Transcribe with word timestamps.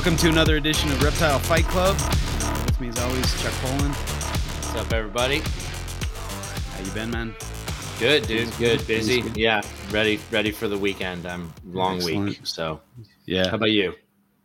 Welcome 0.00 0.16
to 0.16 0.30
another 0.30 0.56
edition 0.56 0.90
of 0.92 1.02
Reptile 1.02 1.38
Fight 1.38 1.66
Club. 1.66 1.94
With 2.64 2.80
me, 2.80 2.88
as 2.88 2.98
always, 3.00 3.42
Chuck 3.42 3.52
Poland. 3.60 3.94
What's 3.94 4.74
up, 4.74 4.90
everybody? 4.94 5.42
How 6.72 6.82
you 6.82 6.90
been, 6.92 7.10
man? 7.10 7.34
Good, 7.98 8.26
dude. 8.26 8.50
Good. 8.56 8.86
Busy. 8.86 9.20
good. 9.20 9.36
Yeah. 9.36 9.60
Ready. 9.90 10.18
Ready 10.30 10.52
for 10.52 10.68
the 10.68 10.78
weekend. 10.78 11.26
I'm 11.26 11.52
long 11.66 11.96
Excellent. 11.96 12.28
week. 12.30 12.40
So, 12.44 12.80
yeah. 13.26 13.50
how 13.50 13.56
about 13.56 13.72
you? 13.72 13.92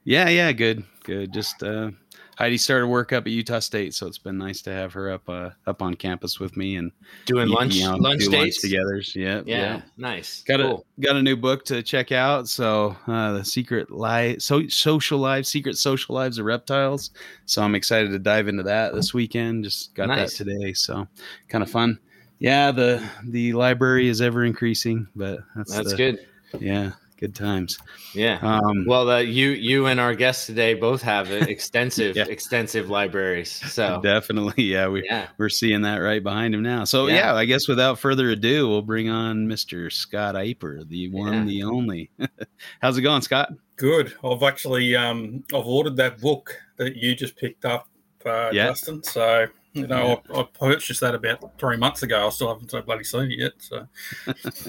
yeah, 0.04 0.28
yeah. 0.28 0.52
Good, 0.52 0.84
good. 1.06 1.32
Just 1.32 1.64
uh, 1.64 1.92
Heidi 2.38 2.58
started 2.58 2.88
work 2.88 3.14
up 3.14 3.26
at 3.26 3.32
Utah 3.32 3.60
State, 3.60 3.94
so 3.94 4.08
it's 4.08 4.18
been 4.18 4.38
nice 4.38 4.62
to 4.64 4.72
have 4.72 4.92
her 4.94 5.10
up 5.12 5.28
uh, 5.30 5.52
up 5.68 5.82
on 5.82 5.94
campus 5.96 6.40
with 6.40 6.58
me 6.58 6.76
and 6.76 6.92
Doing 7.26 7.48
you 7.48 7.56
lunch. 7.56 7.80
know, 7.80 7.96
lunch 7.96 8.24
do 8.24 8.30
dates 8.32 8.62
together. 8.62 9.02
Yeah, 9.16 9.42
Yeah. 9.46 9.82
Nice. 9.98 10.44
Got 10.44 10.60
cool. 10.60 10.86
a 10.98 11.02
got 11.02 11.16
a 11.16 11.22
new 11.22 11.36
book 11.38 11.64
to 11.66 11.82
check 11.82 12.12
out. 12.12 12.48
So 12.50 12.96
uh, 13.08 13.34
the 13.34 13.46
secret 13.46 13.90
life, 13.90 14.42
so 14.42 14.68
social 14.68 15.20
lives, 15.20 15.48
secret 15.50 15.78
social 15.78 16.14
lives 16.14 16.38
of 16.38 16.46
reptiles. 16.46 17.12
So 17.46 17.62
I'm 17.62 17.74
excited 17.76 18.12
to 18.12 18.20
dive 18.20 18.48
into 18.48 18.64
that 18.64 18.94
this 18.94 19.14
weekend. 19.14 19.64
Just 19.64 19.96
got 19.96 20.08
Nice. 20.10 20.38
that 20.38 20.46
today, 20.46 20.74
so 20.74 21.08
kind 21.48 21.64
of 21.64 21.70
fun. 21.72 22.00
Yeah, 22.40 22.72
the 22.72 23.02
the 23.28 23.54
library 23.54 24.10
is 24.10 24.20
ever 24.22 24.44
increasing, 24.44 25.08
but 25.16 25.40
that's 25.56 25.74
That's 25.74 25.92
the- 25.92 25.98
good. 25.98 26.20
Yeah, 26.60 26.92
good 27.18 27.34
times. 27.36 27.78
Yeah. 28.14 28.40
Um, 28.42 28.86
Well, 28.86 29.10
uh, 29.10 29.20
you 29.20 29.50
you 29.50 29.86
and 29.88 30.00
our 30.00 30.14
guest 30.16 30.46
today 30.48 30.74
both 30.74 31.02
have 31.02 31.32
uh, 31.32 31.36
extensive 31.48 32.16
Yeah. 32.16 32.26
extensive 32.28 32.90
libraries. 32.90 33.52
So 33.52 34.00
definitely, 34.02 34.64
yeah, 34.74 34.88
we 34.88 35.04
yeah. 35.06 35.28
we're 35.38 35.50
seeing 35.50 35.82
that 35.84 35.98
right 35.98 36.22
behind 36.24 36.54
him 36.54 36.62
now. 36.62 36.84
So 36.84 37.08
Yeah. 37.08 37.16
yeah, 37.16 37.36
I 37.36 37.46
guess 37.46 37.68
without 37.68 38.00
further 38.00 38.30
ado, 38.30 38.68
we'll 38.68 38.82
bring 38.82 39.10
on 39.10 39.48
Mr. 39.48 39.92
Scott 39.92 40.36
Eipper, 40.36 40.88
the 40.88 41.10
one, 41.10 41.34
Yeah. 41.34 41.44
the 41.46 41.64
only. 41.64 42.10
How's 42.82 42.98
it 42.98 43.02
going, 43.02 43.22
Scott? 43.22 43.50
Good. 43.78 44.14
I've 44.24 44.44
actually 44.44 44.96
um 44.96 45.44
I've 45.54 45.66
ordered 45.68 45.98
that 45.98 46.20
book 46.20 46.56
that 46.78 46.96
you 46.96 47.16
just 47.16 47.36
picked 47.38 47.66
up, 47.66 47.88
uh, 48.26 48.50
Yeah. 48.52 48.68
Justin. 48.68 49.04
So 49.04 49.48
you 49.74 49.88
know 49.88 50.22
I, 50.34 50.40
I 50.40 50.44
purchased 50.58 51.02
that 51.02 51.16
about 51.16 51.58
three 51.60 51.76
months 51.78 52.02
ago. 52.04 52.26
I 52.28 52.30
still 52.30 52.48
haven't 52.48 52.72
so 52.72 52.82
bloody 52.82 53.04
seen 53.04 53.32
it 53.32 53.40
yet. 53.40 53.52
So 53.60 53.88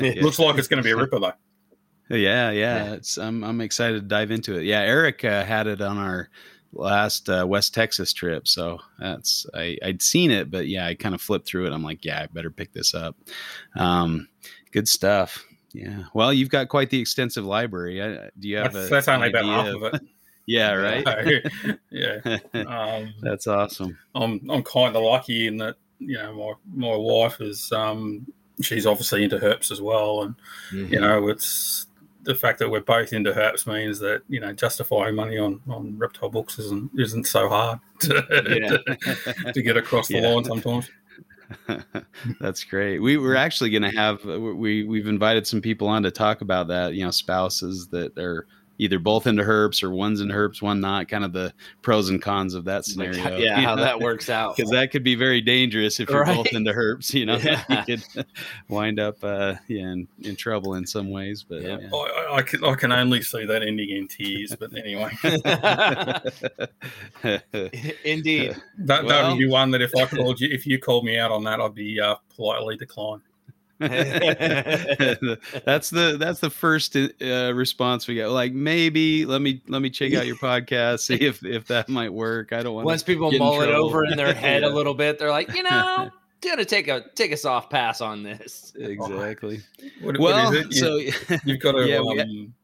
Yeah. 0.00 0.22
looks 0.22 0.38
like 0.38 0.58
it's 0.58 0.66
going 0.69 0.78
to 0.83 0.84
be 0.84 0.91
a 0.91 0.97
ripper 0.97 1.20
though. 1.20 1.33
Yeah, 2.09 2.51
yeah, 2.51 2.51
Yeah. 2.53 2.93
It's 2.95 3.17
I'm 3.19 3.43
I'm 3.45 3.61
excited 3.61 4.01
to 4.03 4.07
dive 4.07 4.31
into 4.31 4.57
it. 4.59 4.65
Yeah, 4.65 4.81
Eric 4.81 5.25
uh, 5.25 5.45
had 5.45 5.67
it 5.67 5.81
on 5.81 5.99
our 5.99 6.29
last 6.73 7.29
uh, 7.29 7.45
West 7.49 7.75
Texas 7.75 8.12
trip, 8.12 8.47
so 8.47 8.78
that's 8.99 9.47
I 9.55 9.77
I'd 9.84 10.03
seen 10.03 10.31
it, 10.31 10.50
but 10.50 10.69
yeah, 10.69 10.87
I 10.87 10.95
kind 10.95 11.15
of 11.15 11.21
flipped 11.21 11.47
through 11.49 11.66
it. 11.66 11.72
I'm 11.72 11.83
like, 11.83 12.05
yeah, 12.05 12.22
I 12.22 12.27
better 12.27 12.50
pick 12.50 12.72
this 12.72 12.95
up. 12.95 13.16
Um, 13.75 14.28
good 14.72 14.89
stuff. 14.89 15.45
Yeah. 15.72 16.05
Well, 16.15 16.33
you've 16.33 16.49
got 16.49 16.69
quite 16.69 16.91
the 16.91 17.00
extensive 17.00 17.45
library. 17.45 18.03
I, 18.03 18.31
do 18.39 18.49
you 18.49 18.59
have 18.59 18.72
That's, 18.72 18.87
a, 18.87 18.91
that's 18.91 19.09
only 19.09 19.28
an 19.28 19.34
about 19.37 19.45
half 19.66 19.75
of 19.75 19.83
it. 19.95 20.00
Yeah, 20.49 20.75
right. 20.75 21.05
Yeah. 21.91 22.39
Um, 22.55 23.15
that's 23.21 23.49
awesome. 23.49 23.99
I'm 24.15 24.49
I'm 24.49 24.62
kind 24.62 24.95
of 24.95 25.03
lucky 25.03 25.49
in 25.49 25.56
that 25.56 25.75
you 25.99 26.16
know 26.19 26.56
my 26.72 26.89
my 26.91 26.97
wife 26.97 27.41
is 27.41 27.72
um 27.72 28.27
she's 28.62 28.87
obviously 28.87 29.25
into 29.25 29.39
herps 29.39 29.72
as 29.72 29.81
well, 29.83 30.22
and 30.22 30.34
Mhm. 30.72 30.91
you 30.93 31.00
know 31.00 31.27
it's 31.27 31.87
the 32.26 32.34
fact 32.34 32.59
that 32.59 32.70
we're 32.70 32.81
both 32.81 33.12
into 33.12 33.32
herps 33.32 33.66
means 33.66 33.98
that 34.00 34.22
you 34.28 34.41
know 34.41 34.53
justifying 34.53 35.14
money 35.14 35.38
on 35.38 35.60
on 35.69 35.97
reptile 35.97 36.28
books 36.28 36.59
isn't 36.59 36.91
isn't 36.98 37.26
so 37.26 37.48
hard 37.48 37.78
to, 38.00 38.82
Yeah. 39.47 39.53
to 39.53 39.62
get 39.62 39.76
across 39.76 40.09
the 40.09 40.20
line 40.20 40.44
sometimes. 40.44 40.91
That's 42.41 42.65
great. 42.65 42.98
We 42.98 43.16
were 43.16 43.36
actually 43.36 43.70
going 43.70 43.82
to 43.91 43.97
have 43.97 44.25
we 44.25 44.84
we've 44.84 45.06
invited 45.06 45.47
some 45.47 45.60
people 45.60 45.88
on 45.88 46.03
to 46.03 46.10
talk 46.10 46.41
about 46.41 46.69
that. 46.69 46.94
You 46.94 47.04
know, 47.04 47.10
spouses 47.10 47.88
that 47.88 48.19
are 48.19 48.47
either 48.78 48.98
both 48.98 49.26
into 49.26 49.42
herps 49.42 49.82
or 49.82 49.91
one's 49.91 50.20
in 50.20 50.28
herps, 50.28 50.60
one 50.60 50.81
not. 50.81 51.09
Kind 51.09 51.25
of 51.25 51.32
the 51.32 51.53
pros 51.82 52.09
and 52.10 52.20
cons 52.20 52.54
of 52.54 52.64
that 52.64 52.87
Like, 52.97 53.14
scenario. 53.14 53.37
yeah. 53.38 53.60
How 53.60 53.75
that 53.76 53.98
works 54.00 54.28
out. 54.28 54.56
because 54.56 54.70
that 54.70 54.91
could 54.91 55.03
be 55.04 55.14
very 55.14 55.41
dangerous 55.41 55.98
if 56.00 56.09
you're 56.10 56.25
both 56.25 56.47
Right. 56.47 56.53
into 56.54 56.72
herps. 56.72 57.12
You 57.15 57.26
know, 57.26 57.36
Yeah. 57.42 57.62
you 57.86 57.97
could 57.97 58.26
wind 58.69 59.00
up 59.00 59.16
uh, 59.25 59.54
yeah 59.69 59.92
in, 59.92 60.09
in 60.22 60.36
trouble 60.36 60.75
in 60.75 60.86
some 60.86 61.10
ways. 61.10 61.44
But 61.48 61.62
Yeah. 61.62 61.78
yeah. 61.81 61.88
I, 61.92 61.97
I, 61.97 62.36
I 62.36 62.42
can 62.42 62.65
I 62.65 62.75
can 62.75 62.92
only 62.92 63.22
see 63.22 63.44
that 63.47 63.62
ending 63.62 63.91
in 63.91 64.09
tears, 64.09 64.54
but 64.59 64.70
anyway, 64.76 65.10
Indeed. 68.04 68.56
that 68.78 68.86
that 68.86 69.04
Well- 69.04 69.31
would 69.31 69.38
be 69.38 69.47
one 69.48 69.70
that 69.72 69.82
if 69.82 69.94
I 69.97 70.06
called 70.06 70.41
you 70.41 70.48
if 70.53 70.66
you 70.66 70.78
called 70.78 71.04
me 71.04 71.19
out 71.19 71.31
on 71.31 71.44
that, 71.44 71.60
I'd 71.60 71.75
be 71.75 72.00
uh, 72.00 72.16
politely 72.34 72.76
decline. 72.76 73.20
that's 75.64 75.91
the 75.91 76.16
that's 76.19 76.41
the 76.41 76.50
first 76.50 76.97
uh, 76.97 77.53
response 77.54 78.09
we 78.09 78.14
get. 78.14 78.28
Like 78.28 78.53
maybe 78.53 79.26
let 79.26 79.41
me 79.42 79.62
let 79.69 79.82
me 79.82 79.91
check 79.91 80.14
out 80.14 80.26
your 80.26 80.37
podcast, 80.37 81.00
see 81.00 81.16
if 81.16 81.44
if 81.44 81.66
that 81.66 81.88
might 81.88 82.12
work. 82.12 82.53
I 82.53 82.62
don't 82.62 82.75
want 82.75 82.86
Once 82.86 83.03
people 83.03 83.31
mull 83.32 83.60
it 83.62 83.69
over 83.70 84.04
in 84.04 84.16
their 84.16 84.32
head 84.34 84.62
Yeah. 84.62 84.69
a 84.69 84.72
little 84.72 84.94
bit, 84.94 85.19
they're 85.19 85.31
like, 85.31 85.54
you 85.54 85.62
know, 85.62 86.10
gonna 86.41 86.65
take 86.65 86.88
a 86.88 87.04
take 87.15 87.32
a 87.32 87.36
soft 87.36 87.70
pass 87.70 88.00
on 88.00 88.22
this. 88.22 88.72
exactly. 88.76 89.60
What, 90.00 90.19
Well, 90.19 90.47
what 90.47 90.54
is 90.54 90.60
it? 90.66 90.75
You, 90.75 91.12
so 91.12 91.36
you've 91.44 91.60
got 91.60 91.72
to 91.72 91.86
Yeah, 91.86 91.98
um, 91.98 92.54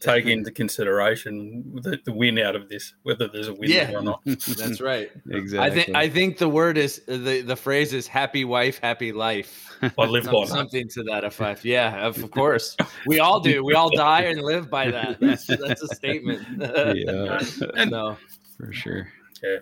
take 0.00 0.26
into 0.26 0.50
consideration 0.50 1.64
the, 1.82 1.98
the 2.04 2.12
win 2.12 2.38
out 2.38 2.54
of 2.54 2.68
this, 2.68 2.94
whether 3.02 3.28
there's 3.28 3.48
a 3.48 3.54
win 3.54 3.70
Yeah. 3.70 3.92
or 3.94 4.02
not. 4.02 4.20
That's 4.24 4.80
right. 4.80 5.10
exactly. 5.30 5.58
I 5.58 5.70
think 5.84 5.96
I 5.96 6.08
think 6.08 6.38
the 6.38 6.48
word 6.48 6.76
is 6.78 7.02
the 7.06 7.40
the 7.42 7.56
phrase 7.56 7.92
is 7.92 8.06
happy 8.06 8.44
wife, 8.44 8.78
happy 8.82 9.12
life. 9.12 9.62
I 9.98 10.04
live 10.06 10.24
Some- 10.24 10.32
by 10.34 10.40
that. 10.40 10.48
something 10.48 10.88
to 10.90 11.02
that 11.04 11.24
effect. 11.24 11.64
Yeah, 11.64 12.06
of 12.06 12.30
course. 12.30 12.76
We 13.06 13.20
all 13.20 13.40
do. 13.40 13.64
We 13.64 13.74
all 13.74 13.90
die 13.94 14.22
and 14.22 14.40
live 14.42 14.70
by 14.70 14.90
that. 14.90 15.18
That's 15.20 15.46
that's 15.46 15.82
a 15.82 15.94
statement. 15.94 16.46
yeah, 16.94 17.84
no. 17.84 18.16
for 18.56 18.72
sure. 18.72 19.08
Yeah. 19.42 19.58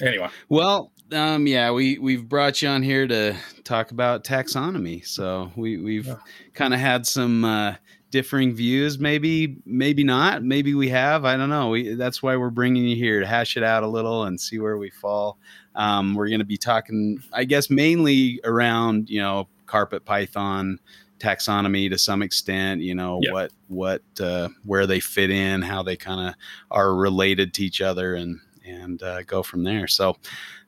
Anyway, 0.00 0.28
Well, 0.48 0.92
um, 1.12 1.46
yeah, 1.46 1.70
we 1.72 1.98
we've 1.98 2.28
brought 2.28 2.62
you 2.62 2.68
on 2.68 2.82
here 2.82 3.06
to 3.08 3.34
talk 3.64 3.90
about 3.90 4.22
taxonomy. 4.24 5.04
So 5.06 5.50
we 5.56 5.76
we've 5.78 6.06
Yeah. 6.06 6.16
kind 6.54 6.72
of 6.72 6.78
had 6.80 7.04
some 7.06 7.44
uh, 7.44 7.74
differing 8.10 8.54
views. 8.54 8.98
Maybe 8.98 9.56
maybe 9.66 10.04
not. 10.04 10.42
Maybe 10.42 10.74
we 10.74 10.88
have. 10.88 11.24
I 11.24 11.36
don't 11.36 11.50
know. 11.50 11.70
We, 11.70 11.94
that's 11.94 12.22
why 12.22 12.36
we're 12.36 12.50
bringing 12.50 12.84
you 12.84 12.96
here 12.96 13.20
to 13.20 13.26
hash 13.26 13.56
it 13.56 13.62
out 13.62 13.82
a 13.82 13.88
little 13.88 14.24
and 14.24 14.40
see 14.40 14.58
where 14.58 14.78
we 14.78 14.90
fall. 14.90 15.38
Um, 15.74 16.14
we're 16.14 16.28
going 16.28 16.40
to 16.40 16.44
be 16.46 16.56
talking, 16.56 17.22
I 17.32 17.44
guess, 17.44 17.70
mainly 17.70 18.40
around 18.44 19.08
you 19.10 19.20
know 19.20 19.48
carpet 19.66 20.04
python 20.04 20.78
taxonomy 21.20 21.90
to 21.90 21.98
some 21.98 22.22
extent. 22.22 22.80
You 22.80 22.94
know 22.94 23.20
Yeah. 23.22 23.32
what 23.32 23.52
what 23.68 24.02
uh, 24.20 24.48
where 24.64 24.86
they 24.86 25.00
fit 25.00 25.30
in, 25.30 25.62
how 25.62 25.82
they 25.82 25.96
kind 25.96 26.28
of 26.28 26.34
are 26.70 26.94
related 26.94 27.54
to 27.54 27.64
each 27.64 27.80
other, 27.80 28.14
and 28.14 28.40
and 28.66 29.02
uh, 29.02 29.22
go 29.22 29.42
from 29.42 29.64
there. 29.64 29.86
So 29.86 30.16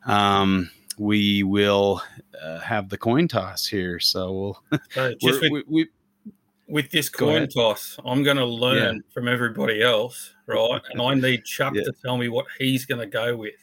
um, 0.06 0.70
we 0.99 1.43
will 1.43 2.03
uh, 2.41 2.59
have 2.61 2.88
the 2.88 2.99
coin 2.99 3.29
toss 3.29 3.67
here. 3.67 3.99
So 4.00 4.32
we'll 4.70 4.81
we're- 4.97 5.17
with, 5.23 5.50
we, 5.50 5.65
we 5.69 5.88
with 6.70 6.90
this 6.90 7.08
coin 7.08 7.49
toss, 7.49 7.99
I'm 8.05 8.22
going 8.22 8.37
to 8.37 8.44
learn 8.44 9.02
from 9.12 9.28
everybody 9.28 9.82
else, 9.82 10.34
right? 10.46 10.81
And 10.90 11.02
I 11.02 11.14
need 11.14 11.44
Chuck 11.44 11.75
Yeah. 11.75 11.82
to 11.82 11.93
tell 12.05 12.17
me 12.17 12.28
what 12.28 12.46
he's 12.58 12.87
going 12.87 13.00
to 13.00 13.06
go 13.06 13.37
with. 13.37 13.55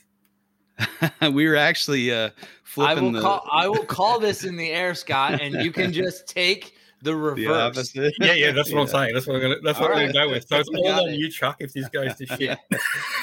we 1.34 1.48
were 1.48 1.56
actually 1.56 2.12
uh, 2.14 2.28
I 2.28 2.32
flipping 2.64 3.04
will 3.06 3.12
the, 3.14 3.22
call 3.22 3.48
I 3.52 3.68
will 3.68 3.86
call 3.86 4.20
this 4.20 4.44
in 4.44 4.56
the 4.56 4.70
air, 4.70 4.94
Scott, 4.94 5.42
and 5.42 5.56
you 5.64 5.72
can 5.72 5.92
just 6.04 6.28
take 6.28 6.77
the 7.02 7.12
the 7.12 7.16
reverse. 7.16 7.48
opposite. 7.78 8.14
Yeah, 8.20 8.34
yeah, 8.34 8.52
that's 8.52 8.72
what 8.72 8.82
I'm 8.82 8.88
saying. 8.98 9.14
That's 9.14 9.28
what 9.28 9.36
I'm 9.36 9.42
going 9.42 9.54
to. 9.56 9.62
That's 9.64 9.80
what 9.80 9.92
All 9.92 9.98
I'm 9.98 10.04
going 10.12 10.14
to 10.14 10.20
go 10.20 10.30
with. 10.30 10.48
So 10.48 10.58
it's 10.60 10.70
all 10.70 10.88
on 11.04 11.10
it. 11.10 11.18
you, 11.20 11.30
Chuck. 11.30 11.58
If 11.60 11.74
this 11.74 11.88
goes 11.90 12.16
to 12.16 12.26
shit, 12.38 12.42
Yeah. 12.42 12.56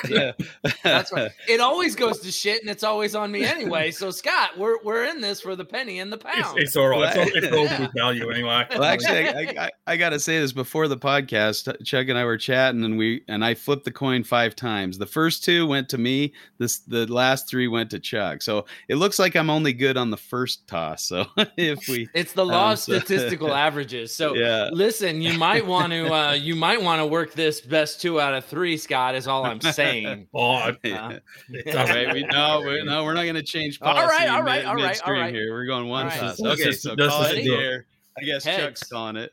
yeah. 0.08 0.32
That's 0.82 1.12
right. 1.12 1.30
It 1.48 1.60
always 1.60 1.94
goes 1.96 2.20
to 2.20 2.30
shit, 2.30 2.60
and 2.62 2.70
it's 2.70 2.84
always 2.84 3.14
on 3.14 3.30
me 3.32 3.44
anyway. 3.44 3.90
So 3.90 4.10
Scott, 4.10 4.58
we're 4.58 4.76
we're 4.82 5.04
in 5.04 5.20
this 5.20 5.40
for 5.40 5.56
the 5.56 5.64
penny 5.64 5.98
and 5.98 6.12
the 6.12 6.18
pound. 6.18 6.58
it's 6.58 6.76
all 6.76 6.88
right. 6.88 7.16
It's 7.16 7.18
all, 7.18 7.36
it's 7.38 7.56
all 7.56 7.64
Yeah. 7.64 7.78
good 7.78 7.90
value 7.96 8.30
anyway. 8.30 8.66
Well, 8.70 8.84
actually, 8.84 9.28
I, 9.28 9.64
I, 9.66 9.70
I 9.86 9.96
got 9.96 10.10
to 10.10 10.20
say 10.20 10.38
this 10.40 10.52
before 10.52 10.88
the 10.88 10.96
podcast. 10.98 11.84
Chuck 11.84 12.08
and 12.08 12.18
I 12.18 12.24
were 12.24 12.36
chatting, 12.38 12.84
and 12.84 12.96
we 12.98 13.22
and 13.28 13.44
I 13.44 13.54
flipped 13.54 13.84
the 13.84 13.90
coin 13.92 14.24
five 14.24 14.54
times. 14.56 14.98
The 14.98 15.06
first 15.06 15.44
two 15.44 15.66
went 15.66 15.88
to 15.90 15.98
me. 15.98 16.32
This 16.58 16.78
the 16.80 17.06
last 17.12 17.48
three 17.48 17.68
went 17.68 17.90
to 17.90 17.98
Chuck. 17.98 18.42
So 18.42 18.66
it 18.88 18.96
looks 18.96 19.18
like 19.18 19.34
I'm 19.36 19.50
only 19.50 19.72
good 19.72 19.96
on 19.96 20.10
the 20.10 20.16
first 20.16 20.66
toss. 20.68 21.04
So 21.04 21.26
if 21.56 21.88
we, 21.88 22.08
It's 22.14 22.32
the 22.32 22.44
law 22.46 22.66
Um, 22.66 22.72
of 22.72 22.78
so- 22.78 22.98
statistical 22.98 23.52
averages. 23.64 24.14
So 24.14 24.34
yeah, 24.34 24.68
listen, 24.72 25.22
you 25.22 25.38
might 25.38 25.66
want 25.66 25.92
to 25.92 26.12
uh, 26.12 26.32
you 26.48 26.54
might 26.54 26.82
want 26.82 27.00
to 27.00 27.06
work 27.06 27.32
this 27.32 27.60
best 27.60 28.00
two 28.00 28.20
out 28.20 28.34
of 28.34 28.44
three, 28.44 28.76
Scott. 28.76 29.14
Is 29.14 29.26
all 29.26 29.44
I'm 29.44 29.60
saying. 29.60 30.28
Oh, 30.34 30.68
it 30.68 30.78
yeah. 30.82 31.18
doesn't. 31.66 31.74
Right, 31.96 32.12
we, 32.12 32.22
no, 32.24 32.62
we, 32.64 32.82
no, 32.84 33.04
we're 33.04 33.14
not 33.14 33.22
going 33.22 33.34
to 33.36 33.42
change 33.42 33.80
policy. 33.80 34.06
right, 34.08 34.28
all 34.28 34.42
right, 34.42 34.58
mid- 34.58 34.66
all 34.66 34.74
right, 34.74 34.82
all 34.82 34.88
midstream 34.88 35.20
right. 35.20 35.34
Here, 35.34 35.52
we're 35.52 35.66
going 35.66 35.88
one 35.88 36.04
All 36.04 36.10
right. 36.10 36.20
toss. 36.20 36.40
Okay, 36.40 36.72
so 36.72 36.94
let's 36.96 37.12
call 37.12 37.22
just 37.24 37.34
it 37.34 37.42
do 37.44 37.52
here. 37.56 37.86
I 38.18 38.22
guess 38.24 38.44
Heads. 38.44 38.62
Chuck's 38.62 38.84
calling 38.84 39.16
it. 39.16 39.32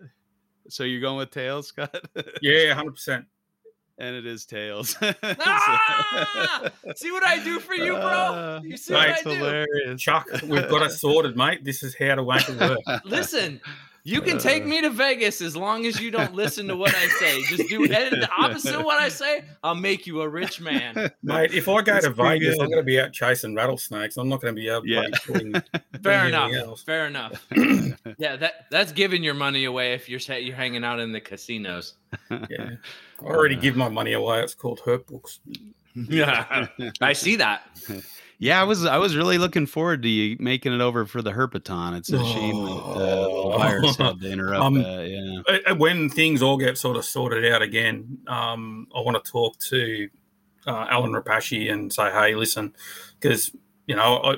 So 0.69 0.83
you're 0.83 1.01
going 1.01 1.17
with 1.17 1.31
tails, 1.31 1.67
Scott? 1.67 1.93
Yeah, 2.41 2.73
hundred 2.73 2.91
percent. 2.91 3.25
and 3.97 4.15
it 4.15 4.25
is 4.25 4.45
tails. 4.45 4.95
Ah! 5.01 6.69
See 6.95 7.11
what 7.11 7.25
I 7.25 7.43
do 7.43 7.59
for 7.59 7.73
you, 7.73 7.93
bro? 7.93 8.01
Uh, 8.01 8.59
You 8.63 8.77
see 8.77 8.93
what 8.93 9.09
I 9.09 9.21
do? 9.21 9.29
hilarious. 9.31 10.01
Chuck, 10.01 10.27
we've 10.47 10.69
got 10.69 10.83
it 10.83 10.91
sorted, 10.91 11.35
mate. 11.35 11.63
This 11.63 11.83
is 11.83 11.95
how 11.97 12.15
to 12.15 12.23
make 12.23 12.47
it 12.47 12.59
work. 12.59 13.01
Listen, 13.05 13.59
You 14.03 14.21
can 14.21 14.39
take 14.39 14.65
me 14.65 14.81
to 14.81 14.89
Vegas 14.89 15.41
as 15.41 15.55
long 15.55 15.85
as 15.85 15.99
you 16.01 16.09
don't 16.09 16.33
listen 16.33 16.67
to 16.69 16.75
what 16.75 16.93
I 16.95 17.07
say. 17.07 17.43
Just 17.43 17.69
do 17.69 17.87
the 17.87 18.29
opposite 18.37 18.73
of 18.75 18.83
what 18.83 18.99
I 19.01 19.09
say. 19.09 19.43
I'll 19.63 19.75
make 19.75 20.07
you 20.07 20.21
a 20.21 20.27
rich 20.29 20.59
man. 20.59 21.11
Mate, 21.23 21.53
if 21.53 21.67
I 21.69 21.81
go 21.81 21.93
That's 21.93 22.05
to 22.05 22.11
Vegas, 22.11 22.55
good. 22.55 22.63
I'm 22.63 22.67
going 22.69 22.79
to 22.81 22.83
be 22.83 22.99
out 22.99 23.13
chasing 23.13 23.53
rattlesnakes. 23.55 24.17
I'm 24.17 24.27
not 24.29 24.41
going 24.41 24.55
to 24.55 24.59
be 24.61 24.71
out 24.71 24.83
Yeah. 24.87 25.07
doing, 25.27 25.51
doing 25.51 25.63
Fair 26.03 26.27
enough. 26.27 26.51
else. 26.53 26.83
Fair 26.83 27.05
enough. 27.07 27.45
Yeah, 28.17 28.35
that 28.35 28.65
that's 28.71 28.91
giving 28.91 29.23
your 29.23 29.33
money 29.33 29.65
away 29.65 29.93
if 29.93 30.07
you're 30.09 30.19
you're 30.37 30.55
hanging 30.55 30.83
out 30.83 30.99
in 30.99 31.11
the 31.11 31.19
casinos. 31.21 31.93
Yeah. 32.29 32.71
I 33.21 33.23
already 33.25 33.55
give 33.55 33.75
my 33.75 33.89
money 33.89 34.13
away. 34.13 34.41
It's 34.41 34.53
called 34.55 34.79
Herp 34.85 35.07
Books. 35.07 35.39
Yeah, 35.95 36.67
I 37.01 37.13
see 37.13 37.35
that. 37.37 37.63
Yeah, 38.41 38.59
I 38.59 38.63
was 38.63 38.85
I 38.85 38.97
was 38.97 39.15
really 39.15 39.37
looking 39.37 39.67
forward 39.67 40.01
to 40.01 40.09
you 40.09 40.35
making 40.39 40.73
it 40.73 40.81
over 40.81 41.05
for 41.05 41.21
the 41.21 41.31
Herpaton. 41.31 41.95
It's 41.95 42.11
a 42.11 42.17
shame 42.25 42.65
that 42.65 42.71
uh, 42.71 43.51
the 43.51 43.57
virus 43.59 43.95
had 43.97 44.19
to 44.19 44.31
interrupt 44.31 44.63
Um, 44.65 44.73
that. 44.81 45.07
Yeah. 45.07 45.41
Uh, 45.47 45.71
uh, 45.71 45.75
When 45.75 46.09
things 46.09 46.41
all 46.41 46.57
get 46.57 46.75
sort 46.79 46.97
of 46.97 47.05
sorted 47.05 47.45
out 47.53 47.61
again, 47.61 48.17
um, 48.25 48.87
I 48.95 49.01
want 49.01 49.23
to 49.23 49.31
talk 49.31 49.59
to 49.69 50.09
uh, 50.65 50.87
Alan 50.89 51.11
Repashy 51.11 51.71
and 51.71 51.93
say, 51.93 52.09
hey, 52.11 52.33
listen, 52.33 52.73
because, 53.19 53.51
you 53.85 53.95
know, 53.95 54.19
I, 54.23 54.35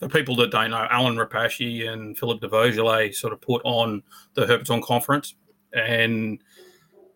for 0.00 0.08
people 0.10 0.36
that 0.36 0.50
don't 0.50 0.72
know, 0.72 0.86
Alan 0.90 1.16
Repashy 1.16 1.88
and 1.88 2.18
Philippe 2.18 2.46
de 2.46 2.48
Vosjoli 2.52 3.14
sort 3.14 3.32
of 3.32 3.40
put 3.40 3.62
on 3.64 4.02
the 4.34 4.44
Herpeton 4.44 4.82
conference. 4.82 5.34
And, 5.72 6.42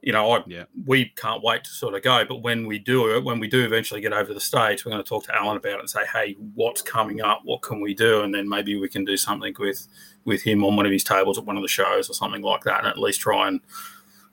you 0.02 0.12
know, 0.12 0.32
I, 0.32 0.42
Yeah. 0.46 0.64
we 0.86 1.06
can't 1.16 1.42
wait 1.42 1.64
to 1.64 1.70
sort 1.70 1.94
of 1.94 2.02
go. 2.02 2.24
But 2.24 2.36
when 2.42 2.66
we 2.66 2.78
do 2.78 3.20
when 3.22 3.38
we 3.40 3.48
do 3.48 3.64
eventually 3.64 4.00
get 4.00 4.12
over 4.12 4.28
to 4.28 4.34
the 4.34 4.40
States, 4.40 4.84
we're 4.84 4.92
going 4.92 5.02
to 5.02 5.08
talk 5.08 5.24
to 5.24 5.34
Alan 5.36 5.56
about 5.56 5.74
it 5.74 5.80
and 5.80 5.90
say, 5.90 6.04
hey, 6.12 6.36
what's 6.54 6.82
coming 6.82 7.20
up? 7.20 7.40
What 7.44 7.62
can 7.62 7.80
we 7.80 7.94
do? 7.94 8.22
And 8.22 8.34
then 8.34 8.48
maybe 8.48 8.76
we 8.76 8.88
can 8.88 9.04
do 9.04 9.16
something 9.16 9.54
with 9.58 9.86
with 10.24 10.42
him 10.42 10.64
on 10.64 10.76
one 10.76 10.86
of 10.86 10.92
his 10.92 11.04
tables 11.04 11.38
at 11.38 11.44
one 11.46 11.56
of 11.56 11.62
the 11.62 11.68
shows 11.68 12.08
or 12.10 12.12
something 12.14 12.42
like 12.42 12.62
that, 12.64 12.78
and 12.80 12.86
at 12.88 12.98
least 12.98 13.20
try 13.20 13.48
and 13.48 13.60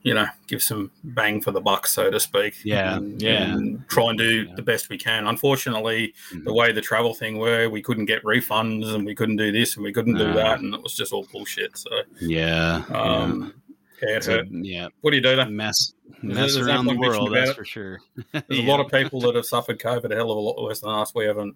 you 0.03 0.13
know 0.13 0.27
give 0.47 0.61
some 0.61 0.91
bang 1.03 1.41
for 1.41 1.51
the 1.51 1.59
buck, 1.59 1.87
so 1.87 2.09
to 2.11 2.19
speak. 2.19 2.55
Yeah, 2.63 2.95
and, 2.97 3.21
yeah. 3.21 3.53
and 3.53 3.87
try 3.89 4.09
and 4.09 4.17
do 4.17 4.43
Yeah. 4.47 4.55
the 4.55 4.61
best 4.61 4.89
we 4.89 4.97
can. 4.97 5.27
Unfortunately, 5.27 6.13
Mhm. 6.33 6.43
the 6.45 6.53
way 6.53 6.71
the 6.71 6.81
travel 6.81 7.13
thing 7.13 7.39
were, 7.39 7.67
we 7.69 7.81
couldn't 7.81 8.05
get 8.05 8.23
refunds 8.23 8.93
and 8.93 9.05
we 9.05 9.15
couldn't 9.15 9.37
do 9.37 9.51
this 9.51 9.75
and 9.75 9.83
we 9.83 9.91
couldn't 9.91 10.15
do 10.17 10.31
that, 10.33 10.59
and 10.59 10.73
it 10.73 10.81
was 10.81 10.95
just 10.95 11.11
all 11.11 11.27
bullshit. 11.31 11.77
So, 11.77 11.89
Yeah. 12.21 12.83
um, 12.93 13.53
yeah, 13.66 13.66
yeah. 14.01 14.09
it 14.17 14.23
So, 14.23 14.31
hurt. 14.38 14.47
yeah. 14.51 14.88
what 15.01 15.11
do 15.11 15.17
you 15.17 15.23
do 15.23 15.35
then? 15.35 15.55
Mess 15.55 15.94
mess 16.21 16.55
there's 16.55 16.65
no 16.67 16.73
around 16.73 16.85
the 16.88 16.95
world, 16.97 17.33
that's 17.33 17.51
it. 17.51 17.55
for 17.55 17.65
sure. 17.65 17.99
There's 18.31 18.44
Yeah. 18.49 18.65
a 18.65 18.67
lot 18.69 18.79
of 18.79 18.91
people 18.91 19.19
that 19.21 19.35
have 19.35 19.45
suffered 19.45 19.79
COVID 19.79 20.11
a 20.11 20.15
hell 20.15 20.31
of 20.31 20.38
a 20.38 20.39
lot 20.39 20.61
worse 20.61 20.79
than 20.81 20.89
us. 20.91 21.13
We 21.13 21.25
haven't. 21.25 21.55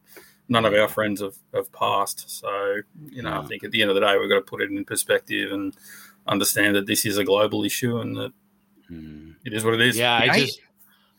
None 0.50 0.66
of 0.66 0.74
our 0.74 0.88
friends 0.90 1.22
have, 1.22 1.36
have 1.54 1.72
passed. 1.72 2.30
So 2.30 2.78
you 3.10 3.22
know, 3.24 3.42
I 3.42 3.46
think 3.46 3.64
at 3.64 3.72
the 3.72 3.82
end 3.82 3.90
of 3.90 3.96
the 3.96 4.02
day, 4.02 4.18
we've 4.18 4.30
got 4.30 4.36
to 4.36 4.42
put 4.42 4.62
it 4.62 4.70
in 4.70 4.84
perspective 4.86 5.52
and 5.52 5.74
understand 6.28 6.76
that 6.76 6.86
this 6.88 7.06
is 7.06 7.18
a 7.18 7.24
global 7.24 7.64
issue 7.64 7.98
and 8.00 8.16
that 8.18 8.32
Mm. 8.92 9.36
it 9.46 9.54
is 9.54 9.64
what 9.64 9.74
it 9.76 9.82
is. 9.82 9.98
Yeah, 9.98 10.14
I 10.14 10.26
I- 10.26 10.40
just 10.40 10.62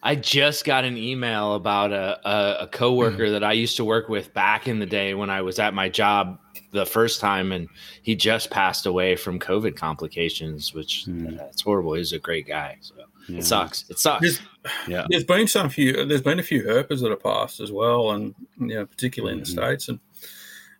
I 0.03 0.15
just 0.17 0.65
got 0.67 0.85
an 0.85 0.97
email 0.99 1.55
about 1.55 1.93
a, 1.93 2.19
a, 2.29 2.57
a 2.65 2.67
coworker 2.67 3.31
that 3.31 3.43
I 3.45 3.53
used 3.53 3.77
to 3.77 3.85
work 3.85 4.09
with 4.11 4.35
back 4.35 4.67
in 4.69 4.79
the 4.81 4.85
day 4.87 5.15
when 5.15 5.31
I 5.31 5.41
was 5.43 5.59
at 5.61 5.73
my 5.75 5.89
job 5.89 6.39
the 6.73 6.87
first 6.87 7.21
time, 7.21 7.53
and 7.53 7.69
he 8.03 8.15
just 8.17 8.51
passed 8.51 8.87
away 8.87 9.15
from 9.17 9.39
COVID 9.39 9.77
complications, 9.77 10.75
which 10.75 11.05
Hmm. 11.05 11.39
uh, 11.39 11.45
it's 11.45 11.63
horrible. 11.63 11.95
He's 11.95 12.13
a 12.13 12.19
great 12.19 12.47
guy, 12.47 12.79
so 12.81 12.95
Yeah. 13.29 13.39
it 13.39 13.45
sucks. 13.45 13.85
It 13.91 13.99
sucks. 13.99 14.21
There's, 14.23 14.41
Yeah. 14.89 15.07
there's 15.09 15.25
been 15.25 15.47
some 15.49 15.69
few. 15.69 16.05
There's 16.07 16.23
been 16.23 16.39
a 16.41 16.43
few 16.43 16.63
herpers 16.63 17.01
that 17.03 17.11
have 17.11 17.23
passed 17.23 17.61
as 17.61 17.71
well, 17.71 18.11
and 18.13 18.35
you 18.59 18.69
know, 18.69 18.87
particularly 18.87 19.35
in 19.39 19.41
the 19.45 19.47
Mhm. 19.51 19.53
states. 19.53 19.89
And 19.89 20.01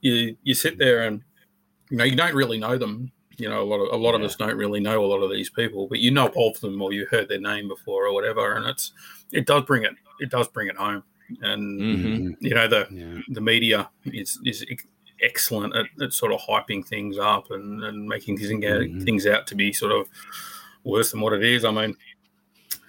you 0.01 0.37
you 0.43 0.55
sit 0.55 0.79
there 0.79 1.03
and 1.03 1.23
you 1.91 1.97
know 1.99 2.05
you 2.05 2.17
don't 2.17 2.35
really 2.35 2.59
know 2.59 2.77
them. 2.79 3.13
You 3.39 3.49
know, 3.49 3.63
a 3.63 3.65
lot 3.65 3.81
of 3.81 3.93
a 3.93 3.97
lot 3.97 4.15
of 4.15 4.23
us 4.23 4.37
don't 4.37 4.57
really 4.57 4.81
know 4.81 5.05
a 5.05 5.07
lot 5.07 5.23
of 5.23 5.31
these 5.31 5.51
people, 5.51 5.87
but 5.89 5.99
you 6.01 6.11
know 6.11 6.29
of 6.37 6.61
them 6.61 6.81
or 6.83 6.93
you 6.93 7.07
heard 7.11 7.29
their 7.29 7.41
name 7.41 7.69
before 7.69 8.07
or 8.07 8.13
whatever, 8.15 8.55
and 8.55 8.67
it's 8.67 8.93
it 9.33 9.47
does 9.47 9.65
bring 9.65 9.85
it 9.85 9.93
it 10.21 10.31
does 10.31 10.49
bring 10.49 10.69
it 10.69 10.77
home. 10.77 11.03
And 11.41 11.81
Mhm. 11.81 12.37
you 12.41 12.55
know 12.55 12.67
the 12.69 12.87
Yeah. 12.91 13.21
the 13.29 13.41
media 13.41 13.91
is 14.05 14.39
is 14.45 14.65
ex- 14.71 14.87
excellent 15.23 15.75
at, 15.77 15.87
at 16.01 16.13
sort 16.13 16.33
of 16.33 16.41
hyping 16.41 16.85
things 16.87 17.19
up 17.19 17.51
and, 17.51 17.83
and 17.85 18.07
making 18.09 18.37
things 18.39 18.51
Mhm. 18.51 19.05
things 19.05 19.27
out 19.27 19.47
to 19.49 19.55
be 19.55 19.73
sort 19.73 19.93
of 19.93 20.09
worse 20.85 21.11
than 21.13 21.21
what 21.21 21.33
it 21.33 21.45
is. 21.45 21.65
I 21.65 21.71
mean, 21.71 21.97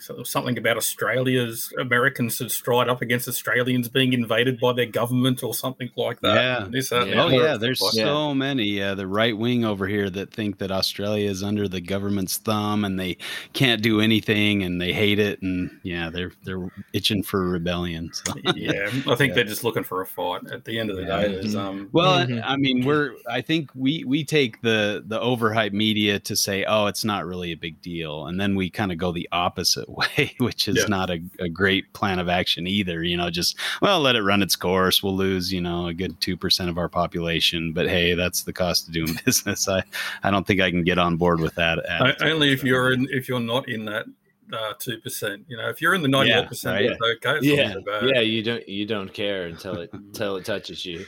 so 0.04 0.24
something 0.24 0.58
about 0.58 0.78
Australia's 0.78 1.72
Americans 1.80 2.40
had 2.40 2.52
stride 2.52 2.90
up 2.90 3.02
against 3.02 3.28
Australians 3.28 3.90
being 3.90 4.14
invaded 4.14 4.60
by 4.60 4.74
their 4.74 4.86
government 4.86 5.44
or 5.44 5.54
something 5.54 5.90
like 5.96 6.20
that. 6.22 6.36
Yeah. 6.36 6.68
This, 6.70 6.90
that, 6.90 7.08
Yeah. 7.08 7.24
Oh 7.24 7.30
yeah, 7.30 7.58
there's 7.58 7.82
Like, 7.82 7.94
Yeah. 7.94 8.06
so 8.06 8.34
many. 8.34 8.82
Uh, 8.82 8.96
the 8.96 9.08
right 9.08 9.38
wing 9.38 9.64
over 9.66 9.88
here 9.88 10.10
that 10.10 10.32
think 10.34 10.58
that 10.60 10.72
Australia 10.72 11.30
is 11.30 11.44
under 11.44 11.68
the 11.68 11.82
government's 11.82 12.38
thumb 12.38 12.84
and 12.86 13.00
they 13.00 13.18
can't 13.54 13.82
do 13.82 14.02
anything 14.02 14.64
and 14.64 14.82
they 14.82 14.94
hate 14.94 15.20
it 15.20 15.42
and 15.42 15.72
yeah, 15.84 16.10
they're 16.10 16.32
they're 16.44 16.68
itching 16.94 17.24
for 17.24 17.48
rebellion. 17.50 18.12
So. 18.14 18.34
yeah, 18.56 18.90
I 19.08 19.16
think 19.16 19.30
Yeah. 19.30 19.36
they're 19.36 19.44
just 19.46 19.64
looking 19.64 19.84
for 19.84 20.02
a 20.02 20.06
fight. 20.06 20.42
At 20.52 20.66
the 20.66 20.80
end 20.80 20.90
of 20.90 20.98
the 20.98 21.04
Yeah. 21.04 21.22
day, 21.22 21.28
there's 21.36 21.56
um, 21.56 21.90
Well, 21.92 22.26
Mhm. 22.26 22.42
I 22.46 22.58
mean, 22.58 22.86
we're 22.86 23.12
I 23.30 23.42
think 23.42 23.70
we 23.76 24.04
we 24.06 24.24
take 24.24 24.62
the 24.62 25.04
the 25.06 25.20
overhyped 25.20 25.74
media 25.74 26.20
to 26.20 26.36
say, 26.36 26.66
oh, 26.66 26.88
it's 26.88 27.06
not 27.06 27.26
really 27.26 27.52
a 27.52 27.58
big 27.58 27.82
deal, 27.82 28.26
and 28.28 28.40
then 28.40 28.56
we 28.56 28.70
kind 28.70 28.92
of 28.92 28.98
go 28.98 29.12
the 29.12 29.30
opposite 29.32 29.90
way, 29.94 30.34
which 30.40 30.68
is 30.68 30.78
Yeah. 30.78 30.86
not 30.88 31.10
a, 31.10 31.22
a 31.40 31.50
great 31.50 31.92
plan 31.94 32.20
of 32.20 32.28
action 32.30 32.68
either. 32.68 33.04
You 33.04 33.18
know, 33.18 33.30
just 33.30 33.58
well, 33.82 34.00
let 34.02 34.16
it 34.16 34.24
run 34.24 34.42
its 34.42 34.56
course. 34.56 35.02
We'll 35.04 35.16
lose, 35.16 35.52
you 35.54 35.62
know, 35.62 35.88
a 35.88 35.94
good 35.94 36.20
two 36.22 36.36
percent 36.38 36.70
of 36.70 36.78
our 36.78 36.90
population, 36.90 37.74
but 37.74 37.88
hey, 37.88 38.14
that's 38.16 38.44
the 38.44 38.54
cost 38.54 38.88
of 38.88 38.94
doing 38.94 39.18
business. 39.26 39.68
I 39.68 39.84
I 40.24 40.32
don't 40.32 40.46
think 40.46 40.62
I 40.62 40.70
can 40.70 40.84
get 40.84 40.98
on 40.98 41.18
board 41.18 41.40
with 41.40 41.56
that. 41.56 41.80
o- 41.80 41.84
attitude. 42.06 42.28
only 42.28 42.52
if 42.54 42.64
you're 42.64 42.92
in, 42.94 43.08
if 43.12 43.28
you're 43.30 43.40
not 43.40 43.68
in 43.70 43.86
that 43.86 44.06
uh, 44.52 44.74
two 44.80 45.00
percent. 45.00 45.46
You 45.48 45.58
know, 45.58 45.70
if 45.70 45.82
you're 45.82 45.94
in 45.96 46.02
the 46.02 46.08
ninety 46.08 46.32
eight 46.34 46.48
percent, 46.48 46.76
right. 46.76 46.86
it's 46.86 47.02
okay. 47.26 47.38
It's 47.38 47.46
yeah, 47.46 47.74
so 47.74 47.82
bad. 47.82 48.10
yeah. 48.14 48.20
You 48.22 48.44
don't 48.44 48.68
you 48.68 48.86
don't 48.86 49.14
care 49.14 49.46
until 49.46 49.80
it 49.80 49.90
until 49.94 50.36
it 50.38 50.46
touches 50.46 50.86
you. 50.86 51.06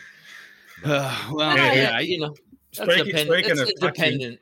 Uh, 0.83 1.29
well, 1.33 1.55
Yeah, 1.55 1.73
yeah, 1.73 1.99
you 1.99 2.19
know. 2.19 2.35
That's 2.77 2.91
Speaking, 2.91 3.05
depend- 3.05 3.29
speaking 3.29 3.55
that's 3.55 3.71
of 3.71 3.79
touching, 3.79 3.93
dependent. 4.17 4.39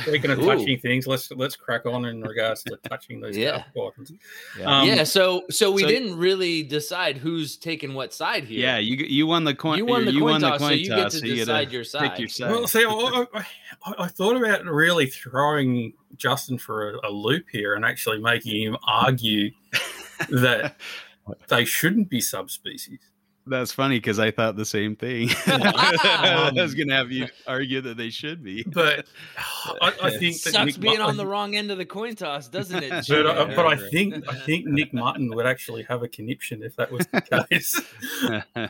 Speaking 0.00 0.30
of 0.30 0.38
Ooh. 0.38 0.46
touching 0.46 0.78
things, 0.78 1.06
let's 1.06 1.30
let's 1.32 1.56
crack 1.56 1.86
on 1.86 2.04
in 2.04 2.20
regards 2.20 2.62
to 2.64 2.76
touching 2.88 3.20
those. 3.20 3.36
Yeah. 3.36 3.56
yeah. 3.56 3.62
buttons. 3.74 4.12
yeah. 4.58 4.64
Um, 4.80 4.88
yeah, 4.88 5.04
so 5.04 5.44
so 5.50 5.70
we 5.70 5.82
so- 5.82 5.88
didn't 5.88 6.16
really 6.16 6.62
decide 6.62 7.16
who's 7.16 7.56
taking 7.56 7.94
what 7.94 8.12
side 8.12 8.44
here. 8.44 8.60
yeah, 8.60 8.78
you 8.78 8.96
you 8.96 9.26
won 9.26 9.44
the 9.44 9.54
coin. 9.54 9.78
you 9.78 9.86
won 9.86 10.04
the 10.04 10.12
you 10.12 10.20
coin 10.20 10.32
won 10.32 10.40
the 10.40 10.50
toss, 10.50 10.60
so 10.60 10.70
you 10.70 10.88
toss. 10.88 10.98
get 10.98 11.10
to 11.12 11.18
so 11.18 11.26
you 11.26 11.34
decide 11.36 11.64
gotta 11.64 11.74
your 11.74 11.84
side. 11.84 12.18
Your 12.18 12.28
side. 12.28 12.50
Well, 12.50 12.66
see, 12.66 12.84
I, 12.84 13.24
I, 13.34 13.46
I, 13.84 13.94
I 14.00 14.08
thought 14.08 14.36
about 14.36 14.64
really 14.64 15.06
throwing 15.06 15.92
Justin 16.16 16.58
for 16.58 16.94
a, 16.94 17.08
a 17.08 17.10
loop 17.10 17.46
here 17.50 17.74
and 17.74 17.84
actually 17.84 18.18
making 18.18 18.62
him 18.62 18.76
argue 18.86 19.50
that 20.30 20.76
they 21.48 21.64
shouldn't 21.64 22.08
be 22.08 22.20
subspecies. 22.20 23.00
That's 23.48 23.72
funny 23.72 23.98
because 23.98 24.18
I 24.18 24.32
thought 24.32 24.56
the 24.56 24.64
same 24.64 24.96
thing. 24.96 25.28
I 25.46 26.50
was 26.54 26.74
going 26.74 26.88
to 26.88 26.94
have 26.94 27.12
you 27.12 27.28
argue 27.46 27.80
that 27.80 27.96
they 27.96 28.10
should 28.10 28.42
be. 28.42 28.64
But 28.64 29.06
I, 29.80 29.92
I 30.02 30.10
think 30.18 30.42
that 30.42 30.52
Sucks 30.52 30.66
Nick 30.66 30.80
being 30.80 30.98
Mut- 30.98 31.08
on 31.08 31.16
the 31.16 31.26
wrong 31.26 31.54
end 31.54 31.70
of 31.70 31.78
the 31.78 31.84
coin 31.84 32.16
toss, 32.16 32.48
doesn't 32.48 32.82
it? 32.82 33.06
But, 33.08 33.26
I, 33.26 33.54
but 33.54 33.66
I 33.66 33.76
think 33.76 34.28
I 34.28 34.34
think 34.34 34.66
Nick 34.66 34.92
Martin 34.94 35.32
would 35.34 35.46
actually 35.46 35.84
have 35.84 36.02
a 36.02 36.08
conniption 36.08 36.62
if 36.62 36.74
that 36.76 36.90
was 36.90 37.06
the 37.06 37.46
case. 37.48 37.80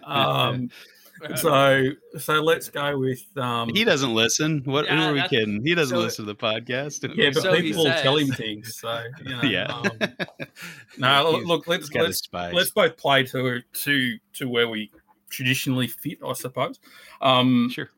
Um, 0.05 0.71
so 1.37 1.85
so 2.19 2.35
let's 2.43 2.69
go 2.69 2.99
with 2.99 3.25
um, 3.37 3.69
he 3.75 3.85
doesn't 3.85 4.13
listen. 4.15 4.63
What 4.65 4.87
who 4.89 4.97
are 4.97 5.09
we 5.13 5.19
that's- 5.19 5.31
kidding? 5.31 5.63
He 5.65 5.75
doesn't 5.75 5.97
so- 5.97 6.03
listen 6.03 6.27
to 6.27 6.33
the 6.33 6.37
podcast. 6.39 7.03
yeah, 7.17 7.31
but 7.33 7.43
So 7.43 7.55
people 7.61 7.85
tell 7.85 8.17
him 8.17 8.29
things. 8.29 8.77
So 8.77 9.03
you 9.25 9.31
know, 9.37 9.43
Yeah. 9.43 9.65
Um, 9.67 9.91
no, 10.99 11.31
look, 11.31 11.45
look, 11.47 11.67
let's 11.67 11.89
He's 11.89 11.91
got 11.91 12.07
his 12.07 12.23
let's 12.33 12.55
let's 12.55 12.71
both 12.71 12.97
play 12.97 13.25
to 13.25 13.61
to 13.61 14.19
to 14.35 14.49
where 14.49 14.69
we 14.69 14.91
traditionally 15.31 15.87
fit, 15.89 16.19
I 16.27 16.33
suppose. 16.35 16.79
Um, 17.21 17.71
sure. 17.73 17.91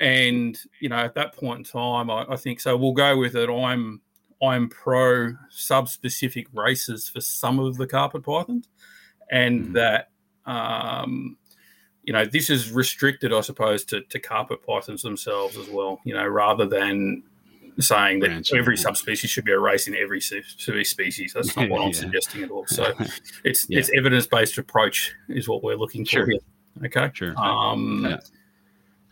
and 0.00 0.58
you 0.80 0.88
know, 0.88 0.96
at 0.96 1.14
that 1.14 1.34
point 1.34 1.58
in 1.58 1.64
time, 1.64 2.10
I, 2.10 2.24
I 2.30 2.36
think 2.36 2.60
so. 2.60 2.76
We'll 2.76 2.92
go 2.92 3.16
with 3.16 3.34
it. 3.36 3.50
I'm 3.50 4.00
I'm 4.42 4.68
pro 4.68 5.32
subspecific 5.52 6.46
races 6.52 7.08
for 7.08 7.20
some 7.20 7.58
of 7.58 7.76
the 7.76 7.86
carpet 7.86 8.22
pythons, 8.24 8.68
and 9.30 9.68
Mhm. 9.68 9.72
that 9.74 10.10
um, 10.46 11.36
you 12.08 12.14
know 12.14 12.24
this 12.24 12.48
is 12.48 12.72
restricted, 12.72 13.34
I 13.34 13.42
suppose, 13.42 13.84
to, 13.84 14.00
to 14.00 14.18
carpet 14.18 14.62
pythons 14.66 15.02
themselves 15.02 15.58
as 15.58 15.68
well. 15.68 16.00
You 16.04 16.14
know, 16.14 16.26
rather 16.26 16.64
than 16.64 17.22
saying 17.80 18.20
that 18.20 18.28
Branching 18.28 18.58
every 18.58 18.74
out. 18.76 18.78
subspecies 18.78 19.28
should 19.28 19.44
be 19.44 19.52
a 19.52 19.58
race 19.58 19.86
in 19.88 19.94
every 19.94 20.22
se- 20.22 20.42
species. 20.84 21.34
That's 21.34 21.54
not 21.54 21.68
what 21.68 21.82
I'm 21.82 21.92
suggesting 22.04 22.42
at 22.42 22.50
all. 22.50 22.66
So 22.66 22.94
it's 23.44 23.66
Yeah. 23.68 23.80
it's 23.80 23.90
evidence 23.94 24.26
based 24.26 24.56
approach 24.56 25.12
is 25.28 25.48
what 25.48 25.62
we're 25.62 25.76
looking 25.76 26.06
Sure. 26.06 26.24
for 26.24 26.30
here. 26.32 26.40
Okay. 26.86 27.10
Sure. 27.12 27.38
Um, 27.38 28.06
Yeah. 28.08 28.16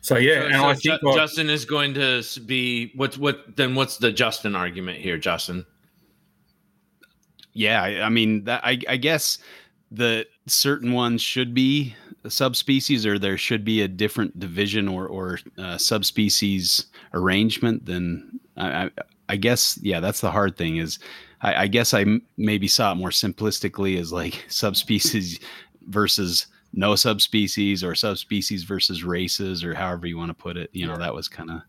So 0.00 0.16
yeah, 0.16 0.40
So- 0.40 0.46
and 0.46 0.54
so 0.54 0.64
I 0.64 0.74
think 0.74 1.02
what- 1.02 1.16
Justin 1.16 1.50
is 1.50 1.66
going 1.66 1.92
to 1.94 2.22
be 2.46 2.92
what's 2.96 3.18
what 3.18 3.56
then 3.56 3.74
what's 3.74 3.98
the 3.98 4.10
Justin 4.10 4.56
argument 4.56 5.00
here, 5.00 5.18
Justin? 5.18 5.66
yeah, 7.52 7.82
I, 7.82 8.02
I 8.04 8.08
mean 8.08 8.44
that 8.44 8.62
I, 8.64 8.78
I 8.88 8.96
guess 8.96 9.36
the 9.90 10.26
certain 10.46 10.92
ones 10.92 11.20
should 11.22 11.52
be 11.54 11.94
subspecies 12.28 13.06
or 13.06 13.18
there 13.18 13.38
should 13.38 13.64
be 13.64 13.83
a 13.83 13.88
different 13.88 14.38
division 14.38 14.88
or, 14.88 15.06
or 15.06 15.38
uh, 15.59 15.78
subspecies 15.78 16.87
arrangement 17.14 17.87
then 17.87 18.40
I, 18.56 18.85
I, 18.85 18.90
I, 19.28 19.37
guess 19.37 19.78
yeah 19.83 20.00
that's 20.00 20.21
the 20.21 20.30
hard 20.30 20.56
thing 20.56 20.76
is 20.76 20.99
I, 21.40 21.62
I 21.64 21.66
guess 21.66 21.95
I 21.95 22.02
m- 22.02 22.23
maybe 22.37 22.68
saw 22.68 22.92
it 22.92 22.97
more 22.97 23.11
simplistically 23.11 23.99
as 23.99 24.12
like 24.12 24.45
subspecies 24.49 25.40
versus 25.88 26.47
no 26.73 26.95
subspecies 26.95 27.83
or 27.83 27.95
subspecies 27.95 28.64
versus 28.64 29.04
races 29.04 29.64
or 29.64 29.75
however 29.75 30.06
you 30.06 30.18
want 30.18 30.30
to 30.30 30.35
put 30.35 30.56
it 30.56 30.71
you 30.73 30.87
know 30.87 30.97
that 30.97 31.14
was 31.14 31.28
kind 31.28 31.50
of 31.50 31.62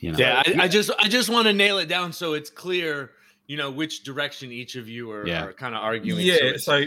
you 0.00 0.12
know. 0.12 0.18
Yeah 0.18 0.42
I, 0.44 0.64
I, 0.64 0.68
just 0.68 0.90
i 0.98 1.08
just 1.08 1.28
want 1.28 1.46
to 1.46 1.52
nail 1.52 1.78
it 1.78 1.88
down 1.88 2.12
so 2.12 2.34
it's 2.34 2.50
clear 2.50 3.12
you 3.46 3.56
know 3.56 3.70
which 3.70 4.02
direction 4.02 4.50
each 4.52 4.76
of 4.76 4.88
you 4.88 5.10
are, 5.10 5.26
yeah. 5.26 5.44
are 5.44 5.52
kind 5.52 5.74
of 5.74 5.82
arguing. 5.82 6.24
Yeah 6.24 6.56
so, 6.56 6.56
so 6.56 6.86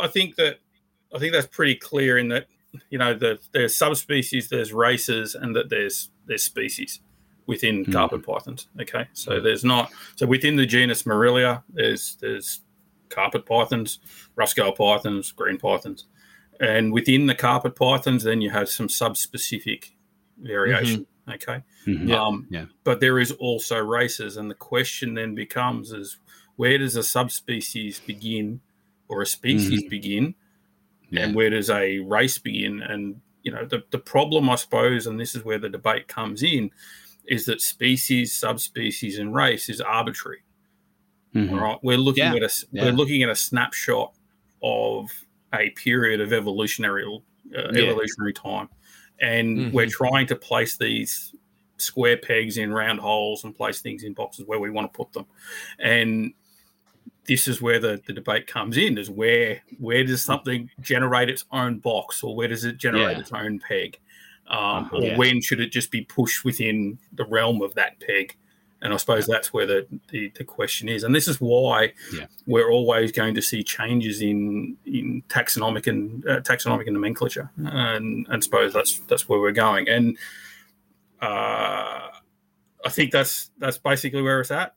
i 0.00 0.08
think 0.08 0.36
that 0.36 0.58
I 1.16 1.18
think 1.18 1.32
that's 1.32 1.46
pretty 1.46 1.74
clear 1.74 2.18
in 2.18 2.28
that 2.28 2.46
you 2.90 2.98
know 2.98 3.14
the, 3.14 3.38
there's 3.52 3.74
subspecies, 3.74 4.48
there's 4.48 4.72
races, 4.72 5.34
and 5.34 5.56
that 5.56 5.70
there's 5.70 6.10
there's 6.26 6.44
species 6.44 7.00
within 7.46 7.84
mm. 7.84 7.92
carpet 7.92 8.24
pythons. 8.24 8.68
Okay, 8.80 9.08
so 9.12 9.38
hmm. 9.38 9.44
there's 9.44 9.64
not 9.64 9.90
so 10.16 10.26
within 10.26 10.56
the 10.56 10.66
genus 10.66 11.06
Morelia, 11.06 11.62
there's 11.68 12.16
there's 12.20 12.60
carpet 13.08 13.46
pythons, 13.46 13.98
rough 14.34 14.50
scale 14.50 14.72
pythons, 14.72 15.32
green 15.32 15.58
pythons, 15.58 16.04
and 16.60 16.92
within 16.92 17.26
the 17.26 17.34
carpet 17.34 17.76
pythons, 17.76 18.24
then 18.24 18.40
you 18.40 18.50
have 18.50 18.68
some 18.68 18.88
subspecific 18.88 19.92
variation. 20.38 21.00
Mm-hmm. 21.00 21.32
Okay, 21.32 21.62
mm-hmm. 21.86 22.12
Um, 22.12 22.46
yeah. 22.50 22.66
But 22.84 23.00
there 23.00 23.18
is 23.18 23.32
also 23.32 23.78
races, 23.78 24.36
and 24.36 24.50
the 24.50 24.54
question 24.54 25.14
then 25.14 25.34
becomes: 25.34 25.92
is 25.92 26.18
where 26.56 26.78
does 26.78 26.96
a 26.96 27.02
subspecies 27.02 28.00
begin, 28.00 28.60
or 29.08 29.22
a 29.22 29.26
species 29.26 29.80
mm-hmm. 29.80 29.88
begin? 29.88 30.34
Yeah. 31.10 31.22
and 31.22 31.34
where 31.34 31.50
does 31.50 31.70
a 31.70 31.98
race 32.00 32.38
begin? 32.38 32.82
And 32.82 33.20
you 33.42 33.52
know, 33.52 33.64
the 33.64 33.82
the 33.90 33.98
problem, 33.98 34.50
I 34.50 34.56
suppose, 34.56 35.06
and 35.06 35.20
this 35.20 35.34
is 35.34 35.44
where 35.44 35.58
the 35.58 35.68
debate 35.68 36.08
comes 36.08 36.42
in, 36.42 36.70
is 37.26 37.46
that 37.46 37.60
species, 37.60 38.32
subspecies, 38.32 39.18
and 39.18 39.34
race 39.34 39.68
is 39.68 39.80
arbitrary. 39.80 40.42
Mm-hmm. 41.34 41.54
Right, 41.54 41.78
we're 41.82 41.98
looking 41.98 42.24
yeah. 42.24 42.34
at 42.34 42.42
a 42.42 42.66
yeah. 42.72 42.84
we're 42.84 42.92
looking 42.92 43.22
at 43.22 43.28
a 43.28 43.36
snapshot 43.36 44.14
of 44.62 45.10
a 45.54 45.70
period 45.70 46.20
of 46.20 46.32
evolutionary 46.32 47.04
uh, 47.56 47.68
evolutionary 47.68 48.32
time, 48.32 48.68
and 49.20 49.58
mm-hmm. 49.58 49.76
we're 49.76 49.86
trying 49.86 50.26
to 50.28 50.36
place 50.36 50.76
these 50.76 51.34
square 51.76 52.16
pegs 52.16 52.56
in 52.56 52.72
round 52.72 52.98
holes 52.98 53.44
and 53.44 53.54
place 53.54 53.82
things 53.82 54.02
in 54.02 54.14
boxes 54.14 54.46
where 54.46 54.58
we 54.58 54.70
want 54.70 54.90
to 54.90 54.96
put 54.96 55.12
them, 55.12 55.26
and 55.78 56.32
this 57.26 57.48
is 57.48 57.60
where 57.60 57.78
the, 57.78 58.00
the 58.06 58.12
debate 58.12 58.46
comes 58.46 58.76
in 58.76 58.98
is 58.98 59.10
where 59.10 59.62
where 59.78 60.04
does 60.04 60.24
something 60.24 60.70
generate 60.80 61.28
its 61.28 61.44
own 61.52 61.78
box 61.78 62.22
or 62.22 62.34
where 62.34 62.48
does 62.48 62.64
it 62.64 62.76
generate 62.76 63.16
yeah. 63.16 63.20
its 63.20 63.32
own 63.32 63.58
peg? 63.58 63.98
Um, 64.48 64.58
uh-huh, 64.58 64.96
or 64.96 65.02
yeah. 65.02 65.16
when 65.16 65.40
should 65.40 65.60
it 65.60 65.72
just 65.72 65.90
be 65.90 66.02
pushed 66.02 66.44
within 66.44 66.98
the 67.12 67.24
realm 67.24 67.62
of 67.62 67.74
that 67.74 67.98
peg? 68.00 68.36
And 68.82 68.92
i 68.92 68.98
suppose 68.98 69.26
that's 69.26 69.52
where 69.52 69.66
the, 69.66 69.86
the, 70.10 70.30
the 70.36 70.44
question 70.44 70.88
is. 70.88 71.02
And 71.02 71.14
this 71.14 71.26
is 71.26 71.40
why 71.40 71.94
yeah. 72.14 72.26
we're 72.46 72.70
always 72.70 73.10
going 73.10 73.34
to 73.34 73.42
see 73.42 73.64
changes 73.64 74.20
in 74.20 74.76
in 74.84 75.22
taxonomic 75.28 75.86
and 75.86 76.26
uh, 76.28 76.40
taxonomic 76.40 76.86
and 76.86 76.94
nomenclature. 76.94 77.50
And 77.56 78.26
and 78.28 78.44
suppose 78.44 78.72
that's 78.72 78.98
that's 79.08 79.28
where 79.28 79.40
we're 79.40 79.52
going. 79.52 79.88
And 79.88 80.18
uh, 81.20 82.08
i 82.84 82.88
think 82.88 83.10
that's 83.10 83.50
that's 83.58 83.78
basically 83.78 84.22
where 84.22 84.40
it's 84.40 84.50
at 84.50 84.74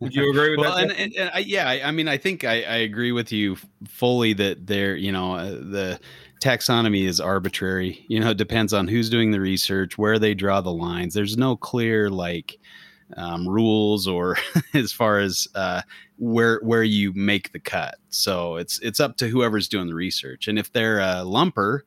would 0.00 0.14
you 0.14 0.30
agree 0.30 0.50
with 0.50 0.60
well, 0.60 0.76
that? 0.76 0.82
And, 0.82 0.92
and, 0.92 1.14
and 1.16 1.30
I, 1.34 1.38
yeah, 1.38 1.68
I, 1.68 1.88
I, 1.88 1.90
mean, 1.90 2.08
I 2.08 2.16
think 2.16 2.44
I, 2.44 2.62
I, 2.62 2.76
agree 2.76 3.12
with 3.12 3.32
you 3.32 3.56
fully 3.86 4.32
that 4.34 4.66
there, 4.66 4.96
you 4.96 5.12
know, 5.12 5.34
uh, 5.34 5.50
the 5.50 6.00
taxonomy 6.42 7.06
is 7.06 7.20
arbitrary. 7.20 8.04
You 8.08 8.20
know, 8.20 8.30
it 8.30 8.36
depends 8.36 8.72
on 8.72 8.88
who's 8.88 9.08
doing 9.08 9.30
the 9.30 9.40
research, 9.40 9.96
where 9.96 10.18
they 10.18 10.34
draw 10.34 10.60
the 10.60 10.72
lines. 10.72 11.14
There's 11.14 11.36
no 11.36 11.56
clear 11.56 12.10
like 12.10 12.58
um, 13.16 13.48
rules 13.48 14.06
or 14.06 14.36
as 14.74 14.92
far 14.92 15.18
as 15.18 15.48
uh, 15.54 15.82
where 16.18 16.60
where 16.62 16.82
you 16.82 17.12
make 17.14 17.52
the 17.52 17.60
cut. 17.60 17.96
So 18.08 18.56
it's 18.56 18.78
it's 18.80 19.00
up 19.00 19.16
to 19.18 19.28
whoever's 19.28 19.68
doing 19.68 19.86
the 19.86 19.94
research. 19.94 20.48
And 20.48 20.58
if 20.58 20.72
they're 20.72 21.00
a 21.00 21.22
lumper, 21.24 21.80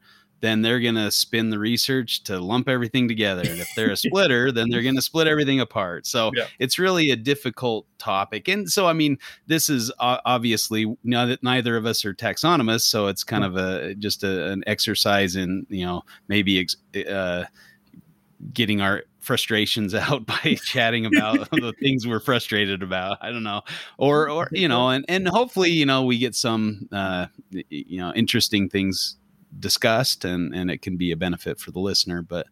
then 0.45 0.61
they're 0.61 0.79
going 0.79 0.95
to 0.95 1.09
spin 1.09 1.49
the 1.49 1.57
research 1.57 2.23
to 2.23 2.39
lump 2.39 2.69
everything 2.69 3.07
together. 3.07 3.41
And 3.41 3.59
if 3.59 3.73
they're 3.75 3.91
a 3.91 3.97
splitter, 4.07 4.51
then 4.51 4.69
they're 4.69 4.83
going 4.83 4.95
to 4.95 5.01
split 5.01 5.27
everything 5.27 5.59
apart. 5.59 6.05
So 6.05 6.31
yeah. 6.35 6.45
it's 6.59 6.77
really 6.77 7.09
a 7.09 7.15
difficult 7.15 7.87
topic. 7.97 8.47
And 8.47 8.69
so, 8.69 8.85
I 8.85 8.93
mean, 8.93 9.17
this 9.47 9.69
is 9.69 9.91
obviously 9.99 10.95
neither 11.03 11.77
of 11.77 11.85
us 11.85 12.05
are 12.05 12.13
taxonomists. 12.13 12.81
So 12.81 13.07
it's 13.07 13.23
kind 13.23 13.43
of 13.43 13.57
a 13.57 13.95
just 13.95 14.23
a, 14.23 14.51
an 14.51 14.63
exercise 14.67 15.35
in, 15.35 15.65
you 15.69 15.85
know, 15.85 16.03
maybe 16.27 16.59
ex- 16.59 16.77
uh, 17.09 17.45
getting 18.53 18.81
our 18.81 19.03
frustrations 19.19 19.95
out 19.95 20.25
by 20.25 20.57
chatting 20.63 21.05
about 21.05 21.49
the 21.51 21.73
things 21.81 22.07
we're 22.07 22.19
frustrated 22.19 22.83
about. 22.83 23.17
I 23.21 23.31
don't 23.31 23.43
know, 23.43 23.61
or 23.97 24.29
or 24.29 24.47
you 24.51 24.67
know, 24.67 24.89
and 24.89 25.03
and 25.09 25.27
hopefully 25.27 25.71
you 25.71 25.85
know 25.85 26.03
we 26.03 26.19
get 26.19 26.35
some 26.35 26.87
uh, 26.91 27.27
you 27.51 27.97
know 27.97 28.13
interesting 28.13 28.69
things 28.69 29.17
discussed 29.59 30.25
and 30.25 30.53
and 30.53 30.69
it 30.69 30.81
can 30.81 30.97
be 30.97 31.11
a 31.11 31.17
benefit 31.17 31.59
for 31.59 31.71
the 31.71 31.79
listener 31.79 32.21
but 32.21 32.47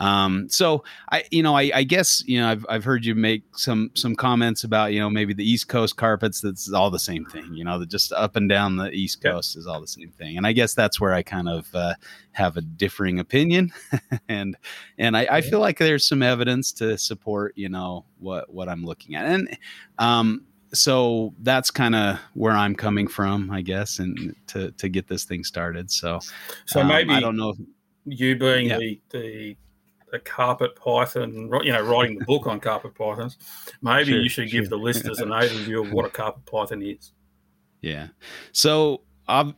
um 0.00 0.48
so 0.48 0.82
i 1.12 1.24
you 1.30 1.42
know 1.42 1.56
i 1.56 1.70
i 1.74 1.82
guess 1.82 2.22
you 2.26 2.40
know 2.40 2.48
i've, 2.48 2.66
I've 2.68 2.84
heard 2.84 3.04
you 3.04 3.14
make 3.14 3.44
some 3.56 3.90
some 3.94 4.14
comments 4.14 4.64
about 4.64 4.92
you 4.92 5.00
know 5.00 5.10
maybe 5.10 5.34
the 5.34 5.48
east 5.48 5.68
coast 5.68 5.96
carpets 5.96 6.40
that's 6.40 6.72
all 6.72 6.90
the 6.90 6.98
same 6.98 7.24
thing 7.26 7.54
you 7.54 7.64
know 7.64 7.78
that 7.78 7.88
just 7.88 8.12
up 8.12 8.36
and 8.36 8.48
down 8.48 8.76
the 8.76 8.90
east 8.90 9.22
coast 9.22 9.56
is 9.56 9.66
all 9.66 9.80
the 9.80 9.86
same 9.86 10.10
thing 10.10 10.36
and 10.36 10.46
i 10.46 10.52
guess 10.52 10.74
that's 10.74 11.00
where 11.00 11.12
i 11.12 11.22
kind 11.22 11.48
of 11.48 11.68
uh, 11.74 11.94
have 12.32 12.56
a 12.56 12.62
differing 12.62 13.18
opinion 13.18 13.72
and 14.28 14.56
and 14.98 15.16
I, 15.16 15.26
I 15.30 15.40
feel 15.40 15.60
like 15.60 15.78
there's 15.78 16.06
some 16.06 16.22
evidence 16.22 16.72
to 16.72 16.98
support 16.98 17.52
you 17.56 17.68
know 17.68 18.04
what 18.18 18.52
what 18.52 18.68
i'm 18.68 18.84
looking 18.84 19.14
at 19.14 19.26
and 19.26 19.58
um 19.98 20.42
so 20.72 21.34
that's 21.40 21.70
kind 21.70 21.94
of 21.94 22.18
where 22.34 22.52
I'm 22.52 22.74
coming 22.74 23.06
from, 23.06 23.50
I 23.50 23.60
guess, 23.62 23.98
and 23.98 24.34
to 24.48 24.70
to 24.72 24.88
get 24.88 25.08
this 25.08 25.24
thing 25.24 25.44
started. 25.44 25.90
So, 25.90 26.20
so 26.66 26.80
um, 26.80 26.88
maybe 26.88 27.12
I 27.12 27.20
don't 27.20 27.36
know. 27.36 27.54
You 28.04 28.36
being 28.36 28.68
yeah. 28.68 28.78
the, 28.78 29.00
the 29.10 29.56
the 30.12 30.18
carpet 30.20 30.76
python, 30.76 31.50
you 31.64 31.72
know, 31.72 31.82
writing 31.82 32.18
the 32.18 32.24
book 32.24 32.46
on 32.46 32.60
carpet 32.60 32.94
pythons, 32.94 33.36
maybe 33.82 34.12
sure, 34.12 34.20
you 34.20 34.28
should 34.28 34.50
sure. 34.50 34.60
give 34.60 34.70
the 34.70 34.78
listeners 34.78 35.18
an 35.18 35.28
overview 35.30 35.84
of 35.84 35.92
what 35.92 36.04
a 36.04 36.10
carpet 36.10 36.44
python 36.46 36.82
is. 36.82 37.12
Yeah. 37.80 38.08
So 38.52 39.02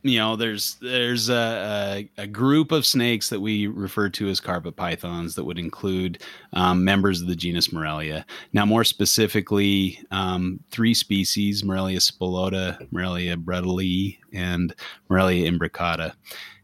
you 0.01 0.17
know, 0.17 0.35
there's 0.35 0.75
there's 0.81 1.29
a, 1.29 2.07
a, 2.17 2.23
a, 2.23 2.27
group 2.27 2.71
of 2.71 2.85
snakes 2.85 3.29
that 3.29 3.39
we 3.39 3.67
refer 3.67 4.09
to 4.09 4.27
as 4.27 4.39
carpet 4.39 4.75
pythons 4.75 5.35
that 5.35 5.43
would 5.43 5.59
include 5.59 6.23
um, 6.53 6.83
members 6.83 7.21
of 7.21 7.27
the 7.27 7.35
genus 7.35 7.71
Morelia. 7.71 8.25
Now, 8.51 8.65
more 8.65 8.83
specifically, 8.83 9.99
um, 10.11 10.59
three 10.71 10.93
species: 10.93 11.63
Morelia 11.63 11.99
spilota, 11.99 12.79
Morelia 12.91 13.37
bredli, 13.37 14.17
and 14.33 14.73
Morelia 15.09 15.49
imbricata. 15.49 16.13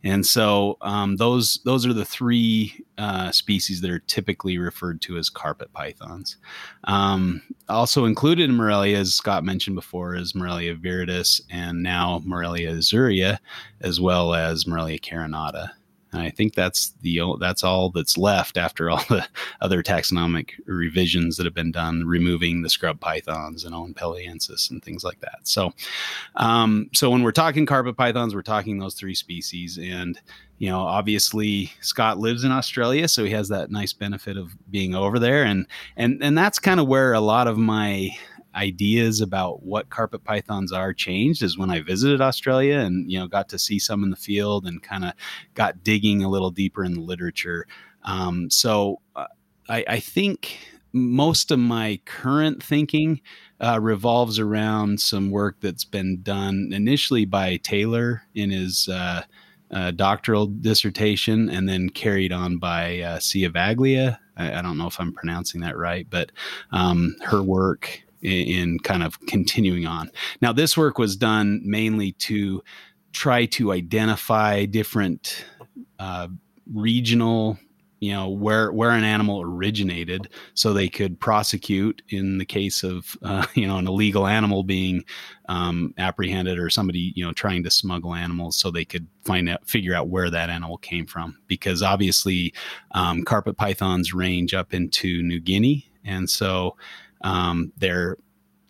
And 0.05 0.23
so 0.23 0.77
um, 0.81 1.15
those 1.15 1.59
those 1.65 1.83
are 1.85 1.91
the 1.91 2.05
three 2.05 2.85
uh, 2.99 3.31
species 3.31 3.81
that 3.81 3.89
are 3.89 3.99
typically 3.99 4.59
referred 4.59 5.01
to 5.01 5.17
as 5.17 5.31
carpet 5.31 5.73
pythons. 5.73 6.37
Um, 6.83 7.41
also 7.67 8.05
included 8.05 8.47
in 8.47 8.55
Morelia, 8.55 8.99
as 8.99 9.15
Scott 9.15 9.43
mentioned 9.43 9.75
before, 9.75 10.15
is 10.15 10.35
Morelia 10.35 10.75
viridis 10.75 11.41
and 11.49 11.81
now 11.81 12.21
Morelia 12.23 12.71
azurea, 12.71 13.39
as 13.81 13.99
well 13.99 14.35
as 14.35 14.67
Morelia 14.67 14.99
carinata. 14.99 15.71
And 16.11 16.21
I 16.21 16.29
think 16.29 16.55
that's 16.55 16.91
the 17.01 17.21
that's 17.39 17.63
all 17.63 17.89
that's 17.89 18.17
left 18.17 18.57
after 18.57 18.89
all 18.89 19.03
the 19.09 19.27
other 19.61 19.83
taxonomic 19.83 20.51
revisions 20.65 21.37
that 21.37 21.45
have 21.45 21.53
been 21.53 21.71
done, 21.71 22.05
removing 22.05 22.61
the 22.61 22.69
scrub 22.69 22.99
pythons 22.99 23.65
and 23.65 23.75
Oenpelliensis 23.75 24.69
and 24.71 24.83
things 24.83 25.03
like 25.03 25.19
that. 25.21 25.39
So, 25.43 25.73
um, 26.35 26.89
so 26.93 27.09
when 27.09 27.23
we're 27.23 27.31
talking 27.31 27.65
carpet 27.65 27.97
pythons, 27.97 28.33
we're 28.33 28.43
talking 28.43 28.79
those 28.79 28.95
three 28.95 29.15
species, 29.15 29.77
and 29.77 30.19
you 30.57 30.69
know, 30.69 30.79
obviously 30.79 31.71
Scott 31.81 32.17
lives 32.17 32.43
in 32.43 32.51
Australia, 32.51 33.07
so 33.07 33.25
he 33.25 33.31
has 33.31 33.49
that 33.49 33.71
nice 33.71 33.91
benefit 33.91 34.37
of 34.37 34.55
being 34.71 34.95
over 34.95 35.19
there, 35.19 35.43
and 35.43 35.67
and 35.97 36.23
and 36.23 36.37
that's 36.37 36.59
kind 36.59 36.79
of 36.79 36.87
where 36.87 37.13
a 37.13 37.19
lot 37.19 37.47
of 37.47 37.57
my 37.57 38.09
ideas 38.55 39.21
about 39.21 39.63
what 39.63 39.89
carpet 39.89 40.23
pythons 40.23 40.71
are 40.71 40.93
changed 40.93 41.43
is 41.43 41.57
when 41.57 41.69
I 41.69 41.81
visited 41.81 42.21
Australia 42.21 42.79
and 42.79 43.11
you 43.11 43.19
know 43.19 43.27
got 43.27 43.49
to 43.49 43.59
see 43.59 43.79
some 43.79 44.03
in 44.03 44.09
the 44.09 44.15
field 44.15 44.65
and 44.65 44.81
kind 44.81 45.05
of 45.05 45.13
got 45.53 45.83
digging 45.83 46.23
a 46.23 46.29
little 46.29 46.51
deeper 46.51 46.83
in 46.83 46.93
the 46.93 47.01
literature. 47.01 47.67
Um, 48.03 48.49
so 48.49 49.01
uh, 49.15 49.27
I, 49.67 49.83
I, 49.87 49.99
think 49.99 50.59
most 50.93 51.49
of 51.49 51.57
my 51.57 51.99
current 52.05 52.61
thinking 52.61 53.19
uh, 53.59 53.79
revolves 53.81 54.37
around 54.37 54.99
some 54.99 55.31
work 55.31 55.57
that's 55.59 55.83
been 55.83 56.21
done 56.21 56.69
initially 56.71 57.25
by 57.25 57.57
Taylor 57.57 58.23
in 58.33 58.51
his. 58.51 58.87
Uh, 58.87 59.23
uh, 59.71 59.89
doctoral 59.89 60.45
dissertation 60.45 61.49
and 61.49 61.67
then 61.67 61.89
carried 61.89 62.31
on 62.31 62.57
by 62.59 62.99
uh, 62.99 63.17
Ciavaglia. 63.17 64.17
I, 64.37 64.59
I, 64.59 64.61
don't 64.61 64.77
know 64.77 64.85
if 64.85 64.99
I'm 64.99 65.11
pronouncing 65.11 65.61
that 65.61 65.75
right, 65.75 66.07
but 66.07 66.31
um, 66.71 67.15
her 67.23 67.41
work 67.41 68.04
in, 68.21 68.31
in 68.31 68.79
kind 68.79 69.03
of 69.03 69.19
continuing 69.27 69.85
on. 69.85 70.11
Now, 70.41 70.53
this 70.53 70.77
work 70.77 70.97
was 70.97 71.15
done 71.15 71.61
mainly 71.63 72.13
to 72.13 72.63
try 73.13 73.45
to 73.45 73.71
identify 73.71 74.65
different 74.65 75.45
uh, 75.99 76.27
regional 76.73 77.57
you 77.99 78.11
know 78.11 78.29
where 78.29 78.71
where 78.71 78.91
an 78.91 79.03
animal 79.03 79.41
originated 79.41 80.29
so 80.53 80.73
they 80.73 80.89
could 80.89 81.19
prosecute 81.19 82.01
in 82.09 82.37
the 82.37 82.45
case 82.45 82.83
of 82.83 83.17
uh, 83.23 83.45
you 83.55 83.65
know 83.65 83.77
an 83.77 83.87
illegal 83.87 84.27
animal 84.27 84.63
being 84.63 85.03
um, 85.47 85.93
apprehended 85.97 86.59
or 86.59 86.69
somebody 86.69 87.13
you 87.15 87.25
know 87.25 87.31
trying 87.31 87.63
to 87.63 87.71
smuggle 87.71 88.13
animals 88.13 88.57
so 88.57 88.69
they 88.69 88.85
could 88.85 89.07
find 89.23 89.49
out 89.49 89.67
figure 89.67 89.95
out 89.95 90.09
where 90.09 90.29
that 90.29 90.49
animal 90.49 90.77
came 90.77 91.05
from 91.05 91.37
because 91.47 91.81
obviously 91.81 92.53
um, 92.91 93.23
carpet 93.23 93.57
pythons 93.57 94.13
range 94.13 94.53
up 94.53 94.73
into 94.73 95.23
new 95.23 95.39
guinea 95.39 95.89
and 96.03 96.29
so 96.29 96.75
um, 97.25 97.71
they're 97.77 98.17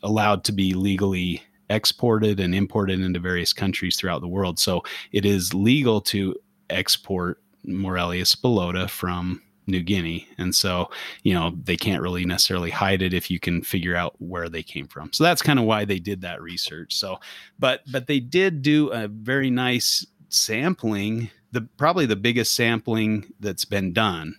allowed 0.01 0.43
to 0.45 0.51
be 0.51 0.73
legally 0.73 1.41
exported 1.69 2.39
and 2.39 2.53
imported 2.53 2.99
into 2.99 3.19
various 3.19 3.53
countries 3.53 3.95
throughout 3.95 4.21
the 4.21 4.27
world 4.27 4.59
so 4.59 4.83
it 5.11 5.25
is 5.25 5.53
legal 5.53 5.99
to 5.99 6.35
export 6.69 7.41
Morelia 7.63 8.23
spilota 8.23 8.89
from 8.89 9.41
New 9.67 9.81
Guinea. 9.81 10.27
And 10.37 10.53
so, 10.53 10.89
you 11.23 11.33
know, 11.33 11.53
they 11.63 11.75
can't 11.75 12.01
really 12.01 12.25
necessarily 12.25 12.69
hide 12.69 13.01
it 13.01 13.13
if 13.13 13.31
you 13.31 13.39
can 13.39 13.61
figure 13.61 13.95
out 13.95 14.15
where 14.19 14.49
they 14.49 14.63
came 14.63 14.87
from. 14.87 15.11
So 15.13 15.23
that's 15.23 15.41
kind 15.41 15.59
of 15.59 15.65
why 15.65 15.85
they 15.85 15.99
did 15.99 16.21
that 16.21 16.41
research. 16.41 16.95
So, 16.95 17.19
but 17.59 17.81
but 17.91 18.07
they 18.07 18.19
did 18.19 18.61
do 18.61 18.91
a 18.91 19.07
very 19.07 19.49
nice 19.49 20.05
sampling, 20.29 21.29
the 21.51 21.61
probably 21.77 22.05
the 22.05 22.15
biggest 22.15 22.53
sampling 22.53 23.25
that's 23.39 23.65
been 23.65 23.93
done. 23.93 24.35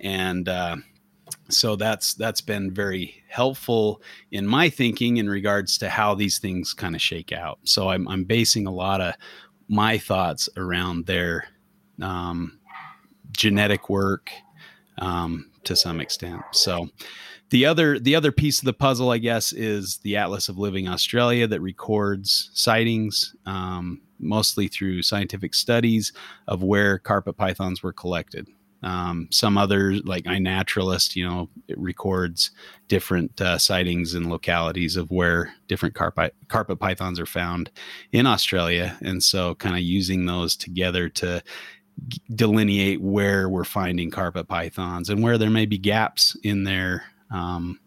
And 0.00 0.48
uh 0.48 0.76
so 1.52 1.76
that's 1.76 2.14
that's 2.14 2.40
been 2.40 2.72
very 2.72 3.22
helpful 3.28 4.02
in 4.30 4.46
my 4.46 4.68
thinking 4.68 5.18
in 5.18 5.28
regards 5.28 5.78
to 5.78 5.88
how 5.88 6.14
these 6.14 6.38
things 6.38 6.72
kind 6.72 6.94
of 6.94 7.02
shake 7.02 7.32
out. 7.32 7.58
So 7.64 7.88
I'm 7.88 8.06
I'm 8.08 8.24
basing 8.24 8.66
a 8.66 8.72
lot 8.72 9.00
of 9.00 9.14
my 9.68 9.98
thoughts 9.98 10.48
around 10.56 11.06
their 11.06 11.46
um, 12.02 12.58
genetic 13.32 13.88
work 13.88 14.30
um, 14.98 15.50
to 15.64 15.76
some 15.76 16.00
extent. 16.00 16.42
So 16.52 16.88
the 17.50 17.66
other 17.66 17.98
the 17.98 18.14
other 18.14 18.32
piece 18.32 18.58
of 18.58 18.64
the 18.64 18.72
puzzle, 18.72 19.10
I 19.10 19.18
guess, 19.18 19.52
is 19.52 19.98
the 19.98 20.16
Atlas 20.16 20.48
of 20.48 20.58
Living 20.58 20.88
Australia 20.88 21.46
that 21.46 21.60
records 21.60 22.50
sightings, 22.54 23.34
um, 23.46 24.00
mostly 24.18 24.68
through 24.68 25.02
scientific 25.02 25.54
studies 25.54 26.12
of 26.46 26.62
where 26.62 26.98
carpet 26.98 27.36
pythons 27.36 27.82
were 27.82 27.92
collected. 27.92 28.46
Um, 28.82 29.28
some 29.30 29.58
others, 29.58 30.00
like 30.04 30.24
iNaturalist, 30.24 31.14
you 31.14 31.28
know, 31.28 31.48
it 31.68 31.78
records 31.78 32.50
different 32.88 33.40
uh, 33.40 33.58
sightings 33.58 34.14
and 34.14 34.30
localities 34.30 34.96
of 34.96 35.10
where 35.10 35.52
different 35.68 35.94
carpet 35.94 36.34
carpet 36.48 36.78
pythons 36.78 37.20
are 37.20 37.26
found 37.26 37.70
in 38.12 38.26
Australia, 38.26 38.96
and 39.02 39.22
so 39.22 39.54
kind 39.54 39.76
of 39.76 39.82
using 39.82 40.26
those 40.26 40.56
together 40.56 41.08
to 41.08 41.42
delineate 42.34 43.00
where 43.02 43.48
we're 43.48 43.64
finding 43.64 44.10
carpet 44.10 44.48
pythons 44.48 45.10
and 45.10 45.22
where 45.22 45.36
there 45.36 45.50
may 45.50 45.66
be 45.66 45.78
gaps 45.78 46.36
in 46.42 46.64
their 46.64 47.04
um, 47.30 47.78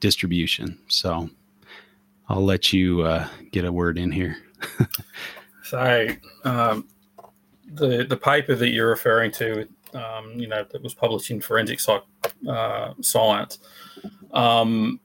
distribution. 0.00 0.78
So 0.88 1.28
I'll 2.28 2.44
let 2.44 2.72
you 2.72 3.02
uh, 3.02 3.28
get 3.52 3.64
a 3.64 3.72
word 3.72 3.98
in 3.98 4.10
here. 4.10 4.36
so 5.64 6.08
um, 6.44 6.88
the 7.72 8.04
the 8.04 8.16
paper 8.16 8.54
that 8.54 8.70
you're 8.70 8.88
referring 8.88 9.30
to, 9.32 9.68
um, 9.94 10.32
you 10.34 10.48
know, 10.48 10.64
that 10.70 10.82
was 10.82 10.94
published 10.94 11.30
in 11.30 11.40
Forensic 11.40 11.80
Psych, 11.80 12.02
uh, 12.48 12.94
Science, 13.00 13.58
um, 14.32 15.00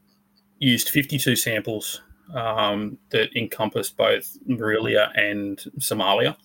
used 0.60 0.90
52 0.90 1.36
samples 1.36 2.02
um, 2.34 2.98
that 3.10 3.36
encompassed 3.36 3.98
both 3.98 4.38
Morelia 4.46 5.12
and 5.16 5.58
Simalia. 5.80 6.36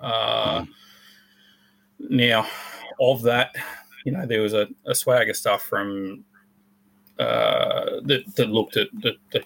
Uh. 0.00 0.64
Now, 1.98 2.46
of 3.00 3.22
that, 3.22 3.54
you 4.04 4.12
know, 4.12 4.26
there 4.26 4.40
was 4.40 4.54
a, 4.54 4.68
a 4.86 4.94
swag 4.94 5.28
of 5.28 5.36
stuff 5.36 5.62
from 5.62 6.24
uh, 7.18 8.00
that, 8.04 8.22
that 8.36 8.48
looked 8.48 8.76
at 8.76 8.88
the, 9.00 9.16
the, 9.32 9.44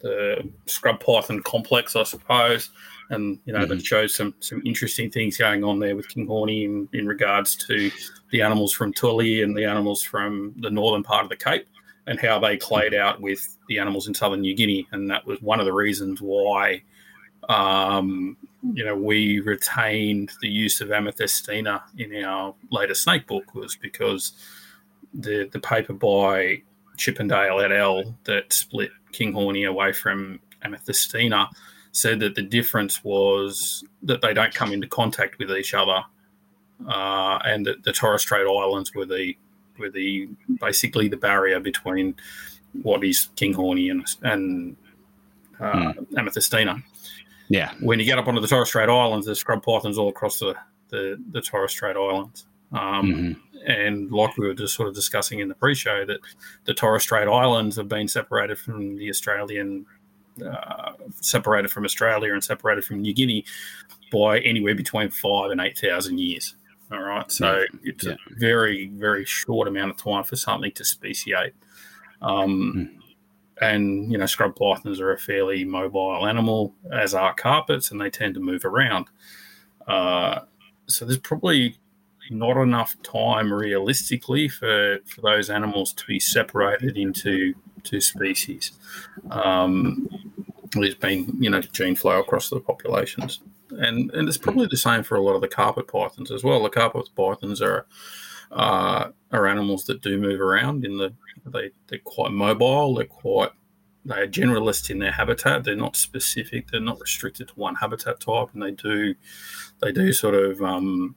the, 0.00 0.48
scrub 0.66 1.00
python 1.00 1.42
complex, 1.42 1.96
I 1.96 2.04
suppose, 2.04 2.70
and 3.10 3.38
you 3.44 3.52
know 3.52 3.60
mm-hmm. 3.60 3.68
that 3.68 3.84
shows 3.84 4.14
some 4.14 4.34
some 4.40 4.62
interesting 4.64 5.10
things 5.10 5.36
going 5.36 5.64
on 5.64 5.78
there 5.78 5.96
with 5.96 6.08
Kinghorni 6.08 6.64
in, 6.64 6.88
in 6.92 7.06
regards 7.06 7.56
to 7.66 7.90
the 8.30 8.42
animals 8.42 8.72
from 8.72 8.92
Tully 8.92 9.42
and 9.42 9.56
the 9.56 9.64
animals 9.64 10.02
from 10.02 10.54
the 10.58 10.70
northern 10.70 11.02
part 11.02 11.24
of 11.24 11.30
the 11.30 11.36
Cape 11.36 11.66
and 12.06 12.20
how 12.20 12.38
they 12.38 12.56
clayed 12.56 12.94
out 12.94 13.20
with 13.20 13.56
the 13.68 13.78
animals 13.78 14.06
in 14.06 14.14
southern 14.14 14.40
New 14.40 14.54
Guinea, 14.54 14.86
and 14.92 15.10
that 15.10 15.26
was 15.26 15.40
one 15.42 15.58
of 15.58 15.66
the 15.66 15.72
reasons 15.72 16.20
why 16.20 16.82
um, 17.48 18.36
you 18.74 18.84
know, 18.84 18.96
we 18.96 19.40
retained 19.40 20.32
the 20.40 20.48
use 20.48 20.80
of 20.80 20.88
amethystina 20.88 21.82
in 21.98 22.24
our 22.24 22.54
latest 22.70 23.04
snake 23.04 23.26
book 23.26 23.54
was 23.54 23.76
because 23.76 24.32
the 25.14 25.48
the 25.52 25.60
paper 25.60 25.92
by 25.92 26.62
Chippindale 26.98 27.64
et 27.64 27.72
al. 27.72 28.16
that 28.24 28.52
split 28.52 28.90
Kinghorni 29.12 29.68
away 29.68 29.92
from 29.92 30.40
amethystina 30.64 31.48
said 31.96 32.20
that 32.20 32.34
the 32.34 32.42
difference 32.42 33.02
was 33.02 33.82
that 34.02 34.20
they 34.20 34.34
don't 34.34 34.54
come 34.54 34.72
into 34.72 34.86
contact 34.86 35.38
with 35.38 35.50
each 35.50 35.72
other, 35.72 36.02
uh, 36.86 37.38
and 37.44 37.64
that 37.64 37.82
the 37.84 37.92
Torres 37.92 38.22
Strait 38.22 38.46
Islands 38.46 38.94
were 38.94 39.06
the 39.06 39.34
were 39.78 39.90
the 39.90 40.28
basically 40.60 41.08
the 41.08 41.16
barrier 41.16 41.58
between 41.58 42.14
what 42.82 43.02
is 43.02 43.28
Kinghorni 43.36 43.90
and 43.90 44.06
and 44.22 44.76
uh, 45.58 45.92
mm. 45.92 46.06
amethystina. 46.12 46.82
Yeah. 47.48 47.72
When 47.80 47.98
you 47.98 48.04
get 48.04 48.18
up 48.18 48.28
onto 48.28 48.40
the 48.40 48.48
Torres 48.48 48.68
Strait 48.68 48.88
Islands, 48.88 49.26
there's 49.26 49.40
scrub 49.40 49.62
pythons 49.62 49.98
all 49.98 50.08
across 50.08 50.38
the, 50.38 50.54
the, 50.88 51.22
the 51.30 51.40
Torres 51.40 51.70
Strait 51.70 51.96
Islands. 51.96 52.46
Um, 52.72 52.80
mm-hmm. 52.80 53.70
And 53.70 54.10
like 54.10 54.36
we 54.36 54.48
were 54.48 54.54
just 54.54 54.74
sort 54.74 54.88
of 54.88 54.94
discussing 54.94 55.38
in 55.38 55.48
the 55.48 55.54
pre-show, 55.54 56.04
that 56.06 56.20
the 56.64 56.74
Torres 56.74 57.04
Strait 57.04 57.28
Islands 57.28 57.76
have 57.76 57.88
been 57.88 58.08
separated 58.08 58.58
from 58.58 58.96
the 58.96 59.08
Australian, 59.08 59.86
uh, 60.44 60.92
separated 61.20 61.70
from 61.70 61.84
Australia 61.84 62.32
and 62.32 62.42
separated 62.42 62.84
from 62.84 63.02
New 63.02 63.14
Guinea 63.14 63.44
by 64.12 64.40
anywhere 64.40 64.74
between 64.74 65.10
five 65.10 65.50
and 65.50 65.60
eight 65.60 65.78
thousand 65.78 66.18
years. 66.18 66.54
All 66.92 67.02
right, 67.02 67.30
so 67.30 67.58
yeah. 67.58 67.64
it's 67.82 68.04
yeah. 68.04 68.12
a 68.12 68.34
very 68.34 68.88
very 68.88 69.24
short 69.24 69.68
amount 69.68 69.90
of 69.90 69.96
time 69.96 70.24
for 70.24 70.36
something 70.36 70.72
to 70.72 70.84
speciate. 70.84 71.54
Um, 72.22 72.74
mm 72.76 73.02
and 73.60 74.10
you 74.12 74.18
know 74.18 74.26
scrub 74.26 74.54
pythons 74.54 75.00
are 75.00 75.12
a 75.12 75.18
fairly 75.18 75.64
mobile 75.64 76.26
animal 76.26 76.74
as 76.92 77.14
are 77.14 77.34
carpets 77.34 77.90
and 77.90 78.00
they 78.00 78.10
tend 78.10 78.34
to 78.34 78.40
move 78.40 78.64
around 78.64 79.06
uh, 79.88 80.40
so 80.86 81.04
there's 81.04 81.18
probably 81.18 81.78
not 82.30 82.60
enough 82.60 83.00
time 83.02 83.52
realistically 83.52 84.48
for, 84.48 84.98
for 85.06 85.20
those 85.20 85.48
animals 85.48 85.92
to 85.92 86.04
be 86.06 86.18
separated 86.18 86.96
into 86.96 87.54
two 87.86 88.00
species 88.00 88.72
um, 89.30 90.08
there's 90.72 90.94
been 90.94 91.32
you 91.38 91.48
know 91.48 91.60
gene 91.60 91.96
flow 91.96 92.20
across 92.20 92.50
the 92.50 92.60
populations 92.60 93.40
and 93.70 94.10
and 94.12 94.28
it's 94.28 94.38
probably 94.38 94.66
the 94.66 94.76
same 94.76 95.02
for 95.02 95.16
a 95.16 95.22
lot 95.22 95.34
of 95.34 95.40
the 95.40 95.48
carpet 95.48 95.88
pythons 95.88 96.30
as 96.30 96.44
well 96.44 96.62
the 96.62 96.68
carpet 96.68 97.08
pythons 97.16 97.62
are 97.62 97.86
uh, 98.52 99.08
are 99.32 99.46
animals 99.48 99.84
that 99.86 100.02
do 100.02 100.18
move 100.18 100.40
around 100.40 100.84
in 100.84 100.98
the 100.98 101.12
they 101.52 101.70
they're 101.88 101.98
quite 102.00 102.32
mobile. 102.32 102.94
They're 102.94 103.06
quite 103.06 103.50
they're 104.04 104.28
generalists 104.28 104.90
in 104.90 104.98
their 104.98 105.12
habitat. 105.12 105.64
They're 105.64 105.76
not 105.76 105.96
specific. 105.96 106.68
They're 106.68 106.80
not 106.80 107.00
restricted 107.00 107.48
to 107.48 107.54
one 107.54 107.76
habitat 107.76 108.20
type, 108.20 108.48
and 108.52 108.62
they 108.62 108.72
do 108.72 109.14
they 109.80 109.92
do 109.92 110.12
sort 110.12 110.34
of 110.34 110.62
um, 110.62 111.14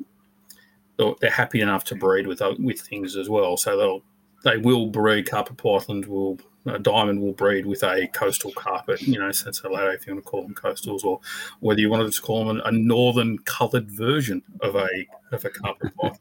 they're 0.97 1.29
happy 1.29 1.61
enough 1.61 1.83
to 1.85 1.95
breed 1.95 2.27
with 2.27 2.41
with 2.59 2.81
things 2.81 3.15
as 3.15 3.29
well. 3.29 3.57
So 3.57 3.77
they'll 3.77 4.03
they 4.43 4.57
will 4.57 4.87
breed 4.87 5.29
carpet 5.29 5.57
pythons. 5.57 6.07
Will 6.07 6.39
a 6.65 6.79
diamond 6.79 7.21
will 7.21 7.33
breed 7.33 7.65
with 7.65 7.83
a 7.83 8.07
coastal 8.13 8.51
carpet, 8.51 9.01
you 9.01 9.17
know, 9.17 9.31
sensu 9.31 9.69
lato, 9.69 9.95
if 9.95 10.05
you 10.05 10.13
want 10.13 10.25
to 10.25 10.29
call 10.29 10.43
them 10.43 10.53
coastals, 10.53 11.03
or 11.03 11.19
whether 11.61 11.79
you 11.79 11.89
wanted 11.89 12.11
to 12.11 12.21
call 12.21 12.45
them 12.45 12.61
a 12.65 12.71
northern 12.71 13.37
coloured 13.39 13.89
version 13.91 14.41
of 14.61 14.75
a 14.75 14.87
of 15.31 15.45
a 15.45 15.49
carpet 15.49 15.95
python. 16.01 16.19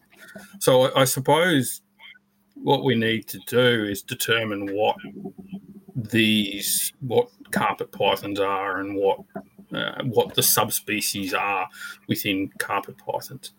So 0.60 0.84
I, 0.84 1.02
I 1.02 1.04
suppose 1.04 1.82
what 2.54 2.84
we 2.84 2.94
need 2.94 3.26
to 3.28 3.38
do 3.46 3.84
is 3.84 4.02
determine 4.02 4.74
what 4.74 4.96
these 5.94 6.92
what 7.00 7.28
carpet 7.50 7.90
pythons 7.92 8.40
are 8.40 8.80
and 8.80 8.96
what 8.96 9.20
uh, 9.72 10.02
what 10.04 10.34
the 10.34 10.42
subspecies 10.42 11.34
are 11.34 11.68
within 12.08 12.48
carpet 12.58 12.96
pythons. 12.98 13.52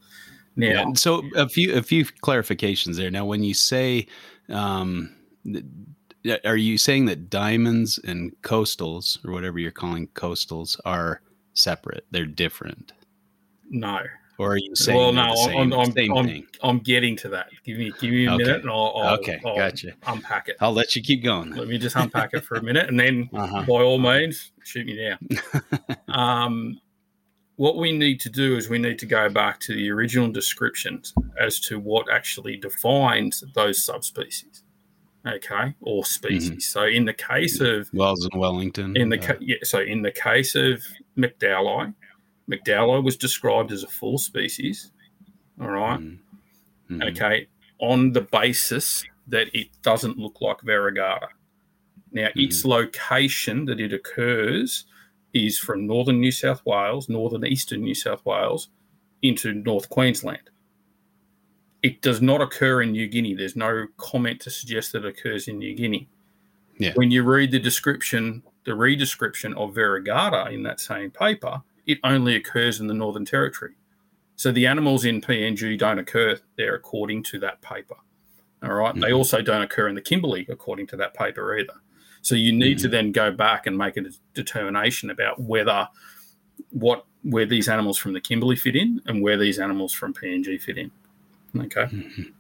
Now, 0.56 0.68
yeah, 0.68 0.94
so 0.94 1.24
a 1.36 1.48
few 1.48 1.76
a 1.76 1.84
few 1.84 2.06
clarifications 2.06 2.96
there. 2.96 3.12
Now, 3.12 3.26
when 3.26 3.44
you 3.44 3.54
say, 3.54 4.08
um, 4.50 5.16
are 6.46 6.58
you 6.58 6.78
saying 6.78 7.06
that 7.06 7.30
diamonds 7.30 8.00
and 8.00 8.34
coastals 8.42 9.24
or 9.26 9.32
whatever 9.32 9.60
you're 9.60 9.72
calling 9.72 10.08
coastals 10.10 10.80
are 10.86 11.22
separate? 11.54 12.06
They're 12.12 12.26
different. 12.26 12.94
No, 13.70 14.02
or 14.40 14.54
are 14.54 14.58
you 14.58 14.76
saying 14.76 14.98
well 14.98 15.14
no 15.14 15.36
same, 15.36 15.74
I'm, 15.74 15.74
I'm, 15.74 16.18
I'm, 16.18 16.48
I'm, 16.64 16.80
getting 16.80 17.16
to 17.18 17.30
that 17.30 17.50
give 17.64 17.78
me 17.78 17.92
give 18.00 18.10
me 18.10 18.26
a 18.26 18.34
okay. 18.34 18.44
minute 18.44 18.62
and 18.62 18.70
I'll, 18.72 18.94
I'll 18.96 19.14
okay 19.16 19.40
I'll 19.46 19.56
gotcha 19.56 19.94
unpack 20.08 20.48
it 20.48 20.56
I'll 20.60 20.74
let 20.74 20.96
you 20.96 21.04
keep 21.04 21.24
going 21.24 21.52
let 21.52 21.68
me 21.68 21.78
just 21.78 21.96
unpack 21.96 22.34
it 22.34 22.44
for 22.44 22.56
a 22.56 22.64
minute 22.64 22.90
and 22.90 23.00
then 23.00 23.30
uh-huh. 23.34 23.64
by 23.68 23.84
all 23.84 24.00
means 24.00 24.52
shoot 24.64 24.88
me 24.88 24.98
down 24.98 25.20
um, 26.08 26.80
what 27.60 27.76
we 27.76 27.92
need 27.92 28.22
to 28.22 28.30
do 28.30 28.56
is 28.56 28.70
we 28.70 28.80
need 28.80 28.98
to 28.98 29.06
go 29.06 29.28
back 29.28 29.60
to 29.60 29.76
the 29.76 29.92
original 29.92 30.32
descriptions 30.32 31.14
as 31.42 31.60
to 31.60 31.78
what 31.78 32.10
actually 32.10 32.56
defines 32.56 33.44
those 33.54 33.84
subspecies, 33.84 34.64
okay, 35.28 35.76
or 35.82 36.06
species. 36.06 36.52
Mhm. 36.52 36.62
So 36.62 36.86
in 36.86 37.04
the 37.04 37.14
case 37.14 37.60
of 37.60 37.90
Wells 37.92 38.24
and 38.24 38.40
Wellington. 38.40 38.96
in 38.96 39.10
the 39.10 39.20
uh, 39.20 39.38
yeah, 39.42 39.58
so 39.64 39.80
in 39.82 40.04
the 40.04 40.12
case 40.12 40.56
of 40.56 40.82
McDowell, 41.18 41.94
McDowell 42.50 43.04
was 43.04 43.18
described 43.18 43.74
as 43.74 43.84
a 43.84 43.88
full 43.88 44.18
species. 44.18 44.94
All 45.60 45.68
right. 45.68 46.00
mhm, 46.00 46.20
mhm. 46.90 47.12
Okay. 47.12 47.48
On 47.80 48.14
the 48.14 48.22
basis 48.22 49.04
that 49.28 49.54
it 49.54 49.68
doesn't 49.82 50.18
look 50.18 50.40
like 50.40 50.60
variegata. 50.60 51.28
Now, 52.14 52.30
its 52.36 52.64
location 52.64 53.66
that 53.66 53.82
it 53.82 53.92
occurs 53.92 54.86
is 55.34 55.60
from 55.60 55.86
northern 55.88 56.20
New 56.20 56.32
South 56.32 56.66
Wales, 56.66 57.10
northern 57.10 57.46
eastern 57.46 57.82
New 57.82 57.96
South 57.96 58.26
Wales, 58.26 58.70
into 59.22 59.54
North 59.54 59.90
Queensland. 59.90 60.50
It 61.82 62.02
does 62.02 62.22
not 62.22 62.42
occur 62.42 62.82
in 62.82 62.92
New 62.92 63.08
Guinea. 63.08 63.36
There's 63.36 63.56
no 63.56 63.88
comment 63.98 64.42
to 64.42 64.50
suggest 64.50 64.92
that 64.92 65.06
it 65.06 65.18
occurs 65.18 65.48
in 65.48 65.60
New 65.60 65.76
Guinea. 65.76 66.10
Yeah. 66.78 66.94
When 66.96 67.12
you 67.12 67.24
read 67.24 67.52
the 67.52 67.60
description, 67.60 68.44
the 68.66 68.72
redescription 68.72 69.56
of 69.56 69.76
variegata 69.76 70.52
in 70.52 70.64
that 70.64 70.80
same 70.80 71.12
paper, 71.12 71.62
it 71.86 72.00
only 72.04 72.36
occurs 72.36 72.80
in 72.80 72.88
the 72.88 72.94
Northern 72.94 73.26
Territory. 73.26 73.76
So 74.36 74.52
the 74.52 74.68
animals 74.68 75.04
in 75.06 75.22
PNG 75.22 75.78
don't 75.78 76.00
occur 76.00 76.40
there 76.58 76.76
according 76.76 77.24
to 77.24 77.40
that 77.40 77.62
paper. 77.62 77.96
All 78.64 78.74
right? 78.74 78.96
They 78.96 79.12
Mhm. 79.12 79.18
also 79.18 79.42
don't 79.42 79.62
occur 79.62 79.88
in 79.88 79.96
the 79.96 80.02
Kimberley 80.02 80.46
according 80.50 80.88
to 80.88 80.98
that 80.98 81.14
paper 81.14 81.58
either. 81.58 81.82
So 82.22 82.36
you 82.36 82.52
need 82.52 82.80
to 82.80 82.88
then 82.88 83.12
go 83.12 83.32
back 83.32 83.66
and 83.66 83.78
make 83.78 83.98
a 83.98 84.02
determination 84.34 85.10
about 85.10 85.40
whether 85.42 85.88
what 86.72 87.06
where 87.24 87.46
these 87.46 87.68
animals 87.68 87.98
from 87.98 88.14
the 88.14 88.22
Kimberley 88.22 88.56
fit 88.56 88.76
in 88.76 89.02
and 89.06 89.22
where 89.22 89.38
these 89.38 89.60
animals 89.60 89.94
from 89.94 90.14
PNG 90.14 90.62
fit 90.62 90.78
in. 90.78 90.92
Okay. 91.58 91.84
Mhm. 91.86 92.32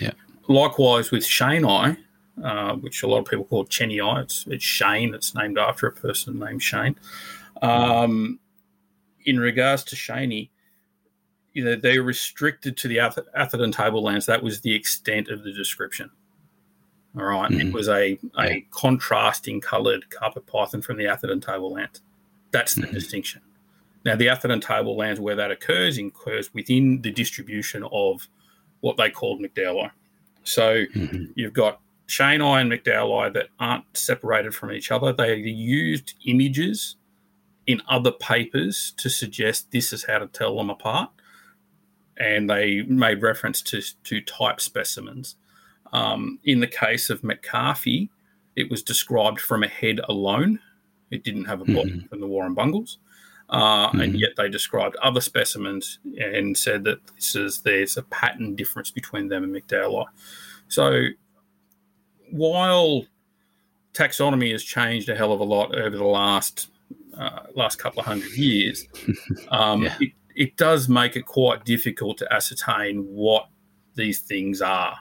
Yeah. 0.00 0.12
Likewise 0.48 1.10
with 1.10 1.24
Shane 1.26 1.64
Eye, 1.64 1.96
uh, 2.42 2.74
which 2.76 3.02
a 3.02 3.06
lot 3.06 3.18
of 3.18 3.26
people 3.26 3.44
call 3.44 3.64
Cheney 3.64 4.00
Eye. 4.00 4.20
It's, 4.20 4.46
it's 4.46 4.64
Shane. 4.64 5.14
It's 5.14 5.34
named 5.34 5.58
after 5.58 5.86
a 5.86 5.92
person 5.92 6.38
named 6.38 6.62
Shane. 6.62 6.96
Um, 7.62 8.38
in 9.24 9.38
regards 9.40 9.84
to 9.84 9.96
Shaney, 9.96 10.50
you 11.52 11.64
know, 11.64 11.76
they 11.76 11.98
restricted 11.98 12.76
to 12.78 12.88
the 12.88 12.98
Ath- 12.98 13.18
Atherton 13.34 13.72
tablelands. 13.72 14.26
That 14.26 14.42
was 14.42 14.60
the 14.60 14.74
extent 14.74 15.28
of 15.28 15.44
the 15.44 15.52
description. 15.52 16.10
All 17.16 17.24
right. 17.24 17.50
It 17.50 17.68
Mhm. 17.68 17.72
was 17.72 17.88
a, 17.88 18.18
a 18.38 18.66
contrasting 18.70 19.60
coloured 19.60 20.10
carpet 20.10 20.46
python 20.46 20.82
from 20.82 20.96
the 20.96 21.06
Atherton 21.06 21.40
tablelands. 21.40 22.00
That's 22.50 22.74
the 22.74 22.86
Mhm. 22.86 22.92
distinction. 22.92 23.40
Now, 24.04 24.16
the 24.16 24.28
Atherton 24.28 24.60
tablelands, 24.60 25.20
where 25.20 25.36
that 25.36 25.50
occurs, 25.50 25.96
occurs 25.98 26.52
within 26.52 27.02
the 27.02 27.10
distribution 27.10 27.84
of 27.92 28.28
what 28.80 28.96
they 28.96 29.10
called 29.10 29.40
McDowell. 29.40 29.90
So 30.42 30.84
Mhm. 30.86 31.32
you've 31.36 31.52
got 31.54 31.80
Shane 32.06 32.42
Eye 32.42 32.60
and 32.60 32.70
McDowell 32.70 33.32
that 33.32 33.48
aren't 33.58 33.84
separated 33.96 34.54
from 34.54 34.72
each 34.72 34.90
other. 34.90 35.12
They 35.12 35.36
used 35.36 36.14
images 36.26 36.96
in 37.66 37.80
other 37.88 38.10
papers 38.12 38.92
to 38.98 39.08
suggest 39.08 39.70
this 39.70 39.92
is 39.92 40.04
how 40.04 40.18
to 40.18 40.26
tell 40.26 40.56
them 40.56 40.68
apart. 40.68 41.10
And 42.18 42.50
they 42.50 42.82
made 42.82 43.22
reference 43.22 43.62
to, 43.62 43.80
to 44.04 44.20
type 44.20 44.60
specimens. 44.60 45.36
Um, 45.94 46.38
in 46.44 46.60
the 46.60 46.66
case 46.66 47.08
of 47.08 47.22
McCarthy, 47.22 48.10
it 48.56 48.70
was 48.70 48.82
described 48.82 49.40
from 49.40 49.62
a 49.62 49.68
head 49.68 50.00
alone. 50.08 50.58
It 51.10 51.22
didn't 51.24 51.44
have 51.46 51.60
a 51.60 51.64
body 51.64 52.04
from 52.08 52.20
the 52.20 52.26
Warrumbungles. 52.26 52.96
Uh, 53.48 53.90
And 53.92 54.14
Mhm. 54.14 54.18
yet 54.20 54.30
they 54.36 54.48
described 54.48 54.96
other 54.96 55.20
specimens 55.20 55.98
and 56.18 56.56
said 56.56 56.82
that 56.84 56.98
this 57.14 57.36
is 57.36 57.60
there's 57.62 57.96
a 57.96 58.02
pattern 58.02 58.56
difference 58.56 58.90
between 58.90 59.28
them 59.28 59.44
and 59.44 59.54
McDowell. 59.54 60.06
So 60.68 61.08
while 62.30 63.06
taxonomy 63.92 64.50
has 64.52 64.64
changed 64.64 65.08
a 65.08 65.14
hell 65.14 65.32
of 65.32 65.40
a 65.40 65.44
lot 65.44 65.74
over 65.74 65.96
the 65.96 66.04
last 66.04 66.70
uh, 67.16 67.46
last 67.54 67.76
couple 67.78 68.00
of 68.00 68.06
hundred 68.06 68.32
years, 68.32 68.88
um, 69.50 69.84
Yeah. 69.84 69.96
it, 70.00 70.12
it 70.34 70.56
does 70.56 70.88
make 70.88 71.14
it 71.14 71.24
quite 71.26 71.64
difficult 71.64 72.18
to 72.18 72.32
ascertain 72.32 73.04
what 73.04 73.48
these 73.94 74.18
things 74.20 74.60
are 74.60 74.98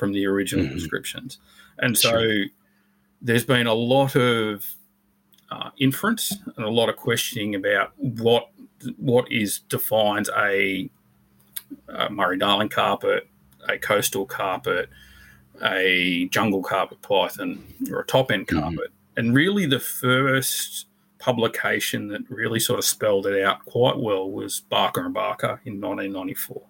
from 0.00 0.12
the 0.12 0.26
original 0.26 0.64
Mhm. 0.64 0.72
descriptions. 0.74 1.38
And 1.78 1.96
so 1.96 2.10
Sure. 2.20 2.46
there's 3.22 3.44
been 3.44 3.66
a 3.68 3.74
lot 3.74 4.16
of 4.16 4.66
uh, 5.52 5.70
inference 5.78 6.32
and 6.56 6.64
a 6.64 6.70
lot 6.70 6.88
of 6.88 6.96
questioning 6.96 7.54
about 7.56 7.92
what 7.98 8.48
what 8.98 9.30
is 9.30 9.58
defines 9.68 10.30
a, 10.38 10.88
a 11.88 12.08
Murray 12.08 12.38
Darling 12.38 12.68
carpet, 12.70 13.28
a 13.68 13.76
coastal 13.76 14.24
carpet, 14.24 14.88
a 15.62 16.28
jungle 16.28 16.62
carpet 16.62 17.02
python, 17.02 17.62
or 17.90 18.00
a 18.00 18.06
top 18.06 18.30
end 18.32 18.46
Mhm. 18.46 18.60
carpet. 18.60 18.90
And 19.16 19.34
really, 19.34 19.66
the 19.66 19.80
first 19.80 20.86
publication 21.18 22.08
that 22.08 22.22
really 22.30 22.60
sort 22.60 22.78
of 22.78 22.84
spelled 22.86 23.26
it 23.26 23.42
out 23.42 23.64
quite 23.66 23.98
well 23.98 24.30
was 24.30 24.60
Barker 24.60 25.04
and 25.04 25.12
Barker 25.12 25.60
in 25.66 25.78
1994. 25.80 26.62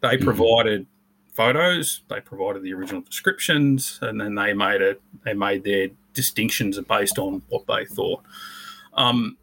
They 0.00 0.16
Mhm. 0.18 0.24
provided 0.24 0.86
photos, 1.32 2.02
they 2.08 2.20
provided 2.20 2.62
the 2.62 2.72
original 2.72 3.00
descriptions, 3.02 3.98
and 4.02 4.20
then 4.20 4.34
they 4.34 4.52
made 4.52 4.80
it. 4.80 5.00
They 5.24 5.34
made 5.34 5.64
their 5.64 5.88
distinctions 6.14 6.78
based 6.80 7.18
on 7.18 7.42
what 7.48 7.66
they 7.66 7.84
thought. 7.86 8.22
Um, 8.94 9.36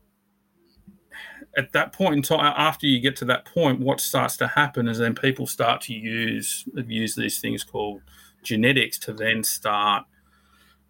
at 1.58 1.72
that 1.74 1.94
point 1.94 2.16
in 2.16 2.22
time, 2.22 2.54
after 2.56 2.86
you 2.86 3.00
get 3.00 3.16
to 3.18 3.26
that 3.26 3.46
point, 3.46 3.80
what 3.80 4.00
starts 4.00 4.38
to 4.38 4.48
happen 4.48 4.88
is 4.88 5.00
then 5.00 5.16
people 5.16 5.48
start 5.48 5.82
to 5.82 5.94
use 5.94 6.66
use 6.88 7.16
these 7.16 7.40
things 7.42 7.64
called 7.64 8.02
genetics 8.44 8.98
to 9.00 9.14
then 9.14 9.44
start 9.44 10.06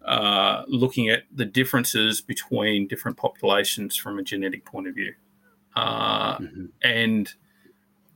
uh, 0.04 0.62
looking 0.68 1.08
at 1.08 1.24
the 1.34 1.44
differences 1.44 2.20
between 2.20 2.86
different 2.86 3.16
populations 3.16 3.96
from 3.96 4.18
a 4.18 4.22
genetic 4.22 4.64
point 4.64 4.86
of 4.86 4.94
view. 4.94 5.14
Uh, 5.76 6.38
Mhm. 6.38 6.68
and 6.82 7.34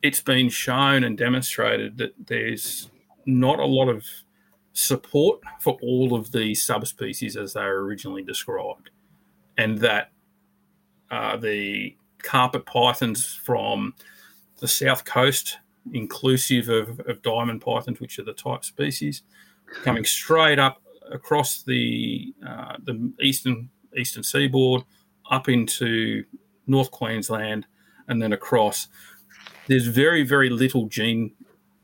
it's 0.04 0.20
been 0.20 0.50
shown 0.50 1.02
and 1.02 1.16
demonstrated 1.16 1.96
that 1.96 2.12
there's 2.26 2.90
not 3.24 3.58
a 3.58 3.64
lot 3.64 3.88
of 3.88 4.04
support 4.74 5.40
for 5.60 5.78
all 5.80 6.14
of 6.14 6.30
these 6.30 6.62
subspecies 6.62 7.38
as 7.38 7.54
they 7.54 7.62
were 7.62 7.82
originally 7.82 8.22
described, 8.22 8.90
and 9.56 9.78
that 9.78 10.10
uh, 11.10 11.38
the 11.38 11.96
carpet 12.18 12.66
pythons 12.66 13.34
from 13.34 13.94
the 14.58 14.68
south 14.68 15.06
coast, 15.06 15.56
inclusive 15.94 16.68
of, 16.68 17.00
of 17.08 17.22
diamond 17.22 17.62
pythons, 17.62 17.98
which 17.98 18.18
are 18.18 18.24
the 18.24 18.34
type 18.34 18.62
species, 18.62 19.22
coming 19.84 20.04
straight 20.04 20.58
up 20.58 20.82
across 21.10 21.62
the 21.62 22.34
uh, 22.46 22.76
the 22.82 23.10
eastern 23.22 23.70
eastern 23.96 24.22
seaboard, 24.22 24.82
up 25.30 25.48
into 25.48 26.24
North 26.66 26.90
Queensland, 26.90 27.66
and 28.08 28.20
then 28.20 28.34
across. 28.34 28.88
There's 29.66 29.86
very 29.86 30.22
very 30.24 30.50
little 30.50 30.86
gene 30.86 31.32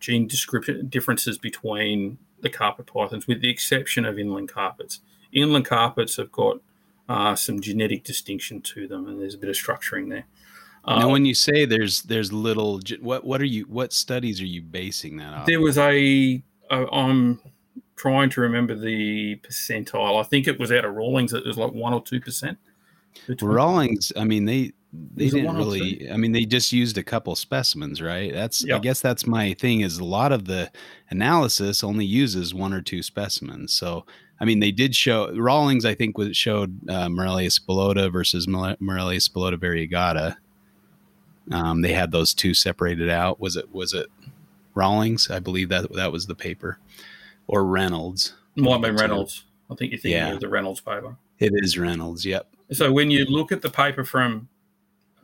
gene 0.00 0.26
description 0.26 0.88
differences 0.88 1.38
between 1.38 2.18
the 2.40 2.50
carpet 2.50 2.86
pythons, 2.86 3.26
with 3.26 3.40
the 3.42 3.50
exception 3.50 4.04
of 4.04 4.18
inland 4.18 4.48
carpets. 4.48 5.00
Inland 5.32 5.66
carpets 5.66 6.16
have 6.16 6.32
got 6.32 6.58
uh, 7.08 7.34
some 7.34 7.60
genetic 7.60 8.04
distinction 8.04 8.60
to 8.62 8.88
them, 8.88 9.06
and 9.06 9.20
there's 9.20 9.34
a 9.34 9.38
bit 9.38 9.50
of 9.50 9.56
structuring 9.56 10.08
there. 10.08 10.24
now, 10.86 11.06
Uh, 11.06 11.08
when 11.08 11.24
you 11.24 11.34
say 11.34 11.64
there's 11.64 12.02
there's 12.02 12.32
little, 12.32 12.80
what 13.00 13.24
what 13.24 13.40
are 13.40 13.46
you 13.46 13.64
what 13.64 13.92
studies 13.92 14.40
are 14.40 14.46
you 14.46 14.62
basing 14.62 15.18
that 15.18 15.32
on? 15.32 15.44
There 15.46 15.60
was 15.60 15.76
a, 15.76 16.42
a 16.70 16.86
I'm 16.92 17.40
trying 17.96 18.30
to 18.30 18.40
remember 18.40 18.74
the 18.74 19.36
percentile. 19.36 20.18
I 20.18 20.22
think 20.22 20.48
it 20.48 20.58
was 20.58 20.72
out 20.72 20.84
of 20.84 20.94
Rawlings. 20.94 21.32
It 21.34 21.44
was 21.44 21.58
like 21.58 21.72
one 21.72 21.92
or 21.92 22.02
two 22.02 22.20
percent. 22.20 22.58
Rawlings, 23.42 24.12
I 24.16 24.24
mean 24.24 24.44
they 24.46 24.72
they 24.92 25.28
didn't 25.28 25.56
really. 25.56 26.10
I 26.10 26.16
mean 26.16 26.32
they 26.32 26.44
just 26.44 26.72
used 26.72 26.98
a 26.98 27.02
couple 27.02 27.34
specimens, 27.36 28.02
right? 28.02 28.32
That's 28.32 28.64
Yeah. 28.66 28.76
I 28.76 28.78
guess 28.80 29.00
that's 29.00 29.26
my 29.26 29.54
thing. 29.54 29.80
Is 29.82 29.98
a 29.98 30.04
lot 30.04 30.32
of 30.32 30.46
the 30.46 30.70
analysis 31.10 31.84
only 31.84 32.04
uses 32.04 32.52
one 32.54 32.72
or 32.72 32.82
two 32.82 33.02
specimens. 33.02 33.72
So 33.72 34.04
I 34.40 34.44
mean 34.44 34.58
they 34.60 34.72
did 34.72 34.96
show 34.96 35.32
Rawlings. 35.36 35.84
I 35.84 35.94
think 35.94 36.18
was 36.18 36.36
showed 36.36 36.80
uh, 36.88 37.06
spilota 37.08 38.10
versus 38.12 38.48
Morelia 38.48 39.20
spilota 39.20 39.56
variegata. 39.56 40.36
Um, 41.52 41.82
they 41.82 41.92
had 41.92 42.12
those 42.12 42.34
two 42.34 42.54
separated 42.54 43.08
out. 43.10 43.40
Was 43.40 43.56
it 43.56 43.72
was 43.72 43.92
it 43.94 44.06
Rawlings? 44.74 45.30
I 45.30 45.38
believe 45.40 45.68
that 45.68 45.92
that 45.94 46.12
was 46.12 46.26
the 46.26 46.34
paper, 46.34 46.78
or 47.46 47.64
Reynolds. 47.64 48.34
Might 48.56 48.82
be 48.82 48.90
Reynolds. 48.90 49.44
I 49.70 49.74
think 49.76 49.92
you're 49.92 50.00
thinking 50.00 50.18
Yeah. 50.20 50.32
of 50.32 50.40
the 50.40 50.48
Reynolds 50.48 50.80
paper. 50.80 51.16
It 51.38 51.52
is 51.54 51.78
Reynolds. 51.78 52.26
Yep. 52.26 52.48
So 52.72 52.92
when 52.92 53.10
you 53.10 53.24
look 53.24 53.52
at 53.52 53.62
the 53.62 53.70
paper 53.70 54.04
from 54.04 54.48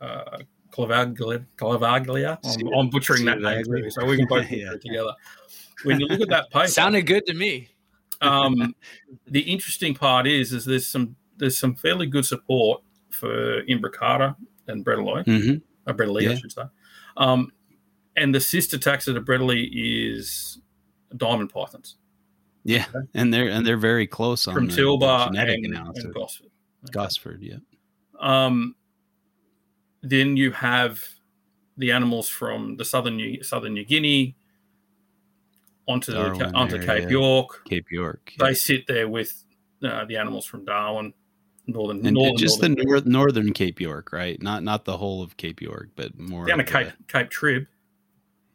uh, 0.01 0.37
Clavaglia, 0.71 1.45
Clavaglia 1.57 2.37
I'm, 2.43 2.73
I'm 2.73 2.89
butchering 2.89 3.25
that 3.25 3.39
name 3.41 3.63
too, 3.65 3.89
so 3.89 4.05
we 4.05 4.17
can 4.17 4.27
both 4.27 4.47
put 4.49 4.57
Yeah. 4.57 4.73
it 4.73 4.81
together. 4.81 5.13
When 5.83 5.99
you 5.99 6.07
look 6.07 6.21
at 6.21 6.29
that 6.29 6.49
paper, 6.51 6.67
Sounded 6.67 7.03
good 7.07 7.25
to 7.27 7.33
me. 7.33 7.69
um, 8.21 8.75
the 9.27 9.41
interesting 9.41 9.93
part 9.93 10.27
is, 10.27 10.51
is 10.53 10.65
there's 10.65 10.87
some 10.87 11.15
there's 11.37 11.57
some 11.57 11.75
fairly 11.75 12.07
good 12.07 12.25
support 12.25 12.81
for 13.11 13.63
imbricata 13.63 14.35
and 14.67 14.83
Bredaloy. 14.85 15.23
hmm 15.25 15.55
a 15.89 15.93
Bredli, 15.93 16.29
I 16.29 16.35
should 16.35 16.51
say. 16.51 16.63
Um, 17.15 17.51
and 18.17 18.35
the 18.35 18.41
sister 18.41 18.77
taxa 18.77 19.13
to 19.13 19.21
Bredli 19.21 19.69
is 19.71 20.59
diamond 21.15 21.49
pythons 21.49 21.95
Yeah, 22.65 22.85
and 23.13 23.33
they're 23.33 23.47
and 23.47 23.65
they're 23.65 23.77
very 23.77 24.05
close 24.07 24.47
on 24.49 24.53
from 24.55 24.67
the, 24.67 24.75
the 24.75 25.25
genetic 25.27 25.63
and, 25.63 25.73
analysis. 25.73 26.03
and 26.03 26.13
Gosford. 26.13 26.47
Gosford, 26.91 27.41
yeah. 27.41 27.55
Um, 28.19 28.75
then 30.09 30.37
you 30.37 30.51
have 30.51 31.01
the 31.77 31.91
animals 31.91 32.27
from 32.29 32.77
the 32.77 32.85
southern 32.85 33.17
New, 33.17 33.43
southern 33.43 33.73
New 33.73 33.85
Guinea 33.85 34.35
onto 35.87 36.11
the, 36.11 36.51
onto 36.53 36.75
area. 36.77 36.87
Cape 37.01 37.09
York. 37.11 37.61
Cape 37.65 37.91
York. 37.91 38.33
yeah. 38.37 38.47
They 38.47 38.53
sit 38.53 38.87
there 38.87 39.07
with 39.07 39.43
uh, 39.83 40.05
the 40.05 40.17
animals 40.17 40.45
from 40.45 40.65
Darwin, 40.65 41.13
northern, 41.67 42.05
and 42.05 42.15
northern, 42.15 42.37
just 42.37 42.61
northern, 42.61 42.75
the 42.77 42.83
north, 42.83 43.05
northern 43.05 43.53
Cape 43.53 43.79
York, 43.79 44.11
right? 44.11 44.41
Not 44.41 44.63
not 44.63 44.85
the 44.85 44.97
whole 44.97 45.21
of 45.21 45.37
Cape 45.37 45.61
York, 45.61 45.89
but 45.95 46.17
more 46.19 46.45
down 46.45 46.57
to 46.57 46.63
Cape 46.63 46.87
the- 46.87 47.03
Cape 47.07 47.29
Trib. 47.29 47.67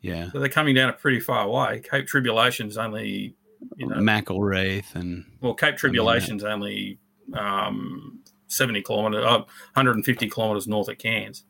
yeah, 0.00 0.30
So 0.30 0.40
they're 0.40 0.48
coming 0.48 0.74
down 0.74 0.90
a 0.90 0.94
pretty 0.94 1.20
far 1.20 1.48
way. 1.48 1.80
Cape 1.88 2.06
Tribulation's 2.06 2.76
only, 2.76 3.34
you 3.76 3.86
know, 3.86 3.96
McIlwraith 3.96 4.94
and 4.94 5.24
well, 5.40 5.54
Cape 5.54 5.76
Tribulation's 5.76 6.44
only 6.44 6.98
um, 7.34 8.18
seventy 8.52 8.82
kilometers, 8.82 9.24
uh, 9.24 9.38
150 9.74 10.28
kilometers 10.28 10.66
north 10.68 10.88
of 10.88 10.98
Cairns. 10.98 11.44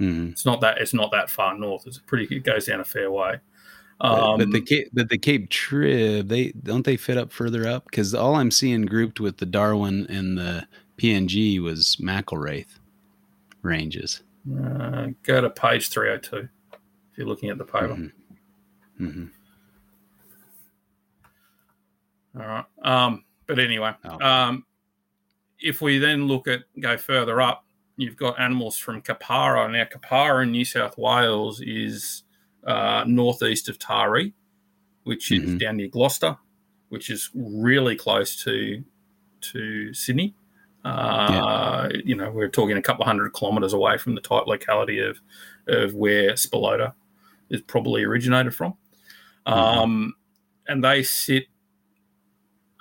mhm. 0.00 0.32
It's 0.32 0.44
not 0.44 0.60
that. 0.60 0.78
It's 0.78 0.92
not 0.94 1.10
that 1.12 1.30
far 1.30 1.56
north. 1.56 1.86
It's 1.86 1.98
pretty. 1.98 2.34
It 2.36 2.44
goes 2.44 2.66
down 2.66 2.80
a 2.80 2.84
fair 2.84 3.10
way. 3.10 3.38
But- 4.00 4.20
Um, 4.22 4.38
but 4.38 4.50
the 4.50 4.60
Cape, 4.60 4.88
but 4.92 5.08
the 5.08 5.18
Cape 5.18 5.48
Trib, 5.50 6.28
they 6.28 6.50
don't 6.50 6.84
they 6.84 6.96
fit 6.96 7.16
up 7.16 7.32
further 7.32 7.66
up 7.66 7.84
because 7.84 8.12
all 8.12 8.34
I'm 8.34 8.50
seeing 8.50 8.82
grouped 8.86 9.20
with 9.20 9.36
the 9.38 9.46
Darwin 9.46 10.06
and 10.08 10.36
the 10.36 10.66
PNG 10.98 11.60
was 11.60 11.96
McIlwraith 12.00 12.78
ranges. 13.62 14.22
uh, 14.62 15.06
go 15.22 15.40
to 15.40 15.48
page 15.48 15.88
302 15.88 16.48
if 16.72 16.78
you're 17.16 17.26
looking 17.26 17.48
at 17.50 17.56
the 17.56 17.64
paper. 17.64 17.88
Mhm. 17.96 18.12
Mhm. 19.00 19.30
All 22.36 22.42
right. 22.46 22.64
Um, 22.82 23.24
but 23.46 23.58
anyway, 23.58 23.94
Oh. 24.04 24.18
um, 24.26 24.66
if 25.60 25.80
we 25.80 25.98
then 25.98 26.26
look 26.26 26.46
at 26.48 26.60
go 26.80 26.96
further 26.96 27.40
up, 27.40 27.64
you've 27.96 28.16
got 28.16 28.38
animals 28.40 28.76
from 28.76 29.00
Kapara. 29.02 29.70
Now, 29.70 29.84
Kapara 29.84 30.42
in 30.44 30.50
New 30.52 30.64
South 30.64 30.96
Wales 30.98 31.60
is 31.60 32.22
uh, 32.66 33.04
northeast 33.06 33.68
of 33.68 33.78
Taree, 33.78 34.32
which 35.04 35.30
is 35.30 35.42
Mhm. 35.50 35.58
down 35.58 35.76
near 35.76 35.88
Gloucester, 35.88 36.36
which 36.88 37.10
is 37.10 37.30
really 37.34 37.94
close 37.96 38.42
to 38.44 38.82
to 39.52 39.92
Sydney. 39.92 40.34
Uh, 40.84 41.90
You 42.04 42.14
know, 42.16 42.30
we're 42.30 42.48
talking 42.48 42.76
a 42.76 42.82
couple 42.82 43.02
of 43.02 43.06
hundred 43.06 43.32
kilometres 43.34 43.72
away 43.74 43.98
from 43.98 44.14
the 44.14 44.20
type 44.22 44.46
locality 44.46 44.98
of 45.00 45.20
of 45.66 45.94
where 45.94 46.32
Spilota 46.32 46.94
is 47.50 47.60
probably 47.62 48.02
originated 48.04 48.54
from. 48.54 48.74
Um, 49.46 50.14
and 50.66 50.82
they 50.82 51.02
sit 51.02 51.46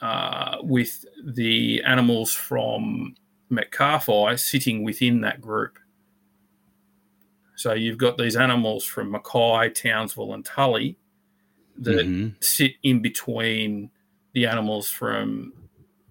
uh, 0.04 0.58
with 0.62 1.06
the 1.24 1.82
animals 1.84 2.34
from 2.34 3.16
Metcalfei 3.50 4.38
sitting 4.38 4.84
within 4.84 5.22
that 5.22 5.40
group. 5.40 5.80
So 7.56 7.72
you've 7.74 7.98
got 7.98 8.18
these 8.18 8.36
animals 8.36 8.84
from 8.84 9.12
Mackay, 9.12 9.70
Townsville, 9.70 10.34
and 10.34 10.44
Tully 10.44 10.98
that 11.78 12.06
Mhm. 12.06 12.44
sit 12.44 12.74
in 12.84 13.02
between 13.02 13.90
the 14.34 14.46
animals 14.46 14.90
from 14.90 15.54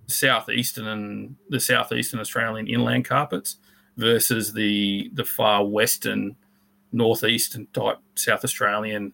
southeastern 0.06 0.86
and 0.86 1.36
the 1.50 1.60
southeastern 1.60 2.20
Australian 2.20 2.66
inland 2.68 3.04
carpets 3.04 3.56
versus 3.96 4.52
the 4.54 5.10
the 5.12 5.24
far 5.24 5.66
western, 5.66 6.34
northeastern 6.92 7.66
type 7.74 7.98
South 8.14 8.42
Australian, 8.44 9.12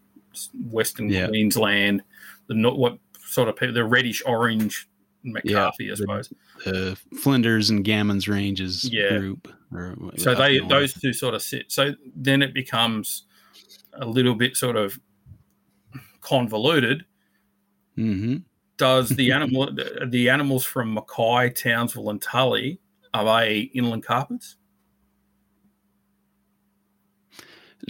Western. 0.71 1.11
Queensland, 1.29 2.03
the 2.47 2.55
not 2.55 2.79
what 2.79 2.99
sort 3.29 3.49
of 3.49 3.57
people, 3.57 3.75
the 3.75 3.85
reddish 3.85 4.23
orange 4.27 4.89
McCarthy, 5.25 5.89
I 5.89 5.91
the- 5.91 5.97
suppose. 5.97 6.33
the 6.65 6.99
Flinders 7.21 7.71
and 7.71 7.85
Gammons 7.85 8.29
ranges 8.29 8.89
Yeah. 8.91 9.19
group. 9.19 9.53
Or 9.73 9.95
So 10.17 10.35
they 10.35 10.59
those 10.61 10.95
two 10.95 11.13
sort 11.13 11.35
of 11.35 11.43
sit. 11.43 11.71
So 11.71 11.95
then 12.17 12.41
it 12.43 12.55
becomes 12.55 13.25
a 13.95 14.07
little 14.07 14.35
bit 14.35 14.57
sort 14.57 14.77
of 14.77 14.99
convoluted. 16.21 17.05
Mhm. 17.97 18.45
Does 18.77 19.11
the 19.11 19.33
animal 19.33 19.71
the 20.07 20.29
animals 20.31 20.65
from 20.65 20.95
Mackay, 20.95 21.51
Townsville, 21.51 22.11
and 22.11 22.23
Tully 22.23 22.81
are 23.13 23.25
they 23.25 23.61
inland 23.75 24.05
carpets? 24.05 24.57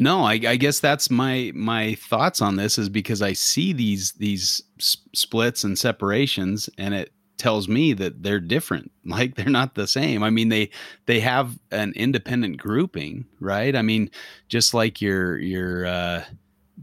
No, 0.00 0.24
I, 0.24 0.34
I 0.34 0.56
guess 0.56 0.80
that's 0.80 1.10
my 1.10 1.52
my 1.54 1.94
thoughts 1.94 2.40
on 2.40 2.56
this 2.56 2.78
is 2.78 2.88
because 2.88 3.22
I 3.22 3.32
see 3.32 3.72
these 3.72 4.12
these 4.12 4.62
splits 4.78 5.64
and 5.64 5.78
separations, 5.78 6.70
and 6.78 6.94
it 6.94 7.12
tells 7.36 7.68
me 7.68 7.92
that 7.94 8.22
they're 8.22 8.40
different. 8.40 8.90
Like 9.08 9.36
they're 9.36 9.46
not 9.46 9.74
the 9.74 9.86
same. 9.86 10.22
I 10.22 10.28
mean, 10.28 10.50
they 10.50 10.68
they 11.06 11.20
have 11.20 11.58
an 11.70 11.94
independent 11.96 12.58
grouping, 12.58 13.24
right? 13.40 13.74
I 13.74 13.80
mean, 13.80 14.10
just 14.48 14.74
like 14.74 15.00
your 15.00 15.38
your 15.38 15.86
uh, 15.86 16.24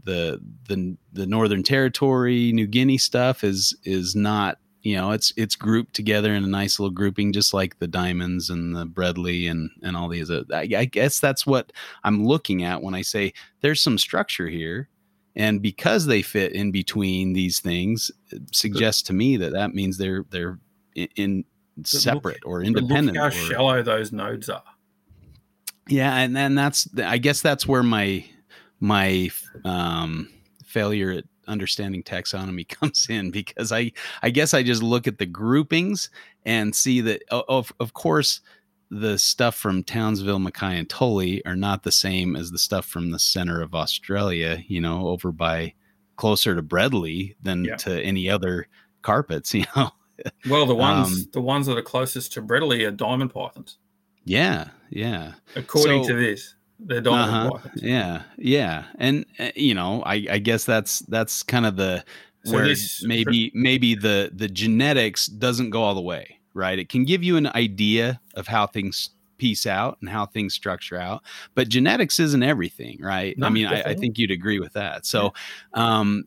the 0.02 0.40
the 0.66 0.96
the 1.12 1.26
Northern 1.26 1.62
Territory, 1.62 2.50
New 2.50 2.66
Guinea 2.66 2.98
stuff 2.98 3.44
is 3.44 3.76
is 3.84 4.16
not 4.16 4.58
you 4.86 4.94
know 4.94 5.10
it's 5.10 5.32
it's 5.36 5.56
grouped 5.56 5.94
together 5.94 6.32
in 6.32 6.44
a 6.44 6.46
nice 6.46 6.78
little 6.78 6.94
grouping, 6.94 7.32
just 7.32 7.52
like 7.52 7.76
the 7.80 7.88
diamonds 7.88 8.50
and 8.50 8.76
the 8.76 8.86
Bredli 8.86 9.50
and 9.50 9.68
and 9.82 9.96
all 9.96 10.08
these. 10.08 10.30
Uh, 10.30 10.44
I, 10.52 10.68
I 10.78 10.84
guess 10.84 11.18
that's 11.18 11.44
what 11.44 11.72
I'm 12.04 12.24
looking 12.24 12.62
at 12.62 12.80
when 12.82 12.94
I 12.94 13.02
say 13.02 13.32
there's 13.62 13.80
some 13.80 13.98
structure 13.98 14.46
here. 14.46 14.88
And 15.34 15.60
because 15.60 16.06
they 16.06 16.22
fit 16.22 16.52
in 16.52 16.70
between 16.70 17.32
these 17.32 17.58
things, 17.58 18.12
suggests 18.52 19.02
to 19.02 19.12
me 19.12 19.36
that 19.38 19.52
that 19.54 19.74
means 19.74 19.98
they're 19.98 20.24
they're 20.30 20.60
in, 20.94 21.08
in 21.16 21.44
separate 21.82 22.44
or 22.46 22.60
look 22.60 22.68
independent. 22.68 23.16
how 23.18 23.26
or- 23.26 23.30
shallow 23.32 23.82
those 23.82 24.12
nodes 24.12 24.48
are. 24.48 24.62
yeah, 25.88 26.14
and 26.14 26.36
then 26.36 26.54
that's 26.54 26.88
I 26.96 27.18
guess 27.18 27.40
that's 27.40 27.66
where 27.66 27.82
my 27.82 28.24
my 28.78 29.30
um, 29.64 30.28
failure 30.64 31.10
at 31.10 31.24
understanding 31.46 32.02
taxonomy 32.02 32.66
comes 32.80 33.06
in 33.08 33.30
because 33.30 33.72
I 33.72 33.92
I 34.22 34.30
guess 34.30 34.54
I 34.54 34.62
just 34.62 34.82
look 34.82 35.06
at 35.06 35.18
the 35.18 35.26
groupings 35.26 36.10
and 36.44 36.74
see 36.74 37.00
that 37.02 37.22
of 37.30 37.72
of 37.80 37.92
course 37.94 38.40
the 38.90 39.18
stuff 39.18 39.56
from 39.56 39.82
Townsville, 39.82 40.38
Mackay, 40.38 40.78
and 40.78 40.88
Tully 40.88 41.44
are 41.44 41.56
not 41.56 41.82
the 41.82 41.90
same 41.90 42.36
as 42.36 42.52
the 42.52 42.58
stuff 42.58 42.86
from 42.86 43.10
the 43.10 43.18
center 43.18 43.60
of 43.60 43.74
Australia. 43.74 44.62
You 44.68 44.80
know, 44.80 45.08
over 45.08 45.32
by 45.32 45.74
closer 46.16 46.54
to 46.54 46.62
Bredli 46.62 47.34
than 47.42 47.64
Yeah. 47.64 47.76
to 47.76 48.00
any 48.02 48.30
other 48.30 48.68
carpets. 49.02 49.52
You 49.54 49.64
know. 49.76 49.90
Well, 50.48 50.64
the 50.66 50.74
ones 50.74 51.08
Um, 51.12 51.28
the 51.32 51.40
ones 51.42 51.66
that 51.66 51.76
are 51.76 51.82
closest 51.82 52.32
to 52.34 52.42
Bredli 52.42 52.86
are 52.86 52.90
diamond 52.90 53.34
pythons, 53.34 53.76
Yeah, 54.24 54.68
yeah. 54.88 55.34
according 55.54 56.04
So- 56.04 56.08
to 56.10 56.14
this. 56.18 56.54
They're 56.78 57.00
diamond 57.00 57.50
Uh-huh. 57.52 57.68
Yeah, 57.76 58.22
yeah, 58.36 58.84
and 58.98 59.24
uh, 59.38 59.50
you 59.54 59.74
know, 59.74 60.02
I, 60.02 60.26
I 60.30 60.38
guess 60.38 60.64
that's 60.64 61.00
that's 61.00 61.42
kind 61.42 61.64
of 61.66 61.76
the 61.76 62.04
So 62.44 62.52
where 62.52 62.74
maybe 63.00 63.50
maybe 63.54 63.94
the 63.94 64.30
the 64.34 64.48
genetics 64.48 65.26
doesn't 65.26 65.70
go 65.70 65.82
all 65.82 65.94
the 65.94 66.00
way, 66.00 66.38
right? 66.54 66.78
It 66.78 66.88
can 66.88 67.04
give 67.04 67.22
you 67.22 67.36
an 67.36 67.46
idea 67.48 68.20
of 68.34 68.46
how 68.48 68.66
things 68.66 69.10
piece 69.38 69.66
out 69.66 69.98
and 70.00 70.08
how 70.08 70.26
things 70.26 70.54
structure 70.54 70.96
out, 70.98 71.22
but 71.54 71.68
genetics 71.68 72.18
isn't 72.18 72.42
everything, 72.42 72.98
right? 73.00 73.36
No, 73.38 73.46
I 73.46 73.50
mean, 73.50 73.66
I, 73.66 73.82
I 73.82 73.94
think 73.94 74.18
you'd 74.18 74.30
agree 74.30 74.58
with 74.58 74.72
that. 74.74 75.06
So, 75.06 75.32
um, 75.74 76.24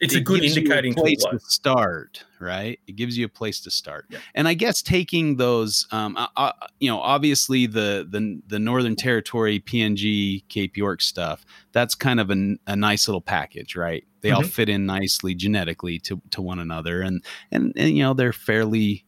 It's 0.00 0.14
it 0.14 0.18
a 0.18 0.20
good 0.20 0.44
indicating 0.44 0.94
place 0.94 1.24
to 1.30 1.38
start, 1.40 2.24
right? 2.38 2.78
It 2.86 2.96
gives 2.96 3.18
you 3.18 3.26
a 3.26 3.28
place 3.28 3.58
to 3.60 3.70
start, 3.70 4.06
Yeah. 4.10 4.18
and 4.34 4.46
I 4.46 4.54
guess 4.54 4.80
taking 4.82 5.36
those, 5.36 5.86
um, 5.90 6.16
uh, 6.36 6.52
you 6.78 6.88
know, 6.88 7.00
obviously 7.00 7.66
the 7.66 8.06
the 8.08 8.40
the 8.46 8.58
Northern 8.60 8.94
Territory 8.94 9.58
PNG 9.60 10.44
Cape 10.48 10.76
York 10.76 11.02
stuff, 11.02 11.44
that's 11.72 11.94
kind 11.96 12.20
of 12.20 12.30
a, 12.30 12.56
a 12.66 12.76
nice 12.76 13.08
little 13.08 13.20
package, 13.20 13.74
right? 13.74 14.04
They 14.20 14.30
all 14.30 14.42
Mhm. 14.42 14.50
fit 14.50 14.68
in 14.68 14.86
nicely 14.86 15.34
genetically 15.34 15.98
to 16.00 16.22
to 16.30 16.40
one 16.42 16.60
another, 16.60 17.00
and 17.02 17.24
and, 17.50 17.72
and 17.76 17.96
you 17.96 18.04
know 18.04 18.14
they're 18.14 18.32
fairly 18.32 19.04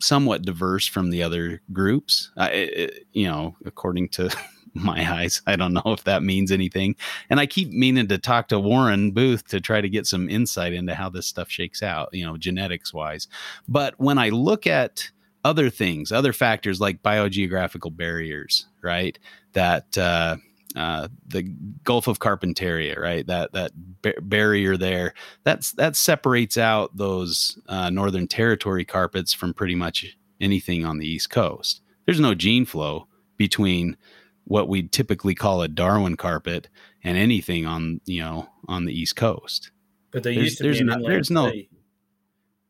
somewhat 0.00 0.42
diverse 0.42 0.86
from 0.86 1.10
the 1.10 1.22
other 1.22 1.62
groups, 1.72 2.32
uh, 2.36 2.50
it- 2.52 3.06
you 3.12 3.26
know, 3.26 3.56
according 3.64 4.08
to. 4.10 4.28
My 4.74 5.20
eyes. 5.20 5.42
I 5.46 5.56
don't 5.56 5.74
know 5.74 5.82
if 5.86 6.04
that 6.04 6.22
means 6.22 6.50
anything. 6.50 6.96
And 7.28 7.38
I 7.38 7.46
keep 7.46 7.70
meaning 7.70 8.08
to 8.08 8.18
talk 8.18 8.48
to 8.48 8.58
Warren 8.58 9.10
Booth 9.10 9.46
to 9.48 9.60
try 9.60 9.80
to 9.80 9.88
get 9.88 10.06
some 10.06 10.28
insight 10.28 10.72
into 10.72 10.94
how 10.94 11.08
this 11.08 11.26
stuff 11.26 11.50
shakes 11.50 11.82
out, 11.82 12.08
you 12.12 12.24
know, 12.24 12.36
genetics 12.36 12.92
wise. 12.94 13.28
But 13.68 13.94
when 13.98 14.18
I 14.18 14.30
look 14.30 14.66
at 14.66 15.10
other 15.44 15.70
things, 15.70 16.12
other 16.12 16.32
factors 16.32 16.80
like 16.80 17.02
biogeographical 17.02 17.96
barriers, 17.96 18.66
right? 18.80 19.18
That 19.52 19.98
uh, 19.98 20.36
uh, 20.76 21.08
the 21.26 21.42
Gulf 21.84 22.06
of 22.06 22.18
Carpentaria, 22.18 22.98
right? 22.98 23.26
That 23.26 23.52
that 23.52 23.72
ba- 24.02 24.20
barrier 24.22 24.76
there, 24.76 25.14
that's 25.44 25.72
that 25.72 25.96
separates 25.96 26.56
out 26.56 26.96
those 26.96 27.58
uh, 27.68 27.90
Northern 27.90 28.26
Territory 28.26 28.84
carpets 28.84 29.32
from 29.32 29.52
pretty 29.52 29.74
much 29.74 30.16
anything 30.40 30.84
on 30.84 30.98
the 30.98 31.06
East 31.06 31.30
Coast. 31.30 31.82
There's 32.06 32.20
no 32.20 32.34
gene 32.34 32.64
flow 32.64 33.06
between 33.36 33.96
what 34.44 34.68
we'd 34.68 34.92
typically 34.92 35.34
call 35.34 35.62
a 35.62 35.68
Darwin 35.68 36.16
carpet 36.16 36.68
and 37.04 37.16
anything 37.16 37.66
on 37.66 38.00
you 38.04 38.20
know 38.20 38.48
on 38.68 38.84
the 38.84 38.92
East 38.92 39.16
Coast. 39.16 39.70
But 40.10 40.22
there 40.22 40.32
There's- 40.32 40.44
used 40.44 40.58
to 40.58 40.62
there's 40.64 40.78
be 40.78 40.82
inland 40.82 41.04
there's 41.06 41.30
no- 41.30 41.52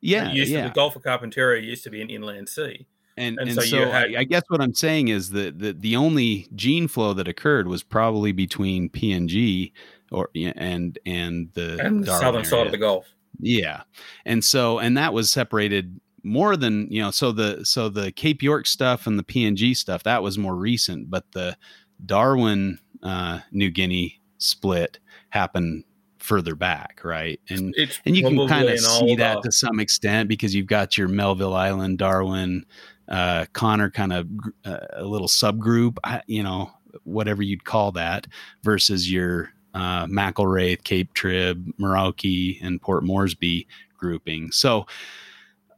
Yeah, 0.01 0.31
It 0.31 0.35
used 0.35 0.53
to, 0.53 0.63
the 0.63 0.69
Gulf 0.71 0.97
of 0.97 1.03
Carpentaria 1.03 1.63
used 1.63 1.85
to 1.85 1.91
be 1.91 2.01
an 2.03 2.11
inland 2.11 2.49
sea. 2.49 2.87
and 3.17 3.39
and 3.39 3.49
and, 3.51 3.55
so 3.55 3.63
so, 3.63 3.91
had- 3.91 4.15
I, 4.15 4.25
guess 4.25 4.43
what 4.49 4.61
I'm 4.61 4.75
saying 4.75 5.09
is 5.09 5.31
that 5.31 5.59
the, 5.59 5.73
the 5.73 5.97
only 5.97 6.49
gene 6.55 6.89
flow 6.89 7.13
that 7.15 7.29
occurred 7.29 7.69
was 7.69 7.83
probably 7.83 8.33
between 8.33 8.89
PNG 8.89 9.73
or 10.11 10.29
yeah, 10.35 10.53
and 10.57 10.99
and 11.07 11.51
the 11.55 11.79
And 11.85 12.05
the 12.05 12.19
southern 12.19 12.45
side 12.45 12.67
of 12.67 12.73
the 12.73 12.79
Gulf. 12.79 13.07
Yeah. 13.39 13.83
And 14.25 14.45
so 14.45 14.79
and 14.79 14.97
that 14.97 15.13
was 15.13 15.31
separated 15.31 16.01
more 16.23 16.57
than, 16.57 16.89
you 16.91 17.03
know, 17.03 17.11
so 17.11 17.33
the 17.33 17.65
so 17.65 17.89
the 17.89 18.13
Cape 18.13 18.43
York 18.43 18.67
stuff 18.67 19.07
and 19.07 19.19
the 19.19 19.25
PNG 19.25 19.77
stuff 19.77 20.03
that 20.05 20.23
was 20.23 20.39
more 20.39 20.57
recent, 20.57 21.11
but 21.11 21.31
the 21.33 21.57
Darwin 22.05 22.79
uh 23.03 23.41
New 23.51 23.71
Guinea 23.71 24.21
split 24.39 24.99
happened 25.31 25.85
further 26.19 26.55
back, 26.55 27.01
right? 27.05 27.41
And 27.49 27.75
It's 27.77 28.01
and 28.07 28.17
you 28.17 28.23
can 28.23 28.49
kind 28.49 28.69
of 28.69 28.79
see 28.79 29.17
that 29.17 29.43
to 29.43 29.53
some 29.53 29.81
extent 29.81 30.29
because 30.29 30.55
you've 30.55 30.67
got 30.67 30.97
your 30.97 31.09
Melville 31.09 31.55
Island, 31.55 31.99
Darwin, 31.99 32.65
uh, 33.09 33.47
Connor 33.53 33.91
kind 33.91 34.13
of 34.13 34.29
uh, 34.65 34.79
a 34.95 35.05
little 35.05 35.29
subgroup, 35.29 35.99
you 36.27 36.43
know, 36.43 36.71
whatever 37.05 37.43
you'd 37.43 37.65
call 37.65 37.93
that, 37.93 38.27
versus 38.63 39.11
your 39.11 39.53
uh, 39.75 40.07
McIlwraith, 40.07 40.85
Cape 40.85 41.13
Trib, 41.15 41.73
Merauke, 41.79 42.59
and 42.63 42.81
Port 42.81 43.05
Moresby 43.05 43.67
grouping. 43.97 44.53
So, 44.53 44.87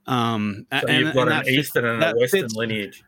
um, 0.06 0.66
So 0.72 0.86
and- 0.88 1.04
you've 1.06 1.14
got 1.14 1.22
an 1.22 1.28
that 1.30 1.44
fits- 1.46 1.58
eastern 1.68 1.84
and 1.86 2.02
a 2.02 2.14
western 2.18 2.42
fits- 2.42 2.54
lineage. 2.54 3.02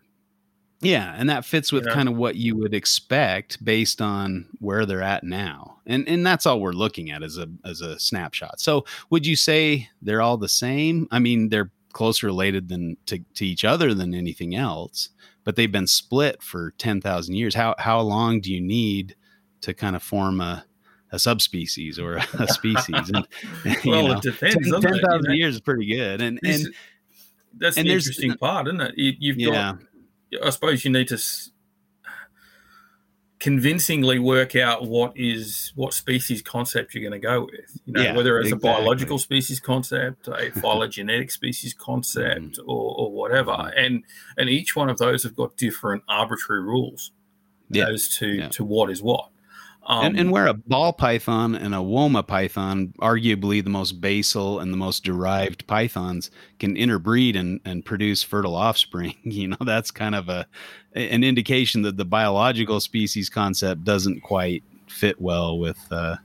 yeah, 0.81 1.15
and 1.17 1.29
that 1.31 1.45
fits 1.45 1.73
with 1.73 1.85
You 1.85 1.89
know? 1.91 1.95
kind 1.95 2.09
of 2.09 2.17
what 2.17 2.37
you 2.37 2.57
would 2.57 2.75
expect 2.75 3.65
based 3.65 4.03
on 4.03 4.47
where 4.59 4.85
they're 4.87 5.03
at 5.03 5.25
now. 5.25 5.79
And 5.87 6.07
and 6.09 6.27
that's 6.27 6.45
all 6.47 6.61
we're 6.61 6.73
looking 6.73 7.11
at 7.11 7.23
as 7.23 7.39
a 7.39 7.49
as 7.65 7.81
a 7.81 7.99
snapshot. 7.99 8.61
So, 8.61 8.85
would 9.11 9.27
you 9.27 9.37
say 9.37 9.89
they're 10.03 10.21
all 10.23 10.37
the 10.37 10.49
same? 10.49 11.09
I 11.11 11.19
mean, 11.19 11.49
they're 11.49 11.71
closer 11.93 12.27
related 12.27 12.69
than 12.69 12.95
to, 13.07 13.19
to 13.35 13.47
each 13.47 13.65
other 13.65 13.95
than 13.95 14.13
anything 14.15 14.55
else, 14.55 15.09
but 15.45 15.57
they've 15.57 15.73
been 15.73 15.87
split 15.87 16.43
for 16.43 16.75
10,000 16.77 17.35
years. 17.35 17.55
How 17.55 17.75
how 17.79 18.01
long 18.03 18.41
do 18.41 18.53
you 18.53 18.61
need 18.61 19.15
to 19.63 19.73
kind 19.73 19.97
of 19.97 20.03
form 20.03 20.41
a 20.43 20.66
a 21.13 21.19
subspecies 21.19 21.99
or 21.99 22.17
a 22.17 22.49
species? 22.49 23.11
And 23.11 23.27
Well, 23.85 24.09
know, 24.09 24.13
it 24.15 24.23
depends. 24.23 24.55
10? 24.57 24.65
You 24.65 24.81
10,000 24.81 25.23
know, 25.23 25.33
years 25.33 25.55
is 25.57 25.61
pretty 25.61 25.87
good. 25.87 26.21
And 26.21 26.39
and 26.45 26.67
that's 27.59 27.77
and 27.77 27.87
the 27.87 27.93
interesting 27.93 28.37
part, 28.37 28.67
isn't 28.69 28.81
it? 28.81 28.95
You, 28.97 29.13
you've 29.19 29.39
yeah. 29.39 29.77
got. 30.33 30.47
I 30.47 30.51
suppose 30.51 30.85
you 30.85 30.91
need 30.91 31.09
to 31.09 31.19
convincingly 33.39 34.19
work 34.19 34.57
out 34.57 34.87
what 34.87 35.13
is 35.15 35.73
what 35.77 35.93
species 35.93 36.41
concept 36.41 36.95
you're 36.95 37.03
going 37.09 37.19
to 37.21 37.25
go 37.27 37.43
with. 37.43 37.79
You 37.85 37.93
know, 37.93 38.03
Yeah, 38.03 38.17
whether 38.17 38.39
it's 38.39 38.49
exactly. 38.49 38.71
a 38.71 38.73
biological 38.75 39.19
species 39.19 39.61
concept, 39.61 40.29
a 40.29 40.51
phylogenetic 40.61 41.31
species 41.31 41.75
concept, 41.75 42.59
Mm-hmm. 42.59 42.71
or, 42.71 42.95
or 42.99 43.13
whatever. 43.13 43.53
And 43.77 44.05
and 44.39 44.49
each 44.49 44.75
one 44.75 44.89
of 44.89 44.99
those 44.99 45.23
have 45.23 45.37
got 45.37 45.57
different 45.57 46.03
arbitrary 46.09 46.63
rules 46.63 47.13
Yeah. 47.71 47.89
as 47.89 48.09
to 48.19 48.49
to 48.49 48.65
what 48.65 48.91
is 48.91 49.03
what. 49.03 49.29
Um, 49.89 50.05
and, 50.05 50.19
and 50.19 50.33
where 50.33 50.49
a 50.49 50.55
ball 50.55 50.93
python 50.93 51.55
and 51.55 51.73
a 51.73 51.79
woma 51.79 52.27
python, 52.27 52.93
arguably 53.01 53.63
the 53.63 53.71
most 53.71 54.01
basal 54.01 54.59
and 54.59 54.73
the 54.73 54.77
most 54.77 55.05
derived 55.05 55.65
pythons, 55.69 56.29
can 56.59 56.77
interbreed 56.77 57.37
and, 57.37 57.61
and 57.65 57.85
produce 57.85 58.21
fertile 58.23 58.57
offspring, 58.57 59.15
you 59.23 59.47
know, 59.49 59.57
that's 59.61 59.93
kind 59.93 60.15
of 60.15 60.29
a 60.29 60.47
an 60.95 61.23
indication 61.23 61.83
that 61.83 61.97
the 61.99 62.05
biological 62.05 62.81
species 62.81 63.29
concept 63.29 63.85
doesn't 63.85 64.23
quite 64.23 64.65
fit 64.89 65.21
well 65.21 65.59
with 65.59 65.79
uh, 65.93 66.17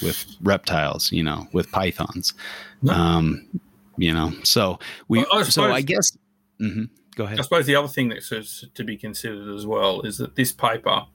with 0.00 0.24
reptiles, 0.42 1.10
you 1.10 1.24
know, 1.24 1.48
with 1.52 1.70
pythons. 1.72 2.34
No. 2.82 2.92
Um, 2.92 3.48
you 3.96 4.12
know, 4.12 4.32
so 4.44 4.78
we 5.08 5.18
Well, 5.18 5.40
I 5.40 5.42
so 5.42 5.64
I 5.64 5.80
guess 5.80 6.16
Mhm. 6.60 6.90
go 7.16 7.24
ahead. 7.24 7.40
I 7.40 7.42
suppose 7.42 7.66
the 7.66 7.74
other 7.74 7.88
thing 7.88 8.10
that's 8.10 8.28
to 8.74 8.84
be 8.84 8.96
considered 8.96 9.52
as 9.52 9.66
well 9.66 10.02
is 10.02 10.18
that 10.18 10.36
this 10.36 10.52
paper 10.52 11.06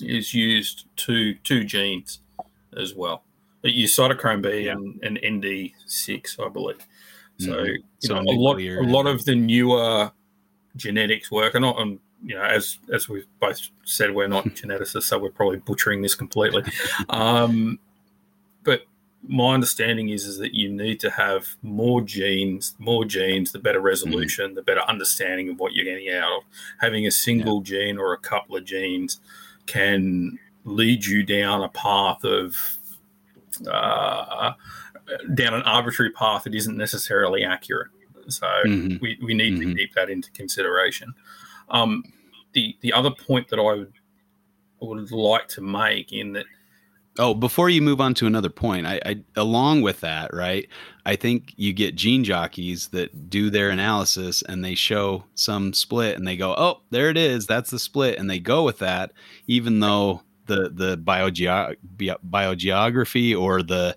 is 0.00 0.34
used 0.34 0.84
to 0.96 1.34
two 1.36 1.64
genes 1.64 2.20
as 2.76 2.94
well. 2.94 3.22
It 3.62 3.74
used 3.74 3.98
cytochrome 3.98 4.42
B 4.42 4.66
Yeah. 4.66 4.72
and, 4.72 5.00
and 5.02 5.18
ND6, 5.42 6.38
I 6.44 6.48
believe. 6.48 6.78
So, 7.38 7.52
Mhm. 7.64 7.76
you 8.02 8.08
know, 8.08 8.20
a 8.20 8.22
lot, 8.32 8.56
nuclear 8.58 8.80
a 8.80 8.86
lot 8.86 9.06
of 9.06 9.24
the 9.24 9.34
newer 9.34 10.10
genetics 10.76 11.30
work, 11.30 11.54
and, 11.54 11.62
not, 11.62 11.80
and 11.80 11.98
you 12.24 12.34
know, 12.34 12.42
as 12.42 12.78
as 12.92 13.08
we've 13.08 13.26
both 13.40 13.68
said, 13.84 14.14
we're 14.14 14.26
not 14.28 14.44
geneticists, 14.54 15.02
so 15.04 15.18
we're 15.18 15.30
probably 15.30 15.58
butchering 15.58 16.00
this 16.02 16.14
completely. 16.14 16.62
um, 17.10 17.78
but 18.64 18.82
my 19.28 19.52
understanding 19.54 20.08
is 20.10 20.24
is 20.24 20.38
that 20.38 20.54
you 20.54 20.70
need 20.70 21.00
to 21.00 21.10
have 21.10 21.46
more 21.62 22.00
genes, 22.00 22.74
more 22.78 23.04
genes, 23.04 23.52
the 23.52 23.58
better 23.58 23.80
resolution, 23.80 24.54
the 24.54 24.62
better 24.62 24.82
understanding 24.88 25.48
of 25.50 25.58
what 25.58 25.74
you're 25.74 25.84
getting 25.84 26.10
out 26.14 26.38
of. 26.38 26.42
Having 26.80 27.06
a 27.06 27.10
single 27.10 27.60
gene 27.60 27.98
or 27.98 28.12
a 28.12 28.18
couple 28.18 28.56
of 28.56 28.64
genes 28.64 29.20
can 29.66 30.38
lead 30.64 31.04
you 31.04 31.22
down 31.22 31.62
a 31.62 31.68
path 31.68 32.24
of 32.24 32.56
uh, 33.70 34.52
down 35.34 35.54
an 35.54 35.62
arbitrary 35.62 36.10
path 36.12 36.44
that 36.44 36.54
isn't 36.54 36.76
necessarily 36.76 37.44
accurate. 37.44 37.88
So 38.28 38.46
Mhm. 38.64 39.00
we, 39.00 39.18
we 39.22 39.34
need 39.34 39.56
to 39.56 39.66
Mhm. 39.66 39.76
keep 39.76 39.94
that 39.94 40.10
into 40.10 40.30
consideration. 40.32 41.14
Um, 41.68 42.02
the 42.52 42.76
the 42.80 42.92
other 42.92 43.10
point 43.10 43.48
that 43.48 43.58
I 43.58 43.62
would 43.62 43.92
would 44.80 45.10
like 45.12 45.48
to 45.48 45.60
make 45.60 46.12
in 46.12 46.32
that 46.32 46.46
Oh, 47.18 47.32
before 47.32 47.70
you 47.70 47.80
move 47.80 48.00
on 48.00 48.12
to 48.14 48.26
another 48.26 48.50
point, 48.50 48.86
I, 48.86 49.00
I 49.06 49.16
along 49.36 49.80
with 49.80 50.00
that, 50.00 50.34
right? 50.34 50.68
I 51.06 51.16
think 51.16 51.54
you 51.56 51.72
get 51.72 51.94
gene 51.94 52.24
jockeys 52.24 52.88
that 52.88 53.30
do 53.30 53.48
their 53.48 53.70
analysis 53.70 54.42
and 54.42 54.62
they 54.62 54.74
show 54.74 55.24
some 55.34 55.72
split 55.72 56.16
and 56.18 56.26
they 56.26 56.36
go, 56.36 56.54
"Oh, 56.58 56.82
there 56.90 57.08
it 57.08 57.16
is. 57.16 57.46
That's 57.46 57.70
the 57.70 57.78
split," 57.78 58.18
and 58.18 58.28
they 58.28 58.38
go 58.38 58.64
with 58.64 58.78
that, 58.80 59.12
even 59.46 59.80
though 59.80 60.22
the 60.46 60.68
the 60.68 60.98
biogeo- 60.98 61.76
biogeography 61.96 63.38
or 63.38 63.62
the 63.62 63.96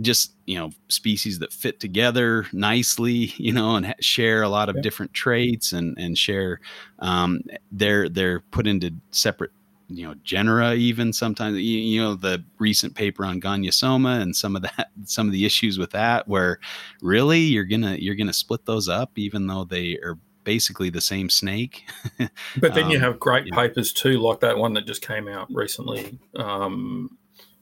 just 0.00 0.34
you 0.46 0.58
know 0.58 0.70
species 0.88 1.38
that 1.40 1.52
fit 1.52 1.80
together 1.80 2.46
nicely, 2.52 3.32
you 3.36 3.52
know, 3.52 3.76
and 3.76 3.86
ha- 3.86 3.94
share 4.00 4.42
a 4.42 4.48
lot 4.48 4.68
of 4.68 4.76
Yeah. 4.76 4.82
different 4.82 5.14
traits 5.14 5.72
and 5.72 5.96
and 5.98 6.18
share, 6.18 6.60
um, 6.98 7.42
they're 7.72 8.08
they're 8.08 8.40
put 8.40 8.66
into 8.66 8.92
separate 9.12 9.52
you 9.88 10.06
know 10.06 10.14
genera 10.24 10.74
even 10.74 11.12
sometimes 11.12 11.56
you, 11.58 11.78
you 11.78 12.00
know 12.02 12.14
the 12.14 12.42
recent 12.58 12.94
paper 12.94 13.24
on 13.24 13.40
gonyosoma 13.40 14.20
and 14.20 14.34
some 14.34 14.56
of 14.56 14.62
that 14.62 14.88
some 15.04 15.26
of 15.26 15.32
the 15.32 15.44
issues 15.46 15.78
with 15.78 15.90
that 15.90 16.26
where 16.26 16.58
really 17.02 17.38
you're 17.40 17.64
gonna 17.64 17.94
you're 17.96 18.16
gonna 18.16 18.32
split 18.32 18.64
those 18.66 18.88
up 18.88 19.12
even 19.16 19.46
though 19.46 19.64
they 19.64 19.96
are 20.02 20.18
basically 20.42 20.90
the 20.90 21.00
same 21.00 21.28
snake 21.30 21.84
But 22.60 22.74
then 22.74 22.88
you 22.90 22.96
Um, 22.96 23.02
have 23.02 23.20
great 23.20 23.46
yeah. 23.46 23.54
papers 23.56 23.92
too, 23.92 24.18
like 24.20 24.40
that 24.40 24.58
one 24.58 24.74
that 24.74 24.86
just 24.86 25.02
came 25.06 25.28
out 25.28 25.48
recently 25.52 26.18
um, 26.36 27.16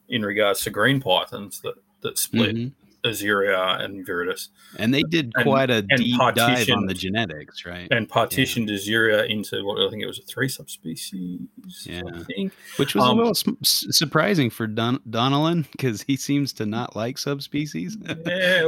in 0.09 0.22
regards 0.22 0.61
to 0.62 0.70
green 0.70 1.01
pythons 1.01 1.61
that, 1.61 1.75
that 2.03 2.18
split 2.18 2.55
Mhm. 2.57 2.72
Azurea 3.05 3.81
and 3.83 4.07
Viridis 4.07 4.49
and 4.79 4.93
they 4.95 5.03
did 5.03 5.33
And- 5.35 5.45
quite 5.45 5.71
a 5.71 5.85
and 5.91 5.99
deep 5.99 6.19
dive 6.35 6.69
on 6.71 6.87
the 6.87 6.95
genetics 6.95 7.65
right 7.67 7.89
and 7.91 8.09
partitioned 8.09 8.69
Azurea 8.69 9.29
into 9.29 9.65
what 9.65 9.81
I 9.81 9.91
think 9.91 10.03
it 10.03 10.07
was 10.07 10.19
a 10.19 10.23
three 10.23 10.49
subspecies. 10.49 11.41
Yeah. 11.85 12.03
Which 12.77 12.95
was 12.95 13.05
um, 13.05 13.11
a 13.11 13.15
little 13.15 13.31
s- 13.31 13.45
s- 13.63 13.87
surprising 13.97 14.51
for 14.51 14.67
Don- 14.67 15.01
Donnellan 15.09 15.67
because 15.73 16.03
he 16.03 16.17
seems 16.17 16.53
to 16.55 16.67
not 16.67 16.97
like 16.97 17.19
subspecies 17.19 17.97
Yeah, 18.03 18.15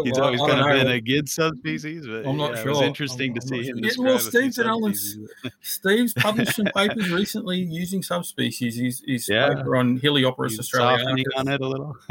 He's 0.05 0.13
well, 0.15 0.25
always 0.25 0.41
kind 0.41 0.53
of 0.61 0.67
know. 0.67 0.73
been 0.73 0.89
against 0.89 1.35
subspecies, 1.35 2.07
but 2.07 2.27
I'm 2.27 2.37
not 2.37 2.57
sure. 2.59 2.67
it 2.69 2.71
was 2.71 2.81
interesting 2.83 3.31
I'm- 3.33 3.41
to 3.41 3.55
I'm 3.57 3.63
see 3.63 3.69
him. 3.69 3.79
Yeah, 3.79 3.91
well, 3.99 4.17
a 4.17 5.51
Steve's 5.63 6.13
published 6.15 6.57
some 6.57 6.67
papers 6.67 7.11
recently 7.11 7.59
using 7.59 8.03
subspecies. 8.03 8.77
His, 8.77 9.03
his 9.07 9.29
Yeah. 9.29 9.55
paper 9.55 9.77
on 9.77 9.99
Heleioporus 9.99 10.51
He's 10.57 10.71
softening 10.71 11.25
on 11.37 11.49
it 11.49 11.61
a 11.61 11.67
little. 11.69 11.97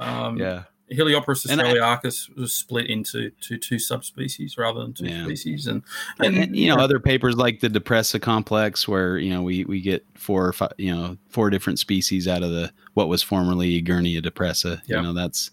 Um, 0.00 0.36
yeah, 0.38 0.64
And 0.90 1.00
I- 1.00 1.74
australiacus 1.74 2.36
was 2.36 2.54
split 2.54 2.86
into 2.86 3.30
to 3.30 3.56
two 3.56 3.78
subspecies 3.78 4.56
rather 4.58 4.80
than 4.80 4.92
two 4.92 5.06
Yeah. 5.06 5.24
species, 5.24 5.66
and, 5.66 5.82
and, 6.18 6.36
and, 6.36 6.56
you 6.56 6.68
know 6.68 6.76
other 6.76 7.00
papers 7.00 7.36
like 7.36 7.60
the 7.60 7.68
Depressa 7.68 8.20
complex, 8.20 8.86
where 8.86 9.18
you 9.18 9.30
know 9.30 9.42
we 9.42 9.64
we 9.64 9.80
get 9.80 10.04
four 10.14 10.46
or 10.46 10.52
five, 10.52 10.72
you 10.78 10.94
know 10.94 11.16
four 11.30 11.50
different 11.50 11.78
species 11.78 12.28
out 12.28 12.42
of 12.42 12.50
the 12.50 12.70
what 12.92 13.08
was 13.08 13.22
formerly 13.22 13.80
Egernia 13.82 14.20
depressa. 14.24 14.80
Yeah. 14.86 14.98
You 14.98 15.02
know 15.04 15.12
that's 15.14 15.50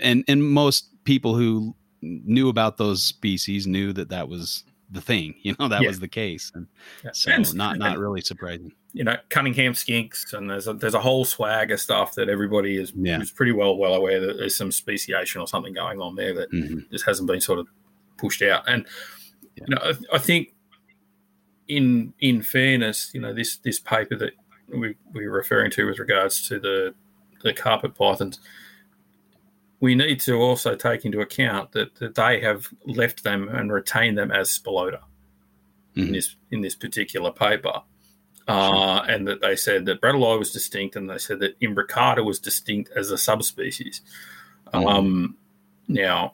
and 0.00 0.24
and 0.28 0.42
most 0.42 0.88
people 1.04 1.34
who 1.36 1.74
knew 2.00 2.48
about 2.48 2.76
those 2.78 3.02
species 3.02 3.66
knew 3.66 3.92
that 3.92 4.08
that 4.08 4.28
was 4.28 4.64
the 4.94 5.00
thing. 5.02 5.34
You 5.42 5.54
know 5.58 5.68
that 5.68 5.82
Yeah. 5.82 5.88
was 5.88 6.00
the 6.00 6.08
case, 6.08 6.50
and 6.54 6.66
Yeah. 7.04 7.10
so 7.12 7.30
And- 7.32 7.54
not 7.54 7.76
not 7.78 7.92
and, 7.92 8.00
really 8.00 8.20
surprising. 8.22 8.72
you 8.92 9.04
know 9.04 9.16
Cunningham 9.28 9.72
skinks, 9.74 10.32
and 10.32 10.48
there's 10.48 10.66
a, 10.68 10.72
there's 10.74 10.94
a 10.94 11.00
whole 11.00 11.24
swag 11.24 11.70
of 11.72 11.80
stuff 11.80 12.14
that 12.14 12.28
everybody 12.28 12.76
is, 12.76 12.92
Yeah. 12.96 13.20
is 13.20 13.30
pretty 13.30 13.52
well 13.52 13.76
well 13.76 13.94
aware 13.94 14.20
that 14.20 14.36
there's 14.38 14.56
some 14.56 14.72
speciation 14.72 15.40
or 15.40 15.46
something 15.48 15.74
going 15.74 16.00
on 16.00 16.14
there 16.16 16.32
that 16.34 16.50
Mhm. 16.52 16.90
just 16.90 17.04
hasn't 17.04 17.26
been 17.28 17.40
sort 17.40 17.58
of 17.58 17.66
pushed 18.16 18.40
out. 18.42 18.64
And 18.68 18.86
you 19.56 19.66
know, 19.68 19.78
I, 19.82 20.16
I 20.16 20.18
think 20.18 20.54
in 21.68 22.12
in 22.20 22.42
fairness, 22.42 23.10
you 23.14 23.20
know, 23.20 23.32
this 23.32 23.56
this 23.58 23.80
paper 23.80 24.16
that 24.16 24.32
we, 24.68 24.94
we're 25.12 25.30
referring 25.30 25.70
to 25.72 25.86
with 25.86 25.98
regards 25.98 26.46
to 26.48 26.58
the 26.58 26.94
the 27.42 27.52
carpet 27.52 27.94
pythons, 27.94 28.40
we 29.84 29.94
need 29.94 30.18
to 30.18 30.36
also 30.36 30.74
take 30.74 31.04
into 31.04 31.20
account 31.20 31.72
that, 31.72 31.94
that 31.96 32.14
they 32.14 32.40
have 32.40 32.68
left 32.86 33.22
them 33.22 33.50
and 33.50 33.70
retained 33.70 34.16
them 34.16 34.32
as 34.32 34.48
Spilota 34.48 35.00
mm-hmm. 35.94 36.06
in 36.06 36.12
this 36.12 36.36
in 36.50 36.62
this 36.62 36.74
particular 36.74 37.30
paper. 37.30 37.82
Uh, 38.48 39.04
and 39.08 39.28
that 39.28 39.42
they 39.42 39.54
said 39.54 39.84
that 39.84 40.00
Bredli 40.00 40.38
was 40.38 40.52
distinct, 40.52 40.96
and 40.96 41.08
they 41.08 41.18
said 41.18 41.38
that 41.40 41.58
Imbricata 41.60 42.24
was 42.24 42.38
distinct 42.38 42.92
as 42.96 43.10
a 43.10 43.18
subspecies. 43.18 44.00
Mm-hmm. 44.72 44.86
Um, 44.86 45.36
now, 45.86 46.32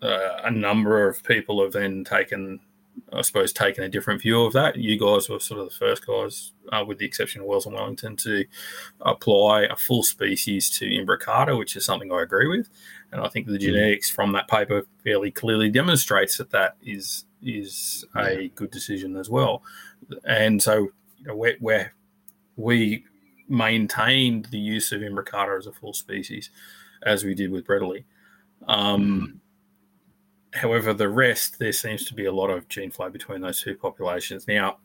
uh, 0.00 0.40
a 0.44 0.50
number 0.50 1.08
of 1.08 1.24
people 1.24 1.60
have 1.62 1.72
then 1.72 2.04
taken 2.04 2.60
I 3.12 3.22
suppose, 3.22 3.52
taken 3.52 3.84
a 3.84 3.88
different 3.88 4.20
view 4.20 4.42
of 4.42 4.52
that. 4.54 4.76
You 4.76 4.98
guys 4.98 5.28
were 5.28 5.38
sort 5.38 5.60
of 5.60 5.68
the 5.68 5.74
first 5.74 6.06
guys, 6.06 6.52
uh, 6.72 6.84
with 6.84 6.98
the 6.98 7.06
exception 7.06 7.40
of 7.40 7.46
Wells 7.46 7.64
and 7.64 7.74
Wellington, 7.74 8.16
to 8.16 8.44
apply 9.00 9.62
a 9.62 9.76
full 9.76 10.02
species 10.02 10.68
to 10.70 10.86
imbricata, 10.86 11.56
which 11.56 11.76
is 11.76 11.84
something 11.84 12.12
I 12.12 12.22
agree 12.22 12.48
with. 12.48 12.68
And 13.12 13.20
I 13.20 13.28
think 13.28 13.46
the 13.46 13.52
hmm. 13.52 13.60
genetics 13.60 14.10
from 14.10 14.32
that 14.32 14.48
paper 14.48 14.86
fairly 15.04 15.30
clearly 15.30 15.70
demonstrates 15.70 16.36
that 16.38 16.50
that 16.50 16.76
is 16.82 17.24
is 17.42 18.04
a 18.16 18.48
good 18.56 18.72
decision 18.72 19.16
as 19.16 19.30
well. 19.30 19.62
And 20.24 20.60
so, 20.60 20.88
you 21.18 21.26
know, 21.26 21.36
where, 21.36 21.56
where 21.60 21.94
we 22.56 23.04
maintained 23.48 24.46
the 24.46 24.58
use 24.58 24.90
of 24.90 25.02
imbricata 25.02 25.56
as 25.56 25.68
a 25.68 25.72
full 25.72 25.92
species, 25.92 26.50
as 27.04 27.24
we 27.24 27.34
did 27.34 27.52
with 27.52 27.64
Bredli. 27.64 28.04
Um, 28.66 29.20
mm 29.20 29.40
However, 30.56 30.94
the 30.94 31.08
rest, 31.08 31.58
there 31.58 31.72
seems 31.72 32.04
to 32.06 32.14
be 32.14 32.24
a 32.24 32.32
lot 32.32 32.48
of 32.48 32.68
gene 32.68 32.90
flow 32.90 33.10
between 33.10 33.42
those 33.42 33.62
two 33.62 33.74
populations. 33.74 34.48
Now, 34.48 34.78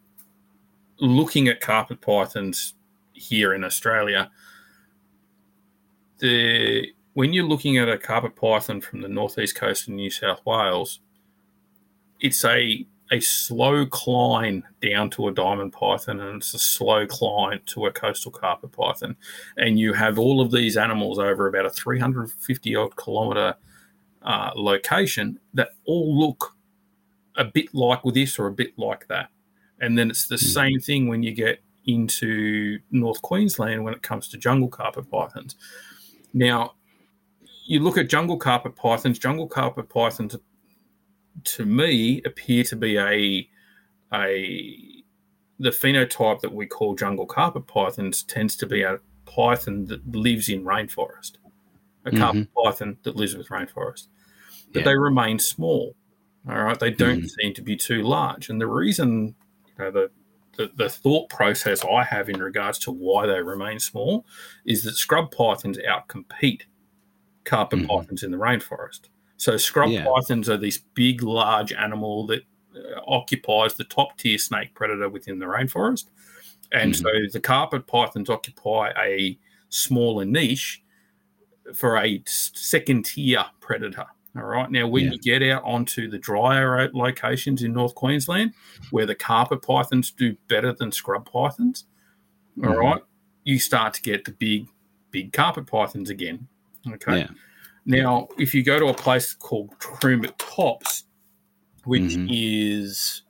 looking 0.99 1.47
at 1.47 1.61
carpet 1.61 2.01
pythons 2.01 2.74
here 3.13 3.53
in 3.53 3.63
Australia, 3.63 4.30
the 6.19 6.93
when 7.13 7.34
you're 7.34 7.45
looking 7.45 7.78
at 7.78 7.89
a 7.89 7.97
carpet 7.97 8.36
python 8.36 8.80
from 8.80 9.01
the 9.01 9.09
northeast 9.09 9.55
coast 9.55 9.88
of 9.88 9.93
New 9.93 10.09
South 10.09 10.41
Wales, 10.45 10.99
it's 12.19 12.43
a 12.45 12.86
a 13.11 13.19
slow 13.19 13.86
climb 13.86 14.63
down 14.82 15.09
to 15.09 15.28
a 15.28 15.34
diamond 15.34 15.74
python 15.74 16.22
and 16.22 16.38
it's 16.38 16.53
a 16.53 16.59
slow 16.59 17.05
climb 17.05 17.59
to 17.65 17.86
a 17.86 17.91
coastal 17.91 18.32
carpet 18.32 18.72
python. 18.72 19.17
And 19.57 19.78
you 19.78 19.91
have 19.93 20.17
all 20.17 20.39
of 20.39 20.51
these 20.51 20.78
animals 20.78 21.19
over 21.19 21.47
about 21.47 21.65
a 21.65 21.69
350 21.69 22.76
odd 22.76 22.95
kilometre 22.95 23.55
uh, 24.24 24.51
location 24.55 25.39
that 25.53 25.69
all 25.86 26.17
look 26.19 26.55
a 27.38 27.45
bit 27.45 27.74
like 27.74 28.01
this 28.13 28.38
or 28.38 28.47
a 28.47 28.51
bit 28.51 28.78
like 28.78 29.07
that. 29.07 29.30
And 29.80 29.97
then 29.97 30.09
it's 30.09 30.28
the 30.28 30.36
mm. 30.36 30.53
same 30.53 30.80
thing 30.80 31.07
when 31.07 31.24
you 31.24 31.34
get 31.34 31.61
into 31.86 32.80
North 32.91 33.22
Queensland 33.22 33.84
when 33.84 33.93
it 33.93 34.03
comes 34.03 34.28
to 34.30 34.38
jungle 34.38 34.69
carpet 34.69 35.09
pythons. 35.09 35.55
Now, 36.34 36.76
you 37.65 37.80
look 37.80 37.97
at 37.97 38.09
jungle 38.09 38.38
carpet 38.38 38.76
pythons, 38.76 39.17
jungle 39.17 39.47
carpet 39.47 39.89
pythons 39.89 40.36
to 41.43 41.65
me 41.65 42.22
appear 42.26 42.63
to 42.65 42.76
be 42.76 42.97
a 42.97 43.47
a 44.13 45.03
the 45.59 45.69
phenotype 45.69 46.41
that 46.41 46.53
we 46.53 46.65
call 46.65 46.95
jungle 46.95 47.26
carpet 47.26 47.67
pythons 47.67 48.24
tends 48.24 48.55
to 48.57 48.65
be 48.65 48.82
a 48.82 48.99
python 49.26 49.86
that 49.86 50.05
lives 50.15 50.49
in 50.49 50.63
rainforest 50.63 51.38
a 52.06 52.12
carpet 52.12 52.49
mm-hmm. 52.49 52.64
python 52.64 52.97
that 53.04 53.16
lives 53.16 53.36
with 53.36 53.49
rainforest. 53.49 54.08
But 54.74 54.80
yeah. 54.80 54.86
they 54.86 54.97
remain 54.97 55.39
small. 55.39 55.95
All 56.49 56.64
right. 56.64 56.80
They 56.80 56.91
don't 56.91 57.20
mm-hmm. 57.20 57.41
seem 57.41 57.54
to 57.54 57.62
be 57.62 57.76
too 57.76 58.04
large. 58.04 58.49
And 58.49 58.60
the 58.60 58.68
reason, 58.68 59.36
you 59.68 59.74
know, 59.78 59.91
the, 59.91 60.12
the, 60.58 60.72
the 60.76 60.89
thought 60.89 61.30
process 61.30 61.84
I 61.86 62.04
have 62.04 62.30
in 62.30 62.41
regards 62.41 62.80
to 62.80 62.91
why 62.91 63.28
they 63.28 63.41
remain 63.41 63.80
small 63.80 64.26
is 64.66 64.84
that 64.84 64.95
scrub 64.95 65.32
pythons 65.32 65.78
outcompete 65.78 66.62
carpet 67.43 67.80
mm-hmm. 67.80 67.88
pythons 67.88 68.24
in 68.24 68.32
the 68.32 68.38
rainforest. 68.38 69.10
So 69.38 69.58
scrub 69.58 69.89
yeah. 69.89 70.06
pythons 70.06 70.49
are 70.49 70.58
this 70.58 70.80
big, 70.93 71.24
large 71.24 71.74
animal 71.74 72.28
that 72.28 72.41
uh, 72.76 73.02
occupies 73.08 73.76
the 73.76 73.84
top 73.84 74.18
tier 74.18 74.38
snake 74.38 74.74
predator 74.74 75.10
within 75.10 75.39
the 75.39 75.45
rainforest. 75.45 76.06
And 76.72 76.93
mm-hmm. 76.93 77.04
so 77.04 77.34
the 77.34 77.39
carpet 77.39 77.88
pythons 77.88 78.30
occupy 78.30 78.91
a 78.97 79.38
smaller 79.70 80.26
niche 80.26 80.84
for 81.74 81.97
a 81.97 82.22
second 82.26 83.05
tier 83.05 83.45
predator. 83.59 84.05
All 84.36 84.43
right. 84.43 84.72
Now, 84.72 84.88
when 84.88 85.05
yeah. 85.05 85.12
you 85.12 85.20
get 85.20 85.43
out 85.43 85.64
onto 85.66 86.09
the 86.09 86.18
drier 86.18 86.89
locations 86.93 87.64
in 87.64 87.74
North 87.74 87.95
Queensland, 87.95 88.53
where 88.91 89.05
the 89.05 89.16
carpet 89.16 89.62
pythons 89.62 90.12
do 90.12 90.38
better 90.47 90.72
than 90.72 90.91
scrub 90.91 91.30
pythons, 91.30 91.86
mm-hmm. 92.57 92.70
all 92.70 92.78
right, 92.78 93.01
you 93.43 93.59
start 93.59 93.93
to 93.95 94.01
get 94.01 94.24
the 94.24 94.32
big, 94.32 94.68
big 95.12 95.34
carpet 95.34 95.68
pythons 95.68 96.09
again. 96.09 96.47
Okay. 96.93 97.20
Yeah. 97.20 97.28
Now, 97.86 98.30
if 98.38 98.53
you 98.53 98.64
go 98.64 98.80
to 98.80 98.88
a 98.88 98.93
place 98.93 99.34
called 99.34 99.78
Croombit 99.80 100.38
Tops, 100.38 101.03
which 101.84 102.01
mm-hmm. 102.01 102.28
is 102.30 103.24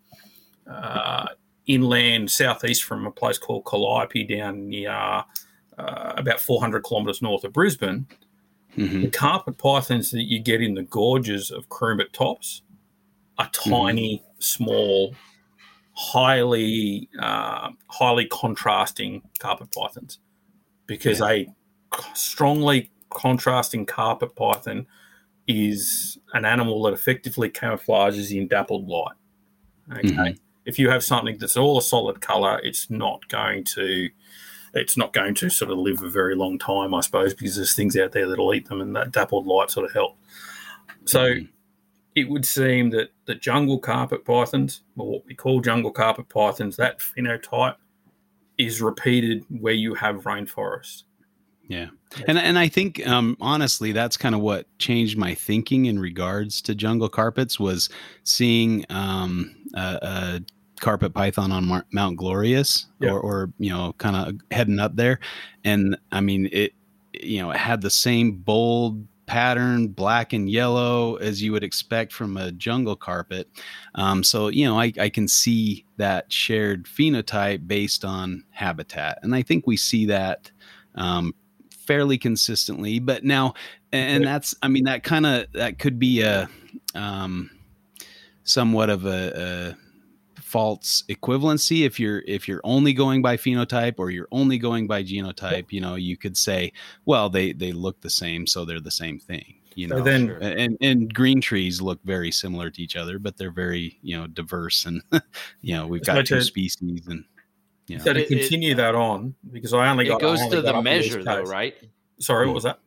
uh, 0.70 1.28
inland 1.66 2.30
southeast 2.30 2.84
from 2.84 3.08
a 3.08 3.12
place 3.12 3.38
called 3.38 3.66
Calliope 3.66 4.24
down 4.26 4.68
near 4.68 5.24
uh, 5.82 6.14
about 6.18 6.40
400 6.40 6.84
kilometres 6.84 7.22
north 7.22 7.44
of 7.44 7.54
Brisbane, 7.54 8.08
Mm-hmm. 8.78 9.02
The 9.02 9.10
carpet 9.10 9.58
pythons 9.58 10.12
that 10.12 10.24
you 10.24 10.40
get 10.40 10.62
in 10.62 10.76
the 10.76 10.84
gorges 10.84 11.52
of 11.52 11.68
Croombit 11.70 12.12
Tops 12.14 12.62
are 13.38 13.48
mm-hmm. 13.48 13.70
tiny, 13.70 14.18
mm-hmm. 14.18 14.42
small, 14.42 15.16
highly 15.94 17.10
uh, 17.20 17.70
highly 17.88 18.26
contrasting 18.28 19.22
carpet 19.40 19.72
pythons 19.72 20.20
because 20.88 21.20
yeah. 21.20 21.30
a 21.30 21.48
strongly 22.14 22.92
contrasting 23.10 23.86
carpet 23.86 24.36
python 24.36 24.88
is 25.48 26.18
an 26.34 26.46
animal 26.46 26.82
that 26.84 26.94
effectively 26.94 27.50
camouflages 27.50 28.36
in 28.36 28.48
dappled 28.48 28.88
light. 28.88 29.16
Okay. 29.92 30.08
Mm-hmm. 30.08 30.34
If 30.64 30.80
you 30.80 30.90
have 30.90 31.04
something 31.04 31.38
that's 31.40 31.58
all 31.58 31.78
a 31.78 31.82
solid 31.82 32.22
color, 32.22 32.60
it's 32.64 32.90
not 32.90 33.28
going 33.28 33.66
to 33.76 34.10
it's 34.74 34.98
not 34.98 35.14
going 35.14 35.36
to 35.36 35.50
sort 35.50 35.72
of 35.72 35.78
live 35.78 36.02
a 36.02 36.10
very 36.10 36.36
long 36.36 36.58
time, 36.58 36.94
I 36.94 37.02
suppose, 37.02 37.34
because 37.34 37.56
there's 37.56 37.74
things 37.74 37.98
out 37.98 38.12
there 38.12 38.28
that'll 38.28 38.54
eat 38.54 38.68
them, 38.70 38.82
and 38.82 38.96
that 38.96 39.12
dappled 39.12 39.46
light 39.46 39.72
sort 39.72 39.86
of 39.86 39.94
help. 39.94 40.18
So 41.06 41.34
mm. 41.34 41.50
it 42.16 42.30
would 42.30 42.46
seem 42.46 42.92
that 42.92 43.10
the 43.26 43.36
jungle 43.36 43.80
carpet 43.80 44.26
pythons, 44.26 44.82
or 44.98 45.12
what 45.12 45.26
we 45.26 45.36
call 45.36 45.62
jungle 45.62 45.92
carpet 45.92 46.30
pythons, 46.30 46.78
that 46.78 47.00
phenotype 47.00 47.76
is 48.58 48.82
repeated 48.82 49.46
where 49.50 49.74
you 49.74 49.96
have 49.96 50.24
rainforest. 50.24 51.04
Yeah. 51.68 51.88
And 52.28 52.38
and 52.38 52.60
I 52.60 52.68
think 52.68 53.06
um, 53.08 53.38
honestly 53.40 53.94
that's 53.94 54.18
kind 54.18 54.36
of 54.36 54.42
what 54.42 54.66
changed 54.78 55.18
my 55.18 55.34
thinking 55.34 55.86
in 55.86 56.00
regards 56.00 56.62
to 56.64 56.76
jungle 56.76 57.08
carpets 57.08 57.60
was 57.60 57.90
seeing 58.24 58.86
um, 58.90 59.56
a, 59.74 60.00
a 60.02 60.42
carpet 60.82 61.14
python 61.14 61.52
on 61.54 61.66
Mar- 61.66 61.86
Mount 61.94 62.18
Glorious 62.18 62.88
yeah. 63.00 63.12
or, 63.12 63.20
or, 63.20 63.54
you 63.58 63.70
know, 63.70 63.94
kind 64.00 64.16
of 64.18 64.36
heading 64.52 64.80
up 64.80 64.98
there. 64.98 65.20
And 65.64 65.98
I 66.12 66.20
mean, 66.20 66.50
it, 66.52 66.74
you 67.14 67.42
know, 67.42 67.52
it 67.52 67.58
had 67.58 67.82
the 67.82 67.90
same 67.90 68.34
bold 68.34 69.08
pattern, 69.28 69.88
black 69.88 70.34
and 70.34 70.50
yellow, 70.50 71.16
as 71.16 71.42
you 71.42 71.54
would 71.54 71.64
expect 71.64 72.12
from 72.12 72.36
a 72.36 72.52
jungle 72.52 72.98
carpet. 72.98 73.48
Um, 73.96 74.24
so, 74.24 74.50
you 74.50 74.66
know, 74.66 74.78
I, 74.78 74.92
I 75.00 75.08
can 75.08 75.28
see 75.28 75.86
that 75.96 76.34
shared 76.34 76.86
phenotype 76.86 77.66
based 77.66 78.04
on 78.04 78.44
habitat. 78.50 79.20
And 79.22 79.34
I 79.34 79.42
think 79.42 79.66
we 79.66 79.78
see 79.78 80.06
that 80.08 80.52
um, 80.96 81.34
fairly 81.70 82.18
consistently. 82.18 83.00
But 83.00 83.24
now, 83.24 83.54
and 83.94 84.26
that's, 84.26 84.56
I 84.64 84.68
mean, 84.68 84.84
that 84.86 85.04
kind 85.04 85.26
of, 85.26 85.46
that 85.54 85.80
could 85.80 85.98
be 86.00 86.22
a, 86.22 86.50
um, 86.96 87.52
somewhat 88.44 88.90
of 88.90 89.06
a, 89.06 89.76
a 89.76 89.91
false 90.52 91.04
equivalency. 91.08 91.86
If 91.86 91.98
you're 91.98 92.24
if 92.28 92.46
you're 92.46 92.60
only 92.66 92.92
going 92.92 93.22
by 93.22 93.38
phenotype 93.38 93.96
or 93.98 94.10
you're 94.10 94.28
only 94.32 94.58
going 94.58 94.86
by 94.86 95.02
genotype 95.02 95.72
you 95.72 95.80
know 95.80 95.96
you 95.96 96.18
could 96.18 96.36
say 96.36 96.74
well 97.06 97.30
they 97.30 97.54
they 97.54 97.72
look 97.72 98.02
the 98.02 98.10
same 98.10 98.46
so 98.46 98.66
they're 98.66 98.82
the 98.82 98.92
same 98.92 99.18
thing 99.18 99.56
you 99.76 99.88
know? 99.88 99.98
so 99.98 100.04
then, 100.04 100.30
and 100.42 100.78
and 100.82 101.14
green 101.14 101.40
trees 101.40 101.82
look 101.82 102.00
very 102.04 102.32
similar 102.32 102.70
to 102.70 102.82
each 102.82 102.98
other 102.98 103.18
but 103.18 103.38
they're 103.38 103.52
very 103.52 103.98
you 104.02 104.18
know 104.18 104.28
diverse 104.28 104.86
and 104.86 105.02
you 105.62 105.74
know 105.74 105.88
we've 105.88 106.04
got 106.04 106.26
two 106.26 106.36
to, 106.36 106.42
species 106.44 107.08
and 107.08 107.24
you 107.88 107.98
know. 107.98 108.04
so 108.04 108.12
to 108.12 108.26
continue 108.26 108.74
it, 108.74 108.76
that 108.76 108.94
on 108.94 109.34
because 109.52 109.74
i 109.74 109.90
only 109.90 110.06
got, 110.06 110.18
it 110.18 110.22
got 110.22 110.38
goes 110.38 110.48
to 110.50 110.62
the 110.62 110.82
measure 110.82 111.24
though 111.24 111.44
right? 111.44 111.76
Sorry 112.20 112.46
what 112.46 112.52
hmm. 112.52 112.56
was 112.56 112.64
that? 112.64 112.80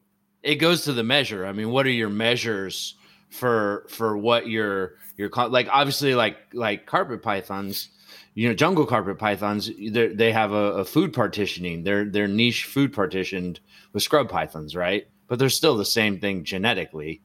It 0.42 0.56
goes 0.56 0.84
to 0.84 0.92
the 0.92 1.02
measure. 1.02 1.46
I 1.46 1.52
mean 1.52 1.70
what 1.70 1.86
are 1.86 1.90
your 1.90 2.10
measures 2.10 2.96
for 3.30 3.86
for 3.88 4.16
what 4.16 4.48
your 4.48 4.96
your 5.16 5.30
like 5.48 5.68
obviously 5.70 6.14
like 6.14 6.36
like 6.52 6.86
carpet 6.86 7.22
pythons 7.22 7.88
you 8.34 8.48
know 8.48 8.54
jungle 8.54 8.86
carpet 8.86 9.18
pythons 9.18 9.70
they 9.90 10.08
they 10.08 10.32
have 10.32 10.52
a, 10.52 10.72
a, 10.72 10.84
food 10.84 11.12
partitioning 11.12 11.84
they're 11.84 12.04
they're 12.04 12.28
niche 12.28 12.64
food 12.64 12.92
partitioned 12.92 13.60
with 13.92 14.02
scrub 14.02 14.28
pythons 14.28 14.74
right 14.74 15.06
but 15.28 15.38
they're 15.38 15.48
still 15.48 15.76
the 15.76 15.84
same 15.84 16.18
thing 16.18 16.44
genetically 16.44 17.20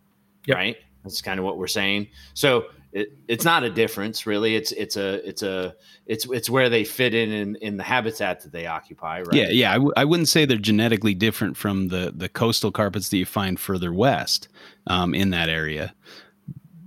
yep. 0.46 0.58
right 0.58 0.78
that's 1.04 1.22
kind 1.22 1.40
of 1.40 1.46
what 1.46 1.58
we're 1.58 1.68
saying 1.68 2.08
so 2.34 2.66
it, 2.92 3.14
it's 3.28 3.46
not 3.46 3.64
a 3.64 3.70
difference 3.70 4.26
really. 4.26 4.56
It's 4.56 4.72
it's 4.72 4.98
a 4.98 5.28
it's 5.28 5.44
a 5.44 5.76
it's 6.08 6.26
it's 6.32 6.50
where 6.50 6.70
they 6.70 6.84
fit 6.84 7.14
in 7.14 7.32
in, 7.32 7.56
in 7.58 7.78
the 7.78 7.84
habitat 7.84 8.42
that 8.42 8.52
they 8.52 8.66
occupy. 8.66 9.22
Right? 9.22 9.34
Yeah, 9.34 9.50
yeah. 9.50 9.70
I 9.72 9.76
w- 9.76 9.94
I 9.96 10.06
wouldn't 10.06 10.28
say 10.28 10.46
they're 10.46 10.58
genetically 10.58 11.14
different 11.14 11.56
from 11.56 11.90
the 11.90 12.12
the 12.16 12.30
coastal 12.30 12.72
carpets 12.72 13.10
that 13.10 13.18
you 13.18 13.26
find 13.26 13.60
further 13.60 13.94
west 13.94 14.48
um, 14.88 15.14
in 15.14 15.30
that 15.32 15.50
area, 15.50 15.94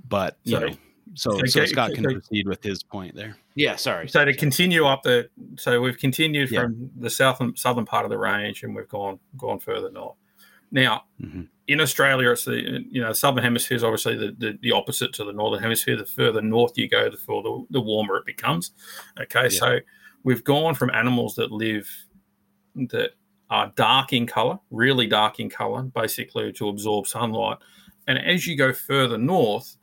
but 0.09 0.39
you 0.45 0.59
So- 0.59 0.67
know. 0.67 0.75
So, 1.15 1.39
so 1.39 1.45
so 1.47 1.65
Scott 1.67 1.93
can 1.95 2.05
so- 2.05 2.13
proceed 2.13 2.47
with 2.49 2.63
his 2.63 2.83
point 2.83 3.15
there. 3.15 3.37
Yeah. 3.55 3.77
Sorry. 3.77 4.09
So 4.09 4.25
to 4.25 4.35
continue 4.35 4.87
up 4.87 5.03
the, 5.03 5.29
so 5.59 5.81
we've 5.81 5.99
continued 5.99 6.51
Yeah. 6.51 6.63
from 6.63 6.91
the 6.99 7.11
southern 7.11 7.55
southern 7.57 7.85
part 7.85 8.05
of 8.05 8.11
the 8.11 8.19
range, 8.19 8.63
and 8.63 8.75
we've 8.75 8.89
gone 8.89 9.19
gone 9.37 9.59
further 9.59 9.91
north. 9.91 10.17
Now, 10.71 11.05
Mhm. 11.23 11.49
in 11.69 11.81
Australia, 11.83 12.31
it's 12.31 12.47
the 12.47 12.83
you 12.91 13.03
know 13.03 13.13
southern 13.13 13.45
hemisphere 13.45 13.77
is 13.77 13.85
obviously 13.85 14.17
the, 14.17 14.35
the, 14.39 14.59
the 14.63 14.73
opposite 14.73 15.13
to 15.15 15.25
the 15.25 15.33
northern 15.35 15.63
hemisphere. 15.63 15.97
The 15.97 16.07
further 16.07 16.41
north 16.41 16.79
you 16.79 16.89
go, 16.89 17.11
the 17.11 17.17
further 17.19 17.51
the 17.69 17.81
warmer 17.81 18.17
it 18.17 18.25
becomes. 18.25 18.73
Okay, 19.21 19.51
so 19.51 19.81
we've 20.25 20.43
gone 20.45 20.75
from 20.75 20.89
animals 20.91 21.35
that 21.35 21.53
live 21.53 21.91
that 22.75 23.11
are 23.51 23.71
dark 23.77 24.15
in 24.15 24.27
color, 24.27 24.59
really 24.71 25.07
dark 25.07 25.39
in 25.41 25.51
color, 25.51 25.83
basically 25.83 26.53
to 26.55 26.69
absorb 26.69 27.07
sunlight, 27.07 27.59
and 28.07 28.19
as 28.19 28.47
you 28.47 28.57
go 28.57 28.73
further 28.73 29.19
north, 29.19 29.77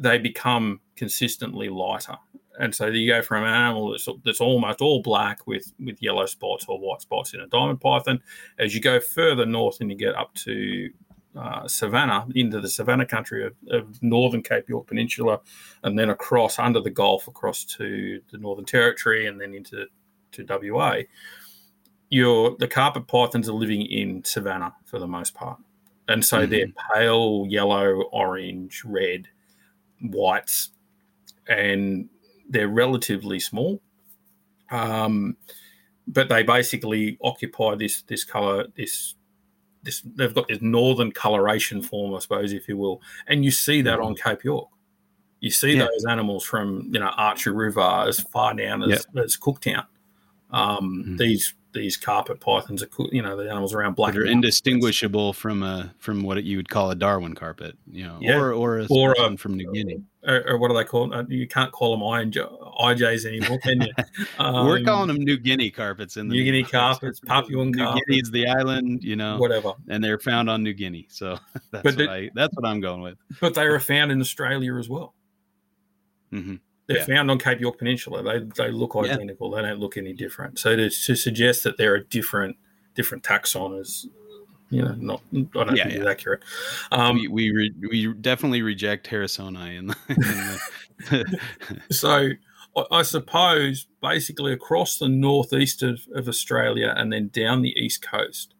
they 0.00 0.18
become 0.18 0.80
consistently 0.96 1.68
lighter. 1.68 2.16
And 2.58 2.74
so 2.74 2.86
you 2.86 3.10
go 3.10 3.22
from 3.22 3.44
an 3.44 3.54
animal 3.54 3.90
that's, 3.92 4.08
that's 4.24 4.40
almost 4.40 4.80
all 4.80 5.02
black 5.02 5.46
with, 5.46 5.72
with 5.78 6.02
yellow 6.02 6.26
spots 6.26 6.66
or 6.68 6.78
white 6.78 7.00
spots 7.00 7.32
in 7.32 7.40
a 7.40 7.46
diamond 7.46 7.80
python. 7.80 8.20
As 8.58 8.74
you 8.74 8.80
go 8.80 8.98
further 8.98 9.46
north 9.46 9.80
and 9.80 9.90
you 9.90 9.96
get 9.96 10.14
up 10.14 10.34
to 10.34 10.90
uh, 11.36 11.68
savannah, 11.68 12.26
into 12.34 12.60
the 12.60 12.68
savannah 12.68 13.06
country 13.06 13.46
of, 13.46 13.54
of 13.70 14.02
northern 14.02 14.42
Cape 14.42 14.68
York 14.68 14.86
Peninsula, 14.88 15.40
and 15.84 15.98
then 15.98 16.10
across 16.10 16.58
under 16.58 16.80
the 16.80 16.90
Gulf 16.90 17.28
across 17.28 17.64
to 17.64 18.20
the 18.30 18.38
Northern 18.38 18.64
Territory 18.64 19.26
and 19.26 19.40
then 19.40 19.54
into 19.54 19.86
to 20.32 20.44
WA, 20.48 21.02
your 22.08 22.56
the 22.58 22.68
carpet 22.68 23.06
pythons 23.06 23.48
are 23.48 23.54
living 23.54 23.82
in 23.82 24.24
savannah 24.24 24.74
for 24.84 24.98
the 24.98 25.06
most 25.06 25.34
part. 25.34 25.58
And 26.08 26.24
so 26.24 26.44
they're 26.44 26.66
pale 26.92 27.46
yellow, 27.48 28.02
orange, 28.10 28.82
red, 28.84 29.28
whites, 30.02 30.70
and 31.48 32.08
they're 32.48 32.68
relatively 32.68 33.40
small. 33.40 33.80
Um, 34.70 35.36
but 36.08 36.28
they 36.28 36.42
basically 36.42 37.18
occupy 37.22 37.74
this 37.76 38.02
this 38.02 38.24
color 38.24 38.66
this 38.76 39.14
this 39.82 40.02
they've 40.14 40.34
got 40.34 40.48
this 40.48 40.60
northern 40.60 41.10
coloration 41.12 41.82
form, 41.82 42.14
I 42.14 42.18
suppose, 42.18 42.52
if 42.52 42.68
you 42.68 42.76
will, 42.76 43.00
and 43.28 43.44
you 43.44 43.50
see 43.50 43.82
that 43.82 43.98
on 44.00 44.14
Cape 44.14 44.44
York. 44.44 44.68
You 45.40 45.50
see 45.50 45.72
Yeah. 45.76 45.86
those 45.86 46.04
animals 46.06 46.44
from 46.44 46.90
you 46.92 47.00
know 47.00 47.12
Archer 47.16 47.52
River 47.54 47.80
as 48.06 48.20
far 48.20 48.54
down 48.54 48.82
as, 48.82 49.06
as 49.16 49.36
Cooktown. 49.36 49.86
Um, 50.50 51.04
Mhm. 51.06 51.18
These 51.18 51.54
these 51.72 51.96
carpet 51.96 52.40
pythons 52.40 52.82
are 52.82 52.88
you 53.12 53.22
know 53.22 53.36
the 53.36 53.48
animals 53.48 53.72
around 53.74 53.94
Black 53.94 54.12
That 54.14 54.18
are 54.20 54.24
Mountain. 54.24 54.38
indistinguishable 54.38 55.32
from 55.32 55.62
a 55.62 55.94
from 55.98 56.22
what 56.22 56.42
you 56.44 56.56
would 56.56 56.68
call 56.68 56.90
a 56.90 56.94
Darwin 56.94 57.34
carpet, 57.34 57.76
you 57.90 58.04
know, 58.04 58.18
Yeah. 58.20 58.38
or 58.38 58.52
or 58.52 58.78
a 58.80 58.86
Or 58.90 59.14
a- 59.18 59.36
from 59.36 59.54
New 59.54 59.72
Guinea. 59.72 60.02
or, 60.24 60.42
or 60.50 60.58
what 60.58 60.70
are 60.70 60.74
they 60.74 60.84
called? 60.84 61.14
Uh, 61.14 61.24
You 61.28 61.46
can't 61.46 61.70
call 61.72 61.92
them 61.96 62.00
IJ, 62.02 62.36
IJs 62.80 63.24
anymore, 63.24 63.58
can 63.60 63.80
you? 63.82 63.92
We're 64.40 64.78
Um, 64.78 64.84
calling 64.84 65.08
them 65.08 65.18
New 65.18 65.36
Guinea 65.38 65.70
carpets 65.70 66.16
in 66.16 66.28
the 66.28 66.34
New 66.34 66.44
Guinea 66.44 66.62
carpets, 66.64 67.20
Papuan 67.20 67.70
New 67.70 67.84
carpets. 67.84 68.04
Guinea's 68.08 68.30
the 68.30 68.46
island, 68.48 69.02
you 69.04 69.16
know, 69.16 69.38
whatever. 69.38 69.72
and 69.88 70.02
they're 70.02 70.18
found 70.18 70.50
on 70.50 70.62
New 70.62 70.72
Guinea. 70.74 71.06
So 71.10 71.38
that's 71.70 71.82
But 71.84 71.96
what 71.96 72.08
I 72.10 72.30
that's 72.34 72.54
what 72.56 72.66
I'm 72.66 72.80
going 72.80 73.02
with. 73.02 73.16
But 73.40 73.54
they 73.54 73.62
are 73.62 73.78
found 73.92 74.10
in 74.12 74.20
Australia 74.20 74.76
as 74.76 74.88
well. 74.88 75.14
hmm 76.30 76.56
They're 76.90 76.98
Yeah. 76.98 77.04
found 77.16 77.30
on 77.30 77.38
Cape 77.38 77.60
York 77.60 77.78
Peninsula. 77.78 78.22
They 78.22 78.40
they 78.56 78.70
look 78.72 78.94
Yeah. 78.96 79.02
identical. 79.14 79.50
They 79.52 79.62
don't 79.62 79.78
look 79.78 79.96
any 79.96 80.12
different. 80.12 80.58
So 80.58 80.74
to, 80.74 80.90
to 80.90 81.14
suggest 81.14 81.62
that 81.64 81.76
they're 81.78 81.94
a 81.94 82.04
different 82.04 82.56
different 82.96 83.22
taxon 83.22 83.80
is, 83.80 84.08
you 84.70 84.82
know, 84.82 84.94
not 84.98 85.22
I 85.32 85.36
don't 85.52 85.76
Yeah, 85.76 85.84
think 85.84 85.94
yeah. 85.94 86.00
is 86.00 86.06
accurate. 86.06 86.42
Um, 86.90 87.16
we 87.16 87.28
we, 87.28 87.50
re, 87.52 87.72
we 87.88 88.12
definitely 88.14 88.62
reject 88.62 89.08
Harrisoni 89.08 89.78
in 89.78 89.86
the, 89.86 89.96
in 90.08 90.16
the 91.10 91.38
So 91.90 92.30
I- 92.76 92.86
I 92.98 93.02
suppose 93.02 93.86
basically 94.02 94.52
across 94.52 94.98
the 94.98 95.08
northeast 95.08 95.82
of, 95.82 96.00
of 96.14 96.28
Australia 96.28 96.92
and 96.96 97.12
then 97.12 97.28
down 97.28 97.62
the 97.62 97.70
east 97.78 98.02
coast, 98.02 98.54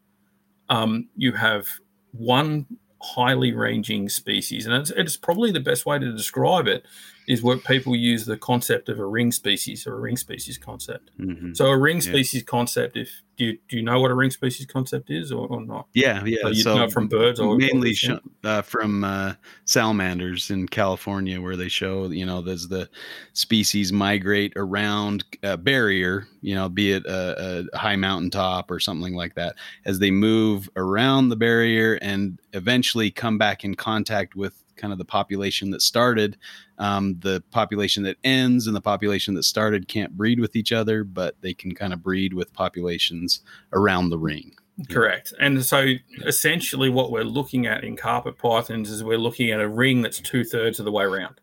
um, 0.69 1.09
you 1.17 1.33
have 1.33 1.67
one 2.13 2.67
highly 3.03 3.53
ranging 3.53 4.09
species, 4.09 4.67
and 4.67 4.75
it's, 4.75 4.91
it's 4.91 5.17
probably 5.17 5.51
the 5.51 5.61
best 5.61 5.87
way 5.87 5.99
to 5.99 6.13
describe 6.13 6.67
it 6.69 6.85
is 7.31 7.43
what 7.45 7.63
people 7.65 7.95
use 7.95 8.27
the 8.27 8.37
concept 8.37 8.89
of 8.89 8.99
a 8.99 9.07
ring 9.07 9.31
species 9.31 9.87
or 9.87 9.95
a 9.95 10.01
ring 10.01 10.17
species 10.17 10.59
concept. 10.59 11.11
Mhm. 11.21 11.57
So 11.57 11.67
a 11.67 11.79
ring 11.79 11.97
Yeah. 11.99 12.11
species 12.13 12.43
concept, 12.43 12.97
if 12.97 13.09
do 13.37 13.45
you, 13.47 13.59
do 13.69 13.77
you 13.77 13.83
know 13.83 14.01
what 14.01 14.11
a 14.11 14.15
ring 14.15 14.31
species 14.31 14.67
concept 14.67 15.11
is 15.11 15.31
or, 15.33 15.47
or 15.47 15.65
not? 15.65 15.87
yeah 15.95 16.23
yeah 16.27 16.39
So 16.43 16.49
you 16.49 16.63
so 16.63 16.77
know 16.77 16.91
from 16.91 17.07
birds 17.09 17.39
or 17.41 17.57
mainly 17.57 17.95
sh- 17.95 18.11
uh, 18.45 18.63
from 18.63 19.05
uh, 19.05 19.35
salamanders 19.65 20.51
in 20.51 20.67
California, 20.69 21.41
where 21.41 21.57
they 21.57 21.69
show 21.69 22.09
you 22.11 22.27
know 22.27 22.45
as 22.47 22.69
the 22.69 22.89
species 23.33 23.93
migrate 23.93 24.53
around 24.57 25.25
a 25.43 25.57
barrier, 25.57 26.27
you 26.43 26.55
know, 26.55 26.69
be 26.69 26.93
it 26.93 27.07
a, 27.07 27.67
a 27.73 27.79
high 27.79 27.97
mountaintop 27.97 28.71
or 28.71 28.81
something 28.81 29.15
like 29.15 29.35
that, 29.37 29.55
as 29.85 30.01
they 30.01 30.11
move 30.11 30.69
around 30.77 31.29
the 31.29 31.37
barrier 31.37 31.95
and 32.03 32.39
eventually 32.53 33.11
come 33.11 33.39
back 33.39 33.65
in 33.65 33.75
contact 33.75 34.35
with 34.35 34.60
kind 34.81 34.93
of 34.93 34.99
the 34.99 35.05
population 35.05 35.71
that 35.71 35.83
started. 35.83 36.37
Um, 36.79 37.19
the 37.21 37.43
population 37.51 38.03
that 38.05 38.17
ends 38.25 38.67
and 38.67 38.75
the 38.75 38.81
population 38.81 39.35
that 39.35 39.43
started 39.43 39.87
can't 39.87 40.17
breed 40.17 40.41
with 40.41 40.57
each 40.57 40.73
other, 40.73 41.05
but 41.05 41.37
they 41.43 41.53
can 41.53 41.75
kind 41.75 41.93
of 41.93 42.03
breed 42.03 42.33
with 42.33 42.53
populations 42.53 43.41
around 43.73 44.09
the 44.09 44.19
ring. 44.19 44.55
Correct. 44.89 45.35
And 45.39 45.63
so 45.65 45.93
essentially, 46.27 46.89
what 46.89 47.13
we're 47.13 47.25
looking 47.25 47.67
at 47.67 47.85
in 47.85 47.97
carpet 47.97 48.39
pythons 48.39 48.91
is 48.91 49.05
we're 49.05 49.19
looking 49.19 49.51
at 49.51 49.61
a 49.61 49.69
ring 49.69 50.01
that's 50.01 50.21
two 50.21 50.45
thirds 50.45 50.79
of 50.79 50.87
the 50.87 50.93
way 50.93 51.05
around. 51.05 51.41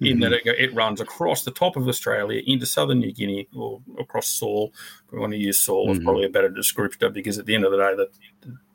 In 0.00 0.16
Mhm. 0.18 0.20
that 0.22 0.32
it, 0.32 0.46
it 0.46 0.74
runs 0.74 1.00
across 1.00 1.44
the 1.44 1.50
top 1.50 1.76
of 1.76 1.86
Australia 1.86 2.42
into 2.46 2.64
southern 2.64 3.00
New 3.00 3.12
Guinea 3.12 3.46
or 3.54 3.82
across 3.98 4.28
Sahul. 4.28 4.72
We 5.10 5.18
want 5.18 5.32
to 5.32 5.38
use 5.38 5.58
Sahul, 5.58 5.90
Mhm. 5.94 6.04
probably 6.04 6.24
a 6.24 6.30
better 6.30 6.48
descriptor 6.48 7.12
because 7.12 7.38
at 7.38 7.44
the 7.44 7.54
end 7.54 7.64
of 7.66 7.70
the 7.72 7.76
day, 7.76 7.94
the, 7.94 8.10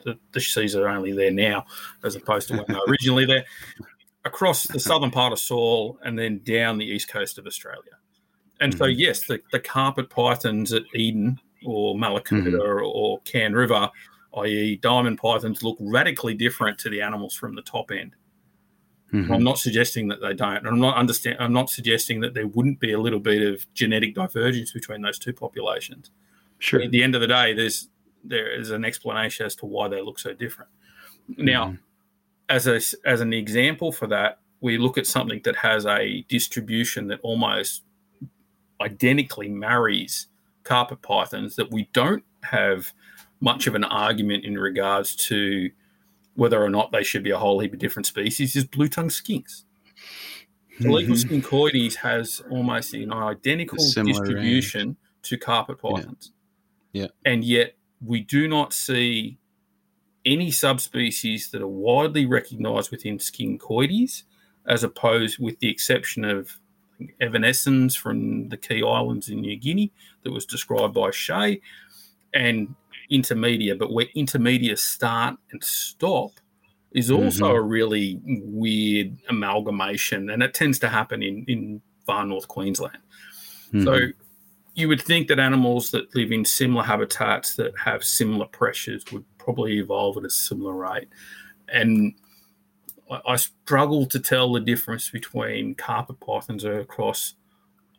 the, 0.04 0.20
the 0.34 0.40
seas 0.40 0.76
are 0.76 0.88
only 0.88 1.14
there 1.14 1.32
now 1.32 1.66
as 2.04 2.16
opposed 2.16 2.48
to 2.50 2.54
when 2.58 2.66
they 2.68 2.76
were 2.76 2.86
originally 2.88 3.26
there. 3.26 3.46
Across 4.24 4.68
the 4.68 4.80
southern 4.80 5.10
part 5.12 5.34
of 5.34 5.40
Sahul 5.40 5.98
and 6.04 6.18
then 6.18 6.42
down 6.44 6.78
the 6.78 6.86
east 6.86 7.08
coast 7.08 7.38
of 7.40 7.48
Australia. 7.48 7.98
And 8.60 8.76
so, 8.78 8.86
Mhm. 8.86 8.96
yes, 8.98 9.26
the, 9.26 9.42
the 9.52 9.60
carpet 9.60 10.10
pythons 10.12 10.74
at 10.74 10.84
Eden 10.94 11.40
or 11.66 11.96
Mallacoota 11.96 12.60
or, 12.60 12.82
or 12.84 13.20
Cann 13.22 13.54
River, 13.54 13.90
i.e., 14.38 14.76
diamond 14.78 15.18
pythons, 15.18 15.64
look 15.64 15.78
radically 15.80 16.36
different 16.36 16.78
to 16.80 16.90
the 16.90 17.02
animals 17.02 17.34
from 17.36 17.56
the 17.56 17.62
top 17.64 17.90
end. 17.92 18.16
Mhm. 19.16 19.34
I'm 19.34 19.44
not 19.44 19.58
suggesting 19.60 20.08
that 20.10 20.22
they 20.22 20.34
don't. 20.34 20.66
I'm 20.66 20.80
not 20.80 20.98
understand. 20.98 21.38
I'm 21.40 21.54
not 21.54 21.70
suggesting 21.70 22.20
that 22.22 22.34
there 22.34 22.48
wouldn't 22.48 22.80
be 22.80 22.92
a 22.92 23.00
little 23.00 23.20
bit 23.20 23.42
of 23.42 23.66
genetic 23.74 24.16
divergence 24.16 24.72
between 24.72 25.02
those 25.02 25.18
two 25.20 25.34
populations. 25.34 26.12
Sure. 26.60 26.82
At 26.82 26.92
the 26.92 27.02
end 27.04 27.16
of 27.16 27.22
the 27.22 27.28
day, 27.28 27.54
there's 27.54 27.90
there 28.24 28.52
is 28.52 28.72
an 28.72 28.84
explanation 28.84 29.46
as 29.46 29.56
to 29.58 29.66
why 29.68 29.88
they 29.88 30.02
look 30.02 30.18
so 30.20 30.34
different. 30.34 30.72
Now, 31.38 31.68
Mhm. 31.68 31.80
as 32.50 32.68
a 32.68 32.82
as 33.08 33.22
an 33.22 33.34
example 33.34 33.92
for 33.92 34.08
that, 34.08 34.40
we 34.62 34.78
look 34.78 34.98
at 34.98 35.06
something 35.06 35.42
that 35.44 35.56
has 35.58 35.86
a 35.86 36.22
distribution 36.28 37.08
that 37.08 37.20
almost 37.22 37.84
identically 38.82 39.48
marries 39.50 40.28
carpet 40.64 41.02
pythons 41.02 41.56
that 41.56 41.72
we 41.72 41.88
don't 41.94 42.24
have 42.44 42.92
much 43.40 43.68
of 43.68 43.76
an 43.76 43.84
argument 43.84 44.44
in 44.44 44.58
regards 44.58 45.16
to 45.16 45.70
whether 46.36 46.62
or 46.62 46.70
not 46.70 46.92
they 46.92 47.04
should 47.04 47.24
be 47.24 47.32
a 47.32 47.38
whole 47.38 47.60
heap 47.60 47.74
of 47.74 47.80
different 47.80 48.06
species 48.06 48.56
is 48.56 48.64
blue 48.66 48.88
tongue 48.88 49.10
skinks. 49.10 49.64
Tiliqua 50.80 51.08
Mhm. 51.08 51.42
scincoides 51.42 51.96
has 51.96 52.42
almost 52.50 52.94
an 52.94 53.12
identical 53.14 53.78
distribution 53.78 54.98
to 55.24 55.38
carpet 55.38 55.78
Yeah. 55.84 55.90
pythons. 55.90 56.32
Yeah. 56.92 57.08
And 57.26 57.44
yet 57.44 57.78
we 58.02 58.20
do 58.22 58.48
not 58.48 58.74
see 58.74 59.38
any 60.26 60.52
subspecies 60.52 61.50
that 61.52 61.62
are 61.62 61.68
widely 61.68 62.26
recognized 62.26 62.92
within 62.92 63.18
scincoides, 63.20 64.24
as 64.66 64.84
opposed 64.84 65.40
with 65.40 65.60
the 65.60 65.70
exception 65.70 66.26
of 66.26 66.60
evanescens 67.22 67.96
from 67.98 68.50
the 68.50 68.58
key 68.58 68.82
islands 68.84 69.30
in 69.30 69.42
New 69.42 69.56
Guinea 69.56 69.92
that 70.24 70.32
was 70.32 70.46
described 70.46 70.94
by 70.94 71.12
Shea 71.12 71.62
and 72.34 72.76
intermedia, 73.12 73.78
but 73.78 73.92
where 73.92 74.08
intermedia 74.16 74.78
start 74.78 75.38
and 75.52 75.64
stop 75.64 76.32
is 76.92 77.12
also 77.12 77.48
a 77.48 77.62
really 77.62 78.22
weird 78.24 79.18
amalgamation, 79.28 80.30
and 80.30 80.42
it 80.42 80.54
tends 80.54 80.80
to 80.80 80.88
happen 80.88 81.22
in, 81.22 81.44
in 81.48 81.82
far 82.06 82.26
north 82.26 82.48
Queensland. 82.48 82.98
Mhm. 83.74 83.84
So 83.84 84.08
you 84.76 84.88
would 84.88 85.02
think 85.02 85.28
that 85.28 85.40
animals 85.40 85.92
that 85.92 86.14
live 86.16 86.32
in 86.32 86.46
similar 86.46 86.84
habitats 86.84 87.56
that 87.56 87.78
have 87.78 88.04
similar 88.04 88.46
pressures 88.46 89.04
would 89.12 89.26
probably 89.38 89.78
evolve 89.80 90.18
at 90.18 90.26
a 90.26 90.30
similar 90.30 90.74
rate. 90.74 91.10
And 91.68 92.14
I, 93.12 93.22
I 93.28 93.36
struggle 93.38 94.06
to 94.08 94.20
tell 94.20 94.54
the 94.54 94.60
difference 94.60 95.10
between 95.10 95.76
carpet 95.76 96.20
pythons 96.20 96.64
across 96.64 97.36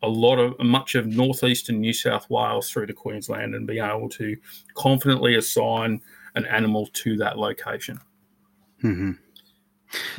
a 0.02 0.08
lot 0.08 0.38
of 0.38 0.58
much 0.60 0.94
of 0.94 1.06
northeastern 1.06 1.80
New 1.80 1.92
South 1.92 2.28
Wales 2.30 2.70
through 2.70 2.86
to 2.86 2.92
Queensland 2.92 3.54
and 3.54 3.66
being 3.66 3.84
able 3.84 4.08
to 4.10 4.36
confidently 4.74 5.36
assign 5.36 6.00
an 6.34 6.44
animal 6.46 6.88
to 6.92 7.16
that 7.16 7.38
location. 7.38 7.98
Mm-hmm. 8.82 9.12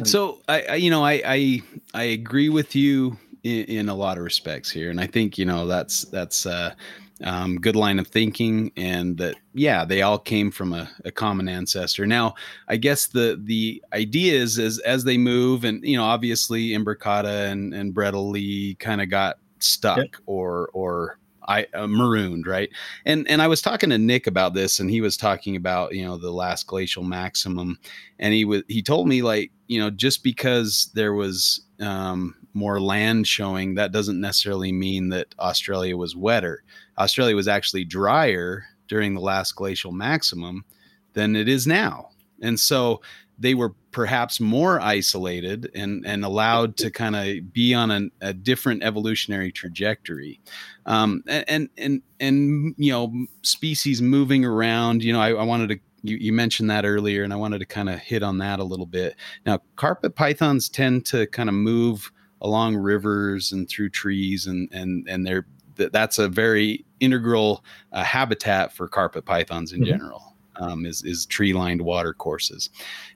So 0.03 0.41
I, 0.47 0.61
I, 0.63 0.75
you 0.75 0.89
know, 0.89 1.05
I, 1.05 1.21
I, 1.25 1.61
I 1.93 2.03
agree 2.03 2.49
with 2.49 2.75
you 2.75 3.17
in, 3.43 3.65
in, 3.65 3.89
a 3.89 3.95
lot 3.95 4.17
of 4.17 4.23
respects 4.23 4.71
here, 4.71 4.89
and 4.89 4.99
I 4.99 5.07
think 5.07 5.37
you 5.37 5.45
know 5.45 5.67
that's 5.67 6.03
that's 6.05 6.45
a 6.45 6.75
um, 7.23 7.57
good 7.57 7.75
line 7.75 7.99
of 7.99 8.07
thinking, 8.07 8.71
and 8.77 9.17
that 9.17 9.35
yeah, 9.53 9.85
they 9.85 10.01
all 10.01 10.19
came 10.19 10.51
from 10.51 10.73
a, 10.73 10.89
a, 11.05 11.11
common 11.11 11.49
ancestor. 11.49 12.05
Now, 12.05 12.35
I 12.67 12.77
guess 12.77 13.07
the 13.07 13.39
the 13.43 13.83
idea 13.93 14.33
is 14.33 14.57
as 14.57 14.79
as 14.79 15.03
they 15.03 15.17
move, 15.17 15.63
and 15.63 15.83
you 15.83 15.97
know, 15.97 16.05
obviously 16.05 16.69
Imbricata 16.69 17.51
and 17.51 17.73
and 17.73 17.93
Bredli 17.93 18.77
kind 18.79 19.01
of 19.01 19.09
got 19.09 19.37
stuck 19.63 19.97
yep. 19.97 20.15
or 20.25 20.69
or 20.73 21.19
I 21.47 21.65
uh, 21.73 21.87
marooned, 21.87 22.45
right? 22.45 22.69
And 23.05 23.27
and 23.29 23.41
I 23.41 23.47
was 23.47 23.61
talking 23.61 23.89
to 23.89 23.97
Nick 23.97 24.27
about 24.27 24.53
this, 24.53 24.79
and 24.79 24.89
he 24.89 25.01
was 25.01 25.15
talking 25.15 25.55
about 25.55 25.95
you 25.95 26.05
know 26.05 26.17
the 26.17 26.31
last 26.31 26.67
glacial 26.67 27.03
maximum, 27.03 27.79
and 28.19 28.33
he 28.33 28.43
was 28.45 28.63
he 28.67 28.81
told 28.81 29.07
me 29.07 29.21
like 29.21 29.51
you 29.67 29.79
know 29.79 29.89
just 29.89 30.23
because 30.23 30.91
there 30.93 31.13
was 31.13 31.61
um, 31.79 32.35
more 32.53 32.81
land 32.81 33.27
showing, 33.27 33.75
that 33.75 33.91
doesn't 33.91 34.19
necessarily 34.19 34.71
mean 34.71 35.09
that 35.09 35.33
Australia 35.39 35.95
was 35.95 36.15
wetter. 36.15 36.63
Australia 36.97 37.35
was 37.35 37.47
actually 37.47 37.85
drier 37.85 38.65
during 38.87 39.13
the 39.13 39.21
last 39.21 39.55
glacial 39.55 39.91
maximum 39.91 40.65
than 41.13 41.35
it 41.35 41.47
is 41.47 41.65
now, 41.65 42.09
and 42.41 42.59
so 42.59 43.01
they 43.39 43.53
were 43.53 43.73
perhaps 43.91 44.39
more 44.39 44.79
isolated 44.79 45.69
and, 45.75 46.05
and 46.05 46.25
allowed 46.25 46.77
to 46.77 46.89
kind 46.89 47.15
of 47.15 47.53
be 47.53 47.73
on 47.73 47.91
an, 47.91 48.11
a 48.21 48.33
different 48.33 48.83
evolutionary 48.83 49.51
trajectory. 49.51 50.39
Um, 50.85 51.23
and, 51.27 51.69
and, 51.77 52.01
and, 52.19 52.75
you 52.77 52.91
know, 52.91 53.25
species 53.43 54.01
moving 54.01 54.45
around, 54.45 55.03
you 55.03 55.13
know, 55.13 55.21
I, 55.21 55.31
I 55.31 55.43
wanted 55.43 55.69
to, 55.69 55.79
you, 56.03 56.17
you, 56.17 56.33
mentioned 56.33 56.69
that 56.69 56.85
earlier 56.85 57.23
and 57.23 57.33
I 57.33 57.35
wanted 57.35 57.59
to 57.59 57.65
kind 57.65 57.89
of 57.89 57.99
hit 57.99 58.23
on 58.23 58.37
that 58.37 58.59
a 58.59 58.63
little 58.63 58.85
bit. 58.85 59.15
Now, 59.45 59.59
carpet 59.75 60.15
pythons 60.15 60.69
tend 60.69 61.05
to 61.07 61.27
kind 61.27 61.49
of 61.49 61.55
move 61.55 62.11
along 62.41 62.75
rivers 62.75 63.51
and 63.51 63.67
through 63.67 63.89
trees 63.89 64.47
and, 64.47 64.69
and, 64.71 65.07
and 65.09 65.25
they're, 65.25 65.47
that's 65.75 66.17
a 66.17 66.27
very 66.27 66.85
integral 66.99 67.63
uh, 67.91 68.03
habitat 68.03 68.73
for 68.73 68.87
carpet 68.87 69.25
pythons 69.25 69.73
in 69.73 69.81
mm-hmm. 69.81 69.91
general 69.91 70.26
um, 70.59 70.85
is, 70.85 71.03
is 71.03 71.25
tree 71.25 71.53
lined 71.53 71.81
water 71.81 72.13
courses. 72.13 72.69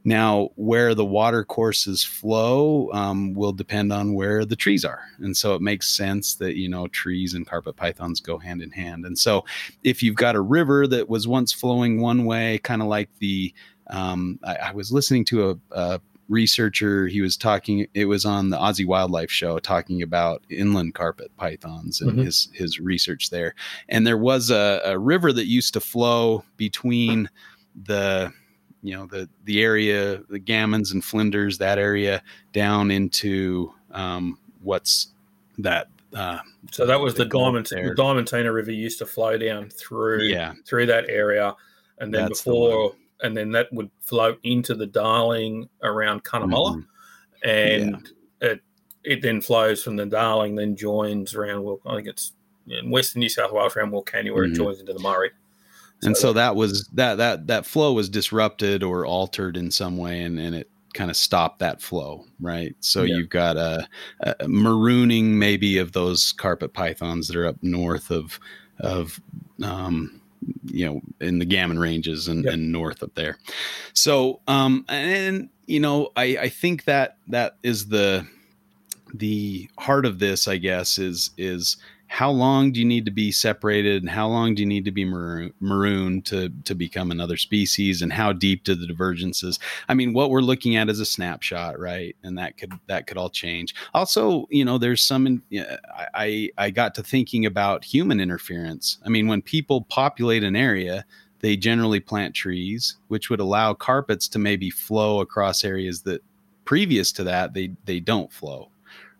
Now, 0.03 0.49
where 0.55 0.95
the 0.95 1.05
water 1.05 1.43
courses 1.43 2.03
flow 2.03 2.89
um, 2.93 3.33
will 3.33 3.51
depend 3.51 3.93
on 3.93 4.13
where 4.13 4.45
the 4.45 4.55
trees 4.55 4.85
are. 4.85 5.01
And 5.19 5.35
so 5.35 5.55
it 5.55 5.61
makes 5.61 5.89
sense 5.89 6.35
that, 6.35 6.55
you 6.55 6.69
know, 6.69 6.87
trees 6.87 7.33
and 7.33 7.45
carpet 7.45 7.75
pythons 7.75 8.19
go 8.19 8.37
hand 8.37 8.61
in 8.61 8.71
hand. 8.71 9.05
And 9.05 9.17
so 9.17 9.45
if 9.83 10.01
you've 10.01 10.15
got 10.15 10.35
a 10.35 10.41
river 10.41 10.87
that 10.87 11.09
was 11.09 11.27
once 11.27 11.53
flowing 11.53 12.01
one 12.01 12.25
way, 12.25 12.59
kind 12.59 12.81
of 12.81 12.87
like 12.87 13.09
the, 13.19 13.53
um, 13.87 14.39
I, 14.43 14.55
I, 14.55 14.71
was 14.71 14.91
listening 14.91 15.25
to 15.25 15.49
a, 15.49 15.57
a 15.71 16.01
researcher 16.31 17.07
he 17.07 17.21
was 17.21 17.35
talking 17.35 17.85
it 17.93 18.05
was 18.05 18.23
on 18.23 18.49
the 18.49 18.57
aussie 18.57 18.85
wildlife 18.85 19.29
show 19.29 19.59
talking 19.59 20.01
about 20.01 20.41
inland 20.49 20.93
carpet 20.93 21.29
pythons 21.35 21.99
and 21.99 22.11
mm-hmm. 22.11 22.21
his 22.21 22.49
his 22.53 22.79
research 22.79 23.29
there. 23.29 23.53
And 23.89 24.07
there 24.07 24.17
was 24.17 24.49
a, 24.49 24.81
a, 24.85 24.97
river 24.97 25.33
that 25.33 25.45
used 25.45 25.73
to 25.73 25.81
flow 25.81 26.45
between 26.55 27.29
the 27.83 28.31
you 28.81 28.95
know 28.95 29.07
the 29.07 29.29
the 29.43 29.61
area 29.61 30.21
the 30.29 30.39
gammons 30.39 30.93
and 30.93 31.03
flinders 31.03 31.57
that 31.57 31.77
area 31.77 32.23
down 32.53 32.91
into 32.91 33.73
um, 33.91 34.39
what's 34.61 35.09
that 35.57 35.87
uh, 36.15 36.39
so 36.71 36.85
that 36.85 36.99
was 36.99 37.13
the 37.15 37.25
diamond 37.25 37.67
the 37.67 37.93
diamantina 37.97 38.53
river 38.53 38.71
used 38.71 38.99
to 38.99 39.05
flow 39.05 39.37
down 39.37 39.69
through 39.69 40.23
yeah. 40.23 40.53
through 40.65 40.85
that 40.85 41.09
area. 41.09 41.55
And 41.99 42.13
then 42.13 42.23
That's 42.23 42.41
before 42.41 42.89
the 42.89 42.95
and 43.21 43.35
then 43.35 43.51
that 43.51 43.71
would 43.71 43.89
flow 44.01 44.35
into 44.43 44.75
the 44.75 44.87
Darling 44.87 45.69
around 45.83 46.23
Cunnamulla, 46.23 46.75
mm-hmm. 46.75 47.49
and 47.49 48.09
yeah. 48.41 48.49
it 48.49 48.61
it 49.03 49.21
then 49.21 49.41
flows 49.41 49.83
from 49.83 49.95
the 49.95 50.05
Darling, 50.05 50.55
then 50.55 50.75
joins 50.75 51.35
around. 51.35 51.63
Well, 51.63 51.79
I 51.85 51.95
think 51.95 52.07
it's 52.07 52.33
in 52.67 52.89
Western 52.89 53.21
New 53.21 53.29
South 53.29 53.51
Wales 53.51 53.75
around 53.75 53.91
Wilcannia, 53.91 54.33
where 54.33 54.43
mm-hmm. 54.43 54.53
it 54.53 54.57
joins 54.57 54.79
into 54.79 54.93
the 54.93 54.99
Murray. 54.99 55.31
So 56.01 56.07
and 56.07 56.17
so 56.17 56.33
that 56.33 56.55
was 56.55 56.87
that 56.93 57.15
that 57.15 57.47
that 57.47 57.65
flow 57.65 57.93
was 57.93 58.09
disrupted 58.09 58.83
or 58.83 59.05
altered 59.05 59.57
in 59.57 59.71
some 59.71 59.97
way, 59.97 60.21
and 60.21 60.39
and 60.39 60.55
it 60.55 60.69
kind 60.93 61.09
of 61.09 61.17
stopped 61.17 61.59
that 61.59 61.81
flow, 61.81 62.25
right? 62.39 62.75
So 62.79 63.03
yeah. 63.03 63.15
you've 63.15 63.29
got 63.29 63.55
a, 63.57 63.87
a, 64.19 64.35
marooning 64.45 65.25
maybe 65.25 65.77
of 65.77 65.93
those 65.93 66.33
carpet 66.33 66.73
pythons 66.73 67.27
that 67.27 67.35
are 67.35 67.47
up 67.47 67.57
north 67.61 68.11
of 68.11 68.39
of 68.79 69.21
um, 69.63 70.20
you 70.65 70.85
know 70.85 71.01
in 71.19 71.39
the 71.39 71.45
gammon 71.45 71.77
ranges 71.79 72.27
and, 72.27 72.45
yep. 72.45 72.53
and 72.53 72.71
north 72.71 73.03
up 73.03 73.13
there 73.15 73.37
so 73.93 74.39
um 74.47 74.85
and 74.89 75.49
you 75.67 75.79
know 75.79 76.09
i 76.15 76.37
i 76.41 76.49
think 76.49 76.85
that 76.85 77.17
that 77.27 77.57
is 77.63 77.87
the 77.87 78.25
the 79.13 79.69
heart 79.77 80.05
of 80.05 80.19
this 80.19 80.47
i 80.47 80.57
guess 80.57 80.97
is 80.97 81.31
is 81.37 81.77
how 82.11 82.29
long 82.29 82.73
do 82.73 82.79
you 82.79 82.85
need 82.85 83.05
to 83.05 83.11
be 83.11 83.31
separated 83.31 84.03
and 84.03 84.11
how 84.11 84.27
long 84.27 84.53
do 84.53 84.61
you 84.61 84.67
need 84.67 84.83
to 84.83 84.91
be 84.91 85.05
maroon, 85.05 85.53
maroon 85.61 86.21
to 86.23 86.49
to 86.65 86.75
become 86.75 87.09
another 87.09 87.37
species 87.37 88.01
and 88.01 88.11
how 88.11 88.33
deep 88.33 88.63
do 88.65 88.75
the 88.75 88.85
divergences 88.85 89.57
i 89.87 89.93
mean 89.93 90.11
what 90.13 90.29
we're 90.29 90.41
looking 90.41 90.75
at 90.75 90.89
is 90.89 90.99
a 90.99 91.05
snapshot 91.05 91.79
right? 91.79 92.15
And 92.23 92.37
that 92.37 92.57
could 92.57 92.73
that 92.87 93.07
could 93.07 93.17
all 93.17 93.29
change. 93.29 93.73
Also 93.93 94.47
you 94.49 94.65
know 94.65 94.77
there's 94.77 95.01
some 95.01 95.43
i 96.13 96.49
i 96.57 96.69
got 96.69 96.95
to 96.95 97.03
thinking 97.03 97.45
about 97.45 97.83
human 97.83 98.19
interference. 98.19 98.97
I 99.05 99.09
mean 99.09 99.27
when 99.27 99.41
people 99.41 99.83
populate 99.83 100.43
an 100.43 100.55
area 100.55 101.05
they 101.39 101.57
generally 101.57 101.99
plant 101.99 102.35
trees 102.35 102.97
which 103.07 103.29
would 103.29 103.39
allow 103.39 103.73
carpets 103.73 104.27
to 104.29 104.39
maybe 104.39 104.69
flow 104.69 105.21
across 105.21 105.63
areas 105.63 106.01
that 106.03 106.21
previous 106.65 107.11
to 107.13 107.23
that 107.23 107.53
they 107.53 107.71
they 107.85 107.99
don't 107.99 108.31
flow 108.31 108.69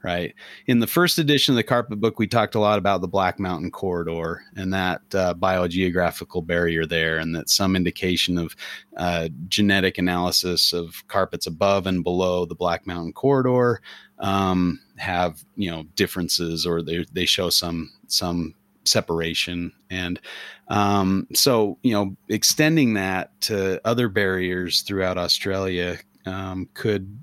right? 0.04 0.34
In 0.68 0.80
the 0.80 0.88
first 0.88 1.18
edition 1.18 1.54
of 1.54 1.58
the 1.58 1.64
carpet 1.64 2.00
book, 2.00 2.20
we 2.20 2.28
talked 2.28 2.56
a 2.56 2.60
lot 2.60 2.80
about 2.80 3.02
the 3.02 3.08
Black 3.08 3.40
Mountain 3.40 3.72
corridor 3.72 4.42
and 4.56 4.74
that 4.74 5.02
uh, 5.14 5.34
biogeographical 5.34 6.46
barrier 6.46 6.86
there, 6.86 7.18
and 7.18 7.36
that 7.36 7.50
some 7.50 7.76
indication 7.76 8.38
of 8.38 8.56
uh, 8.98 9.30
genetic 9.48 9.98
analysis 9.98 10.74
of 10.74 11.08
carpets 11.08 11.48
above 11.48 11.88
and 11.88 12.04
below 12.04 12.46
the 12.46 12.56
Black 12.56 12.88
Mountain 12.88 13.14
corridor 13.14 13.82
um, 14.20 14.80
have 14.98 15.44
you 15.56 15.70
know 15.70 15.84
differences, 15.96 16.66
or 16.66 16.82
they 16.82 17.06
they 17.12 17.26
show 17.26 17.50
some 17.50 17.92
some 18.08 18.56
separation 18.84 19.72
and 19.90 20.20
um, 20.68 21.28
so 21.34 21.78
you 21.84 21.94
know 21.94 22.16
extending 22.30 22.96
that 22.96 23.40
to 23.42 23.80
other 23.86 24.10
barriers 24.10 24.82
throughout 24.82 25.20
australia 25.20 25.98
um, 26.26 26.68
could 26.74 27.22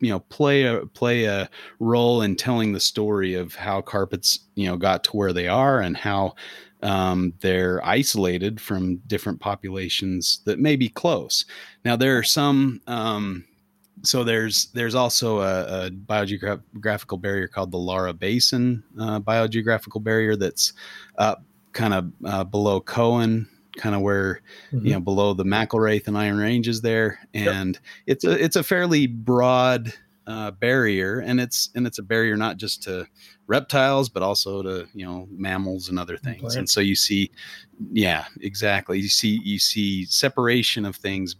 you 0.00 0.10
know 0.10 0.20
play 0.20 0.64
a 0.64 0.86
play 0.86 1.24
a 1.24 1.48
role 1.78 2.22
in 2.22 2.36
telling 2.36 2.72
the 2.72 2.80
story 2.80 3.34
of 3.34 3.54
how 3.54 3.80
carpets 3.80 4.40
you 4.54 4.66
know 4.66 4.76
got 4.76 5.04
to 5.04 5.16
where 5.16 5.32
they 5.32 5.48
are 5.48 5.80
and 5.80 5.96
how 5.96 6.34
um, 6.82 7.34
they're 7.40 7.84
isolated 7.84 8.60
from 8.60 8.96
different 9.06 9.40
populations 9.40 10.40
that 10.44 10.58
may 10.58 10.76
be 10.76 10.88
close. 10.88 11.44
Now 11.84 11.96
there 11.96 12.16
are 12.18 12.22
some. 12.22 12.80
Um, 12.86 13.44
so 14.02 14.24
there's 14.24 14.66
there's 14.72 14.94
also 14.94 15.40
a, 15.40 15.86
a, 15.86 15.90
biogeographical 15.90 17.20
barrier 17.20 17.46
called 17.46 17.70
the 17.70 17.76
Laura 17.76 18.14
Basin 18.14 18.82
uh, 18.98 19.20
biogeographical 19.20 20.02
barrier 20.02 20.36
that's 20.36 20.72
up 21.18 21.44
kind 21.72 21.92
of 21.92 22.10
uh, 22.24 22.44
below 22.44 22.80
Coen 22.80 23.46
kind 23.76 23.94
of 23.94 24.00
where 24.00 24.42
mm-hmm. 24.72 24.86
you 24.86 24.92
know 24.92 25.00
below 25.00 25.34
the 25.34 25.44
McIlwraith 25.44 26.06
and 26.06 26.16
Iron 26.16 26.38
Ranges 26.38 26.80
there, 26.80 27.18
and 27.34 27.74
yep. 27.74 27.82
it's 28.06 28.24
a 28.24 28.44
it's 28.44 28.56
a 28.56 28.62
fairly 28.62 29.06
broad 29.06 29.92
uh, 30.26 30.50
barrier, 30.52 31.20
and 31.20 31.40
it's 31.40 31.70
and 31.74 31.86
it's 31.86 31.98
a 31.98 32.02
barrier 32.02 32.36
not 32.36 32.56
just 32.56 32.82
to 32.84 33.06
reptiles 33.46 34.08
but 34.08 34.22
also 34.22 34.62
to 34.62 34.86
you 34.94 35.04
know 35.04 35.26
mammals 35.30 35.88
and 35.88 35.98
other 35.98 36.16
things. 36.16 36.40
Plants. 36.40 36.56
And 36.56 36.70
so 36.70 36.80
you 36.80 36.94
see, 36.94 37.30
yeah, 37.92 38.24
exactly. 38.40 39.00
You 39.00 39.08
see 39.08 39.40
you 39.42 39.58
see 39.58 40.04
separation 40.04 40.84
of 40.84 40.96
things 40.96 41.36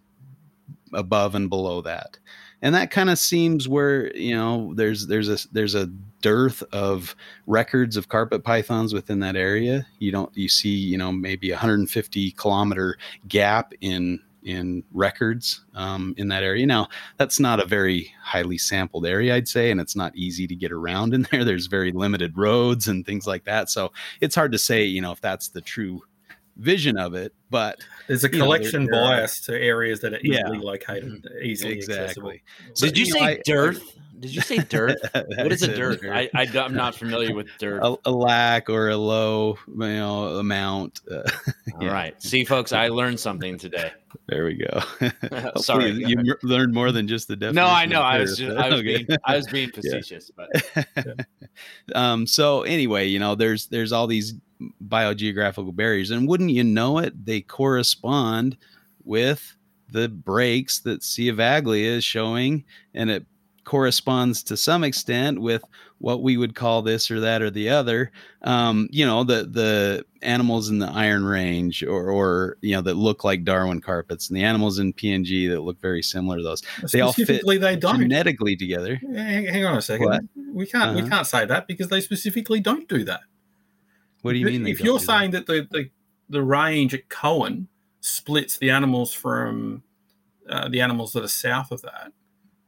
above 0.92 1.34
and 1.34 1.48
below 1.48 1.80
that 1.82 2.18
and 2.62 2.74
that 2.74 2.90
kind 2.90 3.10
of 3.10 3.18
seems 3.18 3.68
where 3.68 4.14
you 4.16 4.34
know 4.34 4.72
there's 4.74 5.06
there's 5.06 5.28
a 5.28 5.38
there's 5.52 5.74
a 5.74 5.86
dearth 6.22 6.62
of 6.72 7.16
records 7.46 7.96
of 7.96 8.08
carpet 8.08 8.44
pythons 8.44 8.92
within 8.92 9.20
that 9.20 9.36
area. 9.36 9.86
You 9.98 10.12
don't 10.12 10.34
you 10.36 10.48
see 10.48 10.74
you 10.74 10.98
know 10.98 11.12
maybe 11.12 11.50
150 11.50 12.30
kilometer 12.32 12.98
gap 13.28 13.72
in 13.80 14.20
in 14.42 14.82
records 14.92 15.64
um, 15.74 16.14
in 16.16 16.28
that 16.28 16.42
area. 16.42 16.66
Now 16.66 16.88
that's 17.16 17.40
not 17.40 17.60
a 17.60 17.66
very 17.66 18.12
highly 18.22 18.56
sampled 18.56 19.06
area 19.06 19.34
i'd 19.34 19.48
say 19.48 19.70
and 19.70 19.80
it's 19.80 19.96
not 19.96 20.16
easy 20.16 20.46
to 20.46 20.54
get 20.54 20.72
around 20.72 21.14
in 21.14 21.22
there. 21.30 21.44
There's 21.44 21.66
very 21.66 21.92
limited 21.92 22.36
roads 22.36 22.88
and 22.88 23.04
things 23.04 23.26
like 23.26 23.44
that. 23.44 23.70
So 23.70 23.92
it's 24.20 24.34
hard 24.34 24.52
to 24.52 24.58
say 24.58 24.84
you 24.84 25.00
know 25.00 25.12
if 25.12 25.20
that's 25.20 25.48
the 25.48 25.60
true 25.60 26.02
vision 26.60 26.96
of 26.98 27.14
it, 27.14 27.32
but 27.50 27.78
there's 28.06 28.22
a 28.24 28.28
you 28.30 28.32
know, 28.38 28.38
there- 28.38 28.58
collection 28.58 28.86
there 28.86 29.02
are- 29.02 29.16
bias 29.18 29.40
to 29.42 29.52
areas 29.60 30.00
that 30.00 30.14
are 30.14 30.20
Yeah. 30.22 30.40
easily 30.40 30.58
located, 30.58 31.26
easily 31.42 31.78
accessible. 31.78 32.30
exactly. 32.30 32.42
So, 32.74 32.86
Did 32.86 32.98
you, 32.98 33.06
know, 33.14 33.20
say 33.20 33.24
I- 33.26 33.40
dearth? 33.44 33.82
Did 34.20 34.34
you 34.34 34.42
say 34.42 34.58
dearth? 34.68 34.98
what 35.14 35.50
is 35.50 35.62
a 35.62 35.66
said 35.66 35.76
dearth? 35.76 36.00
I, 36.04 36.28
I, 36.34 36.42
am 36.42 36.74
not 36.74 36.94
familiar 36.94 37.34
with 37.34 37.46
dearth. 37.58 37.82
a, 37.82 37.96
a 38.04 38.10
lack 38.10 38.68
or 38.68 38.90
a 38.90 38.96
low, 38.96 39.56
you 39.66 39.74
know, 39.76 40.36
amount. 40.36 41.00
Uh, 41.10 41.22
All 41.74 41.80
yeah. 41.84 41.90
right. 41.90 42.22
See, 42.22 42.44
folks, 42.44 42.72
I 42.74 42.88
learned 42.88 43.18
something 43.18 43.56
today. 43.56 43.90
there 44.28 44.44
we 44.44 44.56
go. 44.56 44.82
Sorry. 45.56 45.92
you 45.92 46.18
m- 46.18 46.26
learned 46.42 46.74
more 46.74 46.92
than 46.92 47.08
just 47.08 47.28
the 47.28 47.36
definition. 47.36 47.54
No, 47.54 47.66
I 47.66 47.86
know. 47.86 48.02
I 48.02 48.18
was 48.18 48.36
just, 48.36 48.54
I 48.58 48.68
was 48.68 48.80
Okay. 48.80 49.04
being 49.04 49.18
I 49.24 49.36
was 49.36 49.46
being 49.46 49.70
facetious, 49.70 50.30
but 50.36 50.50
um, 51.94 52.26
so 52.26 52.62
anyway, 52.62 53.06
you 53.06 53.18
know, 53.18 53.34
there's 53.34 53.68
there's 53.68 53.92
all 53.92 54.06
these 54.06 54.34
biogeographical 54.86 55.74
barriers, 55.74 56.10
and 56.10 56.28
wouldn't 56.28 56.50
you 56.50 56.64
know 56.64 56.98
it, 56.98 57.24
they 57.24 57.40
correspond 57.40 58.56
with 59.04 59.54
the 59.90 60.08
breaks 60.08 60.78
that 60.80 61.02
Sea 61.02 61.28
of 61.28 61.36
Aglia 61.38 61.96
is 61.96 62.04
showing, 62.04 62.64
and 62.94 63.10
it 63.10 63.24
corresponds 63.64 64.42
to 64.44 64.56
some 64.56 64.82
extent 64.84 65.40
with 65.40 65.62
what 65.98 66.22
we 66.22 66.36
would 66.36 66.54
call 66.54 66.80
this 66.82 67.10
or 67.10 67.20
that 67.20 67.42
or 67.42 67.50
the 67.50 67.68
other. 67.68 68.10
Um, 68.42 68.88
you 68.90 69.04
know, 69.04 69.22
the 69.22 69.44
the 69.44 70.04
animals 70.22 70.68
in 70.70 70.78
the 70.78 70.86
Iron 70.88 71.24
Range, 71.24 71.82
or 71.84 72.10
or 72.10 72.56
you 72.62 72.74
know 72.74 72.80
that 72.82 72.94
look 72.94 73.22
like 73.24 73.44
Darwin 73.44 73.80
carpets, 73.80 74.28
and 74.28 74.36
the 74.36 74.42
animals 74.44 74.78
in 74.78 74.92
PNG 74.92 75.48
that 75.50 75.60
look 75.60 75.80
very 75.80 76.02
similar 76.02 76.36
to 76.38 76.42
those, 76.42 76.62
They 76.92 77.00
all 77.00 77.12
fit 77.12 77.42
they 77.46 77.76
don't. 77.76 78.00
genetically 78.00 78.56
together. 78.56 78.96
Hang, 79.14 79.46
hang 79.46 79.64
on 79.64 79.76
a 79.76 79.82
second. 79.82 80.06
What? 80.06 80.22
We 80.52 80.66
can't 80.66 80.94
we 80.96 81.02
Uh-huh. 81.02 81.10
can't 81.10 81.26
say 81.26 81.44
that 81.46 81.66
because 81.66 81.88
they 81.88 82.00
specifically 82.00 82.60
don't 82.60 82.88
do 82.88 83.04
that. 83.04 83.20
What 84.22 84.32
do 84.32 84.38
you 84.38 84.46
mean? 84.46 84.66
If 84.66 84.80
you're 84.80 84.98
do 84.98 85.04
that? 85.06 85.12
saying 85.12 85.30
that 85.32 85.46
the, 85.46 85.66
the 85.70 85.90
the 86.28 86.42
range 86.42 86.94
at 86.94 87.08
Coen 87.08 87.66
splits 88.00 88.56
the 88.58 88.70
animals 88.70 89.12
from 89.12 89.82
uh, 90.48 90.68
the 90.68 90.80
animals 90.80 91.12
that 91.12 91.22
are 91.24 91.28
south 91.28 91.70
of 91.72 91.82
that, 91.82 92.12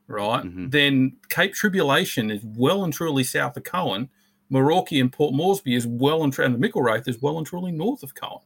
right? 0.06 0.44
Mhm. 0.44 0.70
Then 0.70 1.16
Cape 1.28 1.54
Tribulation 1.54 2.30
is 2.30 2.42
well 2.44 2.84
and 2.84 2.92
truly 2.92 3.24
south 3.24 3.56
of 3.56 3.62
Coen. 3.62 4.08
Merauke 4.50 5.00
and 5.00 5.10
Port 5.12 5.32
Moresby 5.34 5.74
is 5.74 5.86
well 5.86 6.22
and, 6.22 6.30
tr- 6.32 6.42
and 6.42 6.54
the 6.54 6.68
McIlwraith 6.68 7.08
is 7.08 7.22
well 7.22 7.38
and 7.38 7.46
truly 7.46 7.72
north 7.72 8.02
of 8.02 8.14
Coen. 8.14 8.42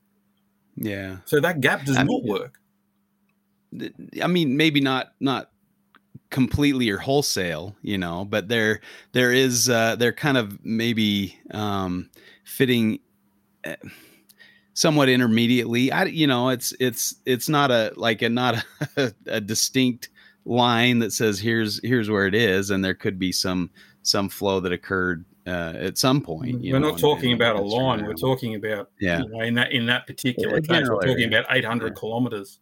yeah. 0.77 1.17
So 1.25 1.41
that 1.41 1.61
gap 1.61 1.85
does 1.85 1.97
I 1.97 2.03
not 2.05 2.23
mean- 2.23 2.29
work. 2.29 2.61
I 4.23 4.27
mean, 4.29 4.57
maybe 4.57 4.81
not 4.81 5.13
not 5.21 5.51
completely 6.31 6.89
or 6.91 6.99
wholesale, 6.99 7.77
you 7.83 7.99
know, 7.99 8.25
but 8.25 8.49
there 8.49 8.81
there 9.13 9.33
is 9.33 9.69
uh, 9.69 9.97
they're 9.97 10.13
kind 10.13 10.37
of 10.39 10.65
maybe 10.65 11.37
um, 11.51 12.09
fitting 12.47 12.99
uh, 13.65 13.75
somewhat 14.73 15.09
intermediately. 15.09 15.93
I 15.93 16.05
you 16.05 16.27
know, 16.27 16.49
it's 16.49 16.73
it's 16.81 17.17
it's 17.27 17.49
not 17.49 17.71
a 17.71 17.93
like 17.97 18.23
a 18.23 18.29
not 18.31 18.65
a, 18.97 19.13
a 19.27 19.41
distinct 19.41 20.09
line 20.45 21.01
that 21.01 21.13
says 21.13 21.39
here's 21.39 21.81
here's 21.87 22.09
where 22.09 22.27
it 22.27 22.35
is, 22.35 22.71
and 22.71 22.83
there 22.85 22.95
could 22.95 23.19
be 23.19 23.33
some 23.33 23.69
some 24.03 24.29
flow 24.29 24.61
that 24.61 24.73
occurred 24.73 25.25
uh, 25.47 25.73
at 25.77 25.99
some 25.99 26.21
point. 26.21 26.63
you 26.63 26.73
We're 26.73 26.79
know, 26.79 26.91
not 26.91 26.99
talking 27.01 27.31
in 27.31 27.37
about 27.37 27.57
a 27.57 27.63
line. 27.63 28.05
We're 28.05 28.15
talking 28.15 28.55
about 28.55 28.91
Yeah. 29.01 29.23
you 29.23 29.29
know, 29.29 29.41
in 29.41 29.55
that 29.55 29.73
in 29.73 29.87
that 29.87 30.07
particular 30.07 30.57
A 30.57 30.63
case, 30.63 30.89
we're 30.89 31.01
talking 31.01 31.25
area. 31.25 31.41
about 31.41 31.57
800 31.57 31.89
Yeah. 31.89 31.93
kilometers. 31.95 32.61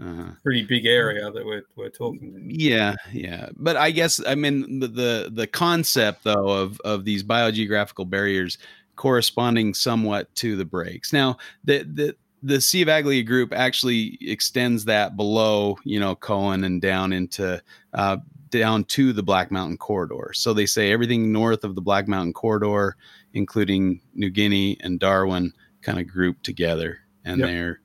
Uh-huh. 0.00 0.30
Pretty 0.44 0.62
big 0.62 0.86
area 0.86 1.28
that 1.30 1.44
we're 1.44 1.62
we're 1.74 1.88
talking. 1.88 2.46
Yeah, 2.48 2.94
yeah. 3.12 3.48
But 3.56 3.76
I 3.76 3.90
guess 3.90 4.20
I 4.24 4.36
mean 4.36 4.78
the 4.78 4.86
the, 4.86 5.30
the 5.32 5.46
concept 5.48 6.22
though 6.22 6.48
of 6.50 6.80
of 6.84 7.04
these 7.04 7.24
biogeographical 7.24 8.08
barriers 8.08 8.58
corresponding 8.98 9.72
somewhat 9.72 10.34
to 10.34 10.56
the 10.56 10.64
breaks. 10.66 11.12
Now, 11.12 11.38
the 11.64 11.84
the 11.84 12.16
the 12.42 12.60
Sea 12.60 12.82
of 12.82 12.88
Aglia 12.88 13.26
group 13.26 13.52
actually 13.54 14.18
extends 14.20 14.84
that 14.84 15.16
below, 15.16 15.78
you 15.84 15.98
know, 15.98 16.14
Coen 16.14 16.66
and 16.66 16.82
down 16.82 17.12
into 17.12 17.62
uh, 17.94 18.18
down 18.50 18.84
to 18.84 19.12
the 19.12 19.22
Black 19.22 19.50
Mountain 19.50 19.78
corridor. 19.78 20.32
So 20.34 20.52
they 20.52 20.66
say 20.66 20.92
everything 20.92 21.32
north 21.32 21.64
of 21.64 21.74
the 21.74 21.80
Black 21.80 22.08
Mountain 22.08 22.34
corridor, 22.34 22.96
including 23.32 24.00
New 24.14 24.30
Guinea 24.30 24.76
and 24.80 25.00
Darwin, 25.00 25.52
kind 25.82 25.98
of 25.98 26.06
grouped 26.06 26.44
together, 26.44 26.98
and 27.24 27.38
Yep. 27.38 27.48
they're 27.48 27.80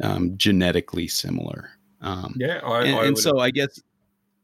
um, 0.00 0.36
genetically 0.38 1.08
similar. 1.08 1.70
Um, 2.00 2.34
Yeah, 2.38 2.60
I, 2.64 2.84
and, 2.84 2.96
I 2.96 3.06
and 3.06 3.18
so 3.18 3.38
I 3.38 3.50
guess, 3.50 3.80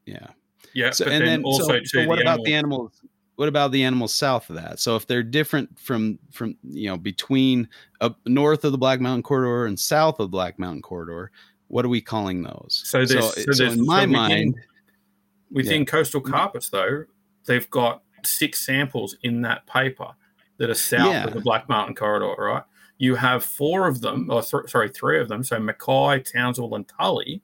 yeah. 0.07 0.29
yeah. 0.75 0.91
So 0.91 1.05
and 1.05 1.14
then, 1.14 1.25
then 1.25 1.45
also 1.45 1.79
so, 1.79 1.81
so 1.85 2.07
what 2.07 2.21
about 2.21 2.45
the 2.45 2.55
animals? 2.55 2.93
What 3.39 3.47
about 3.49 3.70
the 3.70 3.84
animals 3.84 4.12
south 4.12 4.51
of 4.51 4.57
that? 4.57 4.80
So 4.80 4.97
if 4.97 5.07
they're 5.07 5.22
different 5.22 5.78
from 5.78 6.18
from 6.32 6.57
you 6.64 6.89
know 6.89 6.97
between 6.97 7.68
up 8.01 8.18
north 8.26 8.64
of 8.64 8.72
the 8.72 8.78
Black 8.78 9.01
Mountain 9.01 9.22
corridor 9.22 9.66
and 9.66 9.78
south 9.78 10.18
of 10.18 10.24
the 10.24 10.32
Black 10.32 10.59
Mountain 10.59 10.82
corridor, 10.82 11.30
what 11.68 11.84
are 11.84 11.89
we 11.89 12.01
calling 12.01 12.43
those? 12.43 12.82
So 12.84 13.05
there's- 13.07 13.34
so 13.36 13.43
there's- 13.57 13.61
in 13.74 13.86
my 13.86 13.99
so 14.03 14.09
within- 14.09 14.11
mind, 14.12 14.55
Within 15.53 15.80
Yeah. 15.82 15.84
coastal 15.86 16.20
mm-hmm. 16.20 16.32
carpets, 16.32 16.68
though, 16.68 17.05
they've 17.47 17.70
got 17.70 18.03
six 18.24 18.66
samples 18.66 19.16
in 19.22 19.41
that 19.43 19.66
paper 19.68 20.09
that 20.57 20.68
are 20.68 20.74
south 20.74 21.07
Yeah. 21.12 21.24
of 21.28 21.32
the 21.32 21.41
Black 21.41 21.68
Mountain 21.68 21.95
corridor, 21.95 22.34
right? 22.36 22.64
You 22.99 23.14
have 23.14 23.45
four 23.45 23.86
of 23.86 24.01
them, 24.01 24.28
or 24.30 24.43
th- 24.43 24.66
sorry, 24.68 24.89
three 24.89 25.20
of 25.20 25.28
them. 25.28 25.45
So 25.45 25.61
Mackay, 25.61 26.20
Townsville, 26.24 26.74
and 26.74 26.86
Tully. 26.89 27.41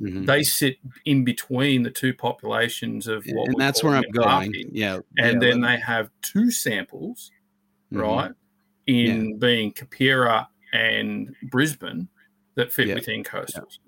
Mhm. 0.00 0.26
They 0.26 0.42
sit 0.42 0.76
in 1.04 1.24
between 1.24 1.82
the 1.82 1.90
two 1.90 2.14
populations 2.14 3.06
of 3.06 3.24
what 3.26 3.48
and 3.48 3.60
that's 3.60 3.82
where 3.82 3.94
I'm 3.94 4.10
going. 4.12 4.52
Yeah, 4.72 5.00
And 5.18 5.42
yeah, 5.42 5.48
then 5.50 5.60
they 5.60 5.78
have 5.78 6.10
two 6.22 6.50
samples, 6.50 7.30
mhm. 7.92 8.00
right, 8.00 8.32
in 8.86 9.38
being 9.38 9.72
Kapira 9.72 10.46
and 10.72 11.34
Brisbane 11.50 12.08
that 12.54 12.72
fit 12.72 12.88
Yeah. 12.88 12.94
within 12.94 13.22
coastals. 13.24 13.78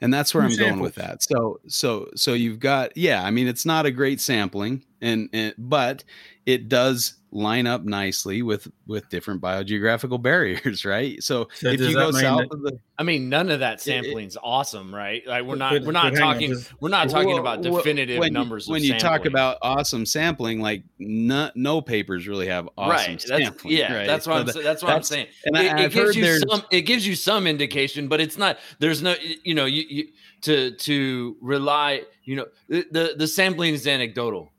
and 0.00 0.12
that's 0.12 0.34
where 0.34 0.46
Two 0.46 0.52
I'm 0.54 0.58
going 0.58 0.80
with 0.80 0.94
that. 0.96 1.22
So 1.22 1.60
so 1.68 2.08
so 2.14 2.32
you've 2.34 2.58
got 2.60 2.96
yeah, 2.96 3.22
I 3.22 3.30
mean 3.30 3.46
it's 3.48 3.64
not 3.66 3.86
a 3.86 3.90
great 3.90 4.20
sampling 4.20 4.84
and, 5.00 5.28
and 5.32 5.54
but 5.58 6.04
it 6.46 6.68
does 6.68 7.14
line 7.32 7.64
up 7.66 7.84
nicely 7.84 8.42
with 8.42 8.66
with 8.88 9.08
different 9.08 9.40
biogeographical 9.40 10.20
barriers, 10.30 10.84
right? 10.84 11.22
So, 11.22 11.48
So 11.54 11.68
if 11.68 11.80
you 11.80 11.92
go 11.94 12.10
south 12.10 12.40
that- 12.48 12.52
of 12.52 12.62
the 12.62 12.78
I 12.98 13.02
mean, 13.02 13.28
none 13.28 13.50
of 13.50 13.60
that 13.60 13.74
it- 13.74 13.80
sampling's 13.82 14.36
awesome, 14.42 14.92
right? 14.94 15.24
Like 15.26 15.44
we're 15.44 15.54
not 15.54 15.72
but- 15.74 15.84
we're 15.84 15.92
not 15.92 16.12
but 16.12 16.22
on, 16.22 16.34
talking 16.34 16.50
just- 16.50 16.72
we're 16.80 16.88
not 16.88 17.08
talking 17.08 17.28
Well, 17.28 17.38
about 17.38 17.62
definitive 17.62 18.18
when, 18.18 18.32
numbers. 18.32 18.66
When 18.66 18.80
of 18.80 18.84
you 18.84 18.98
talk 18.98 19.26
about 19.26 19.58
awesome 19.62 20.04
sampling, 20.04 20.60
like 20.60 20.82
no, 20.98 21.50
no 21.54 21.80
papers 21.80 22.26
really 22.26 22.48
have 22.48 22.68
awesome 22.76 22.90
right, 22.90 23.08
that's, 23.08 23.26
sampling. 23.44 23.76
yeah, 23.76 23.94
right? 23.94 24.06
that's 24.08 24.26
what 24.26 24.34
So 24.34 24.40
I'm 24.40 24.46
the- 24.46 24.52
sa- 24.52 24.60
that's 24.62 24.82
what 24.82 24.92
I'm 24.92 25.02
saying. 25.04 25.26
And 25.44 25.56
it, 25.56 25.72
I, 25.72 25.82
it 25.84 25.92
gives 25.92 26.16
you 26.16 26.38
some 26.48 26.62
it 26.72 26.82
gives 26.82 27.06
you 27.06 27.14
some 27.14 27.46
indication 27.46 28.08
but 28.08 28.20
it's 28.20 28.36
not 28.38 28.58
there's 28.80 29.02
no 29.02 29.14
you 29.44 29.54
know 29.54 29.66
you, 29.66 29.84
you 29.88 30.08
to 30.42 30.72
to 30.72 31.36
rely 31.40 32.02
you 32.24 32.34
know 32.36 32.46
the 32.68 32.84
the, 32.90 33.14
the 33.18 33.26
sampling 33.28 33.74
is 33.74 33.86
anecdotal 33.86 34.52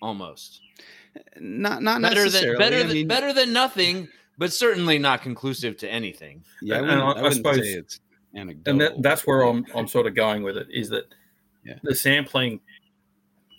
almost 0.00 0.60
not 1.40 1.82
not 1.82 2.00
better 2.02 2.22
than 2.24 2.24
necessarily. 2.32 2.58
better 2.58 2.76
I 2.78 2.82
than 2.84 3.06
better 3.08 3.32
than 3.32 3.52
nothing 3.52 4.08
but 4.38 4.52
certainly 4.52 4.98
not 4.98 5.22
conclusive 5.22 5.76
to 5.78 5.90
anything 5.90 6.44
Yeah, 6.62 6.76
I 6.76 6.78
And 6.78 6.86
wouldn't, 6.88 7.02
I- 7.02 7.04
I 7.04 7.08
I 7.08 7.22
wouldn't 7.22 7.34
suppose- 7.36 7.56
say 7.58 7.72
it's 7.72 8.00
anecdotal. 8.34 8.70
and 8.72 8.80
that, 8.80 9.02
that's 9.02 9.26
where 9.26 9.42
I'm 9.42 9.64
I'm 9.74 9.88
sort 9.88 10.06
of 10.06 10.14
going 10.14 10.42
with 10.42 10.56
it 10.56 10.68
is 10.70 10.88
that 10.90 11.04
Yeah. 11.64 11.78
the 11.82 11.94
sampling 11.94 12.60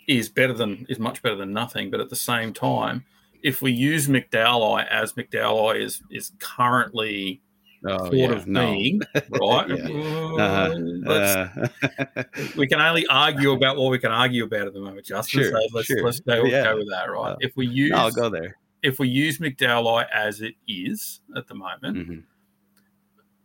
is 0.08 0.30
better 0.30 0.54
than 0.54 0.86
is 0.90 1.00
much 1.00 1.22
better 1.22 1.36
than 1.36 1.52
nothing, 1.52 1.90
but 1.92 2.00
at 2.00 2.10
the 2.10 2.16
same 2.16 2.54
time, 2.54 3.04
if 3.44 3.62
we 3.62 3.72
use 3.72 4.08
McDowell 4.08 4.86
as 4.88 5.14
McDowell 5.14 5.76
is 5.80 6.02
is 6.10 6.32
currently 6.40 7.42
oh, 7.86 7.98
thought 7.98 8.14
yeah, 8.14 8.32
of 8.32 8.48
no. 8.48 8.72
being, 8.74 9.02
right? 9.30 9.70
Yeah. 9.70 9.88
Uh, 9.88 11.08
Uh-huh. 11.08 11.68
Uh, 12.16 12.24
we 12.58 12.68
can 12.68 12.80
only 12.82 13.06
argue 13.08 13.52
about 13.52 13.78
what 13.78 13.92
we 13.92 14.00
can 14.00 14.12
argue 14.12 14.44
about 14.46 14.68
at 14.68 14.74
the 14.74 14.80
moment, 14.80 15.06
Justin. 15.06 15.44
Sure, 15.44 15.52
so 15.52 15.68
let's 15.74 15.88
sure. 15.88 16.04
let's 16.04 16.20
go, 16.20 16.44
Yeah. 16.44 16.64
go 16.64 16.78
with 16.78 16.90
that, 16.90 17.06
right? 17.12 17.32
Uh, 17.32 17.38
if 17.40 17.56
we 17.56 17.68
use 17.68 17.92
I'll 17.94 18.12
go 18.12 18.30
there. 18.30 18.58
if 18.84 19.00
we 19.00 19.08
use 19.10 19.38
McDowell 19.40 20.06
as 20.14 20.42
it 20.42 20.56
is 20.68 21.22
at 21.36 21.48
the 21.48 21.56
moment, 21.56 21.98
Mhm. 21.98 22.24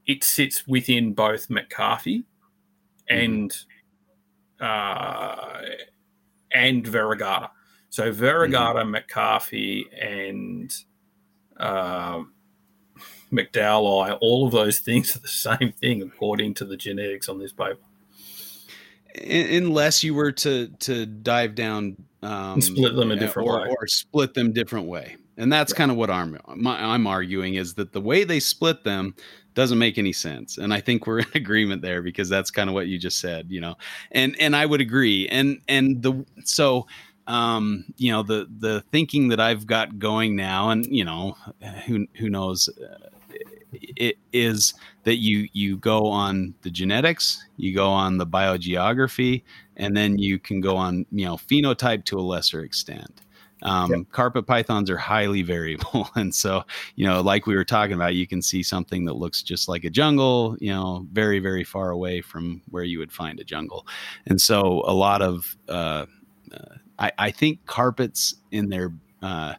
it 0.07 0.25
sits 0.25 0.67
within 0.67 1.13
both 1.15 1.49
McCarthy 1.51 2.25
Mm-hmm. 3.11 3.19
and 3.25 3.57
uh, 4.61 5.61
and 6.53 6.85
Variegata. 6.85 7.51
So 7.91 8.13
Variegata, 8.13 8.83
Mm-hmm. 8.83 8.91
McCarthy, 8.93 9.87
and 10.01 10.75
um 11.59 12.33
McDowell, 13.33 14.19
all 14.21 14.47
of 14.47 14.53
those 14.53 14.79
things 14.79 15.17
are 15.17 15.21
the 15.21 15.29
same 15.29 15.73
thing 15.73 16.03
according 16.03 16.55
to 16.55 16.65
the 16.65 16.77
genetics 16.77 17.29
on 17.29 17.39
this 17.39 17.53
paper. 17.53 17.79
Unless 19.15 20.05
you 20.05 20.15
were 20.15 20.33
to 20.33 20.69
to 20.69 21.05
dive 21.05 21.55
down 21.55 21.97
um, 22.23 22.55
And 22.55 22.65
split 22.65 22.95
them 22.95 23.11
a 23.11 23.17
different 23.17 23.49
or, 23.49 23.61
way. 23.61 23.69
or 23.69 23.87
split 23.87 24.35
them 24.35 24.53
different 24.53 24.87
way. 24.87 25.17
And 25.37 25.53
that's 25.53 25.73
kind 25.73 25.91
of 25.91 25.97
what 25.97 26.11
I'm 26.11 26.39
my, 26.55 26.81
I'm 26.81 27.07
arguing 27.07 27.55
is 27.55 27.75
that 27.75 27.93
the 27.93 28.01
way 28.01 28.25
they 28.25 28.39
split 28.39 28.85
them 28.85 29.15
doesn't 29.55 29.79
make 29.79 29.99
any 29.99 30.13
sense. 30.13 30.57
And 30.57 30.73
I 30.73 30.81
think 30.81 31.07
we're 31.07 31.21
in 31.21 31.27
agreement 31.35 31.83
there 31.83 32.01
because 32.01 32.29
that's 32.29 32.51
kind 32.51 32.71
of 32.71 32.75
what 32.75 32.87
you 32.87 32.99
just 32.99 33.19
said 33.19 33.51
you 33.51 33.61
know? 33.61 33.77
And 34.13 34.37
and 34.41 34.55
I 34.55 34.67
would 34.67 34.81
agree. 34.81 35.29
And 35.29 35.61
and 35.69 36.03
the 36.03 36.25
so 36.45 36.87
um 37.27 37.85
you 37.97 38.13
know 38.13 38.23
the 38.23 38.49
the 38.59 38.83
thinking 38.93 39.29
that 39.29 39.41
I've 39.41 39.67
got 39.67 39.99
going 39.99 40.37
now 40.37 40.71
and 40.71 40.87
you 40.87 41.05
know 41.05 41.37
who 41.87 42.07
who 42.17 42.29
knows 42.31 42.69
uh, 42.69 43.09
it 43.73 44.17
is 44.33 44.75
that 45.05 45.17
you 45.17 45.49
you 45.53 45.77
go 45.77 46.07
on 46.07 46.55
the 46.63 46.71
genetics, 46.71 47.45
you 47.57 47.75
go 47.75 47.89
on 47.91 48.19
the 48.19 48.27
biogeography, 48.27 49.43
and 49.77 49.97
then 49.97 50.19
you 50.19 50.39
can 50.39 50.61
go 50.61 50.77
on 50.77 51.07
you 51.13 51.25
know 51.25 51.37
phenotype 51.37 52.05
to 52.07 52.19
a 52.19 52.23
lesser 52.23 52.63
extent. 52.63 53.23
Um, 53.65 53.91
yep. 53.93 54.01
Carpet 54.11 54.47
pythons 54.47 54.91
are 54.91 54.97
highly 54.97 55.43
variable, 55.55 56.11
and 56.15 56.35
so 56.35 56.65
you 56.97 57.07
know, 57.07 57.21
like 57.21 57.47
we 57.47 57.55
were 57.55 57.65
talking 57.65 57.95
about, 57.95 58.15
you 58.15 58.27
can 58.27 58.43
see 58.43 58.63
something 58.63 59.05
that 59.05 59.15
looks 59.15 59.43
just 59.43 59.69
like 59.69 59.85
a 59.85 59.91
jungle, 59.91 60.57
you 60.61 60.71
know, 60.71 61.07
very 61.13 61.39
very 61.39 61.65
far 61.65 61.91
away 61.91 62.21
from 62.21 62.63
where 62.71 62.85
you 62.85 62.99
would 62.99 63.13
find 63.13 63.41
a 63.41 63.45
jungle, 63.45 63.87
and 64.27 64.41
so 64.41 64.83
a 64.87 64.95
lot 64.95 65.23
of 65.23 65.57
uh, 65.69 66.07
uh, 66.53 66.75
I, 66.99 67.13
I, 67.19 67.31
think 67.31 67.65
carpets 67.67 68.35
in 68.51 68.69
their 68.69 68.93
uh, 69.23 69.55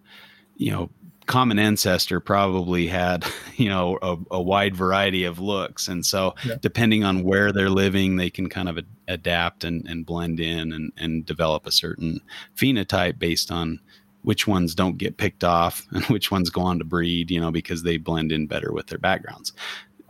you 0.57 0.71
know 0.71 0.89
common 1.25 1.59
ancestor 1.59 2.19
probably 2.19 2.87
had 2.87 3.25
you 3.55 3.69
know 3.69 3.97
a, 4.01 4.17
a 4.31 4.41
wide 4.41 4.75
variety 4.75 5.23
of 5.23 5.39
looks 5.39 5.87
and 5.87 6.05
so 6.05 6.33
yeah. 6.45 6.55
depending 6.61 7.03
on 7.03 7.23
where 7.23 7.51
they're 7.51 7.69
living 7.69 8.15
they 8.15 8.29
can 8.29 8.49
kind 8.49 8.69
of 8.69 8.77
a, 8.77 8.83
adapt 9.07 9.63
and, 9.63 9.87
and 9.87 10.05
blend 10.05 10.39
in 10.39 10.71
and, 10.71 10.91
and 10.97 11.25
develop 11.25 11.65
a 11.65 11.71
certain 11.71 12.19
phenotype 12.55 13.19
based 13.19 13.51
on 13.51 13.79
which 14.23 14.47
ones 14.47 14.73
don't 14.73 14.97
get 14.97 15.17
picked 15.17 15.43
off 15.43 15.85
and 15.91 16.05
which 16.05 16.31
ones 16.31 16.49
go 16.49 16.61
on 16.61 16.79
to 16.79 16.85
breed 16.85 17.31
you 17.31 17.39
know 17.39 17.51
because 17.51 17.83
they 17.83 17.97
blend 17.97 18.31
in 18.31 18.47
better 18.47 18.71
with 18.71 18.87
their 18.87 18.99
backgrounds 18.99 19.53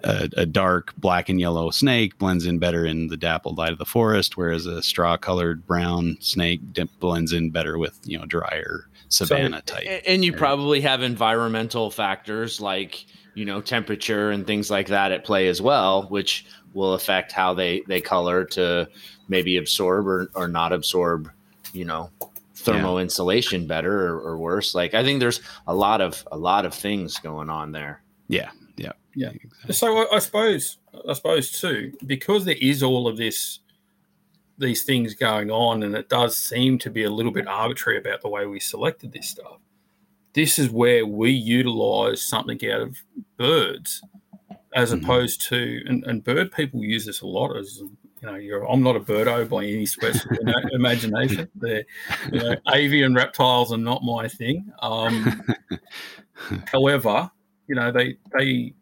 a, 0.04 0.30
a, 0.36 0.46
dark 0.46 0.94
black 0.98 1.30
and 1.30 1.40
yellow 1.40 1.70
snake 1.70 2.18
blends 2.18 2.46
in 2.46 2.60
better 2.60 2.86
in 2.86 3.08
the 3.08 3.16
dappled 3.16 3.58
light 3.58 3.72
of 3.72 3.78
the 3.78 3.86
forest, 3.86 4.36
whereas 4.36 4.66
a 4.66 4.84
straw 4.84 5.16
colored 5.16 5.66
brown 5.66 6.18
snake 6.20 6.60
blends 7.00 7.32
in 7.32 7.52
better 7.52 7.78
with 7.78 8.00
you 8.04 8.20
know 8.20 8.26
drier 8.26 8.90
savanna 9.14 9.62
so, 9.66 9.76
type. 9.76 10.04
And 10.08 10.26
you 10.26 10.34
probably 10.34 10.82
have 10.82 11.02
environmental 11.02 11.92
factors 11.92 12.60
like 12.60 13.06
you 13.36 13.46
know 13.46 13.62
temperature 13.62 14.32
and 14.32 14.46
things 14.46 14.70
like 14.70 14.88
that 14.88 15.12
at 15.12 15.24
play 15.24 15.48
as 15.48 15.62
well, 15.62 16.04
which 16.04 16.46
will 16.74 16.94
affect 16.94 17.32
how 17.32 17.54
they 17.54 17.84
they 17.88 18.02
color 18.02 18.46
to 18.46 18.88
maybe 19.28 19.58
absorb 19.58 20.08
or, 20.08 20.30
or 20.36 20.48
not 20.48 20.74
absorb 20.74 21.32
you 21.74 21.86
know 21.86 22.10
thermal 22.56 22.98
yeah. 22.98 23.04
insulation 23.04 23.68
better 23.68 24.08
or, 24.08 24.20
or 24.20 24.38
worse. 24.38 24.74
Like 24.74 24.94
I 24.94 25.04
think 25.04 25.20
there's 25.20 25.42
a 25.68 25.76
lot 25.76 26.02
of 26.02 26.26
a 26.32 26.38
lot 26.38 26.66
of 26.66 26.74
things 26.74 27.18
going 27.20 27.50
on 27.50 27.72
there. 27.72 28.02
Yeah, 28.28 28.52
yeah, 28.78 28.94
yeah. 29.16 29.30
Exactly. 29.30 29.74
So 29.74 29.98
I, 29.98 30.16
I, 30.16 30.20
suppose, 30.20 30.78
I 31.08 31.14
suppose 31.14 31.52
too, 31.52 31.94
because 32.06 32.46
there 32.46 32.58
is 32.60 32.82
all 32.82 33.08
of 33.08 33.18
this, 33.18 33.60
these 34.58 34.84
things 34.84 35.14
going 35.14 35.52
on, 35.52 35.84
and 35.84 35.96
it 35.96 36.10
does 36.10 36.38
seem 36.38 36.78
to 36.80 36.90
be 36.90 37.04
a 37.04 37.10
little 37.10 37.32
bit 37.32 37.48
arbitrary 37.48 37.98
about 37.98 38.22
the 38.22 38.30
way 38.30 38.46
we 38.46 38.60
selected 38.60 39.12
this 39.12 39.30
stuff. 39.30 39.60
This 40.34 40.58
is 40.58 40.70
where 40.70 41.06
we 41.06 41.32
utilize 41.32 42.22
something 42.22 42.60
out 42.70 42.82
of 42.82 42.98
birds, 43.38 44.02
as 44.76 44.92
mm-hmm. 44.92 45.04
opposed 45.04 45.42
to, 45.50 45.82
and, 45.86 46.04
and 46.06 46.24
bird 46.24 46.52
people 46.52 46.84
use 46.84 47.06
this 47.06 47.22
a 47.22 47.28
lot 47.28 47.56
as 47.58 47.82
you 48.24 48.32
know, 48.32 48.36
you're, 48.36 48.72
I'm 48.72 48.82
not 48.82 48.96
a 48.96 49.02
birdo 49.02 49.50
by 49.50 49.66
any 49.66 49.86
stretch 49.86 50.26
of 50.26 50.38
imagination. 50.72 51.50
They're, 51.56 51.84
you 52.32 52.40
know, 52.40 52.56
avian 52.74 53.14
reptiles 53.14 53.74
are 53.74 53.78
not 53.78 54.02
my 54.02 54.30
thing. 54.30 54.72
Um, 54.82 55.44
however, 56.72 57.30
you 57.68 57.76
know, 57.76 57.92
they 57.92 58.18
they 58.38 58.74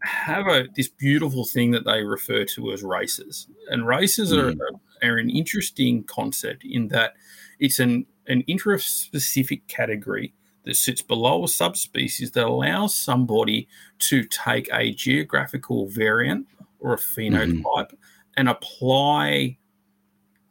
have 0.00 0.46
a 0.46 0.66
this 0.74 0.88
beautiful 0.88 1.44
thing 1.44 1.72
that 1.72 1.84
they 1.84 2.02
refer 2.02 2.46
to 2.46 2.72
as 2.72 2.82
races, 2.82 3.48
and 3.68 3.86
races 3.86 4.32
mm. 4.32 4.38
are 4.38 4.54
are 5.02 5.16
an 5.16 5.30
interesting 5.30 6.04
concept 6.04 6.64
in 6.64 6.88
that 6.88 7.14
it's 7.58 7.78
an 7.78 8.06
an 8.28 8.42
interest-specific 8.42 9.66
category 9.68 10.34
that 10.64 10.74
sits 10.74 11.00
below 11.00 11.44
a 11.44 11.48
subspecies 11.48 12.32
that 12.32 12.44
allows 12.44 12.94
somebody 12.94 13.68
to 14.00 14.24
take 14.24 14.68
a 14.72 14.92
geographical 14.92 15.86
variant 15.86 16.46
or 16.80 16.94
a 16.94 16.98
phenotype 16.98 17.62
mm. 17.62 17.96
and 18.36 18.48
apply 18.48 19.56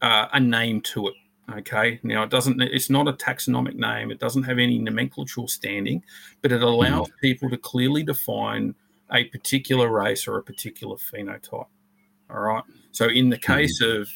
uh, 0.02 0.28
a 0.32 0.40
name 0.40 0.80
to 0.82 1.10
it. 1.10 1.16
Okay. 1.58 2.00
Now 2.02 2.24
it 2.24 2.30
doesn't. 2.30 2.62
It's 2.62 2.90
not 2.90 3.08
a 3.08 3.14
taxonomic 3.14 3.76
name. 3.76 4.10
It 4.10 4.20
doesn't 4.20 4.44
have 4.44 4.58
any 4.58 4.80
nomenclatural 4.80 5.50
standing, 5.50 6.02
but 6.42 6.52
it 6.52 6.64
allows 6.64 7.10
mm. 7.10 7.14
people 7.22 7.50
to 7.50 7.58
clearly 7.58 8.04
define 8.04 8.74
a 9.12 9.26
particular 9.26 9.92
race 9.92 10.28
or 10.28 10.38
a 10.38 10.44
particular 10.44 10.96
phenotype. 10.96 11.68
All 12.30 12.40
right. 12.40 12.64
So 12.92 13.08
in 13.08 13.30
the 13.30 13.38
case 13.38 13.82
mm. 13.84 14.02
of 14.02 14.10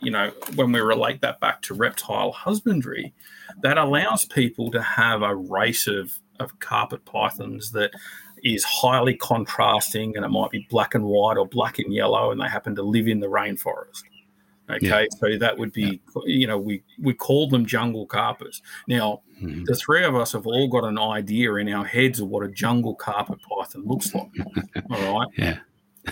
you 0.00 0.10
know 0.10 0.30
when 0.54 0.72
we 0.72 0.80
relate 0.80 1.20
that 1.22 1.40
back 1.40 1.62
to 1.62 1.74
reptile 1.74 2.32
husbandry, 2.32 3.12
that 3.62 3.78
allows 3.78 4.24
people 4.24 4.70
to 4.70 4.82
have 4.82 5.22
a 5.22 5.34
race 5.34 5.86
of 5.86 6.12
of 6.40 6.58
carpet 6.58 7.04
pythons 7.04 7.72
that 7.72 7.90
is 8.42 8.64
highly 8.64 9.16
contrasting 9.16 10.16
and 10.16 10.24
it 10.24 10.28
might 10.28 10.50
be 10.50 10.66
black 10.68 10.94
and 10.94 11.04
white 11.04 11.38
or 11.38 11.46
black 11.46 11.78
and 11.78 11.94
yellow 11.94 12.30
and 12.30 12.40
they 12.40 12.48
happen 12.48 12.74
to 12.74 12.82
live 12.82 13.06
in 13.08 13.20
the 13.20 13.26
rainforest 13.26 14.02
Okay, 14.70 14.86
yeah. 14.86 15.04
so 15.18 15.38
that 15.38 15.58
would 15.58 15.72
be, 15.72 16.00
you 16.24 16.46
know, 16.46 16.56
we 16.56 16.82
we 16.98 17.12
call 17.12 17.48
them 17.48 17.66
jungle 17.66 18.06
carpets. 18.06 18.62
Now, 18.88 19.20
mm-hmm. 19.42 19.64
the 19.64 19.74
three 19.74 20.04
of 20.04 20.14
us 20.14 20.32
have 20.32 20.46
all 20.46 20.68
got 20.68 20.84
an 20.84 20.98
idea 20.98 21.54
in 21.56 21.68
our 21.68 21.84
heads 21.84 22.18
of 22.18 22.28
what 22.28 22.44
a 22.46 22.48
jungle 22.48 22.94
carpet 22.94 23.40
python 23.42 23.84
looks 23.84 24.14
like. 24.14 24.30
all 24.90 25.18
right, 25.18 25.28
yeah. 25.36 25.58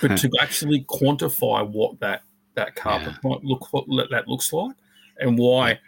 but 0.02 0.18
to 0.18 0.30
actually 0.40 0.84
quantify 0.84 1.66
what 1.66 2.00
that 2.00 2.24
that 2.54 2.74
carpet 2.74 3.14
yeah. 3.24 3.36
look 3.42 3.72
what 3.72 3.86
that 4.10 4.28
looks 4.28 4.52
like, 4.52 4.76
and 5.18 5.38
why 5.38 5.78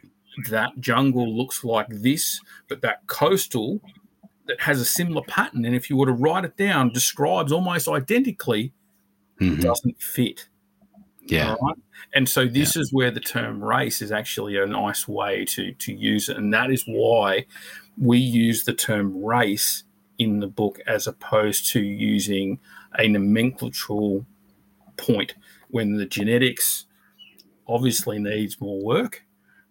that 0.51 0.79
jungle 0.81 1.37
looks 1.37 1.65
like 1.65 1.87
this, 1.89 2.41
but 2.69 2.81
that 2.83 3.07
coastal 3.07 3.81
that 4.47 4.61
has 4.61 4.81
a 4.81 4.85
similar 4.85 5.23
pattern, 5.23 5.65
and 5.65 5.75
if 5.75 5.89
you 5.89 5.97
were 5.97 6.07
to 6.07 6.13
write 6.13 6.45
it 6.45 6.57
down, 6.57 6.93
describes 6.93 7.53
almost 7.53 7.89
identically, 7.89 8.73
mm-hmm. 9.41 9.61
doesn't 9.61 10.01
fit. 10.03 10.49
Yeah. 11.23 11.57
Right? 11.61 11.77
And 12.15 12.29
so 12.29 12.47
this 12.47 12.77
yeah. 12.77 12.83
is 12.83 12.93
where 12.93 13.11
the 13.11 13.21
term 13.21 13.63
race 13.63 14.03
is 14.03 14.13
actually 14.13 14.59
a 14.59 14.67
nice 14.67 15.09
way 15.09 15.45
to 15.47 15.73
to 15.73 15.93
use 15.93 16.29
it. 16.29 16.37
And 16.37 16.53
that 16.53 16.71
is 16.71 16.85
why 16.87 17.47
we 17.97 18.19
use 18.19 18.65
the 18.65 18.75
term 18.75 19.25
race 19.25 19.85
in 20.19 20.41
the 20.41 20.47
book 20.47 20.79
as 20.87 21.07
opposed 21.07 21.67
to 21.73 21.81
using 21.81 22.59
a 22.99 23.09
nomenclatural 23.09 24.25
point 24.97 25.35
when 25.75 25.97
the 25.97 26.07
genetics 26.07 26.87
obviously 27.67 28.19
needs 28.19 28.61
more 28.61 28.81
work. 28.81 29.25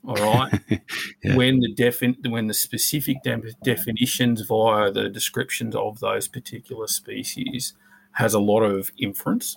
All 0.06 0.16
right. 0.16 0.60
yeah. 1.24 1.36
When 1.36 1.62
the 1.62 1.74
defin- 1.74 2.30
when 2.30 2.48
the 2.48 2.54
specific 2.54 3.24
de- 3.24 3.54
definitions 3.64 4.42
via 4.42 4.92
the 4.92 5.08
descriptions 5.10 5.76
of 5.76 6.00
those 6.00 6.28
particular 6.28 6.88
species 6.88 7.74
has 8.12 8.34
a 8.34 8.40
lot 8.40 8.62
of 8.62 8.92
inference 8.98 9.56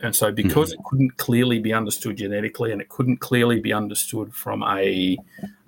and 0.00 0.14
so, 0.14 0.30
because 0.30 0.70
mm-hmm. 0.70 0.80
it 0.80 0.84
couldn't 0.84 1.16
clearly 1.16 1.58
be 1.58 1.72
understood 1.72 2.16
genetically 2.16 2.70
and 2.70 2.80
it 2.80 2.88
couldn't 2.88 3.18
clearly 3.18 3.60
be 3.60 3.72
understood 3.72 4.32
from 4.32 4.62
a, 4.62 5.16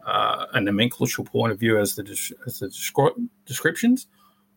uh, 0.07 0.47
a 0.53 0.59
nomenclatural 0.59 1.27
point 1.27 1.53
of 1.53 1.59
view 1.59 1.79
as 1.79 1.97
the, 1.97 2.03
as 2.47 2.61
the 2.61 2.69
descri- 2.69 3.29
descriptions, 3.45 4.07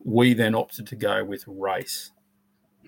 we 0.04 0.32
then 0.32 0.54
opted 0.54 0.86
to 0.88 0.96
go 0.96 1.24
with 1.24 1.44
race. 1.48 2.12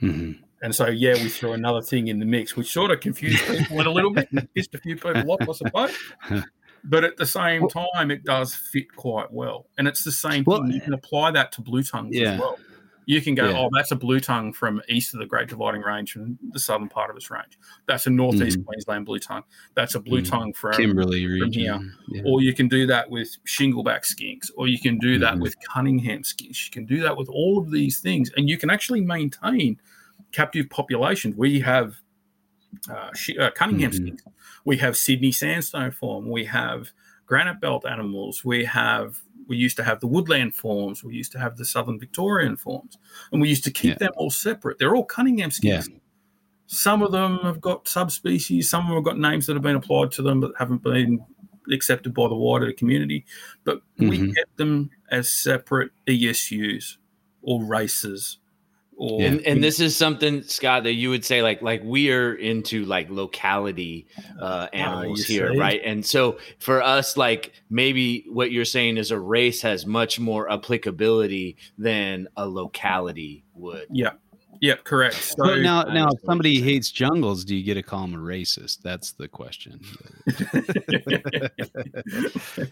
Mm-hmm. 0.00 0.42
And 0.62 0.74
so, 0.74 0.88
yeah, 0.88 1.14
we 1.14 1.28
threw 1.28 1.52
another 1.52 1.82
thing 1.82 2.08
in 2.08 2.18
the 2.18 2.24
mix, 2.24 2.56
which 2.56 2.72
sort 2.72 2.90
of 2.90 3.00
confused 3.00 3.44
people 3.44 3.80
a 3.80 3.88
little 3.88 4.12
bit, 4.12 4.28
and 4.32 4.52
pissed 4.54 4.74
a 4.74 4.78
few 4.78 4.96
people 4.96 5.30
off, 5.30 5.48
I 5.48 5.52
suppose. 5.52 5.96
But 6.88 7.04
at 7.04 7.16
the 7.16 7.26
same 7.26 7.68
time, 7.68 8.10
it 8.10 8.24
does 8.24 8.54
fit 8.54 8.94
quite 8.94 9.32
well. 9.32 9.66
And 9.76 9.88
it's 9.88 10.04
the 10.04 10.12
same 10.12 10.44
well, 10.46 10.62
thing. 10.62 10.70
You 10.70 10.80
can 10.80 10.94
apply 10.94 11.32
that 11.32 11.52
to 11.52 11.60
blue 11.60 11.82
tongues 11.82 12.16
yeah. 12.16 12.34
as 12.34 12.40
well. 12.40 12.58
You 13.08 13.22
can 13.22 13.36
go, 13.36 13.48
yeah. 13.48 13.58
oh, 13.58 13.70
that's 13.72 13.92
a 13.92 13.96
blue 13.96 14.18
tongue 14.18 14.52
from 14.52 14.82
east 14.88 15.14
of 15.14 15.20
the 15.20 15.26
Great 15.26 15.48
Dividing 15.48 15.82
Range 15.82 16.10
from 16.10 16.38
the 16.50 16.58
southern 16.58 16.88
part 16.88 17.08
of 17.08 17.16
its 17.16 17.30
range. 17.30 17.56
That's 17.86 18.06
a 18.08 18.10
northeast 18.10 18.58
mm. 18.58 18.66
Queensland 18.66 19.06
blue 19.06 19.20
tongue. 19.20 19.44
That's 19.74 19.94
a 19.94 20.00
blue 20.00 20.22
mm. 20.22 20.28
tongue 20.28 20.52
from 20.52 20.72
Kimberley 20.72 21.24
from 21.24 21.32
region. 21.34 21.52
here. 21.52 21.80
Yeah. 22.08 22.22
Or 22.26 22.42
you 22.42 22.52
can 22.52 22.66
do 22.66 22.84
that 22.88 23.08
with 23.08 23.36
shingleback 23.46 24.02
skinks, 24.02 24.50
or 24.56 24.66
you 24.66 24.80
can 24.80 24.98
do 24.98 25.20
that 25.20 25.36
mm. 25.36 25.40
with 25.40 25.54
Cunningham 25.72 26.22
skinks. 26.22 26.66
You 26.66 26.72
can 26.72 26.84
do 26.84 27.00
that 27.02 27.16
with 27.16 27.28
all 27.28 27.60
of 27.60 27.70
these 27.70 28.00
things, 28.00 28.32
and 28.36 28.48
you 28.48 28.58
can 28.58 28.70
actually 28.70 29.02
maintain 29.02 29.80
captive 30.32 30.68
populations. 30.70 31.36
We 31.36 31.60
have 31.60 31.96
uh, 32.90 33.10
uh, 33.40 33.50
Cunningham 33.50 33.90
mm-hmm. 33.90 34.06
skinks. 34.06 34.20
We 34.64 34.76
have 34.78 34.96
Sydney 34.96 35.32
sandstone 35.32 35.90
form. 35.90 36.30
We 36.30 36.44
have 36.46 36.90
granite 37.26 37.60
belt 37.60 37.86
animals. 37.86 38.44
We 38.44 38.64
have 38.64 39.20
we 39.48 39.56
used 39.56 39.76
to 39.76 39.84
have 39.84 40.00
the 40.00 40.06
woodland 40.06 40.54
forms, 40.54 41.04
we 41.04 41.14
used 41.14 41.32
to 41.32 41.38
have 41.38 41.56
the 41.56 41.64
southern 41.64 42.00
Victorian 42.00 42.56
forms, 42.56 42.98
and 43.30 43.40
we 43.40 43.48
used 43.48 43.64
to 43.64 43.70
keep 43.70 43.92
yeah. 43.92 44.06
them 44.06 44.12
all 44.16 44.30
separate. 44.30 44.78
They're 44.78 44.96
all 44.96 45.04
Cunningham 45.04 45.50
skinks. 45.50 45.88
Yeah. 45.88 45.96
Some 46.66 47.02
of 47.02 47.12
them 47.12 47.38
have 47.44 47.60
got 47.60 47.86
subspecies, 47.86 48.68
some 48.68 48.82
of 48.82 48.88
them 48.88 48.96
have 48.96 49.04
got 49.04 49.18
names 49.18 49.46
that 49.46 49.54
have 49.54 49.62
been 49.62 49.76
applied 49.76 50.10
to 50.12 50.22
them 50.22 50.40
but 50.40 50.52
haven't 50.58 50.82
been 50.82 51.24
accepted 51.72 52.12
by 52.12 52.28
the 52.28 52.34
wider 52.34 52.72
community. 52.72 53.24
But 53.64 53.78
mm-hmm. 54.00 54.08
we 54.08 54.32
kept 54.34 54.56
them 54.56 54.90
as 55.10 55.30
separate 55.30 55.92
ESUs 56.08 56.96
or 57.42 57.62
races 57.62 58.38
or, 58.96 59.22
and, 59.22 59.40
and 59.42 59.62
this 59.62 59.78
is 59.78 59.94
something 59.94 60.42
Scott 60.42 60.84
that 60.84 60.94
you 60.94 61.10
would 61.10 61.24
say 61.24 61.42
like 61.42 61.60
like 61.60 61.82
we 61.84 62.10
are 62.12 62.32
into 62.32 62.86
like 62.86 63.10
locality 63.10 64.06
uh, 64.40 64.42
ah, 64.42 64.68
animals 64.72 65.20
uh, 65.20 65.24
here, 65.26 65.52
say? 65.52 65.58
right? 65.58 65.80
And 65.84 66.04
so 66.04 66.38
for 66.58 66.82
us, 66.82 67.16
like 67.16 67.52
maybe 67.68 68.24
what 68.28 68.50
you're 68.50 68.64
saying 68.64 68.96
is 68.96 69.10
a 69.10 69.20
race 69.20 69.60
has 69.62 69.84
much 69.84 70.18
more 70.18 70.50
applicability 70.50 71.58
than 71.76 72.28
a 72.38 72.48
locality 72.48 73.44
would. 73.54 73.86
Yeah, 73.90 74.12
Yep, 74.60 74.84
correct. 74.84 75.14
So, 75.36 75.44
So 75.44 75.54
now, 75.56 75.82
now, 75.84 76.08
if 76.08 76.20
somebody 76.24 76.60
hates 76.62 76.90
jungles, 76.90 77.44
do 77.44 77.54
you 77.54 77.62
get 77.62 77.74
to 77.74 77.82
call 77.82 78.02
them 78.02 78.14
a 78.14 78.18
racist? 78.18 78.82
That's 78.82 79.12
the 79.12 79.28
question. 79.28 79.80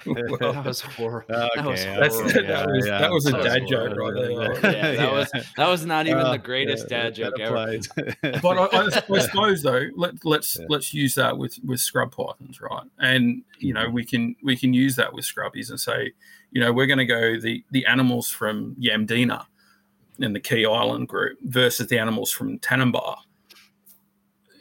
Well, 0.06 0.52
that 0.52 0.64
was 0.64 0.80
horrible. 0.80 1.26
That 1.34 1.64
was 1.64 1.80
Okay, 1.80 1.96
that's, 1.98 2.16
that, 2.16 2.66
was, 2.68 2.84
that 2.86 3.10
was 3.10 3.26
a 3.26 3.30
That 3.32 3.38
was 3.38 3.44
dad 3.44 3.62
joke 3.68 3.96
right 3.96 4.14
there. 4.14 4.72
Yeah, 4.72 4.94
that 4.96 5.12
was 5.12 5.30
that 5.56 5.68
was 5.68 5.86
not 5.86 6.06
even 6.06 6.20
Uh, 6.20 6.32
the 6.32 6.38
greatest 6.38 6.86
yeah, 6.90 7.02
dad 7.04 7.14
joke 7.14 7.34
ever. 7.40 7.78
but 8.42 8.58
I, 8.58 8.64
I, 8.78 8.86
I 8.86 9.18
suppose 9.20 9.62
though, 9.62 9.88
let, 9.96 10.24
let's 10.24 10.56
Yeah. 10.58 10.66
let's 10.68 10.94
use 10.94 11.14
that 11.16 11.36
with 11.38 11.58
with 11.64 11.80
scrub 11.80 12.12
pythons, 12.12 12.60
right? 12.60 12.84
And 12.98 13.42
you 13.58 13.72
know, 13.74 13.88
we 13.88 14.04
can 14.04 14.36
we 14.42 14.56
can 14.56 14.72
use 14.72 14.96
that 14.96 15.12
with 15.12 15.24
scrubbies 15.24 15.70
and 15.70 15.80
say, 15.80 16.12
you 16.50 16.60
know, 16.60 16.72
we're 16.72 16.86
going 16.86 16.98
to 16.98 17.06
go 17.06 17.38
the 17.38 17.64
the 17.70 17.86
animals 17.86 18.28
from 18.30 18.76
Yamdena 18.80 19.46
and 20.20 20.34
the 20.34 20.40
Kei 20.40 20.64
Island 20.64 21.08
group 21.08 21.38
versus 21.42 21.88
the 21.88 21.98
animals 21.98 22.30
from 22.30 22.58
Tanimbar. 22.58 23.16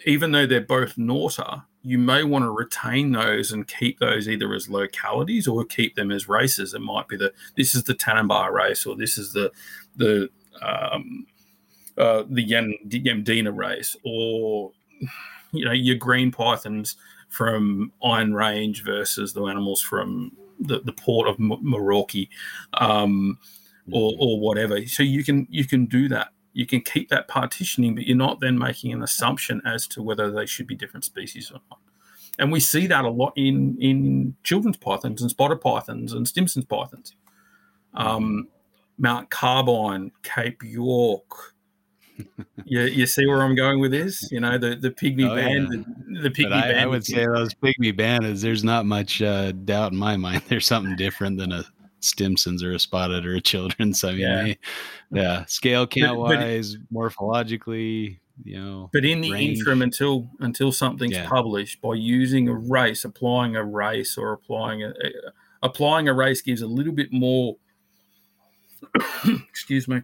Even 0.05 0.31
though 0.31 0.45
they're 0.45 0.61
both 0.61 0.97
Norta, 0.97 1.63
you 1.81 1.97
may 1.97 2.23
want 2.23 2.43
to 2.43 2.51
retain 2.51 3.11
those 3.11 3.51
and 3.51 3.67
keep 3.67 3.99
those 3.99 4.27
either 4.27 4.53
as 4.53 4.69
localities 4.69 5.47
or 5.47 5.63
keep 5.65 5.95
them 5.95 6.11
as 6.11 6.27
races. 6.27 6.73
It 6.73 6.79
might 6.79 7.07
be 7.07 7.17
the 7.17 7.33
this 7.55 7.75
is 7.75 7.83
the 7.83 7.93
Tanimbar 7.93 8.51
race 8.51 8.85
or 8.85 8.95
this 8.95 9.17
is 9.17 9.33
the 9.33 9.51
the 9.95 10.29
um, 10.61 11.25
uh, 11.97 12.23
the 12.29 12.41
Yam, 12.41 12.73
Yamdena 12.87 13.55
race, 13.55 13.95
or 14.03 14.71
you 15.51 15.65
know 15.65 15.71
your 15.71 15.95
green 15.95 16.31
pythons 16.31 16.95
from 17.29 17.91
Iron 18.03 18.33
Range 18.33 18.83
versus 18.83 19.33
the 19.33 19.45
animals 19.45 19.81
from 19.81 20.31
the, 20.59 20.79
the 20.81 20.93
port 20.93 21.27
of 21.27 21.35
M- 21.39 21.63
Merauke, 21.63 22.29
um, 22.75 23.37
or 23.91 24.13
or 24.17 24.39
whatever. 24.39 24.85
So 24.87 25.03
you 25.03 25.23
can 25.23 25.47
you 25.49 25.65
can 25.65 25.85
do 25.85 26.07
that. 26.09 26.29
You 26.53 26.65
can 26.65 26.81
keep 26.81 27.09
that 27.09 27.27
partitioning, 27.27 27.95
but 27.95 28.05
you're 28.05 28.15
not 28.15 28.39
then 28.39 28.57
making 28.59 28.93
an 28.93 29.01
assumption 29.01 29.61
as 29.65 29.87
to 29.87 30.03
whether 30.03 30.31
they 30.31 30.45
should 30.45 30.67
be 30.67 30.75
different 30.75 31.03
species 31.03 31.51
or 31.51 31.59
not. 31.69 31.79
And 32.37 32.51
we 32.51 32.59
see 32.59 32.87
that 32.87 33.05
a 33.05 33.09
lot 33.09 33.33
in 33.35 33.77
in 33.79 34.35
children's 34.43 34.77
pythons 34.77 35.21
and 35.21 35.31
spotted 35.31 35.61
pythons 35.61 36.13
and 36.13 36.27
Stimson's 36.27 36.65
pythons. 36.65 37.15
Um, 37.95 38.47
Mount 38.97 39.29
Carbine, 39.29 40.11
Cape 40.23 40.63
York. 40.63 41.55
you, 42.65 42.81
you 42.81 43.05
see 43.07 43.25
where 43.25 43.41
I'm 43.41 43.55
going 43.55 43.79
with 43.79 43.91
this? 43.91 44.31
You 44.31 44.39
know, 44.39 44.57
the, 44.57 44.75
the 44.75 44.91
pygmy 44.91 45.29
Oh, 45.29 45.35
yeah. 45.35 45.47
band, 45.47 45.67
the, 46.07 46.21
the 46.21 46.29
pygmy 46.29 46.53
I, 46.53 46.67
band. 46.69 46.79
I 46.79 46.85
would 46.85 47.05
say 47.05 47.25
those 47.25 47.53
pygmy 47.55 47.91
bandas. 47.95 48.41
There's 48.41 48.63
not 48.63 48.85
much 48.85 49.21
uh, 49.21 49.51
doubt 49.51 49.91
in 49.91 49.97
my 49.97 50.15
mind. 50.17 50.43
There's 50.47 50.65
something 50.67 50.95
different 50.95 51.37
than 51.37 51.51
a 51.51 51.63
Stimson's 52.03 52.63
or 52.63 52.73
a 52.73 52.79
spotted 52.79 53.25
or 53.25 53.35
a 53.35 53.41
children's. 53.51 54.03
I 54.03 54.11
mean, 54.11 54.19
Yeah. 54.19 54.45
yeah, 54.45 54.53
yeah. 55.11 55.45
scale 55.45 55.87
count 55.87 56.19
wise, 56.19 56.77
morphologically, 56.93 58.19
you 58.43 58.59
know. 58.59 58.89
But 58.93 59.05
in 59.05 59.21
the 59.21 59.31
range. 59.31 59.59
interim, 59.59 59.81
until 59.81 60.29
until 60.39 60.71
something's 60.71 61.13
Yeah. 61.13 61.27
published, 61.27 61.81
by 61.81 61.93
using 61.95 62.47
a 62.49 62.53
race, 62.53 63.05
applying 63.05 63.55
a 63.55 63.63
race, 63.63 64.17
or 64.17 64.33
applying 64.33 64.83
a, 64.83 64.89
a- 64.89 65.31
applying 65.61 66.07
a 66.09 66.13
race 66.13 66.41
gives 66.41 66.61
a 66.61 66.67
little 66.67 66.93
bit 66.93 67.11
more. 67.13 67.57
excuse 69.49 69.87
me. 69.87 70.01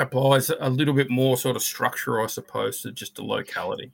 Applies 0.00 0.50
a 0.60 0.70
little 0.70 0.94
bit 0.94 1.10
more 1.10 1.36
sort 1.36 1.56
of 1.56 1.62
structure, 1.62 2.20
I 2.22 2.28
suppose, 2.28 2.82
to 2.82 2.92
just 2.92 3.18
a 3.18 3.24
locality. 3.24 3.90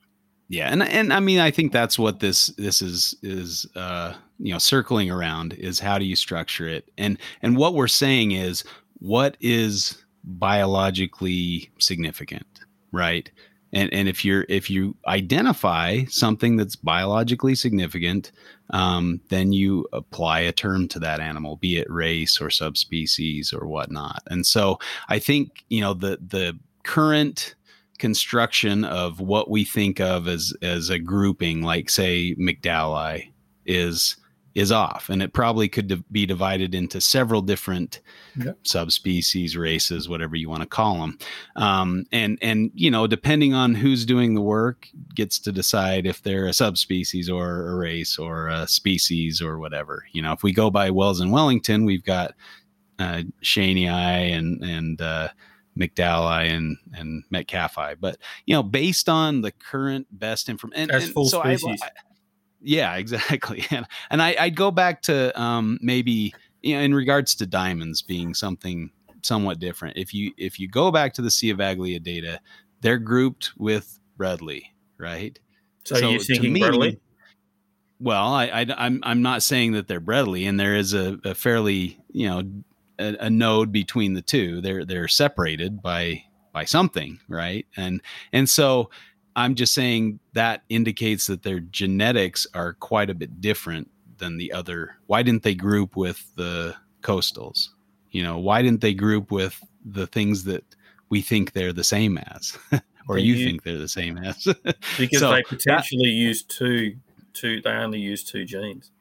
Yeah, 0.49 0.69
and 0.71 0.83
and 0.83 1.13
I 1.13 1.21
mean, 1.21 1.39
I 1.39 1.51
think 1.51 1.73
that's 1.73 1.99
what 1.99 2.21
this 2.21 2.49
this 2.59 2.83
is 2.83 3.15
is 3.23 3.67
uh, 3.75 4.15
you 4.39 4.53
know 4.53 4.59
circling 4.59 5.11
around 5.11 5.55
is 5.55 5.81
how 5.81 5.99
do 5.99 6.05
you 6.05 6.17
structure 6.17 6.69
it, 6.69 6.91
and 6.99 7.19
and 7.43 7.57
what 7.57 7.75
we're 7.75 7.89
saying 7.89 8.33
is 8.33 8.63
what 8.99 9.37
is 9.41 10.05
biologically 10.23 11.71
significant, 11.79 12.47
right? 12.93 13.31
And 13.73 13.93
and 13.93 14.07
if 14.09 14.25
you're 14.25 14.45
if 14.51 14.69
you 14.69 14.97
identify 15.07 16.05
something 16.05 16.57
that's 16.57 16.77
biologically 16.77 17.55
significant, 17.55 18.31
um, 18.71 19.21
then 19.31 19.53
you 19.53 19.89
apply 19.93 20.41
a 20.41 20.53
term 20.53 20.89
to 20.89 20.99
that 21.01 21.21
animal, 21.21 21.57
be 21.57 21.79
it 21.79 21.91
race 21.91 22.41
or 22.41 22.51
subspecies 22.51 23.53
or 23.53 23.67
whatnot. 23.67 24.23
And 24.29 24.47
so 24.47 24.79
I 25.09 25.19
think 25.19 25.65
you 25.69 25.81
know 25.81 25.95
the 25.95 26.19
the 26.25 26.59
current 26.85 27.55
construction 28.05 28.85
of 28.85 29.19
what 29.19 29.49
we 29.49 29.65
think 29.65 29.99
of 29.99 30.29
as 30.29 30.53
as 30.61 30.91
a 30.91 30.99
grouping, 30.99 31.63
like 31.63 31.89
say 31.89 32.35
McDowell 32.35 33.33
is 33.65 34.17
is 34.55 34.71
off, 34.71 35.09
and 35.09 35.23
it 35.23 35.33
probably 35.33 35.71
could 35.71 36.05
be 36.13 36.27
divided 36.27 36.75
into 36.75 37.01
several 37.01 37.41
different 37.41 38.01
Yep. 38.37 38.59
subspecies, 38.65 39.57
races, 39.57 40.07
whatever 40.07 40.37
you 40.37 40.51
want 40.51 40.61
to 40.61 40.69
call 40.69 40.99
them. 40.99 41.19
Um, 41.57 42.05
and 42.13 42.39
and 42.43 42.71
you 42.75 42.91
know, 42.91 43.07
depending 43.07 43.55
on 43.55 43.75
who's 43.75 44.05
doing 44.05 44.35
the 44.35 44.43
work, 44.43 44.87
gets 45.15 45.39
to 45.39 45.51
decide 45.51 46.05
if 46.05 46.21
they're 46.21 46.47
a 46.47 46.53
subspecies 46.53 47.31
or 47.31 47.69
a 47.69 47.75
race 47.77 48.19
or 48.19 48.49
a 48.49 48.69
species 48.69 49.41
or 49.41 49.59
whatever. 49.59 50.05
You 50.13 50.21
know, 50.21 50.33
if 50.33 50.43
we 50.43 50.53
go 50.53 50.69
by 50.71 50.91
Wells 50.91 51.21
and 51.21 51.33
Wellington, 51.33 51.87
we've 51.87 52.05
got 52.05 52.35
uh, 52.99 53.23
Cheynei 53.43 54.37
and 54.37 54.63
and 54.63 55.01
uh, 55.01 55.29
McDowell 55.79 56.49
and 56.49 56.77
and 56.95 57.25
Metcalf 57.31 57.77
but 58.01 58.19
you 58.47 58.55
know, 58.55 58.63
based 58.63 59.09
on 59.09 59.41
the 59.41 59.53
current 59.53 60.07
best 60.11 60.49
information, 60.49 60.89
full 61.13 61.29
I-. 61.43 61.57
I- 61.83 61.91
yeah, 62.61 62.95
exactly. 62.97 63.65
And 63.71 63.87
and 64.11 64.23
I, 64.23 64.37
I'd 64.39 64.57
go 64.57 64.71
back 64.71 65.03
to 65.03 65.39
um, 65.41 65.79
maybe 65.81 66.35
you 66.63 66.75
know 66.77 66.81
in 66.81 66.95
regards 66.95 67.35
to 67.37 67.47
diamonds 67.47 68.03
being 68.03 68.35
something 68.35 68.91
somewhat 69.23 69.59
different. 69.59 69.97
If 69.97 70.15
you 70.15 70.33
if 70.37 70.59
you 70.59 70.69
go 70.69 70.91
back 70.91 71.15
to 71.15 71.23
the 71.23 71.31
Sea 71.31 71.51
of 71.51 71.59
Aglia 71.59 72.03
data, 72.03 72.41
they're 72.81 72.99
grouped 72.99 73.53
with 73.57 73.99
Bredli, 74.19 74.63
right? 74.99 75.39
So, 75.85 75.97
So 75.97 76.11
you're 76.11 76.21
thinking 76.21 76.53
me- 76.53 76.61
Bredli? 76.61 76.99
Well, 78.01 78.35
I, 78.35 78.47
I 78.47 78.67
I'm 78.77 79.01
I'm 79.03 79.23
not 79.23 79.43
saying 79.43 79.73
that 79.73 79.89
they're 79.89 80.01
Bredli, 80.01 80.49
and 80.49 80.59
there 80.59 80.75
is 80.75 80.95
a, 80.95 81.19
a 81.25 81.35
fairly 81.35 81.99
you 82.13 82.29
know 82.29 82.43
a, 82.99 83.17
a 83.21 83.31
node 83.31 83.73
between 83.73 84.15
the 84.15 84.23
two. 84.23 84.61
They're 84.61 84.85
they're 84.85 85.09
separated 85.09 85.83
by 85.83 86.25
by 86.53 86.65
something, 86.65 87.19
right? 87.29 87.67
And 87.77 88.01
and 88.33 88.49
so 88.49 88.91
I'm 89.37 89.55
just 89.57 89.75
saying 89.75 90.21
that 90.35 90.63
indicates 90.69 91.27
that 91.27 91.43
their 91.43 91.61
genetics 91.61 92.47
are 92.55 92.75
quite 92.75 93.11
a 93.11 93.15
bit 93.15 93.41
different 93.41 93.91
than 94.19 94.37
the 94.39 94.53
other. 94.53 94.97
Why 95.07 95.23
didn't 95.23 95.43
they 95.43 95.55
group 95.57 95.97
with 95.97 96.25
the 96.37 96.77
coastals? 97.03 97.71
You 98.13 98.23
know, 98.23 98.39
why 98.39 98.63
didn't 98.63 98.81
they 98.81 98.95
group 98.95 99.33
with 99.33 99.61
the 99.85 100.07
things 100.07 100.45
that 100.45 100.65
we 101.09 101.21
think 101.21 101.53
they're 101.53 101.73
the 101.73 101.83
same 101.85 102.17
as, 102.19 102.57
or 103.09 103.17
They 103.17 103.23
you 103.23 103.45
think 103.45 103.65
they're 103.65 103.77
the 103.79 103.89
same 103.89 104.19
as? 104.19 104.47
Because 104.99 105.19
So 105.19 105.31
they 105.31 105.37
that- 105.43 105.47
potentially 105.49 106.09
use 106.11 106.43
two, 106.45 106.95
two. 107.33 107.61
They 107.61 107.71
only 107.71 107.99
use 107.99 108.23
two 108.23 108.45
genes. 108.45 108.93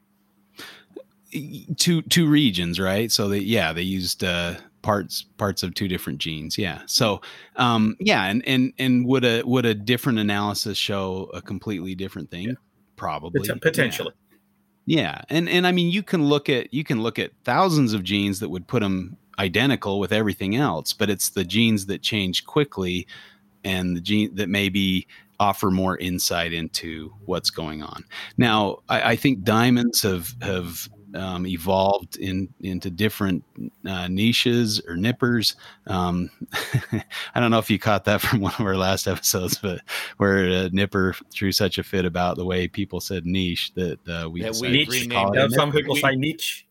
Two 1.76 2.02
two 2.02 2.28
regions 2.28 2.78
right? 2.80 3.10
So 3.10 3.28
they 3.28 3.38
yeah 3.38 3.72
they 3.72 3.82
used 3.82 4.22
uh 4.24 4.54
parts 4.82 5.24
parts 5.38 5.62
of 5.62 5.74
two 5.74 5.88
different 5.88 6.18
genes. 6.18 6.58
Yeah. 6.58 6.82
So 6.86 7.20
um 7.56 7.96
yeah 8.00 8.24
and 8.26 8.46
and 8.46 8.72
and 8.78 9.06
would 9.06 9.24
a 9.24 9.42
would 9.42 9.64
a 9.64 9.74
different 9.74 10.18
analysis 10.18 10.76
show 10.78 11.30
a 11.34 11.40
completely 11.42 11.94
different 11.94 12.30
thing? 12.30 12.48
Yeah. 12.48 12.54
probably. 12.96 13.48
Pot- 13.48 13.60
potentially. 13.60 14.12
yeah. 14.86 15.00
yeah 15.00 15.22
and 15.30 15.48
and 15.48 15.66
i 15.66 15.72
mean 15.72 15.90
you 15.90 16.02
can 16.02 16.26
look 16.28 16.48
at 16.48 16.72
you 16.72 16.84
can 16.84 17.02
look 17.02 17.18
at 17.18 17.32
thousands 17.44 17.92
of 17.94 18.02
genes 18.04 18.40
that 18.40 18.50
would 18.50 18.66
put 18.66 18.80
them 18.82 19.16
identical 19.38 19.98
with 19.98 20.12
everything 20.12 20.54
else 20.54 20.92
but 20.92 21.08
it's 21.10 21.30
the 21.30 21.44
genes 21.44 21.86
that 21.86 22.02
change 22.02 22.44
quickly 22.44 23.06
and 23.64 23.96
the 23.96 24.00
gene 24.00 24.34
that 24.34 24.48
maybe 24.48 25.06
offer 25.40 25.70
more 25.70 25.96
insight 25.98 26.52
into 26.52 27.12
what's 27.24 27.50
going 27.50 27.82
on. 27.82 28.04
Now 28.36 28.78
i, 28.88 29.12
I 29.12 29.16
think 29.16 29.42
diamonds 29.42 30.02
have 30.02 30.34
have 30.42 30.88
um, 31.14 31.46
evolved 31.46 32.16
in 32.16 32.48
into 32.60 32.90
different 32.90 33.44
uh, 33.86 34.08
niches 34.08 34.80
or 34.88 34.96
nippers. 34.96 35.56
Um, 35.86 36.30
I 37.34 37.40
don't 37.40 37.50
know 37.50 37.58
if 37.58 37.70
you 37.70 37.78
caught 37.78 38.04
that 38.06 38.20
from 38.20 38.40
one 38.40 38.52
of 38.58 38.66
our 38.66 38.76
last 38.76 39.06
episodes, 39.06 39.58
but 39.58 39.80
where 40.18 40.48
uh, 40.50 40.68
Nipper 40.72 41.14
threw 41.32 41.52
such 41.52 41.78
a 41.78 41.82
fit 41.82 42.04
about 42.04 42.36
the 42.36 42.44
way 42.44 42.68
people 42.68 43.00
said 43.00 43.24
niche 43.26 43.72
that 43.74 43.98
uh, 44.08 44.28
we 44.28 44.42
Yeah, 44.42 44.48
we 44.60 44.84
decided 44.84 44.88
to 44.90 45.08
Niche. 45.08 45.10
call 45.10 45.32
it 45.32 45.36
Yeah, 45.38 45.48
some 45.48 45.72
people 45.72 45.94
We- 45.94 46.00
say 46.00 46.16
niche. 46.16 46.66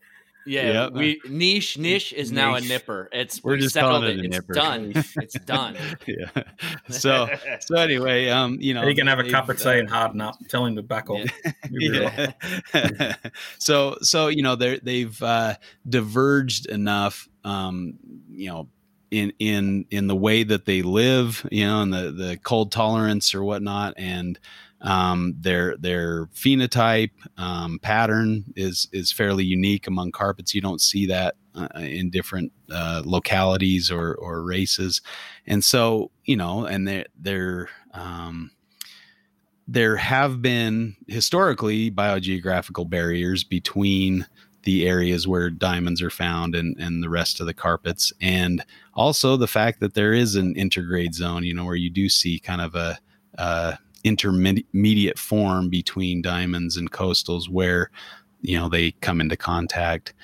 Yeah, 0.46 0.84
Yep. 0.84 0.92
we 0.92 1.20
niche 1.28 1.78
niche 1.78 2.12
is 2.12 2.30
now 2.32 2.54
a 2.54 2.60
nipper. 2.60 3.08
It's 3.12 3.42
We're 3.42 3.56
just 3.56 3.74
settled 3.74 4.02
calling 4.02 4.18
it 4.18 4.20
a 4.20 4.24
It's 4.24 4.36
nipper. 4.36 4.52
done. 4.54 4.92
It's 4.94 5.34
done. 5.46 5.76
yeah. 6.06 6.42
So 6.90 7.28
so 7.60 7.76
anyway, 7.76 8.28
um, 8.28 8.58
you 8.60 8.74
know, 8.74 8.86
he 8.86 8.94
can 8.94 9.06
have 9.06 9.18
a 9.18 9.30
cup 9.30 9.48
of 9.48 9.56
uh, 9.60 9.72
tea 9.74 9.78
and 9.80 9.88
harden 9.90 10.20
up. 10.20 10.36
Tell 10.48 10.64
him 10.66 10.76
to 10.76 10.82
back 10.82 11.08
off. 11.10 11.28
You'll 11.70 11.92
be 11.92 12.00
right. 12.00 12.34
yeah. 12.74 13.16
so 13.58 13.96
so 14.02 14.28
you 14.28 14.42
know 14.42 14.54
they 14.56 14.78
they've 14.80 15.22
uh, 15.22 15.54
diverged 15.88 16.66
enough 16.66 17.28
um, 17.44 17.94
you 18.30 18.48
know 18.50 18.68
in 19.10 19.32
in 19.38 19.86
in 19.90 20.06
the 20.08 20.16
way 20.16 20.42
that 20.42 20.66
they 20.66 20.82
live, 20.82 21.46
you 21.50 21.64
know, 21.66 21.82
and 21.82 21.92
the 21.92 22.10
the 22.10 22.38
cold 22.42 22.72
tolerance 22.72 23.34
or 23.34 23.44
whatnot, 23.44 23.94
and 23.96 24.38
um, 24.84 25.34
their 25.40 25.76
their 25.78 26.26
phenotype 26.26 27.10
um, 27.38 27.78
pattern 27.80 28.44
is 28.54 28.86
is 28.92 29.10
fairly 29.10 29.44
unique 29.44 29.86
among 29.86 30.12
carpets. 30.12 30.54
You 30.54 30.60
don't 30.60 30.80
see 30.80 31.06
that 31.06 31.36
uh, 31.54 31.68
in 31.76 32.10
different 32.10 32.52
uh, 32.70 33.02
localities 33.04 33.90
or 33.90 34.14
or 34.14 34.42
races, 34.42 35.00
and 35.46 35.64
so 35.64 36.10
you 36.24 36.36
know, 36.36 36.66
and 36.66 36.86
they're 36.86 37.06
they're 37.18 37.68
um, 37.92 38.50
there 39.66 39.96
have 39.96 40.42
been 40.42 40.94
historically 41.08 41.90
biogeographical 41.90 42.88
barriers 42.88 43.42
between 43.42 44.26
the 44.64 44.86
areas 44.86 45.26
where 45.26 45.50
diamonds 45.50 46.02
are 46.02 46.10
found 46.10 46.54
and, 46.54 46.76
and 46.78 47.02
the 47.02 47.08
rest 47.08 47.40
of 47.40 47.46
the 47.46 47.54
carpets. 47.54 48.12
And 48.20 48.64
also 48.94 49.36
the 49.36 49.46
fact 49.46 49.80
that 49.80 49.94
there 49.94 50.12
is 50.12 50.36
an 50.36 50.54
intergrade 50.54 51.14
zone, 51.14 51.44
you 51.44 51.54
know, 51.54 51.64
where 51.64 51.74
you 51.74 51.90
do 51.90 52.08
see 52.08 52.38
kind 52.38 52.60
of 52.60 52.74
a, 52.74 52.98
a 53.34 53.78
intermediate 54.04 55.18
form 55.18 55.68
between 55.68 56.22
diamonds 56.22 56.76
and 56.76 56.92
coastals 56.92 57.48
where, 57.48 57.90
you 58.42 58.58
know, 58.58 58.68
they 58.68 58.92
come 58.92 59.20
into 59.20 59.36
contact 59.36 60.14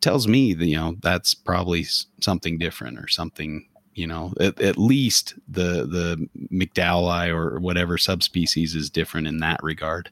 tells 0.00 0.26
me 0.26 0.54
that, 0.54 0.66
you 0.66 0.76
know, 0.76 0.96
that's 1.00 1.34
probably 1.34 1.84
something 2.20 2.58
different 2.58 2.98
or 2.98 3.08
something 3.08 3.66
you 3.94 4.06
know 4.06 4.32
at, 4.38 4.60
at, 4.60 4.78
least 4.78 5.34
the 5.48 5.84
the 5.84 6.28
mcdowelli 6.52 7.28
or 7.30 7.58
whatever 7.58 7.98
subspecies 7.98 8.76
is 8.76 8.88
different 8.88 9.26
in 9.26 9.38
that 9.38 9.58
regard 9.60 10.08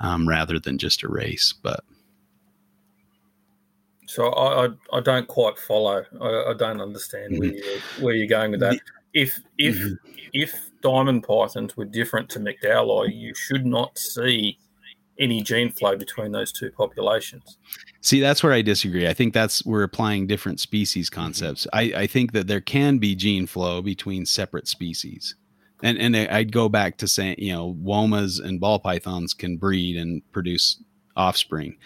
um, 0.00 0.26
rather 0.26 0.58
than 0.58 0.78
just 0.78 1.02
a 1.02 1.08
race 1.08 1.52
but 1.62 1.84
so 4.06 4.28
I, 4.30 4.66
I, 4.66 4.68
I 4.94 5.00
don't 5.00 5.26
quite 5.26 5.58
follow. 5.58 6.04
I, 6.20 6.50
I 6.50 6.54
don't 6.54 6.80
understand 6.80 7.32
mm-hmm. 7.32 7.40
where 7.40 7.50
you 7.50 7.80
where 8.00 8.14
you're 8.14 8.28
going 8.28 8.52
with 8.52 8.60
that. 8.60 8.80
If 9.16 9.40
if 9.56 9.76
mm-hmm. 9.76 9.94
if 10.34 10.70
diamond 10.82 11.24
pythons 11.24 11.74
were 11.74 11.86
different 11.86 12.28
to 12.30 12.38
McDowelli, 12.38 13.14
you 13.14 13.34
should 13.34 13.64
not 13.64 13.98
see 13.98 14.58
any 15.18 15.42
gene 15.42 15.72
flow 15.72 15.96
between 15.96 16.32
those 16.32 16.52
two 16.52 16.70
populations. 16.70 17.56
See, 18.02 18.20
that's 18.20 18.42
where 18.42 18.52
I 18.52 18.60
disagree. 18.60 19.08
I 19.08 19.14
think 19.14 19.32
that's 19.32 19.64
we're 19.64 19.84
applying 19.84 20.26
different 20.26 20.60
species 20.60 21.08
concepts. 21.08 21.66
I, 21.72 21.92
I 21.96 22.06
think 22.06 22.32
that 22.32 22.46
there 22.46 22.60
can 22.60 22.98
be 22.98 23.14
gene 23.14 23.46
flow 23.46 23.80
between 23.80 24.26
separate 24.26 24.68
species. 24.68 25.34
And 25.82 25.96
and 25.96 26.14
I'd 26.14 26.52
go 26.52 26.68
back 26.68 26.98
to 26.98 27.08
saying, 27.08 27.36
you 27.38 27.54
know, 27.54 27.74
womas 27.82 28.38
and 28.44 28.60
ball 28.60 28.78
pythons 28.78 29.32
can 29.32 29.56
breed 29.56 29.96
and 29.96 30.20
produce 30.32 30.82
offspring. 31.16 31.78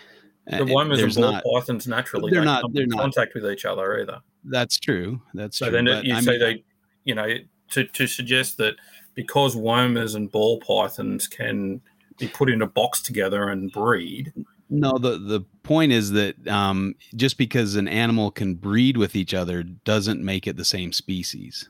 The 0.47 0.65
womas 0.65 1.01
and 1.01 1.15
ball 1.15 1.33
not, 1.33 1.45
pythons 1.45 1.87
naturally 1.87 2.33
they're 2.33 2.45
not 2.45 2.65
they're 2.73 2.87
not 2.87 3.01
contact 3.01 3.35
with 3.35 3.47
each 3.47 3.65
other 3.65 4.01
either. 4.01 4.19
That's 4.45 4.81
true. 4.81 5.23
That's 5.33 5.59
so 5.59 5.71
true. 5.71 5.83
then 5.85 6.05
you 6.05 6.21
say 6.23 6.39
they, 6.39 6.65
you 7.05 7.15
know, 7.15 7.29
to 7.71 7.85
to 7.85 8.07
suggest 8.07 8.57
that 8.59 8.75
because 9.15 9.57
womas 9.57 10.15
and 10.15 10.31
ball 10.31 10.61
pythons 10.61 11.27
can 11.27 11.81
be 12.19 12.29
put 12.29 12.51
in 12.51 12.63
a 12.63 12.67
box 12.67 13.01
together 13.01 13.49
and 13.49 13.73
breed. 13.73 14.33
No, 14.69 14.99
the 14.99 15.19
the 15.19 15.41
point 15.63 15.93
is 15.93 16.13
that 16.13 16.47
um, 16.47 16.95
just 17.17 17.39
because 17.39 17.75
an 17.75 17.89
animal 17.89 18.31
can 18.31 18.55
breed 18.55 18.97
with 18.97 19.17
each 19.17 19.35
other 19.35 19.63
doesn't 19.63 20.25
make 20.25 20.47
it 20.47 20.57
the 20.57 20.65
same 20.65 20.93
species, 20.93 21.69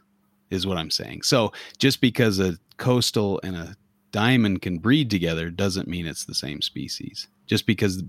is 0.51 0.67
what 0.67 0.77
I'm 0.77 0.91
saying. 0.91 1.23
So 1.23 1.53
just 1.79 2.01
because 2.01 2.39
a 2.39 2.59
coastal 2.77 3.41
and 3.43 3.57
a 3.57 3.77
diamond 4.13 4.61
can 4.61 4.79
breed 4.79 5.11
together 5.11 5.51
doesn't 5.51 5.89
mean 5.89 6.07
it's 6.07 6.25
the 6.25 6.35
same 6.35 6.61
species. 6.61 7.29
Just 7.47 7.67
because 7.67 8.03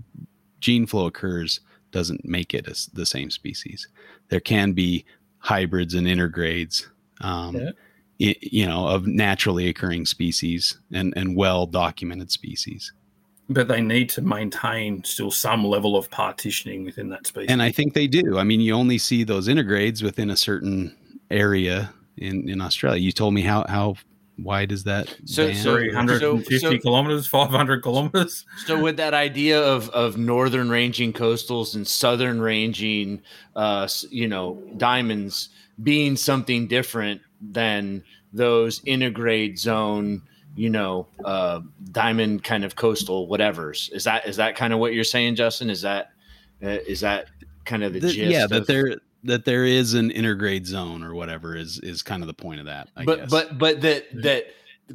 gene 0.60 0.86
flow 0.86 1.06
occurs 1.06 1.60
doesn't 1.90 2.24
make 2.24 2.54
it 2.54 2.66
the 2.92 3.06
same 3.06 3.30
species. 3.30 3.88
There 4.28 4.40
can 4.40 4.72
be 4.72 5.04
hybrids 5.38 5.94
and 5.94 6.06
intergrades, 6.06 6.86
um, 7.22 7.56
yeah. 7.56 7.70
I, 8.20 8.36
you 8.40 8.66
know, 8.66 8.86
of 8.86 9.06
naturally 9.06 9.68
occurring 9.68 10.06
species 10.06 10.78
and, 10.92 11.12
and 11.16 11.36
well 11.36 11.66
documented 11.66 12.30
species. 12.30 12.92
But 13.48 13.68
they 13.68 13.80
need 13.80 14.08
to 14.10 14.22
maintain 14.22 15.02
still 15.04 15.30
some 15.30 15.64
level 15.64 15.96
of 15.96 16.10
partitioning 16.10 16.84
within 16.84 17.08
that 17.10 17.26
species. 17.26 17.50
And 17.50 17.60
I 17.60 17.72
think 17.72 17.94
they 17.94 18.06
do. 18.06 18.38
I 18.38 18.44
mean, 18.44 18.60
you 18.60 18.74
only 18.74 18.98
see 18.98 19.24
those 19.24 19.48
intergrades 19.48 20.02
within 20.02 20.30
a 20.30 20.36
certain 20.36 20.96
area 21.30 21.92
in, 22.16 22.48
in 22.48 22.60
Australia. 22.60 23.00
You 23.00 23.12
told 23.12 23.34
me 23.34 23.42
how, 23.42 23.66
how 23.68 23.96
wide 24.38 24.72
is 24.72 24.84
that? 24.84 25.08
So, 25.24 25.52
so 25.52 25.76
350 25.76 26.58
so, 26.58 26.78
kilometers, 26.78 27.26
500 27.26 27.82
kilometers. 27.82 28.46
So, 28.66 28.80
with 28.80 28.96
that 28.96 29.14
idea 29.14 29.60
of 29.62 29.88
of 29.90 30.16
northern 30.16 30.70
ranging 30.70 31.12
coastals 31.12 31.74
and 31.74 31.86
southern 31.86 32.40
ranging, 32.40 33.22
uh, 33.56 33.88
you 34.10 34.28
know, 34.28 34.62
diamonds 34.76 35.50
being 35.82 36.16
something 36.16 36.66
different 36.66 37.20
than 37.40 38.02
those 38.32 38.80
intergrade 38.80 39.58
zone, 39.58 40.22
you 40.54 40.70
know, 40.70 41.06
uh, 41.24 41.60
diamond 41.90 42.44
kind 42.44 42.64
of 42.64 42.76
coastal 42.76 43.28
whatevers. 43.28 43.92
Is 43.92 44.04
that 44.04 44.26
is 44.26 44.36
that 44.36 44.56
kind 44.56 44.72
of 44.72 44.78
what 44.78 44.92
you're 44.94 45.04
saying, 45.04 45.36
Justin? 45.36 45.70
Is 45.70 45.82
that 45.82 46.12
uh, 46.62 46.68
is 46.86 47.00
that 47.00 47.28
kind 47.64 47.82
of 47.82 47.92
the, 47.92 48.00
the 48.00 48.08
gist? 48.08 48.30
Yeah, 48.30 48.46
that 48.46 48.66
they're 48.66 48.96
that 49.24 49.44
there 49.44 49.64
is 49.64 49.94
an 49.94 50.10
intergrade 50.10 50.66
zone 50.66 51.02
or 51.02 51.14
whatever 51.14 51.56
is 51.56 51.78
is 51.80 52.02
kind 52.02 52.22
of 52.22 52.26
the 52.26 52.34
point 52.34 52.60
of 52.60 52.66
that. 52.66 52.88
I 52.96 53.04
but 53.04 53.20
guess. 53.20 53.30
but 53.30 53.58
but 53.58 53.80
that 53.82 54.06
that 54.22 54.46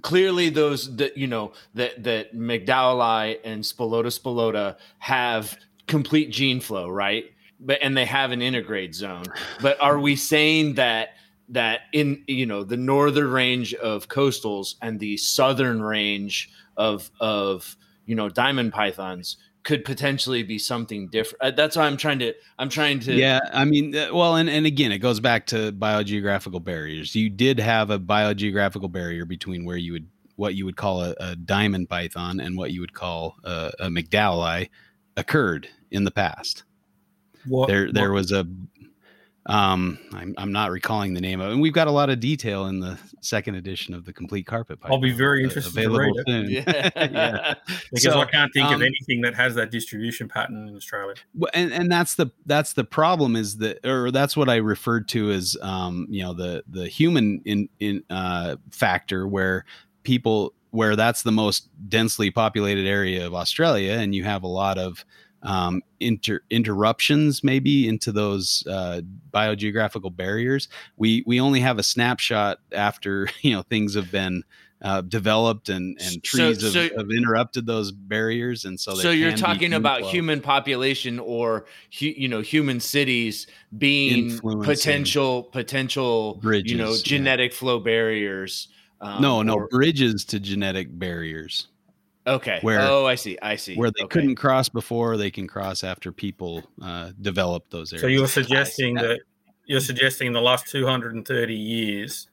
clearly 0.01 0.49
those 0.49 0.95
that 0.97 1.17
you 1.17 1.27
know 1.27 1.53
that 1.75 2.03
that 2.03 2.35
McDowelli 2.35 3.39
and 3.43 3.63
Spilota 3.63 4.07
spilota 4.07 4.77
have 4.99 5.57
complete 5.87 6.31
gene 6.31 6.59
flow, 6.59 6.89
right? 6.89 7.25
But 7.59 7.79
and 7.81 7.97
they 7.97 8.05
have 8.05 8.31
an 8.31 8.41
intergrade 8.41 8.93
zone. 8.93 9.25
But 9.61 9.81
are 9.81 9.99
we 9.99 10.15
saying 10.15 10.75
that 10.75 11.09
that 11.49 11.81
in 11.93 12.23
you 12.27 12.45
know 12.45 12.63
the 12.63 12.77
northern 12.77 13.31
range 13.31 13.73
of 13.75 14.09
coastals 14.09 14.75
and 14.81 14.99
the 14.99 15.17
southern 15.17 15.81
range 15.81 16.49
of 16.75 17.09
of 17.19 17.75
you 18.05 18.15
know 18.15 18.29
diamond 18.29 18.73
pythons 18.73 19.37
could 19.67 19.83
potentially 19.83 20.43
be 20.43 20.57
something 20.57 21.09
different. 21.09 21.41
Uh, 21.41 21.51
that's 21.51 21.75
why 21.75 21.85
I'm 21.85 21.97
trying 21.97 22.19
to. 22.19 22.33
I'm 22.57 22.69
trying 22.69 23.01
to. 23.01 23.13
Yeah, 23.13 23.41
I 23.51 23.65
mean, 23.65 23.93
uh, 23.93 24.09
well, 24.13 24.37
and 24.37 24.49
and 24.49 24.65
again, 24.65 24.93
it 24.93 24.99
goes 24.99 25.19
back 25.19 25.45
to 25.47 25.73
biogeographical 25.73 26.63
barriers. 26.63 27.13
You 27.13 27.29
did 27.29 27.59
have 27.59 27.89
a 27.89 27.99
biogeographical 27.99 28.89
barrier 28.89 29.25
between 29.25 29.65
where 29.65 29.75
you 29.75 29.91
would 29.91 30.07
what 30.37 30.55
you 30.55 30.63
would 30.63 30.77
call 30.77 31.03
a, 31.03 31.15
a 31.19 31.35
diamond 31.35 31.89
python 31.89 32.39
and 32.39 32.55
what 32.55 32.71
you 32.71 32.79
would 32.79 32.93
call 32.93 33.35
a, 33.43 33.71
a 33.79 33.87
McDowelli 33.87 34.69
occurred 35.17 35.67
in 35.91 36.05
the 36.05 36.11
past. 36.11 36.63
What, 37.47 37.67
there, 37.67 37.91
there 37.91 38.11
what, 38.11 38.17
was 38.17 38.31
a 38.31 38.47
um, 39.47 39.97
I'm, 40.13 40.35
I'm 40.37 40.51
not 40.51 40.71
recalling 40.71 41.13
the 41.13 41.21
name 41.21 41.39
of 41.39 41.49
it. 41.49 41.53
And 41.53 41.61
we've 41.61 41.73
got 41.73 41.87
a 41.87 41.91
lot 41.91 42.09
of 42.09 42.19
detail 42.19 42.65
in 42.65 42.81
the 42.81 42.99
second 43.21 43.55
edition 43.55 43.93
of 43.93 44.03
the 44.03 44.11
complete 44.11 44.45
carpet. 44.45 44.77
I'll 44.83 44.97
be 44.97 45.11
very 45.11 45.41
interested 45.43 45.71
available 45.71 46.15
to 46.25 46.33
read 46.33 46.57
it. 46.57 46.63
Soon. 46.65 46.75
Yeah. 46.75 46.89
yeah. 47.11 47.53
Because 47.89 48.03
so, 48.03 48.19
I 48.19 48.25
can't 48.25 48.51
think 48.53 48.67
um, 48.67 48.75
of 48.75 48.81
anything 48.81 49.21
that 49.21 49.33
has 49.35 49.55
that 49.55 49.71
distribution 49.71 50.27
pattern 50.27 50.67
in 50.67 50.75
Australia. 50.75 51.15
And 51.53 51.71
and 51.71 51.89
that's 51.89 52.15
the 52.15 52.27
that's 52.45 52.73
the 52.73 52.83
problem 52.83 53.35
is 53.35 53.57
that 53.57 53.85
or 53.85 54.11
that's 54.11 54.35
what 54.35 54.49
I 54.49 54.57
referred 54.57 55.07
to 55.09 55.31
as 55.31 55.55
um, 55.61 56.07
you 56.09 56.23
know 56.23 56.33
the 56.33 56.63
the 56.67 56.87
human 56.87 57.41
in 57.45 57.69
in 57.79 58.03
uh, 58.09 58.57
factor 58.71 59.27
where 59.27 59.65
people 60.03 60.53
where 60.71 60.95
that's 60.95 61.23
the 61.23 61.31
most 61.31 61.69
densely 61.87 62.29
populated 62.29 62.85
area 62.85 63.25
of 63.25 63.33
Australia 63.33 63.93
and 63.93 64.13
you 64.13 64.25
have 64.25 64.43
a 64.43 64.47
lot 64.47 64.77
of 64.77 65.05
um, 65.43 65.81
inter- 65.99 66.41
interruptions 66.49 67.43
maybe 67.43 67.87
into 67.87 68.11
those 68.11 68.65
uh, 68.67 69.01
biogeographical 69.33 70.15
barriers. 70.15 70.67
We 70.97 71.23
we 71.25 71.39
only 71.39 71.59
have 71.61 71.79
a 71.79 71.83
snapshot 71.83 72.59
after 72.71 73.29
you 73.41 73.53
know 73.53 73.61
things 73.63 73.95
have 73.95 74.11
been 74.11 74.43
uh, 74.81 75.01
developed 75.01 75.69
and 75.69 75.97
and 76.01 76.23
trees 76.23 76.61
so, 76.61 76.69
so, 76.69 76.81
have, 76.83 76.91
have, 76.91 77.07
interrupted 77.09 77.65
those 77.65 77.91
barriers, 77.91 78.65
and 78.65 78.79
so 78.79 78.93
so 78.93 79.09
you're 79.09 79.35
talking 79.35 79.73
about 79.73 80.01
flow. 80.01 80.09
human 80.09 80.41
population 80.41 81.19
or 81.19 81.65
hu- 81.99 82.05
you 82.05 82.27
know 82.27 82.41
human 82.41 82.79
cities 82.79 83.47
being 83.77 84.39
potential 84.63 85.43
potential 85.43 86.35
bridges, 86.41 86.71
you 86.71 86.77
know 86.77 86.95
genetic 86.95 87.51
yeah. 87.51 87.57
flow 87.57 87.79
barriers. 87.79 88.67
Um, 88.99 89.21
no, 89.21 89.43
no 89.43 89.55
or, 89.55 89.67
bridges 89.67 90.25
to 90.25 90.39
genetic 90.39 90.87
barriers. 90.97 91.67
Okay. 92.27 92.59
Where 92.61 92.81
oh, 92.81 93.05
I 93.05 93.15
see. 93.15 93.37
I 93.41 93.55
see. 93.55 93.75
Where 93.75 93.89
they 93.89 94.03
okay. 94.03 94.19
couldn't 94.19 94.35
cross 94.35 94.67
before, 94.69 95.15
they 95.17 95.31
can 95.31 95.47
cross 95.47 95.83
after 95.83 96.11
people 96.11 96.63
uh, 96.81 97.11
develop 97.21 97.69
those 97.69 97.93
areas. 97.93 98.01
So 98.01 98.07
you're 98.07 98.27
suggesting 98.27 98.95
that 98.95 99.21
you're 99.65 99.79
suggesting 99.79 100.27
in 100.27 100.33
the 100.33 100.41
last 100.41 100.67
230 100.67 101.53
years 101.53 102.27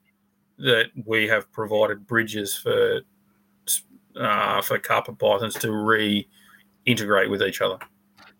that 0.59 0.87
we 1.05 1.29
have 1.29 1.51
provided 1.53 2.07
bridges 2.07 2.57
for 2.57 3.01
uh, 4.17 4.63
for 4.63 4.79
carpet 4.79 5.19
pythons 5.19 5.55
to 5.55 5.69
reintegrate 5.69 7.31
with 7.31 7.43
each 7.43 7.61
other. 7.61 7.79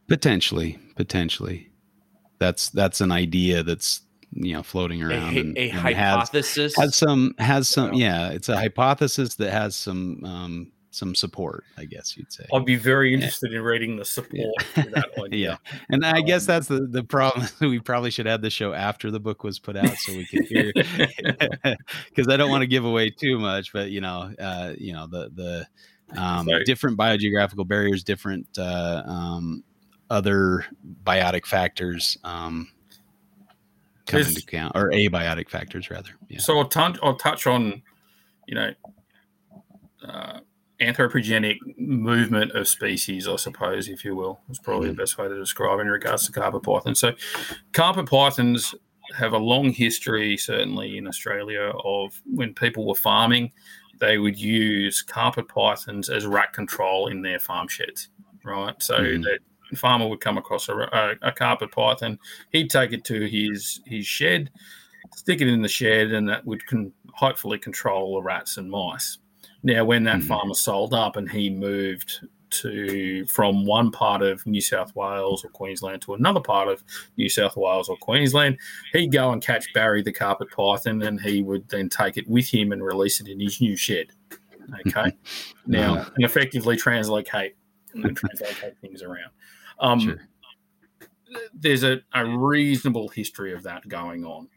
Potentially, 0.09 0.79
potentially, 0.97 1.71
that's 2.39 2.71
that's 2.71 3.01
an 3.01 3.11
idea 3.11 3.63
that's 3.63 4.03
you 4.33 4.53
know 4.53 4.63
floating 4.63 5.03
around. 5.03 5.37
A, 5.37 5.41
and, 5.41 5.59
a 5.59 5.71
and 5.71 5.79
hypothesis 5.79 6.77
has, 6.77 6.85
has, 6.85 6.97
some 6.97 7.35
has 7.39 7.69
some 7.69 7.95
yeah. 7.95 8.29
It's 8.29 8.49
a 8.49 8.57
hypothesis 8.57 9.37
that 9.37 9.51
has 9.51 9.75
some 9.75 10.25
um, 10.25 10.73
some 10.95 11.15
support, 11.15 11.65
I 11.77 11.85
guess 11.87 12.17
you'd 12.17 12.33
say. 12.33 12.45
I'd 12.55 12.65
be 12.65 12.77
very 12.77 13.13
interested 13.13 13.53
in 13.53 13.61
reading 13.63 13.97
the 13.97 14.05
support 14.05 14.63
for 14.75 14.83
that 14.83 15.09
idea. 15.25 15.59
yeah, 15.65 15.77
and 15.91 16.05
I 16.07 16.21
guess 16.21 16.43
Um, 16.49 16.55
that's 16.55 16.69
the 16.69 16.87
the 16.87 17.03
problem. 17.05 17.47
we 17.61 17.81
probably 17.81 18.11
should 18.11 18.27
have 18.27 18.43
the 18.43 18.51
show 18.51 18.73
after 18.73 19.11
the 19.11 19.21
book 19.21 19.43
was 19.45 19.59
put 19.59 19.77
out, 19.77 19.97
so 19.97 20.13
we 20.13 20.25
could 20.27 20.45
hear. 20.47 20.73
Because 22.09 22.29
I 22.29 22.37
don't 22.37 22.51
want 22.51 22.63
to 22.63 22.67
give 22.69 22.85
away 22.85 23.11
too 23.11 23.39
much, 23.39 23.73
but 23.73 23.91
you 23.91 24.01
know, 24.01 24.33
uh, 24.39 24.75
you 24.79 24.93
know 24.93 25.07
the 25.07 25.31
the 25.35 25.67
um, 26.21 26.49
different 26.65 26.97
biogeographical 26.99 27.67
barriers, 27.67 28.05
different 28.05 28.47
uh, 28.59 29.03
um, 29.05 29.65
other 30.11 30.65
biotic 31.03 31.45
factors 31.47 32.17
um, 32.25 32.69
come 34.07 34.19
There's- 34.21 34.29
into 34.29 34.43
account, 34.43 34.73
or 34.77 34.91
abiotic 34.91 35.49
factors 35.49 35.91
rather. 35.91 36.11
Yeah. 36.29 36.39
So 36.39 36.57
I'll 36.59 36.69
touch, 36.69 36.99
I'll 37.03 37.17
touch 37.17 37.47
on, 37.47 37.83
you 38.47 38.55
know, 38.55 38.71
uh, 40.07 40.41
anthropogenic 40.85 41.59
movement 41.79 42.53
of 42.53 42.69
species, 42.69 43.27
I 43.29 43.37
suppose, 43.37 43.89
if 43.89 44.05
you 44.05 44.15
will, 44.17 44.41
is 44.51 44.59
probably 44.59 44.89
the 44.89 44.95
best 44.95 45.19
way 45.19 45.29
to 45.29 45.39
describe 45.39 45.81
in 45.81 45.89
regards 45.89 46.27
to 46.27 46.33
carpet 46.33 46.63
pythons. 46.63 47.01
So, 47.01 47.13
carpet 47.73 48.07
pythons 48.07 48.75
have 49.17 49.33
a 49.33 49.39
long 49.39 49.71
history, 49.71 50.37
certainly 50.37 50.97
in 50.99 51.07
Australia, 51.07 51.73
of 51.85 52.21
when 52.25 52.55
people 52.55 52.87
were 52.87 52.95
farming, 52.95 53.53
they 54.01 54.19
would 54.19 54.39
use 54.39 55.03
carpet 55.03 55.47
pythons 55.49 56.09
as 56.09 56.27
rat 56.27 56.53
control 56.53 57.09
in 57.09 57.23
their 57.23 57.39
farm 57.39 57.69
sheds, 57.69 58.09
right? 58.45 58.75
So 58.83 58.99
Mhm. 58.99 59.23
that 59.25 59.79
farmer 59.79 60.09
would 60.09 60.21
come 60.21 60.39
across 60.39 60.69
a, 60.69 60.75
a, 60.77 61.15
a 61.29 61.33
carpet 61.33 61.71
python, 61.71 62.19
he'd 62.51 62.71
take 62.71 62.93
it 62.93 63.05
to 63.05 63.27
his 63.27 63.81
his 63.87 64.07
shed, 64.07 64.51
stick 65.15 65.41
it 65.41 65.49
in 65.49 65.63
the 65.63 65.69
shed, 65.69 66.13
and 66.13 66.29
that 66.29 66.45
would 66.45 66.65
con- 66.67 66.93
hopefully 67.13 67.59
control 67.59 68.15
the 68.15 68.23
rats 68.23 68.57
and 68.57 68.71
mice. 68.71 69.19
Now, 69.65 69.85
when 69.85 70.05
that 70.05 70.21
Mhm. 70.21 70.25
farmer 70.29 70.55
sold 70.55 70.95
up 70.95 71.17
and 71.17 71.29
he 71.29 71.51
moved 71.51 72.21
to 72.51 73.27
from 73.27 73.65
one 73.67 73.91
part 73.91 74.23
of 74.23 74.47
New 74.47 74.61
South 74.61 74.95
Wales 74.95 75.45
or 75.45 75.49
Queensland 75.49 76.03
to 76.03 76.15
another 76.15 76.39
part 76.39 76.69
of 76.69 76.85
New 77.17 77.29
South 77.29 77.57
Wales 77.57 77.89
or 77.89 77.97
Queensland, 77.97 78.59
he'd 78.93 79.11
go 79.11 79.33
and 79.33 79.43
catch 79.43 79.73
Barry 79.73 80.03
the 80.03 80.13
carpet 80.13 80.51
python, 80.53 81.03
and 81.03 81.21
he 81.21 81.43
would 81.43 81.69
then 81.69 81.89
take 81.89 82.17
it 82.17 82.29
with 82.29 82.47
him 82.49 82.71
and 82.71 82.85
release 82.85 83.21
it 83.21 83.27
in 83.27 83.41
his 83.41 83.61
new 83.61 83.77
shed. 83.77 84.13
Okay, 84.87 85.11
now 85.67 85.95
Yeah. 85.97 86.09
and 86.15 86.25
effectively 86.25 86.77
translocate 86.77 87.55
and 87.95 88.17
translocate 88.17 88.77
things 88.81 89.03
around. 89.03 89.31
Um, 89.81 89.99
Sure. 90.01 90.29
There's 91.53 91.83
a, 91.83 92.01
a 92.13 92.25
reasonable 92.25 93.09
history 93.09 93.53
of 93.55 93.65
that 93.65 93.89
going 93.89 94.25
on. 94.25 94.49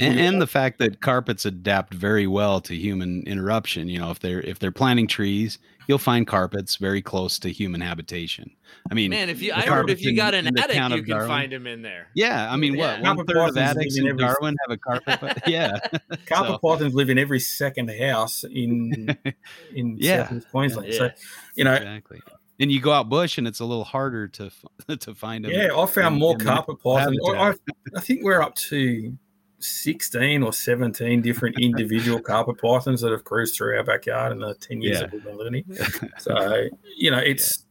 And, 0.00 0.18
and 0.18 0.42
the 0.42 0.46
fact 0.46 0.78
that 0.78 1.00
carpets 1.00 1.44
adapt 1.44 1.94
very 1.94 2.26
well 2.26 2.60
to 2.60 2.74
human 2.74 3.22
interruption 3.26 3.88
you 3.88 3.98
know 3.98 4.10
if 4.10 4.18
they're 4.20 4.40
if 4.42 4.58
they're 4.58 4.72
planting 4.72 5.06
trees 5.06 5.58
you'll 5.88 5.98
find 5.98 6.26
carpets 6.26 6.76
very 6.76 7.02
close 7.02 7.38
to 7.38 7.50
human 7.50 7.80
habitation 7.80 8.50
i 8.90 8.94
mean 8.94 9.10
Man, 9.10 9.28
if 9.28 9.42
you, 9.42 9.52
I 9.52 9.60
heard 9.60 9.66
carpets 9.68 10.00
if 10.00 10.04
you 10.04 10.10
in- 10.10 10.16
got 10.16 10.34
an 10.34 10.44
the 10.52 10.60
attic, 10.62 10.76
you 10.76 10.82
of 10.82 10.90
can 10.90 11.08
Darwin- 11.08 11.28
find 11.28 11.52
him 11.52 11.66
in 11.66 11.82
there. 11.82 12.08
yeah 12.14 12.50
i 12.52 12.56
mean 12.56 12.74
Yeah. 12.74 12.94
what 13.00 13.02
one 13.18 13.26
Carpet 13.26 13.36
of 13.36 13.56
attics 13.56 13.96
in 13.96 14.04
in 14.04 14.10
every- 14.10 14.24
darwin 14.24 14.56
have 14.68 14.72
a 14.72 14.78
carpet 14.78 15.18
but 15.20 15.48
yeah 15.48 15.78
Carpet 16.26 16.52
So- 16.52 16.58
pythons 16.58 16.94
live 16.94 17.10
in 17.10 17.18
every 17.18 17.40
second 17.40 17.90
house 17.90 18.44
in 18.44 19.16
in 19.74 19.96
Yeah. 19.98 20.24
Southeast 20.28 20.50
Queensland. 20.50 20.88
Yeah. 20.92 20.98
So, 20.98 21.10
you 21.56 21.64
know, 21.64 21.74
exactly 21.74 22.20
and 22.60 22.70
you 22.70 22.78
go 22.78 22.92
out 22.92 23.08
bush 23.08 23.38
and 23.38 23.48
it's 23.48 23.60
a 23.60 23.64
little 23.64 23.84
harder 23.84 24.28
to 24.28 24.50
to 24.98 25.14
find 25.14 25.44
them 25.46 25.50
yeah, 25.52 25.70
I 25.74 25.86
found 25.86 26.16
more 26.18 26.36
carpet 26.36 26.76
pythons. 26.82 27.18
I, 27.26 27.32
I. 27.32 27.54
I 27.96 28.00
think 28.00 28.22
we're 28.22 28.42
up 28.42 28.54
to 28.56 29.16
16 29.60 30.42
or 30.42 30.52
17 30.52 31.20
different 31.22 31.58
individual 31.60 32.20
carpet 32.32 32.58
pythons 32.60 33.00
that 33.02 33.12
have 33.12 33.24
cruised 33.24 33.54
through 33.56 33.76
our 33.76 33.84
backyard 33.84 34.32
in 34.32 34.38
the 34.38 34.54
10 34.54 34.82
years 34.82 34.96
Yeah. 35.00 35.06
that 35.06 35.12
we've 35.12 35.24
been 35.24 35.38
living. 35.38 35.64
So, 36.18 36.66
you 36.96 37.10
know, 37.10 37.18
it's, 37.18 37.64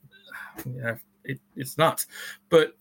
you 0.65 0.81
know, 0.81 0.97
it, 1.23 1.39
it's 1.55 1.77
nuts. 1.77 2.07
But 2.49 2.77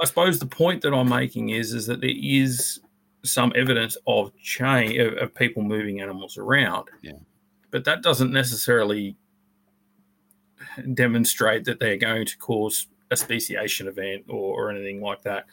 I 0.00 0.04
suppose 0.04 0.38
the 0.38 0.46
point 0.46 0.82
that 0.82 0.92
I'm 0.92 1.08
making 1.08 1.50
is, 1.50 1.72
is 1.72 1.86
that 1.86 2.00
there 2.00 2.10
is 2.12 2.80
some 3.24 3.52
evidence 3.56 3.96
of 4.06 4.36
change 4.36 4.98
of, 4.98 5.14
of 5.18 5.34
people 5.34 5.62
moving 5.62 6.00
animals 6.00 6.36
around. 6.36 6.88
Yeah. 7.02 7.12
But 7.70 7.84
that 7.84 8.02
doesn't 8.02 8.32
necessarily 8.32 9.16
demonstrate 10.94 11.64
that 11.64 11.80
they're 11.80 11.96
going 11.96 12.26
to 12.26 12.36
cause 12.38 12.86
a 13.10 13.16
speciation 13.16 13.86
event 13.88 14.24
or, 14.28 14.66
or 14.66 14.70
anything 14.70 15.00
like 15.00 15.22
that. 15.22 15.46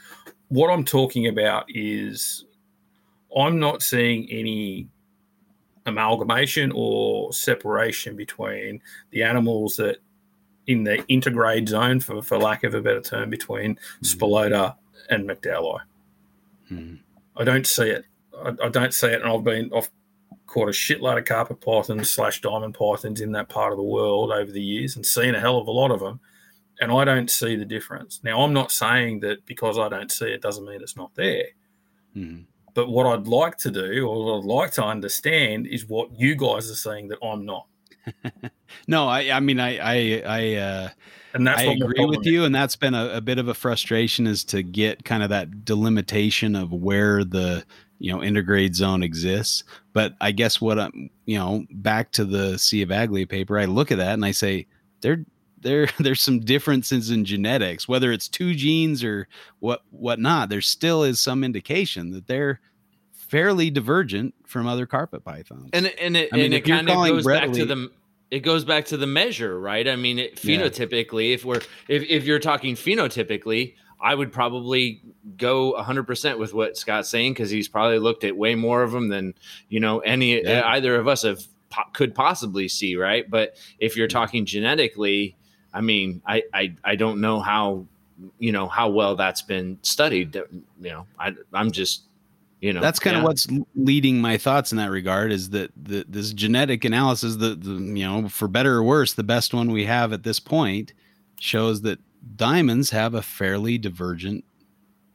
What 0.50 0.70
I'm 0.70 0.84
talking 0.84 1.28
about 1.28 1.66
is 1.70 2.46
I'm 3.36 3.60
not 3.60 3.82
seeing 3.82 4.30
any 4.30 4.88
amalgamation 5.86 6.72
or 6.76 7.34
separation 7.34 8.16
between 8.16 8.82
the 9.12 9.24
animals 9.24 9.76
that 9.78 9.98
in 10.68 10.84
the 10.84 10.98
intergrade 11.10 11.68
zone, 11.68 12.00
for, 12.00 12.22
for 12.22 12.38
lack 12.38 12.64
of 12.64 12.74
a 12.76 12.82
better 12.82 13.02
term, 13.02 13.30
between 13.30 13.76
Mhm. 13.76 13.80
Spilota 14.04 14.76
and 15.10 15.28
McDowell. 15.28 15.80
Mhm. 16.72 17.00
I 17.36 17.44
don't 17.44 17.66
see 17.66 17.90
it. 17.90 18.06
I, 18.38 18.54
I 18.64 18.70
don't 18.70 18.94
see 18.94 19.08
it, 19.08 19.22
and 19.22 19.32
I've 19.32 19.44
been 19.44 19.72
I've 19.76 19.90
caught 20.46 20.68
a 20.70 20.72
shitload 20.72 21.18
of 21.18 21.26
carpet 21.26 21.62
pythons 21.62 22.12
slash 22.12 22.42
diamond 22.42 22.76
pythons 22.76 23.22
in 23.22 23.32
that 23.32 23.50
part 23.50 23.72
of 23.72 23.78
the 23.78 23.84
world 23.84 24.32
over 24.32 24.52
the 24.52 24.62
years, 24.62 24.96
and 24.96 25.06
seen 25.06 25.34
a 25.34 25.40
hell 25.40 25.58
of 25.58 25.68
a 25.68 25.72
lot 25.72 25.92
of 25.92 26.00
them, 26.00 26.20
and 26.80 26.92
I 26.92 27.06
don't 27.06 27.30
see 27.32 27.56
the 27.56 27.66
difference. 27.66 28.22
Now, 28.24 28.42
I'm 28.42 28.54
not 28.54 28.72
saying 28.72 29.22
that 29.22 29.46
because 29.46 29.80
I 29.80 29.90
don't 29.90 30.12
see 30.12 30.28
it 30.28 30.42
doesn't 30.42 30.66
mean 30.66 30.82
it's 30.82 30.96
not 30.98 31.16
there. 31.16 31.46
Mhm. 32.16 32.46
But 32.74 32.90
what 32.90 33.06
I'd 33.06 33.28
like 33.28 33.58
to 33.60 33.72
do, 33.72 34.08
or 34.08 34.26
what 34.26 34.40
I'd 34.40 34.46
like 34.46 34.72
to 34.74 34.84
understand, 34.84 35.68
is 35.68 35.88
what 35.88 36.10
you 36.18 36.36
guys 36.36 36.72
are 36.72 36.76
saying 36.76 37.10
that 37.10 37.20
I'm 37.24 37.46
not, 37.46 37.68
no 38.88 39.08
i 39.08 39.30
i 39.30 39.40
mean 39.40 39.60
i 39.60 39.78
i 39.78 40.24
i 40.26 40.56
uh 40.56 40.90
and 41.34 41.48
that's 41.48 41.62
I 41.62 41.64
agree 41.64 42.06
with 42.06 42.22
is. 42.22 42.26
you, 42.28 42.44
and 42.44 42.54
that's 42.54 42.76
been 42.76 42.94
a, 42.94 43.10
a 43.10 43.22
bit 43.22 43.38
of 43.38 43.48
a 43.48 43.54
frustration 43.54 44.28
is 44.28 44.44
to 44.46 44.64
get 44.64 45.06
kind 45.06 45.24
of 45.24 45.30
that 45.30 45.66
delimitation 45.66 46.56
of 46.56 46.72
where 46.72 47.24
the 47.24 47.64
you 48.00 48.12
know 48.12 48.20
intergrade 48.20 48.76
zone 48.76 49.04
exists. 49.04 49.64
But 49.94 50.16
I 50.20 50.32
guess 50.32 50.60
what 50.60 50.80
I'm 50.80 51.10
you 51.26 51.38
know 51.38 51.66
back 51.72 52.12
to 52.14 52.26
the 52.26 52.58
Sea 52.58 52.82
of 52.82 52.90
Aglia 52.90 53.28
paper, 53.28 53.58
I 53.60 53.66
look 53.66 53.92
at 53.92 53.98
that 53.98 54.14
and 54.14 54.26
I 54.26 54.32
say 54.32 54.68
there 55.02 55.26
there 55.62 55.88
there's 56.00 56.22
some 56.22 56.40
differences 56.40 57.10
in 57.12 57.26
genetics, 57.26 57.88
whether 57.88 58.12
it's 58.12 58.28
two 58.28 58.54
genes 58.56 59.04
or 59.04 59.28
what 59.60 59.82
whatnot. 59.92 60.50
There 60.50 60.62
still 60.62 61.04
is 61.04 61.20
some 61.20 61.44
indication 61.44 62.12
that 62.12 62.28
they're 62.28 62.60
fairly 63.14 63.70
divergent 63.70 64.34
from 64.46 64.68
other 64.68 64.86
carpet 64.86 65.24
pythons. 65.24 65.70
and 65.74 65.88
and 65.88 66.18
it, 66.18 66.30
I 66.34 66.36
mean, 66.36 66.46
and 66.46 66.54
it 66.56 66.62
kind 66.66 66.90
of 66.90 66.96
goes 66.96 67.26
back 67.26 67.52
to 67.54 67.66
the 67.66 67.90
it 68.30 68.40
goes 68.42 68.66
back 68.66 68.86
to 68.86 68.98
the 68.98 69.08
measure 69.08 69.58
right 69.60 69.88
i 69.88 69.96
mean 69.96 70.20
it, 70.20 70.44
Yeah. 70.44 70.58
phenotypically 70.62 71.34
if 71.34 71.44
we're 71.46 71.62
if, 71.88 72.04
if 72.04 72.26
you're 72.26 72.40
talking 72.40 72.76
phenotypically 72.76 73.76
i 74.02 74.14
would 74.16 74.32
probably 74.34 75.02
go 75.38 75.74
100% 75.78 76.40
with 76.40 76.54
what 76.54 76.76
scott's 76.78 77.10
saying 77.10 77.34
because 77.34 77.50
he's 77.50 77.68
probably 77.70 78.00
looked 78.00 78.24
at 78.24 78.36
way 78.36 78.56
more 78.56 78.84
of 78.84 78.92
them 78.92 79.08
than 79.10 79.34
you 79.70 79.80
know 79.80 80.00
any 80.00 80.42
Yeah. 80.44 80.64
either 80.68 80.96
of 80.96 81.08
us 81.08 81.24
have 81.24 81.42
po- 81.70 81.84
could 81.94 82.14
possibly 82.16 82.68
see 82.68 82.96
right 82.98 83.30
but 83.30 83.56
if 83.80 83.96
you're 83.96 84.08
talking 84.10 84.46
genetically 84.46 85.38
i 85.74 85.82
mean 85.82 86.22
i 86.26 86.44
i, 86.54 86.74
I 86.84 86.96
don't 86.96 87.22
know 87.22 87.40
how 87.40 87.86
you 88.40 88.52
know 88.52 88.68
how 88.68 88.90
well 88.90 89.16
that's 89.16 89.42
been 89.42 89.78
studied 89.82 90.36
you 90.36 90.64
know 90.80 91.06
I, 91.20 91.34
i'm 91.54 91.72
just 91.72 92.04
you 92.60 92.74
know 92.74 92.82
that's 92.82 93.00
kind 93.00 93.18
of 93.18 93.24
what's 93.24 93.48
leading 93.76 94.22
my 94.22 94.38
thoughts 94.38 94.72
in 94.72 94.78
that 94.78 94.92
regard 94.92 95.32
is 95.32 95.50
that 95.50 95.72
the, 95.76 96.06
this 96.08 96.32
genetic 96.32 96.86
analysis 96.86 97.36
the, 97.38 97.56
the 97.56 97.72
you 97.72 98.08
know 98.08 98.30
for 98.30 98.48
better 98.48 98.76
or 98.76 98.84
worse 98.84 99.14
the 99.14 99.24
best 99.24 99.54
one 99.54 99.72
we 99.72 99.86
have 99.86 100.14
at 100.14 100.24
this 100.24 100.40
point 100.40 100.94
shows 101.40 101.82
that 101.82 102.00
diamonds 102.36 102.92
have 102.92 103.16
a 103.16 103.22
fairly 103.22 103.78
divergent 103.78 104.46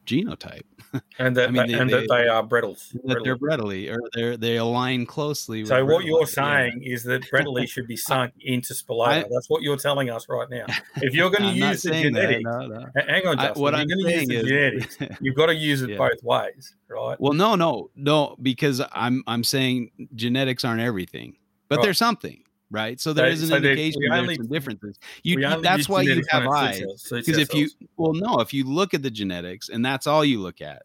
genotype 0.05 0.63
and 1.19 1.35
that 1.37 1.49
I 1.49 1.51
mean, 1.51 1.67
they, 1.67 1.73
they- 1.73 1.79
and 1.79 1.89
that 1.89 1.99
they- 2.09 2.23
they 2.23 2.27
are 2.27 2.43
Brettles. 2.43 2.91
that 3.05 3.21
they're 3.23 3.35
readily 3.39 3.89
or 3.89 3.99
they're 4.13 4.37
they 4.37 4.57
align 4.57 5.05
closely 5.05 5.61
with 5.61 5.69
So 5.69 5.83
what 5.85 6.05
you're 6.05 6.23
Bredli. 6.23 6.35
Yeah. 6.37 6.43
saying 6.69 6.83
is 6.83 7.03
that 7.03 7.21
Bredli 7.31 7.67
should 7.69 7.87
be 7.87 7.97
sunk 7.97 8.33
into 8.41 8.73
Spilota. 8.73 9.25
That's 9.31 9.49
what 9.49 9.61
you're 9.63 9.77
telling 9.77 10.09
us 10.09 10.27
right 10.29 10.49
now. 10.49 10.65
If 10.97 11.13
you're 11.13 11.29
going 11.29 11.49
to 11.53 11.57
use 11.67 11.81
the 11.83 11.91
genetics, 11.91 12.43
no, 12.43 12.67
no. 12.67 12.85
hang 13.07 13.27
on, 13.27 13.39
I- 13.39 13.51
what 13.53 13.75
I'm 13.75 13.87
you're 13.87 13.97
going 13.97 14.07
to 14.07 14.33
use 14.35 14.45
saying 14.45 14.45
is 14.79 14.95
genetics, 14.97 15.17
you've 15.21 15.35
got 15.35 15.47
to 15.47 15.55
use 15.55 15.81
it 15.81 15.89
Yeah. 15.91 15.97
both 15.97 16.23
ways, 16.23 16.75
right? 16.89 17.19
well 17.19 17.33
no 17.33 17.55
no 17.55 17.89
no 17.95 18.35
because 18.41 18.81
i'm 18.93 19.23
i'm 19.27 19.43
saying 19.43 19.91
genetics 20.15 20.63
aren't 20.63 20.81
everything 20.81 21.35
but 21.69 21.77
Right. 21.77 21.83
they're 21.85 21.93
something 21.93 22.41
right? 22.69 22.99
So 22.99 23.13
there 23.13 23.27
is 23.27 23.43
an 23.43 23.49
so 23.49 23.55
indication 23.57 24.01
there's 24.09 24.35
some 24.37 24.47
differences. 24.47 24.99
You, 25.23 25.37
We 25.37 25.41
you- 25.43 25.47
only 25.49 25.63
that's 25.63 25.87
why 25.89 26.01
you 26.01 26.23
have 26.29 26.47
eyes 26.47 26.77
suits 26.77 26.93
us- 26.93 27.01
suits 27.03 27.25
because 27.27 27.41
if 27.41 27.53
you 27.53 27.69
well 27.97 28.13
no 28.13 28.39
if 28.39 28.53
you 28.53 28.63
look 28.65 28.93
at 28.93 29.03
the 29.03 29.11
genetics 29.11 29.69
and 29.69 29.85
that's 29.85 30.07
all 30.07 30.23
you 30.25 30.39
look 30.41 30.61
at 30.61 30.83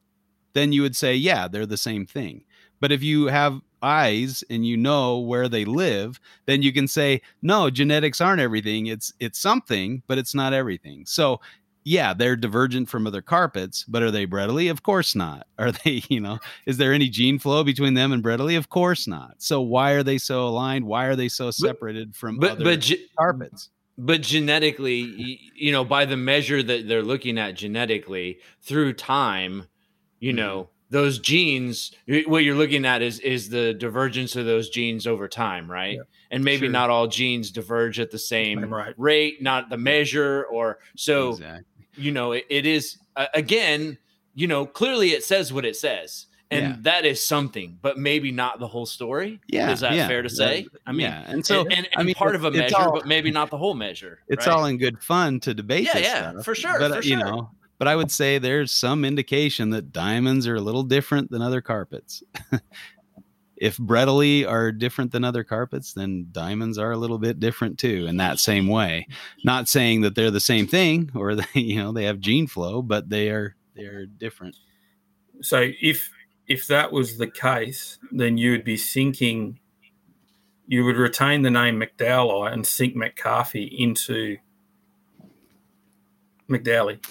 then 0.55 0.73
you 0.73 0.83
would 0.83 0.95
say 0.97 1.15
yeah 1.15 1.49
they're 1.49 1.67
the 1.67 1.77
same 1.77 2.07
thing. 2.07 2.45
But 2.81 2.93
if 2.93 3.03
you 3.03 3.27
have 3.27 3.61
eyes 3.81 4.45
and 4.51 4.67
you 4.67 4.77
know 4.77 5.19
where 5.19 5.49
they 5.49 5.65
live 5.65 6.21
then 6.47 6.63
you 6.63 6.73
can 6.73 6.87
say 6.87 7.21
no 7.43 7.69
genetics 7.71 8.21
aren't 8.21 8.41
everything 8.41 8.87
it's 8.87 9.13
it's 9.19 9.39
something 9.41 10.03
but 10.07 10.19
it's 10.19 10.35
not 10.35 10.53
everything. 10.53 11.05
So 11.07 11.41
yeah, 11.85 12.15
they're 12.15 12.37
divergent 12.37 12.89
from 12.89 13.07
other 13.07 13.23
carpets, 13.23 13.85
but 13.89 14.03
are 14.03 14.11
they 14.11 14.27
Bredli? 14.27 14.71
Of 14.71 14.83
course 14.83 15.15
not. 15.15 15.47
Are 15.59 15.73
they, 15.73 16.03
you 16.09 16.21
know, 16.21 16.39
is 16.67 16.77
there 16.79 16.93
any 16.93 17.09
gene 17.09 17.39
flow 17.39 17.63
between 17.65 17.95
them 17.95 18.13
and 18.13 18.23
Bredli? 18.23 18.57
Of 18.59 18.69
course 18.69 19.07
not. 19.07 19.35
So 19.39 19.61
why 19.61 19.93
are 19.93 20.03
they 20.03 20.19
so 20.19 20.47
aligned? 20.49 20.85
Why 20.87 21.05
are 21.07 21.15
they 21.17 21.29
so 21.29 21.51
separated 21.53 22.15
from 22.17 22.39
but 22.39 22.53
other 22.53 22.65
but 22.65 22.81
ge- 22.81 22.97
carpets? 23.19 23.71
but 23.99 24.23
genetically 24.23 25.39
you 25.55 25.71
know 25.71 25.85
by 25.85 26.05
the 26.07 26.17
measure 26.17 26.63
that 26.63 26.89
they're 26.89 27.03
looking 27.03 27.37
at 27.39 27.55
genetically 27.55 28.39
through 28.63 28.93
time 28.95 29.65
you 30.19 30.33
Mhm. 30.33 30.37
know 30.37 30.69
those 30.91 31.19
genes 31.19 31.93
what 32.27 32.43
you're 32.43 32.57
looking 32.57 32.85
at 32.87 33.03
is 33.03 33.19
is 33.21 33.51
the 33.51 33.75
divergence 33.75 34.35
of 34.35 34.47
those 34.47 34.71
genes 34.71 35.07
over 35.07 35.29
time 35.29 35.71
right 35.71 35.97
Yeah. 35.97 36.03
and 36.31 36.43
maybe 36.43 36.67
Sure. 36.67 36.71
not 36.71 36.89
all 36.91 37.07
genes 37.07 37.51
diverge 37.51 38.01
at 38.01 38.11
the 38.11 38.19
same 38.19 38.73
rate. 38.73 38.95
rate 38.97 39.43
not 39.43 39.69
the 39.69 39.77
measure 39.79 40.45
or 40.51 40.79
so 40.97 41.31
Exactly. 41.31 41.65
You 41.97 42.13
know 42.13 42.33
it, 42.33 42.45
it 42.49 42.67
is 42.67 42.99
uh, 43.17 43.27
again 43.35 43.99
you 44.35 44.47
know 44.47 44.65
clearly 44.67 45.11
it 45.11 45.25
says 45.25 45.53
what 45.53 45.65
it 45.65 45.77
says 45.77 46.27
and 46.51 46.67
Yeah. 46.67 46.77
that 46.83 47.05
is 47.05 47.23
something 47.23 47.79
but 47.83 47.99
maybe 47.99 48.31
not 48.31 48.59
the 48.59 48.67
whole 48.69 48.87
story 48.87 49.41
Yeah, 49.49 49.71
is 49.71 49.81
that 49.81 49.95
yeah. 49.95 50.07
fair 50.09 50.23
to 50.23 50.29
say 50.31 50.67
i 50.87 50.93
mean 50.93 51.01
yeah, 51.03 51.25
and 51.27 51.45
so 51.45 51.63
and, 51.63 51.73
and, 51.73 51.89
I 51.97 52.03
mean, 52.03 52.15
part 52.15 52.35
of 52.35 52.45
a 52.45 52.51
measure 52.51 52.77
all- 52.77 52.93
but 52.93 53.07
maybe 53.07 53.31
not 53.31 53.51
the 53.51 53.59
whole 53.59 53.75
measure 53.75 54.21
it's 54.29 54.47
right? 54.47 54.53
all 54.55 54.65
in 54.67 54.79
good 54.79 55.03
fun 55.03 55.41
to 55.41 55.53
debate. 55.55 55.85
Yeah, 55.87 55.95
this 55.95 56.07
yeah, 56.07 56.31
stuff, 56.31 56.45
for 56.45 56.55
sure, 56.55 56.79
But 56.79 56.93
for 56.93 56.99
uh, 56.99 57.01
you 57.03 57.17
sure. 57.17 57.25
know, 57.25 57.51
but 57.79 57.89
I 57.89 57.97
would 57.97 58.11
say 58.11 58.39
there's 58.39 58.73
some 58.73 59.05
indication 59.05 59.71
that 59.71 59.93
diamonds 59.93 60.47
are 60.47 60.55
a 60.55 60.61
little 60.61 60.85
different 60.85 61.31
than 61.31 61.43
other 61.43 61.61
carpets. 61.61 62.23
if 63.63 63.77
Bredli 63.77 64.45
are 64.45 64.73
different 64.73 65.13
than 65.13 65.23
other 65.23 65.45
carpets, 65.45 65.93
then 65.93 66.27
diamonds 66.33 66.79
are 66.79 66.91
a 66.91 66.97
little 66.97 67.19
bit 67.19 67.39
different 67.39 67.79
too, 67.79 68.07
in 68.09 68.17
that 68.17 68.41
same 68.41 68.67
way. 68.67 69.07
Not 69.45 69.69
saying 69.69 70.01
that 70.01 70.17
they're 70.17 70.33
the 70.33 70.41
same 70.41 70.67
thing 70.67 71.13
or 71.15 71.37
they, 71.37 71.45
you 71.55 71.77
know, 71.77 71.93
they 71.93 72.03
have 72.05 72.19
gene 72.19 72.49
flow, 72.49 72.83
but 72.83 73.09
they 73.09 73.31
are 73.31 73.55
they 73.77 73.85
are 73.85 74.05
different. 74.05 74.57
So 75.43 75.71
if 75.81 76.11
if 76.49 76.67
that 76.67 76.91
was 76.91 77.19
the 77.19 77.29
case, 77.29 78.01
then 78.11 78.37
you 78.37 78.51
would 78.51 78.65
be 78.65 78.77
sinking. 78.77 79.61
You 80.67 80.85
would 80.85 80.97
retain 80.97 81.43
the 81.43 81.51
name 81.51 81.81
McDowell 81.81 82.53
and 82.53 82.67
sink 82.67 82.97
Metcalfei 82.97 83.71
into 83.79 84.39
McDowelli. 86.51 87.05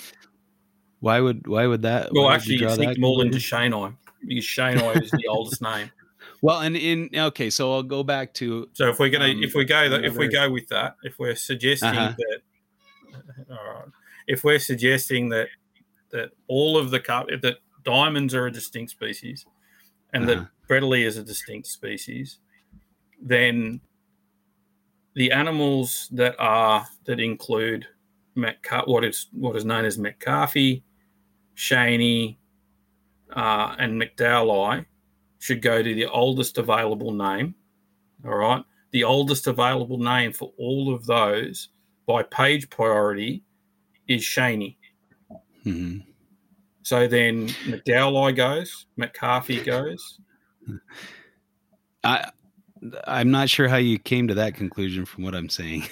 Why 1.00 1.22
would 1.22 1.48
why 1.48 1.66
would 1.66 1.84
that? 1.84 2.10
Well, 2.12 2.30
actually, 2.30 2.56
you 2.56 2.60
draw 2.60 2.76
sink 2.76 2.88
that 2.88 2.96
them 2.96 3.06
all 3.06 3.22
into? 3.22 3.38
Cheynei 3.38 3.96
because 4.26 4.46
Cheynei 4.46 5.02
is 5.02 5.12
the 5.12 5.28
oldest 5.28 5.62
name. 5.62 5.90
Well, 6.42 6.62
and 6.62 6.76
in 6.76 7.10
okay, 7.16 7.50
so 7.52 7.72
I'll 7.72 7.84
go 7.84 8.04
back 8.04 8.34
to 8.36 8.68
So 8.74 8.90
if 8.90 9.00
we're 9.00 9.10
gonna 9.10 9.26
Um, 9.26 9.44
if 9.44 9.54
we 9.54 9.64
go 9.64 9.90
that 9.90 10.04
if 10.04 10.18
we 10.18 10.28
go 10.28 10.50
with 10.50 10.68
that, 10.70 10.96
if 11.04 11.20
we're 11.20 11.36
suggesting 11.36 11.90
Uh-huh. 12.00 12.16
that, 12.18 13.48
all 13.52 13.74
right, 13.74 13.86
if 14.28 14.44
we're 14.44 14.60
suggesting 14.60 15.30
that 15.30 15.50
that 16.10 16.32
all 16.48 16.78
of 16.78 16.90
the 16.92 17.00
car 17.00 17.26
that 17.42 17.58
diamonds 17.84 18.34
are 18.34 18.48
a 18.48 18.52
distinct 18.52 18.92
species, 18.92 19.46
and 20.14 20.28
Uh-huh. 20.28 20.42
that 20.42 20.48
Bredli 20.68 21.06
is 21.06 21.18
a 21.18 21.24
distinct 21.24 21.68
species, 21.68 22.40
then 23.22 23.80
the 25.14 25.32
animals 25.32 26.08
that 26.12 26.36
are 26.40 26.88
that 27.06 27.20
include 27.20 27.86
Metca- 28.36 28.88
what 28.88 29.04
is 29.04 29.28
what 29.32 29.56
is 29.56 29.66
known 29.66 29.86
as 29.86 29.98
Metcalfei, 29.98 30.82
Cheynei, 31.56 32.38
uh, 33.36 33.76
and 33.78 34.02
McDowell 34.02 34.86
should 35.42 35.62
go 35.62 35.82
to 35.82 35.96
the 35.96 36.06
oldest 36.06 36.60
available 36.60 37.12
name. 37.12 37.56
All 38.24 38.36
right. 38.36 38.64
The 38.92 39.04
oldest 39.04 39.48
available 39.48 39.98
name 39.98 40.34
for 40.34 40.54
all 40.60 40.94
of 40.94 41.08
those 41.08 41.70
by 42.06 42.22
page 42.22 42.70
priority 42.70 43.42
is 44.08 44.22
Cheynei. 44.22 44.76
Mhm. 45.66 46.06
So 46.84 47.08
then 47.08 47.48
McDowell 47.66 48.36
goes, 48.36 48.86
Metcalfei 49.00 49.66
goes. 49.66 50.20
I 52.04 52.30
I'm 53.08 53.32
not 53.32 53.50
sure 53.50 53.68
how 53.68 53.78
you 53.78 53.98
came 53.98 54.28
to 54.28 54.34
that 54.36 54.54
conclusion 54.56 55.06
from 55.06 55.24
what 55.24 55.34
I'm 55.34 55.50
saying. 55.50 55.88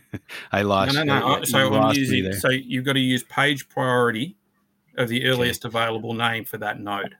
I 0.52 0.62
lost. 0.62 0.94
no, 0.94 1.00
you- 1.00 1.06
no. 1.06 1.38
you 1.40 1.46
So 1.46 1.68
lost 1.68 1.98
using. 1.98 2.32
So 2.34 2.48
you've 2.50 2.84
got 2.86 2.94
to 2.94 3.00
use 3.00 3.22
page 3.24 3.68
priority 3.68 4.36
of 4.96 5.08
the 5.10 5.26
earliest 5.26 5.64
available 5.66 6.14
name 6.14 6.44
for 6.46 6.56
that 6.58 6.80
node. 6.80 7.14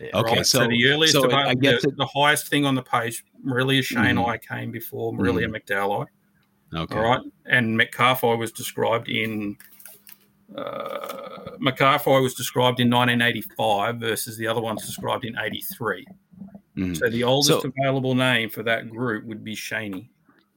Yeah. 0.00 0.10
Okay, 0.14 0.36
right? 0.36 0.46
so- 0.46 0.66
the 0.66 0.88
earliest 0.88 1.12
so 1.14 1.30
I 1.30 1.54
guess 1.54 1.82
the, 1.82 1.88
it- 1.88 1.96
the 1.96 2.06
highest 2.06 2.48
thing 2.48 2.64
on 2.64 2.74
the 2.74 2.82
page, 2.82 3.24
really, 3.42 3.78
is 3.78 3.86
Shane 3.86 4.16
Mhm. 4.16 4.28
I 4.28 4.38
came 4.38 4.70
before 4.70 5.14
really 5.16 5.44
a 5.44 5.48
McDowell. 5.48 6.06
Okay. 6.74 6.96
All 6.96 7.02
right. 7.02 7.20
And 7.46 7.78
Metcalfei 7.78 8.36
was 8.38 8.52
described 8.52 9.08
in 9.08 9.56
uh, 10.56 11.56
Metcalfei 11.60 12.22
was 12.22 12.34
described 12.34 12.80
in 12.80 12.88
1985 12.90 13.96
versus 13.98 14.36
the 14.36 14.46
other 14.46 14.60
one's 14.60 14.84
described 14.86 15.24
in 15.24 15.36
83. 15.38 16.06
Mhm. 16.76 16.96
So 16.96 17.08
the 17.10 17.24
oldest 17.24 17.62
So- 17.62 17.72
available 17.78 18.14
name 18.14 18.48
for 18.50 18.62
that 18.62 18.88
group 18.88 19.24
would 19.24 19.44
be 19.44 19.54
Cheynei. 19.54 20.08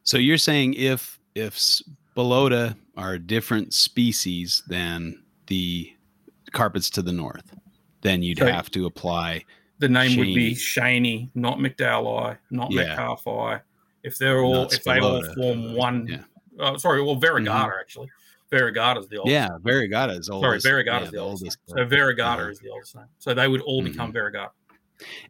So 0.03 0.17
you're 0.17 0.37
saying 0.37 0.75
if 0.75 1.19
if 1.35 1.57
Spilota 1.57 2.75
are 2.97 3.13
a 3.13 3.19
different 3.19 3.73
species 3.73 4.63
than 4.67 5.23
the 5.47 5.91
carpets 6.51 6.89
to 6.91 7.01
the 7.01 7.11
north, 7.13 7.53
then 8.01 8.21
you'd 8.23 8.39
So- 8.39 8.51
have 8.51 8.69
to 8.71 8.85
apply. 8.85 9.45
The 9.79 9.89
name 9.89 10.17
would 10.19 10.25
be 10.35 10.53
Cheynei, 10.53 11.29
not 11.33 11.57
McDowell, 11.57 12.37
not 12.51 12.71
Yeah. 12.71 12.95
Metcalfei. 12.95 13.61
If 14.03 14.17
they're 14.17 14.41
all, 14.41 14.53
Not 14.63 14.73
if 14.73 14.83
they 14.83 14.99
all 14.99 15.23
form 15.35 15.73
one, 15.75 16.07
Yeah. 16.07 16.23
oh, 16.59 16.77
sorry, 16.77 17.01
well, 17.03 17.15
Variegata 17.15 17.79
actually. 17.79 18.09
Variegata's 18.51 19.07
the 19.09 19.17
oldest. 19.17 19.31
Yeah, 19.33 19.47
Variegata 19.63 20.19
is 20.19 20.25
Sorry, 20.27 20.45
oldest. 20.45 20.65
Variegata's 20.67 21.05
yeah, 21.05 21.11
the 21.11 21.17
oldest. 21.19 21.43
oldest. 21.43 21.59
So 21.67 21.75
Variegata 21.85 22.19
Uh-huh. 22.39 22.49
is 22.49 22.59
the 22.59 22.69
oldest 22.69 22.95
name. 22.95 23.05
So 23.19 23.33
they 23.33 23.47
would 23.47 23.61
all 23.61 23.81
Mhm. 23.81 23.85
become 23.85 24.13
Variegata. 24.13 24.49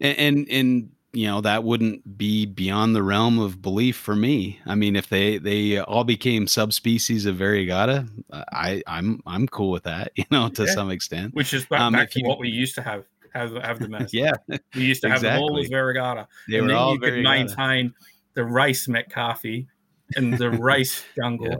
and, 0.02 0.18
and 0.18 0.48
and 0.50 0.90
you 1.14 1.28
know 1.28 1.42
that 1.42 1.64
wouldn't 1.64 2.18
be 2.18 2.46
beyond 2.46 2.96
the 2.96 3.04
realm 3.04 3.38
of 3.40 3.62
belief 3.62 3.98
for 3.98 4.16
me. 4.16 4.60
I 4.66 4.76
mean, 4.76 4.96
if 4.96 5.10
they 5.10 5.38
they 5.38 5.78
all 5.80 6.04
became 6.06 6.48
subspecies 6.48 7.26
of 7.26 7.36
Variegata, 7.38 8.08
I 8.32 8.82
I'm 8.88 9.22
I'm 9.26 9.48
cool 9.48 9.72
with 9.72 9.84
that. 9.84 10.12
You 10.16 10.26
know, 10.32 10.48
to 10.50 10.64
Yeah. 10.66 10.74
some 10.74 10.90
extent. 10.92 11.34
Which 11.34 11.54
is 11.54 11.66
back, 11.66 11.82
Um, 11.82 11.94
back 11.94 12.12
to 12.12 12.20
you- 12.20 12.28
what 12.28 12.40
we 12.40 12.50
used 12.50 12.76
to 12.76 12.82
have 12.82 13.04
have 13.34 13.54
have 13.64 13.80
them 13.80 13.94
as. 13.96 14.14
Yeah, 14.14 14.32
We 14.76 14.84
used 14.86 15.02
to 15.04 15.10
have 15.10 15.22
them 15.22 15.40
all 15.42 15.60
as 15.60 15.70
Variegata. 15.70 16.28
they 16.48 16.58
and 16.58 16.64
were 16.64 16.68
then 16.70 16.78
all 16.78 16.94
you 16.94 17.00
could 17.00 17.24
maintain 17.24 17.94
the 18.34 18.46
race 18.46 18.88
Metcalfei 18.88 19.68
and 20.16 20.34
the 20.38 20.50
race 20.72 21.04
jungle 21.18 21.48
Yeah. 21.48 21.58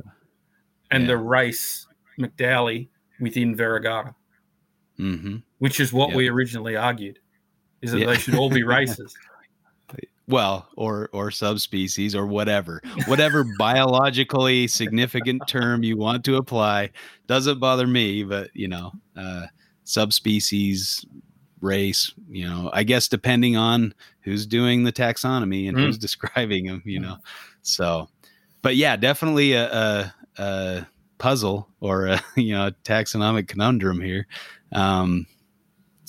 and 0.92 1.04
Yeah. 1.04 1.08
the 1.08 1.18
race 1.18 1.88
McDowelli 2.20 2.88
within 3.20 3.56
Variegata, 3.58 4.16
hmm 4.98 5.38
which 5.60 5.80
is 5.80 5.92
what 5.94 6.14
we 6.14 6.28
originally 6.30 6.76
argued, 6.76 7.20
is 7.82 7.92
that 7.92 8.06
they 8.06 8.18
should 8.18 8.36
all 8.36 8.50
be 8.50 8.64
races. 8.64 9.14
Well 10.28 10.68
or 10.78 11.10
or 11.14 11.32
subspecies 11.32 12.16
or 12.16 12.26
whatever 12.26 12.82
whatever 13.08 13.44
biologically 13.58 14.68
significant 14.68 15.42
term 15.48 15.84
you 15.84 15.98
want 15.98 16.24
to 16.24 16.36
apply. 16.38 16.90
Doesn't 17.28 17.60
bother 17.60 17.88
me 17.88 18.24
but 18.24 18.50
you 18.54 18.68
know 18.68 18.92
uh 19.18 19.48
subspecies 19.84 21.06
race 21.62 22.12
you 22.30 22.48
know 22.48 22.70
i 22.74 22.82
guess 22.84 23.08
depending 23.08 23.56
on 23.56 23.94
who's 24.22 24.46
doing 24.48 24.84
the 24.84 24.92
taxonomy 24.92 25.68
and 25.70 25.78
Mm. 25.78 25.86
who's 25.86 25.98
describing 25.98 26.66
them 26.66 26.82
you 26.86 27.00
know 27.00 27.18
so 27.62 28.10
but 28.64 28.76
yeah 28.76 28.96
definitely 28.96 29.54
a, 29.54 29.72
a, 29.72 30.14
a 30.40 30.88
puzzle 31.20 31.68
or 31.80 32.08
a 32.08 32.22
you 32.36 32.54
know 32.54 32.68
a 32.68 32.72
taxonomic 32.84 33.48
conundrum 33.48 34.02
here. 34.02 34.26
Um 34.72 35.28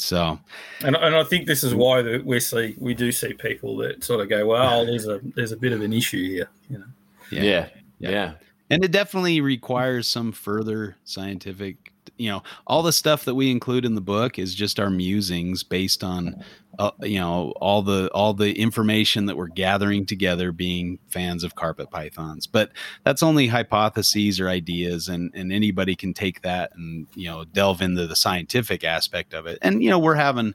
so 0.03 0.39
And, 0.83 0.97
and 0.97 1.15
I 1.15 1.25
think 1.25 1.47
this 1.47 1.63
is 1.63 1.75
why 1.75 2.03
that 2.03 2.25
we 2.25 2.41
see 2.41 2.75
we 2.79 2.95
do 2.95 3.13
see 3.13 3.33
people 3.33 3.77
that 3.79 4.03
sort 4.03 4.21
of 4.21 4.29
go, 4.29 4.47
well, 4.47 4.85
there's 4.85 5.07
a 5.07 5.21
there's 5.37 5.53
a 5.53 5.57
bit 5.57 5.73
of 5.73 5.81
an 5.81 5.93
issue 5.93 6.29
here. 6.29 6.49
You 6.69 6.79
know, 6.79 6.85
Yeah. 7.31 7.43
Yeah. 7.43 7.69
Yeah. 7.99 8.11
Yeah. 8.11 8.33
and 8.71 8.85
it 8.85 8.91
definitely 8.91 9.41
requires 9.41 10.09
some 10.09 10.33
further 10.33 10.97
scientific 11.05 11.92
you 12.23 12.31
know 12.31 12.43
all 12.67 12.83
the 12.83 12.93
stuff 12.93 13.25
that 13.25 13.35
we 13.35 13.51
include 13.51 13.85
in 13.85 13.95
the 13.95 14.01
book 14.01 14.39
is 14.39 14.55
just 14.55 14.79
our 14.79 14.91
musings 14.91 15.63
based 15.63 16.05
on 16.05 16.43
uh, 16.79 16.91
you 17.03 17.19
know 17.19 17.53
all 17.61 17.83
the 17.83 18.09
all 18.15 18.33
the 18.33 18.59
information 18.59 19.27
that 19.27 19.37
we're 19.37 19.49
gathering 19.49 20.07
together 20.07 20.53
being 20.53 20.99
fans 21.09 21.45
of 21.45 21.55
carpet 21.55 21.91
pythons. 21.91 22.47
But 22.47 22.71
that's 23.05 23.23
only 23.23 23.49
hypotheses 23.49 24.41
or 24.41 24.49
ideas 24.49 25.09
and 25.09 25.31
and 25.35 25.53
anybody 25.53 25.95
can 25.97 26.15
take 26.15 26.43
that 26.43 26.71
and 26.77 27.07
you 27.15 27.29
know 27.29 27.45
delve 27.45 27.83
into 27.83 28.07
the 28.07 28.17
scientific 28.17 28.85
aspect 28.85 29.35
of 29.35 29.47
it. 29.47 29.59
And 29.61 29.83
you 29.83 29.91
know 29.91 29.99
we're 29.99 30.15
having 30.15 30.55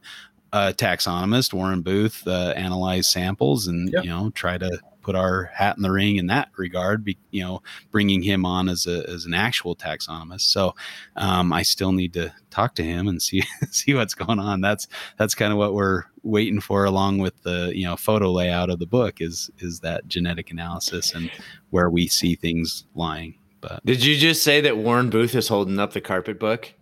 a 0.53 0.73
taxonomist 0.73 1.53
warren 1.53 1.81
booth 1.81 2.25
uh, 2.25 2.53
analyze 2.55 3.05
samples 3.07 3.67
and 3.67 3.91
Yep. 3.91 4.03
you 4.05 4.09
know 4.09 4.29
try 4.31 4.57
to 4.57 4.79
put 5.07 5.15
our 5.15 5.45
hat 5.53 5.77
in 5.77 5.83
the 5.83 5.89
ring 5.89 6.17
in 6.17 6.27
that 6.27 6.49
regard 6.57 7.05
be, 7.05 7.17
you 7.31 7.41
know 7.41 7.61
bringing 7.91 8.21
him 8.21 8.45
on 8.45 8.67
as 8.67 8.85
a 8.85 9.09
as 9.09 9.23
an 9.23 9.33
actual 9.33 9.73
taxonomist 9.73 10.41
so 10.41 10.75
um, 11.15 11.53
i 11.53 11.61
still 11.61 11.93
need 11.93 12.11
to 12.11 12.29
talk 12.49 12.75
to 12.75 12.83
him 12.83 13.07
and 13.07 13.21
see 13.21 13.41
see 13.71 13.93
what's 13.93 14.13
going 14.13 14.37
on 14.37 14.59
that's 14.59 14.85
that's 15.15 15.33
kind 15.33 15.53
of 15.53 15.57
what 15.57 15.73
we're 15.73 16.03
waiting 16.23 16.59
for 16.59 16.83
along 16.83 17.19
with 17.19 17.41
the 17.43 17.71
you 17.73 17.85
know 17.85 17.95
photo 17.95 18.29
layout 18.29 18.69
of 18.69 18.79
the 18.79 18.85
book 18.85 19.21
is 19.21 19.49
is 19.59 19.79
that 19.79 20.05
genetic 20.09 20.51
analysis 20.51 21.13
and 21.13 21.31
where 21.69 21.89
we 21.89 22.05
see 22.05 22.35
things 22.35 22.83
lying 22.93 23.33
But 23.61 23.85
Did 23.85 24.03
you 24.03 24.17
just 24.17 24.43
say 24.43 24.59
that 24.59 24.75
Warren 24.75 25.09
Booth 25.09 25.35
is 25.35 25.47
holding 25.47 25.79
up 25.79 25.93
the 25.93 26.01
carpet 26.01 26.37
book? 26.37 26.73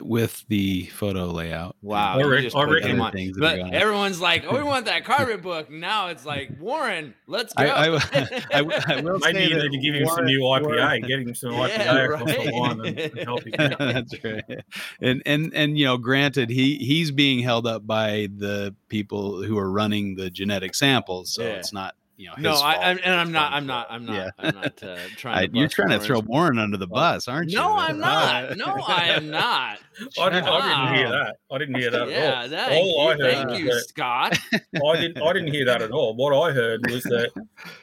With 0.00 0.44
the 0.48 0.86
photo 0.86 1.26
layout, 1.26 1.76
Wow, 1.82 2.16
I 2.16 2.20
you 2.20 2.30
rec- 2.30 2.42
just 2.42 2.56
I 2.56 2.64
put 2.66 2.74
reckon- 2.74 2.90
them 2.92 3.00
on. 3.00 3.12
Things 3.12 3.36
But 3.38 3.58
everyone's 3.72 4.20
like, 4.20 4.44
"Oh, 4.48 4.54
we 4.56 4.62
want 4.64 4.86
that 4.86 5.04
carpet 5.04 5.42
book." 5.42 5.70
Now 5.70 6.08
it's 6.08 6.24
like, 6.26 6.50
Warren, 6.60 7.14
let's 7.26 7.52
go. 7.54 7.64
I, 7.64 7.96
I, 7.96 7.96
I, 8.52 8.58
I 8.58 9.00
will 9.00 9.18
Maybe 9.18 9.38
say 9.38 9.48
you 9.48 9.54
that 9.56 9.68
need 9.70 9.72
to 9.72 9.78
give 9.78 9.94
him 9.94 10.08
some 10.08 10.24
new 10.26 10.40
IPA, 10.40 10.62
Warren- 10.62 11.00
get 11.02 11.20
him 11.20 11.34
some 11.34 11.52
Yeah, 11.52 11.68
IPA 11.68 12.04
across 12.04 12.22
right. 12.22 12.46
the 12.46 12.52
line 12.52 12.80
and, 12.86 12.98
and 12.98 13.18
help 13.18 13.42
him 13.44 13.54
out. 13.58 13.78
That's 13.78 14.24
right. 14.24 14.44
And 15.00 15.22
and 15.24 15.52
and 15.54 15.78
you 15.78 15.84
know, 15.86 15.96
granted, 15.96 16.50
he 16.50 16.76
he's 16.76 17.10
being 17.10 17.40
held 17.40 17.66
up 17.66 17.86
by 17.86 18.28
the 18.36 18.74
people 18.88 19.42
who 19.42 19.56
are 19.58 19.70
running 19.70 20.16
the 20.16 20.30
genetic 20.30 20.74
samples, 20.74 21.32
so 21.34 21.42
Yeah. 21.42 21.48
it's 21.50 21.72
not 21.72 21.94
you 22.18 22.26
know. 22.26 22.34
no, 22.38 22.50
his 22.50 22.60
I, 22.62 22.72
fault. 22.74 22.84
I'm, 22.84 22.98
and 23.04 23.14
I'm 23.14 23.32
not. 23.32 23.52
I'm 23.52 23.66
not. 23.66 23.86
I'm 23.88 24.04
not. 24.04 24.14
Yeah. 24.14 24.30
I'm 24.38 24.54
not 24.56 24.82
uh, 24.82 24.96
trying. 25.16 25.36
I, 25.38 25.46
to 25.46 25.52
you're 25.56 25.66
bust 25.66 25.76
trying 25.76 25.88
to 25.90 26.00
throw 26.00 26.18
Warren 26.20 26.58
under 26.58 26.76
the 26.76 26.86
bus, 26.88 27.28
aren't 27.28 27.50
you? 27.50 27.56
No, 27.58 27.74
I'm 27.76 27.98
not. 28.00 28.56
No, 28.56 28.66
I 28.66 29.04
am 29.10 29.30
not. 29.30 29.78
I 30.20 30.28
didn't, 30.30 30.44
I 30.48 30.60
didn't 30.88 30.94
hear 30.96 31.08
that. 31.10 31.36
I 31.50 31.58
didn't 31.58 31.74
hear 31.76 31.90
that 31.90 32.08
yeah, 32.10 32.16
at 32.16 32.42
all. 32.42 32.48
that, 32.48 32.72
all 32.72 33.08
I 33.08 33.12
heard 33.16 33.20
thank 33.48 33.58
you, 33.60 33.64
that- 33.72 33.84
Scott. 33.88 34.38
I 34.52 34.96
didn't. 35.00 35.22
I 35.22 35.32
didn't 35.32 35.52
hear 35.54 35.64
that 35.66 35.80
at 35.80 35.92
all. 35.92 36.14
What 36.16 36.34
I 36.36 36.52
heard 36.52 36.90
was 36.90 37.04
that 37.04 37.30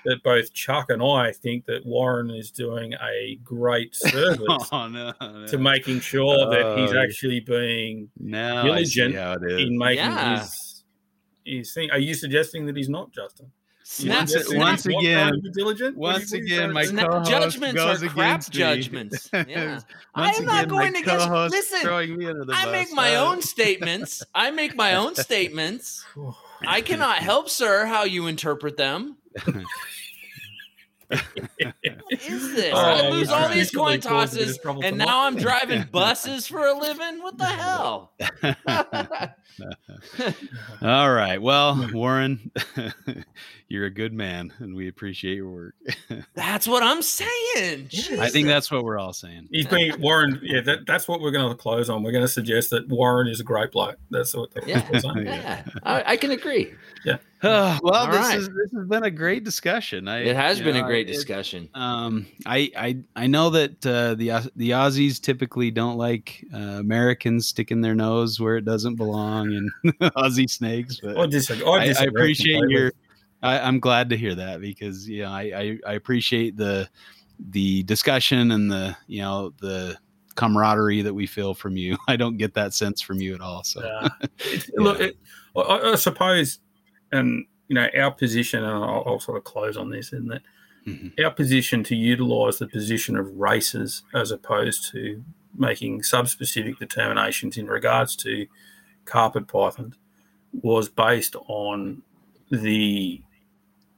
that 0.06 0.22
both 0.24 0.54
Chuck 0.54 0.90
and 0.90 1.02
I 1.02 1.32
think 1.32 1.66
that 1.66 1.86
Warren 1.86 2.30
is 2.30 2.52
doing 2.52 2.94
a 2.94 3.40
great 3.44 3.96
service 3.96 4.68
Oh 4.72 4.88
no! 4.88 5.14
no. 5.22 5.48
to 5.48 5.58
making 5.58 6.02
sure 6.02 6.50
that 6.50 6.78
he's 6.78 6.92
Oh. 6.94 7.02
actually 7.02 7.40
being 7.40 8.10
now 8.20 8.72
I 8.72 8.84
see 8.84 9.02
diligent 9.02 9.16
how 9.16 9.34
in 9.58 9.78
making 9.78 9.98
Yeah. 10.06 10.40
his 10.40 10.84
his 11.46 11.74
thing. 11.74 11.92
Are 11.92 12.00
you 12.00 12.14
suggesting 12.14 12.66
that 12.66 12.76
he's 12.76 12.90
not, 12.90 13.12
Justin? 13.14 13.52
You 13.88 14.06
Snap, 14.08 14.18
Once- 14.18 14.32
suggesting 14.32 14.56
snap, 14.56 14.68
once 14.68 14.86
again- 14.88 15.28
trying 15.30 15.34
to 15.34 15.40
be 15.42 15.52
diligent. 15.52 15.96
Once 15.98 16.34
are 16.34 16.38
you- 16.38 16.42
what 16.42 16.50
are 16.52 16.56
you 16.56 16.56
again, 16.56 16.74
my 16.74 16.82
to 16.82 16.88
snap 16.90 17.08
co-host 17.08 17.30
judgments 17.30 17.76
goes 17.76 18.04
are 18.04 18.08
crap 18.10 18.50
judgments. 18.50 19.30
Yeah. 19.48 19.80
I'm 20.16 20.46
not 20.46 20.68
going 20.70 20.94
to 20.94 21.02
get. 21.04 21.20
co-host 21.20 21.54
Listen, 21.54 22.18
me 22.18 22.26
under 22.26 22.46
the 22.46 22.54
I 22.56 22.64
bus. 22.66 22.72
make 22.72 22.94
my 22.94 23.16
Uh, 23.16 23.26
own 23.26 23.42
statements. 23.44 24.24
I 24.34 24.50
make 24.50 24.76
my 24.76 24.96
own 24.96 25.14
statements. 25.28 26.04
I 26.68 26.82
cannot 26.82 27.18
help, 27.20 27.48
sir, 27.48 27.86
how 27.86 28.06
you 28.06 28.26
interpret 28.26 28.76
them. 28.76 29.18
What 31.10 31.74
is 32.12 32.56
this? 32.56 32.74
I 32.74 33.10
lose 33.10 33.30
all 33.30 33.50
these 33.50 33.72
coin 33.72 33.86
really 33.86 33.98
caused 34.00 34.34
a 34.34 34.38
bit 34.38 34.42
of 34.42 34.48
tosses, 34.48 34.58
trouble 34.62 34.84
and 34.84 35.00
for 35.00 35.06
now 35.06 35.26
I'm 35.26 35.36
driving 35.36 35.84
buses 35.92 36.48
for 36.48 36.66
a 36.66 36.78
living. 36.78 37.22
What 37.22 37.38
the 37.38 37.46
hell? 37.46 38.14
All 40.82 41.12
right. 41.12 41.42
Well, 41.42 41.90
Warren, 41.94 42.52
you're 43.70 43.86
a 43.86 43.90
good 43.90 44.14
man, 44.14 44.52
and 44.60 44.76
we 44.76 44.88
appreciate 44.88 45.36
your 45.36 45.50
work. 45.50 45.76
That's 46.34 46.68
what 46.68 46.84
I'm 46.84 47.02
saying. 47.02 47.90
I 48.20 48.30
think 48.30 48.48
that's 48.48 48.70
what 48.72 48.84
we're 48.84 49.00
all 49.00 49.14
saying. 49.14 49.48
He's 49.52 49.68
being 49.68 50.00
Warren. 50.02 50.40
Yeah, 50.44 50.62
that, 50.62 50.86
that's 50.86 51.08
what 51.08 51.22
we're 51.22 51.32
going 51.32 51.50
to 51.50 51.56
close 51.56 51.90
on. 51.90 52.04
We're 52.04 52.12
going 52.12 52.24
to 52.24 52.28
suggest 52.28 52.70
that 52.72 52.88
Warren 52.90 53.28
is 53.28 53.40
a 53.40 53.44
great 53.44 53.72
bloke. 53.72 53.98
That's 54.12 54.34
what. 54.36 54.54
That's 54.54 54.68
Yeah. 54.68 54.82
what 54.90 55.02
saying. 55.02 55.26
Yeah, 55.26 55.64
I, 55.84 56.04
I 56.14 56.18
can 56.18 56.32
agree. 56.32 56.74
Uh, 57.08 57.18
well, 57.44 57.80
All 57.84 58.08
this 58.08 58.18
right. 58.20 58.38
is 58.40 58.48
this 58.48 58.72
has 58.76 58.88
been 58.88 59.04
a 59.04 59.12
great 59.12 59.44
discussion. 59.44 60.08
I, 60.08 60.20
It 60.24 60.36
has 60.36 60.58
you 60.60 60.64
been 60.66 60.76
a 60.78 60.82
know, 60.82 60.88
great 60.88 61.10
it- 61.10 61.14
discussion. 61.14 61.70
Um, 61.74 62.26
I, 62.46 62.72
I 62.78 62.98
I 63.16 63.28
know 63.28 63.50
that 63.52 63.86
uh, 63.86 64.16
the 64.16 64.50
the 64.56 64.72
Aussies 64.72 65.22
typically 65.22 65.70
don't 65.70 65.98
like 65.98 66.44
uh, 66.54 66.58
Americans 66.58 67.48
sticking 67.48 67.82
their 67.82 67.94
nose 67.96 68.40
where 68.40 68.58
it 68.58 68.66
doesn't 68.66 68.96
belong 68.96 69.48
and 69.84 70.00
Aussie 70.16 70.50
snakes, 70.50 71.00
but 71.04 71.18
I 71.18 71.26
disagree. 71.28 71.66
I, 71.66 71.78
I, 71.86 71.94
I 72.00 72.04
appreciate 72.06 72.64
your. 72.70 72.92
I, 73.44 73.60
I'm 73.60 73.80
glad 73.80 74.10
to 74.10 74.18
hear 74.18 74.34
that 74.36 74.62
because 74.62 75.08
you 75.08 75.24
know 75.24 75.30
I, 75.32 75.42
I 75.42 75.80
I 75.92 75.94
appreciate 75.94 76.56
the 76.58 76.90
the 77.52 77.84
discussion 77.84 78.52
and 78.52 78.72
the 78.72 78.96
you 79.08 79.22
know 79.22 79.54
the 79.60 79.98
camaraderie 80.36 81.02
that 81.04 81.14
we 81.14 81.28
feel 81.28 81.54
from 81.54 81.78
you. 81.78 81.98
I 82.08 82.16
don't 82.16 82.38
get 82.38 82.54
that 82.56 82.74
sense 82.74 83.02
from 83.02 83.20
you 83.22 83.36
at 83.36 83.42
all. 83.42 83.64
So 83.64 83.82
Uh, 83.82 84.10
it- 84.40 84.70
Look, 84.78 85.00
it, 85.00 85.18
I, 85.56 85.92
I 85.92 85.96
suppose, 85.96 86.60
and 87.12 87.46
you 87.68 87.74
know, 87.76 87.88
our 87.98 88.12
position, 88.12 88.64
and 88.64 88.72
I'll, 88.74 89.04
I'll 89.08 89.20
sort 89.20 89.38
of 89.38 89.44
close 89.44 89.76
on 89.78 89.90
this, 89.90 90.12
in 90.14 90.28
that 90.28 90.42
Mhm. 90.88 91.20
our 91.24 91.32
position 91.32 91.84
to 91.86 91.96
utilise 91.96 92.60
the 92.60 92.68
position 92.68 93.16
of 93.18 93.36
races 93.36 94.04
as 94.14 94.30
opposed 94.30 94.92
to 94.92 95.24
making 95.58 96.02
subspecific 96.02 96.78
determinations 96.78 97.58
in 97.58 97.66
regards 97.66 98.16
to 98.18 98.46
carpet 99.06 99.48
pythons 99.48 99.96
was 100.52 100.88
based 100.90 101.36
on 101.48 102.04
the 102.52 103.22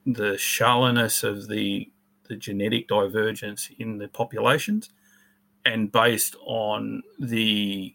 the 0.06 0.38
shallowness 0.38 1.22
of 1.22 1.48
the 1.48 1.90
the 2.28 2.36
genetic 2.36 2.88
divergence 2.88 3.68
in 3.78 3.98
the 3.98 4.08
populations 4.08 4.88
and 5.66 5.92
based 5.92 6.36
on 6.46 7.02
the 7.18 7.94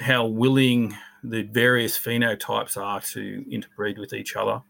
how 0.00 0.24
willing 0.26 0.94
the 1.24 1.42
various 1.42 1.98
phenotypes 1.98 2.76
are 2.76 3.00
to 3.00 3.44
interbreed 3.50 3.98
with 3.98 4.12
each 4.12 4.36
other, 4.36 4.62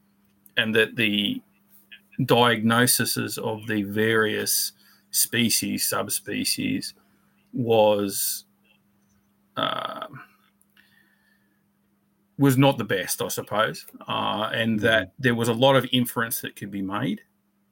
and 0.56 0.74
that 0.74 0.96
the 0.96 1.42
diagnoses 2.24 3.38
of 3.38 3.66
the 3.66 3.82
various 3.82 4.72
species, 5.10 5.88
subspecies, 5.88 6.94
was 7.52 8.44
uh, 9.56 10.06
was 12.38 12.56
not 12.56 12.78
the 12.78 12.84
best, 12.84 13.22
I 13.22 13.28
suppose, 13.28 13.86
uh, 14.08 14.50
and 14.52 14.80
that 14.80 15.12
there 15.18 15.34
was 15.34 15.48
a 15.48 15.52
lot 15.52 15.76
of 15.76 15.86
inference 15.92 16.40
that 16.40 16.56
could 16.56 16.70
be 16.70 16.82
made, 16.82 17.20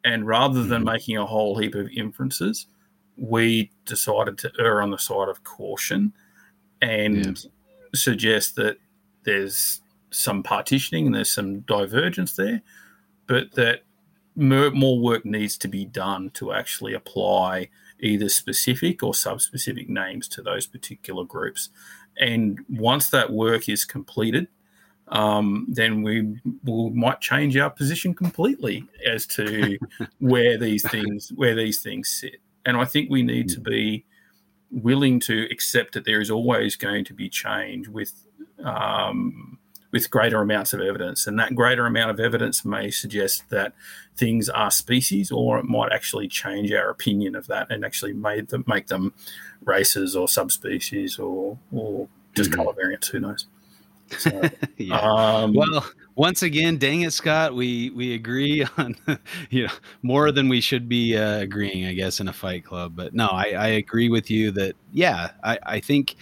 and 0.05 0.27
rather 0.27 0.65
than 0.65 0.85
making 0.85 1.17
a 1.17 1.27
whole 1.27 1.59
heap 1.59 1.75
of 1.75 1.89
inferences, 1.91 2.67
we 3.17 3.71
decided 3.85 4.39
to 4.39 4.53
err 4.59 4.83
on 4.83 4.91
the 4.91 4.99
side 4.99 5.29
of 5.29 5.45
caution 5.45 6.13
and 6.81 7.47
suggest 7.95 8.57
that 8.57 8.79
there's 9.25 9.81
some 10.11 10.43
partitioning 10.43 11.07
and 11.07 11.15
there's 11.15 11.31
some 11.31 11.61
divergence 11.61 12.35
there, 12.37 12.63
but 13.27 13.53
that 13.53 13.83
more, 14.35 14.99
work 14.99 15.25
needs 15.25 15.57
to 15.59 15.69
be 15.69 15.85
done 15.85 16.31
to 16.31 16.53
actually 16.53 16.95
apply 16.95 17.69
either 18.01 18.29
specific 18.29 19.03
or 19.03 19.13
subspecific 19.13 19.89
names 19.89 20.27
to 20.29 20.43
those 20.43 20.67
particular 20.67 21.25
groups. 21.25 21.69
And 22.19 22.59
once 22.69 23.11
that 23.11 23.33
work 23.33 23.69
is 23.69 23.85
completed, 23.85 24.49
um, 25.09 25.67
then 25.69 26.03
we 26.03 26.39
will, 26.65 26.91
might 26.91 27.21
change 27.21 27.57
our 27.57 27.71
position 27.71 28.15
completely 28.15 28.87
as 29.07 29.27
to 29.27 29.79
where 30.19 30.57
these 30.57 30.89
things 30.89 31.31
where 31.35 31.55
these 31.55 31.83
things 31.83 32.09
sit. 32.09 32.37
And 32.65 32.77
I 32.77 32.85
think 32.85 33.11
we 33.11 33.23
need 33.23 33.49
to 33.51 33.61
be 33.61 34.05
willing 34.73 35.21
to 35.21 35.47
accept 35.51 35.95
that 35.95 36.05
there 36.05 36.21
is 36.21 36.31
always 36.31 36.77
going 36.77 37.05
to 37.05 37.15
be 37.15 37.29
change 37.29 37.89
with 37.89 38.25
um, 38.65 39.59
with 39.93 40.11
greater 40.11 40.41
amounts 40.41 40.73
of 40.73 40.81
evidence, 40.81 41.27
and 41.27 41.39
that 41.39 41.55
greater 41.55 41.85
amount 41.85 42.11
of 42.11 42.19
evidence 42.19 42.65
may 42.65 42.91
suggest 42.91 43.45
that 43.51 43.75
things 44.17 44.49
are 44.49 44.71
species, 44.71 45.31
or 45.31 45.59
it 45.59 45.65
might 45.67 45.93
actually 45.93 46.29
change 46.29 46.73
our 46.73 46.89
opinion 46.89 47.35
of 47.37 47.47
that 47.49 47.71
and 47.71 47.85
actually 47.85 48.15
made 48.15 48.49
them 48.49 48.65
make 48.67 48.87
them 48.87 49.13
races 49.65 50.17
or 50.17 50.27
subspecies 50.29 51.19
or 51.19 51.59
or 51.71 52.09
just 52.35 52.51
Mhm. 52.51 52.57
color 52.57 52.73
variants. 52.73 53.09
Who 53.09 53.21
knows? 53.21 53.47
So, 54.19 54.43
yeah. 54.77 54.99
um, 54.99 55.55
Well, 55.55 55.85
once 56.15 56.43
again, 56.43 56.77
dang 56.79 57.03
it, 57.03 57.13
Scott, 57.13 57.55
we 57.55 57.91
we 57.91 58.15
agree 58.15 58.65
on 58.77 58.97
you 59.51 59.67
know 59.67 59.73
more 60.03 60.33
than 60.33 60.49
we 60.49 60.61
should 60.61 60.89
be 60.89 61.17
uh, 61.17 61.39
agreeing, 61.41 61.87
I 61.87 61.95
guess, 61.95 62.21
in 62.21 62.29
a 62.29 62.33
fight 62.33 62.65
club. 62.65 62.95
But 62.97 63.15
no, 63.15 63.29
I, 63.29 63.53
I 63.57 63.67
agree 63.69 64.09
with 64.09 64.31
you 64.31 64.51
that 64.53 64.75
yeah, 64.93 65.31
I, 65.43 65.59
I 65.65 65.81
think 65.81 66.17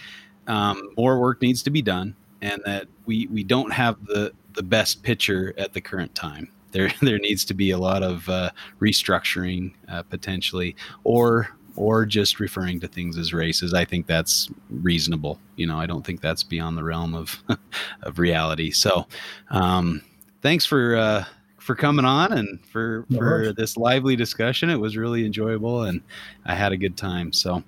um, 0.47 0.81
more 0.97 1.19
work 1.19 1.41
needs 1.41 1.63
to 1.63 1.69
be 1.69 1.81
done, 1.81 2.15
and 2.41 2.61
that 2.65 2.87
we 3.05 3.27
we 3.27 3.43
don't 3.43 3.71
have 3.71 4.05
the 4.05 4.33
the 4.53 4.63
best 4.63 5.03
picture 5.03 5.53
at 5.57 5.73
the 5.73 5.81
current 5.81 6.13
time. 6.15 6.51
There 6.71 6.91
there 7.01 7.19
needs 7.19 7.45
to 7.45 7.53
be 7.53 7.71
a 7.71 7.77
lot 7.77 8.03
of 8.03 8.27
uh, 8.29 8.51
restructuring 8.79 9.73
uh, 9.89 10.03
potentially, 10.03 10.75
or 11.03 11.49
or 11.75 12.05
just 12.05 12.39
referring 12.39 12.79
to 12.79 12.87
things 12.87 13.17
as 13.17 13.33
races. 13.33 13.73
I 13.73 13.85
think 13.85 14.07
that's 14.07 14.49
reasonable. 14.69 15.39
You 15.55 15.67
know, 15.67 15.77
I 15.77 15.85
don't 15.85 16.05
think 16.05 16.21
that's 16.21 16.43
beyond 16.43 16.77
the 16.77 16.83
realm 16.83 17.13
of 17.15 17.41
of 18.03 18.19
reality. 18.19 18.71
So, 18.71 19.07
um, 19.49 20.01
thanks 20.41 20.65
for 20.65 20.95
uh, 20.95 21.25
for 21.57 21.75
coming 21.75 22.05
on 22.05 22.33
and 22.33 22.63
for 22.65 23.05
No 23.09 23.19
for 23.19 23.53
this 23.53 23.77
lively 23.77 24.15
discussion. 24.15 24.69
It 24.69 24.79
was 24.79 24.97
really 24.97 25.25
enjoyable, 25.25 25.83
and 25.83 26.01
I 26.45 26.55
had 26.55 26.71
a 26.71 26.77
good 26.77 26.97
time. 26.97 27.31
So, 27.33 27.63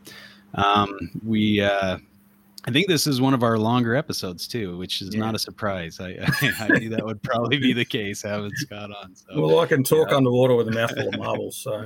um, 0.55 1.11
we 1.25 1.61
uh, 1.61 1.97
I 2.65 2.71
think 2.71 2.87
this 2.87 3.07
is 3.07 3.19
one 3.19 3.33
of 3.33 3.43
our 3.43 3.57
longer 3.57 3.93
episodes 3.95 4.47
too, 4.47 4.77
which 4.77 5.01
is 5.01 5.13
yeah. 5.13 5.19
not 5.19 5.35
a 5.35 5.39
surprise. 5.39 5.99
I, 5.99 6.11
I, 6.41 6.51
I, 6.59 6.67
knew 6.79 6.89
that 6.89 7.05
would 7.05 7.21
probably 7.21 7.57
be 7.57 7.73
the 7.73 7.83
case 7.83 8.21
having 8.21 8.51
Scott 8.55 8.89
on. 8.89 9.15
So. 9.15 9.41
Well, 9.41 9.59
I 9.59 9.65
can 9.65 9.83
talk 9.83 10.11
yeah. 10.11 10.17
underwater 10.17 10.55
with 10.55 10.69
a 10.69 10.71
mouthful 10.71 11.09
of 11.09 11.17
marbles, 11.17 11.57
so 11.57 11.85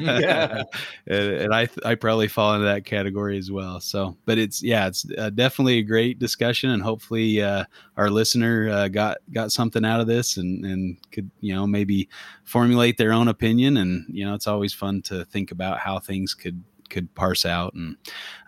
yeah, 0.00 0.62
and, 1.06 1.24
and, 1.32 1.54
I 1.54 1.68
I 1.84 1.96
probably 1.96 2.28
fall 2.28 2.54
into 2.54 2.64
that 2.64 2.86
category 2.86 3.36
as 3.36 3.50
well. 3.50 3.78
So, 3.80 4.16
but 4.24 4.38
it's 4.38 4.62
yeah, 4.62 4.86
it's 4.86 5.04
uh, 5.18 5.30
definitely 5.30 5.78
a 5.78 5.82
great 5.82 6.18
discussion, 6.18 6.70
and 6.70 6.82
hopefully 6.82 7.42
uh, 7.42 7.64
our 7.98 8.08
listener 8.08 8.70
uh, 8.70 8.88
got 8.88 9.18
got 9.32 9.52
something 9.52 9.84
out 9.84 10.00
of 10.00 10.06
this 10.06 10.38
and 10.38 10.64
and 10.64 10.96
could 11.12 11.30
you 11.40 11.54
know 11.54 11.66
maybe 11.66 12.08
formulate 12.44 12.96
their 12.96 13.12
own 13.12 13.28
opinion. 13.28 13.76
And 13.76 14.06
you 14.08 14.24
know, 14.24 14.34
it's 14.34 14.46
always 14.46 14.72
fun 14.72 15.02
to 15.02 15.26
think 15.26 15.50
about 15.50 15.78
how 15.78 15.98
things 15.98 16.32
could 16.32 16.62
could 16.90 17.14
parse 17.14 17.44
out. 17.44 17.74
And 17.74 17.96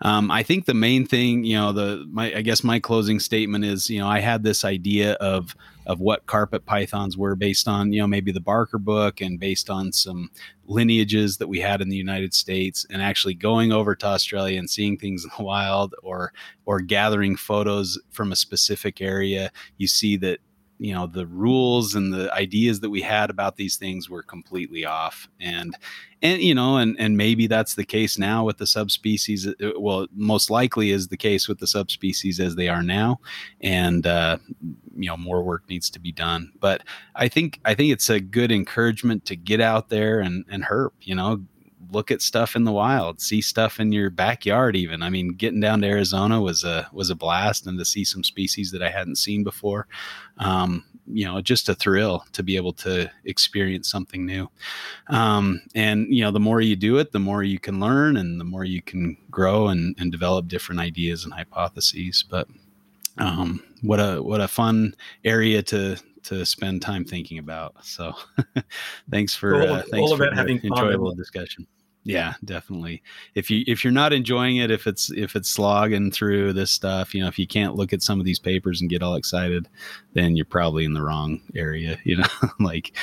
um, 0.01 0.31
I 0.31 0.43
think 0.43 0.65
the 0.65 0.73
main 0.73 1.05
thing, 1.05 1.43
you 1.43 1.55
know, 1.55 1.71
the 1.71 2.05
my 2.11 2.33
I 2.35 2.41
guess 2.41 2.63
my 2.63 2.79
closing 2.79 3.19
statement 3.19 3.65
is, 3.65 3.89
you 3.89 3.99
know, 3.99 4.07
I 4.07 4.19
had 4.19 4.43
this 4.43 4.63
idea 4.65 5.13
of 5.13 5.55
of 5.85 5.99
what 5.99 6.27
carpet 6.27 6.65
pythons 6.65 7.17
were 7.17 7.35
based 7.35 7.67
on, 7.67 7.91
you 7.91 7.99
know, 7.99 8.05
maybe 8.05 8.31
the 8.31 8.39
Barker 8.39 8.77
book 8.77 9.21
and 9.21 9.39
based 9.39 9.71
on 9.71 9.91
some 9.91 10.29
lineages 10.67 11.37
that 11.37 11.47
we 11.47 11.59
had 11.59 11.81
in 11.81 11.89
the 11.89 11.97
United 11.97 12.33
States, 12.33 12.85
and 12.91 13.01
actually 13.01 13.33
going 13.33 13.71
over 13.71 13.95
to 13.95 14.05
Australia 14.05 14.59
and 14.59 14.69
seeing 14.69 14.97
things 14.97 15.23
in 15.23 15.31
the 15.37 15.43
wild, 15.43 15.95
or 16.03 16.31
or 16.65 16.79
gathering 16.79 17.35
photos 17.35 17.99
from 18.11 18.31
a 18.31 18.35
specific 18.35 19.01
area, 19.01 19.51
you 19.77 19.87
see 19.87 20.15
that 20.17 20.39
you 20.79 20.93
know 20.93 21.05
the 21.05 21.27
rules 21.27 21.93
and 21.93 22.13
the 22.13 22.33
ideas 22.33 22.79
that 22.79 22.89
we 22.89 23.01
had 23.01 23.29
about 23.29 23.57
these 23.57 23.75
things 23.75 24.09
were 24.09 24.23
completely 24.23 24.85
off. 24.85 25.27
And 25.39 25.75
and 26.21 26.41
you 26.41 26.55
know 26.55 26.77
and 26.77 26.95
and 26.99 27.17
maybe 27.17 27.47
that's 27.47 27.75
the 27.75 27.85
case 27.85 28.17
now 28.17 28.45
with 28.45 28.57
the 28.57 28.65
subspecies 28.65 29.45
uh, 29.47 29.53
well 29.77 30.07
most 30.15 30.49
likely 30.49 30.91
is 30.91 31.09
the 31.09 31.17
case 31.17 31.47
with 31.47 31.59
the 31.59 31.67
subspecies 31.67 32.39
as 32.39 32.55
they 32.55 32.69
are 32.69 32.83
now. 32.83 33.19
And 33.61 34.07
uh 34.07 34.37
you 34.95 35.09
know 35.09 35.17
more 35.17 35.43
work 35.43 35.63
needs 35.69 35.89
to 35.91 35.99
be 35.99 36.11
done. 36.11 36.51
But 36.59 36.83
i 37.15 37.27
think 37.27 37.59
i 37.65 37.75
think 37.75 37.91
it's 37.91 38.09
a 38.09 38.19
good 38.19 38.51
encouragement 38.51 39.25
to 39.25 39.35
get 39.35 39.61
out 39.61 39.89
there 39.89 40.21
and 40.21 40.45
and 40.49 40.63
herp 40.63 40.91
you 41.01 41.15
know 41.15 41.41
look 41.91 42.11
at 42.11 42.21
stuff 42.21 42.55
in 42.55 42.63
the 42.63 42.71
wild, 42.71 43.19
see 43.19 43.41
stuff 43.41 43.79
in 43.79 43.91
your 43.91 44.09
backyard. 44.09 44.75
Even 44.75 45.01
I 45.01 45.09
mean, 45.09 45.29
getting 45.29 45.59
down 45.59 45.81
to 45.81 45.87
Arizona 45.87 46.41
was 46.41 46.63
a 46.63 46.87
was 46.93 47.09
a 47.09 47.15
blast, 47.15 47.67
and 47.67 47.77
to 47.79 47.85
see 47.85 48.03
some 48.03 48.23
species 48.23 48.71
that 48.71 48.83
I 48.83 48.89
hadn't 48.89 49.17
seen 49.17 49.43
before. 49.43 49.87
Um, 50.37 50.85
you 51.11 51.25
know, 51.25 51.41
just 51.41 51.69
a 51.69 51.75
thrill 51.75 52.23
to 52.33 52.43
be 52.43 52.55
able 52.55 52.73
to 52.73 53.09
experience 53.25 53.89
something 53.89 54.25
new. 54.25 54.49
Um, 55.07 55.61
and 55.73 56.13
you 56.13 56.23
know, 56.23 56.31
the 56.31 56.39
more 56.39 56.61
you 56.61 56.75
do 56.75 56.97
it, 56.99 57.11
the 57.11 57.19
more 57.19 57.43
you 57.43 57.59
can 57.59 57.79
learn, 57.79 58.17
and 58.17 58.39
the 58.39 58.45
more 58.45 58.63
you 58.63 58.81
can 58.81 59.17
grow 59.31 59.69
and, 59.69 59.95
and 59.99 60.11
develop 60.11 60.47
different 60.47 60.81
ideas 60.81 61.23
and 61.23 61.33
hypotheses. 61.33 62.23
But 62.29 62.47
um, 63.17 63.63
what 63.81 63.99
a 63.99 64.21
what 64.21 64.41
a 64.41 64.47
fun 64.47 64.95
area 65.25 65.63
to 65.63 65.97
to 66.23 66.45
spend 66.45 66.81
time 66.81 67.05
thinking 67.05 67.39
about. 67.39 67.83
So, 67.83 68.13
thanks 69.11 69.33
for 69.33 69.61
all, 69.61 69.73
uh, 69.73 69.83
thanks 69.89 70.11
all 70.11 70.17
for 70.17 70.25
about 70.25 70.37
having 70.37 70.59
enjoyable 70.63 71.15
discussion 71.15 71.65
yeah 72.13 72.33
definitely. 72.43 73.01
If 73.35 73.49
you 73.49 73.63
if 73.67 73.83
you're 73.83 73.93
not 73.93 74.13
enjoying 74.13 74.57
it 74.57 74.71
if 74.71 74.87
it's 74.87 75.11
if 75.11 75.35
it's 75.35 75.49
slogging 75.49 76.11
through 76.11 76.53
this 76.53 76.71
stuff 76.71 77.13
you 77.13 77.21
know 77.21 77.27
if 77.27 77.39
you 77.39 77.47
can't 77.47 77.75
look 77.75 77.93
at 77.93 78.01
some 78.01 78.19
of 78.19 78.25
these 78.25 78.39
papers 78.39 78.81
and 78.81 78.89
get 78.89 79.03
all 79.03 79.15
excited 79.15 79.67
then 80.13 80.35
you're 80.35 80.45
probably 80.45 80.85
in 80.85 80.93
the 80.93 81.01
wrong 81.01 81.41
area 81.55 81.97
you 82.03 82.17
know 82.17 82.27
like 82.59 82.95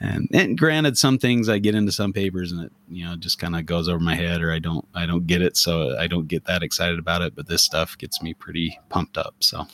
and 0.00 0.28
and 0.32 0.58
granted 0.58 0.98
some 0.98 1.18
things 1.18 1.48
i 1.48 1.58
get 1.58 1.74
into 1.74 1.92
some 1.92 2.12
papers 2.12 2.52
and 2.52 2.64
it 2.64 2.72
you 2.88 3.04
know 3.04 3.14
just 3.16 3.38
kind 3.38 3.54
of 3.54 3.64
goes 3.64 3.88
over 3.88 4.00
my 4.00 4.14
head 4.14 4.42
or 4.42 4.52
i 4.52 4.58
don't 4.58 4.86
i 4.94 5.06
don't 5.06 5.26
get 5.26 5.40
it 5.40 5.56
so 5.56 5.96
i 5.98 6.06
don't 6.06 6.26
get 6.28 6.44
that 6.44 6.62
excited 6.62 6.98
about 6.98 7.22
it 7.22 7.34
but 7.34 7.46
this 7.46 7.62
stuff 7.62 7.96
gets 7.98 8.20
me 8.20 8.34
pretty 8.34 8.78
pumped 8.88 9.16
up 9.16 9.34
so. 9.40 9.66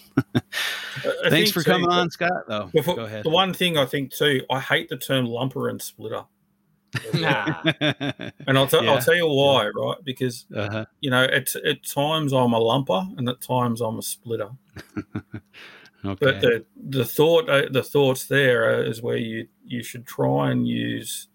Thanks 1.29 1.51
for 1.51 1.63
coming 1.63 1.89
on 1.89 2.11
scott 2.11 2.45
though. 2.49 2.71
before, 2.73 2.97
go 2.97 3.05
ahead. 3.05 3.25
the 3.25 3.31
one 3.31 3.55
thing 3.55 3.79
i 3.79 3.87
think 3.87 4.13
too 4.13 4.43
i 4.51 4.61
hate 4.61 4.89
the 4.89 4.97
term 4.97 5.27
lumper 5.27 5.71
and 5.71 5.81
splitter 5.81 6.25
Nah. 7.15 7.63
and 7.81 8.59
I'll, 8.59 8.67
t- 8.67 8.79
yeah. 8.83 8.91
I'll 8.91 9.01
tell 9.01 9.15
you 9.15 9.29
why, 9.29 9.69
right? 9.69 9.97
Because 10.05 10.47
uh-huh. 10.55 10.87
you 11.01 11.11
know, 11.11 11.25
at 11.25 11.55
at 11.57 11.85
times 11.85 12.33
I'm 12.33 12.53
a 12.53 12.61
lumper, 12.61 13.17
and 13.17 13.29
at 13.29 13.41
times 13.41 13.81
I'm 13.81 13.99
a 13.99 14.03
splitter. 14.03 14.51
okay. 14.97 15.45
But 16.03 16.41
the 16.41 16.65
the 16.77 17.05
thought 17.05 17.49
uh, 17.49 17.69
the 17.71 17.83
thoughts 17.83 18.27
there 18.27 18.83
is 18.83 19.03
where 19.03 19.17
you 19.17 19.47
you 19.65 19.83
should 19.83 20.07
try 20.07 20.51
and 20.51 20.67
use 20.67 21.29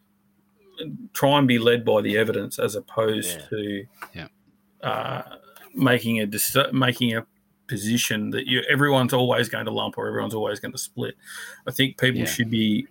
try 1.13 1.37
and 1.37 1.47
be 1.47 1.59
led 1.59 1.85
by 1.85 2.01
the 2.01 2.17
evidence 2.17 2.59
as 2.59 2.75
opposed 2.75 3.39
yeah. 3.39 3.47
to 3.49 3.85
yeah. 4.13 4.27
Uh, 4.83 5.21
making 5.73 6.19
a 6.19 6.25
dis- 6.25 6.57
making 6.71 7.15
a 7.15 7.25
position 7.67 8.29
that 8.29 8.45
you 8.45 8.61
everyone's 8.69 9.13
always 9.13 9.49
going 9.49 9.65
to 9.65 9.71
lump 9.71 9.97
or 9.97 10.07
everyone's 10.07 10.35
always 10.35 10.59
going 10.59 10.71
to 10.71 10.77
split. 10.77 11.15
I 11.67 11.71
think 11.71 11.97
people 11.97 12.21
yeah. 12.21 12.25
should 12.25 12.49
be 12.49 12.87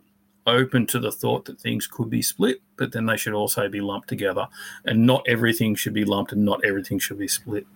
open 0.46 0.86
to 0.88 0.98
the 0.98 1.12
thought 1.12 1.44
that 1.46 1.60
things 1.60 1.86
could 1.86 2.10
be 2.10 2.22
split, 2.22 2.60
but 2.76 2.92
then 2.92 3.06
they 3.06 3.16
should 3.16 3.34
also 3.34 3.68
be 3.68 3.80
lumped 3.80 4.08
together. 4.08 4.46
And 4.84 5.06
not 5.06 5.24
everything 5.26 5.74
should 5.74 5.94
be 5.94 6.04
lumped 6.04 6.32
and 6.32 6.44
not 6.44 6.64
everything 6.64 6.98
should 6.98 7.18
be 7.18 7.28
split. 7.28 7.66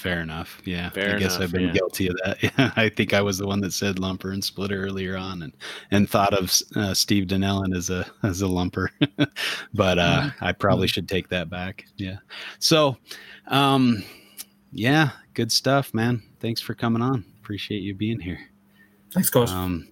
Fair 0.00 0.22
enough. 0.22 0.62
Yeah. 0.64 0.88
Fair 0.88 1.16
I 1.16 1.18
guess 1.18 1.36
enough, 1.36 1.42
I've 1.42 1.52
been 1.52 1.66
yeah. 1.66 1.72
guilty 1.72 2.08
of 2.08 2.16
that. 2.24 2.42
Yeah. 2.42 2.72
I 2.74 2.88
think 2.88 3.12
I 3.12 3.20
was 3.20 3.36
the 3.36 3.46
one 3.46 3.60
that 3.60 3.72
said 3.74 3.96
lumper 3.96 4.32
and 4.32 4.42
splitter 4.42 4.82
earlier 4.82 5.14
on 5.14 5.42
and, 5.42 5.52
and 5.90 6.08
thought 6.08 6.32
of 6.32 6.50
uh, 6.74 6.94
Steve 6.94 7.26
Donnellan 7.26 7.76
as 7.76 7.90
a, 7.90 8.06
as 8.22 8.40
a 8.40 8.46
lumper, 8.46 8.88
but 9.74 9.98
uh, 9.98 10.20
mm-hmm. 10.22 10.44
I 10.44 10.52
probably 10.52 10.88
should 10.88 11.06
take 11.06 11.28
that 11.28 11.50
back. 11.50 11.84
Yeah. 11.96 12.16
So, 12.60 12.96
um, 13.48 14.02
yeah, 14.72 15.10
good 15.34 15.52
stuff, 15.52 15.92
man. 15.92 16.22
Thanks 16.40 16.62
for 16.62 16.74
coming 16.74 17.02
on. 17.02 17.26
Appreciate 17.42 17.82
you 17.82 17.94
being 17.94 18.20
here. 18.20 18.38
Thanks, 19.12 19.28
guys. 19.28 19.50
Um, 19.50 19.89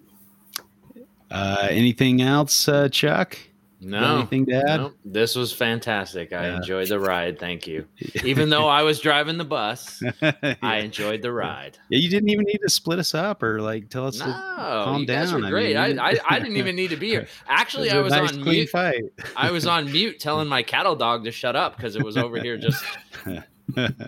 uh, 1.30 1.68
anything 1.70 2.22
else, 2.22 2.68
uh, 2.68 2.88
Chuck? 2.88 3.38
No. 3.80 4.18
Anything 4.18 4.46
to 4.46 4.54
add? 4.54 4.80
No, 4.80 4.92
this 5.04 5.36
was 5.36 5.52
fantastic. 5.52 6.32
I 6.32 6.48
yeah. 6.48 6.56
enjoyed 6.56 6.88
the 6.88 6.98
ride. 6.98 7.38
Thank 7.38 7.66
you. 7.68 7.86
Even 8.24 8.50
though 8.50 8.66
I 8.66 8.82
was 8.82 8.98
driving 8.98 9.38
the 9.38 9.44
bus, 9.44 10.02
yeah. 10.22 10.54
I 10.62 10.78
enjoyed 10.78 11.22
the 11.22 11.30
ride. 11.32 11.78
Yeah, 11.88 12.00
you 12.00 12.10
didn't 12.10 12.28
even 12.30 12.44
need 12.44 12.58
to 12.58 12.68
split 12.68 12.98
us 12.98 13.14
up 13.14 13.40
or 13.42 13.60
like 13.60 13.88
tell 13.88 14.08
us 14.08 14.18
no, 14.18 14.26
to 14.26 14.32
calm 14.32 15.00
you 15.02 15.06
down. 15.06 15.42
Great. 15.42 15.76
I, 15.76 15.88
mean, 15.88 16.00
I, 16.00 16.16
I, 16.28 16.40
didn't 16.40 16.56
even 16.56 16.74
need 16.76 16.90
to 16.90 16.96
be 16.96 17.08
here. 17.08 17.28
Actually, 17.46 17.90
I 17.90 18.00
was 18.00 18.12
nice, 18.12 18.32
on 18.32 18.42
mute. 18.42 18.68
Fight. 18.68 19.04
I 19.36 19.52
was 19.52 19.66
on 19.66 19.90
mute 19.92 20.18
telling 20.18 20.48
my 20.48 20.64
cattle 20.64 20.96
dog 20.96 21.22
to 21.24 21.30
shut 21.30 21.54
up 21.54 21.76
because 21.76 21.94
it 21.94 22.02
was 22.02 22.16
over 22.16 22.40
here 22.40 22.56
just 22.56 22.84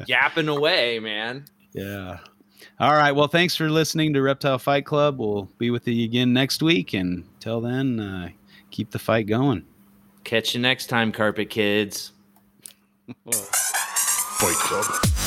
yapping 0.07 0.49
away, 0.49 0.99
man. 0.99 1.45
Yeah. 1.73 2.19
All 2.81 2.95
right. 2.95 3.13
Well, 3.13 3.29
thanks 3.29 3.55
for 3.55 3.69
listening 3.69 4.15
to 4.15 4.23
Reptile 4.23 4.59
Fight 4.59 4.87
Club. 4.87 5.19
We'll 5.21 5.51
be 5.59 5.71
with 5.71 5.87
you 5.87 6.03
again 6.03 6.33
next 6.33 6.63
week. 6.63 6.95
And 6.95 7.25
till 7.39 7.61
then, 7.61 8.01
uh, 8.01 8.31
keep 8.71 8.91
the 8.91 8.99
fight 8.99 9.27
going. 9.27 9.67
Catch 10.25 10.55
you 10.55 10.63
next 10.63 10.87
time, 10.87 11.13
Carpet 11.13 11.51
Kids. 11.51 12.13
Fight 13.27 14.55
Club. 14.55 15.20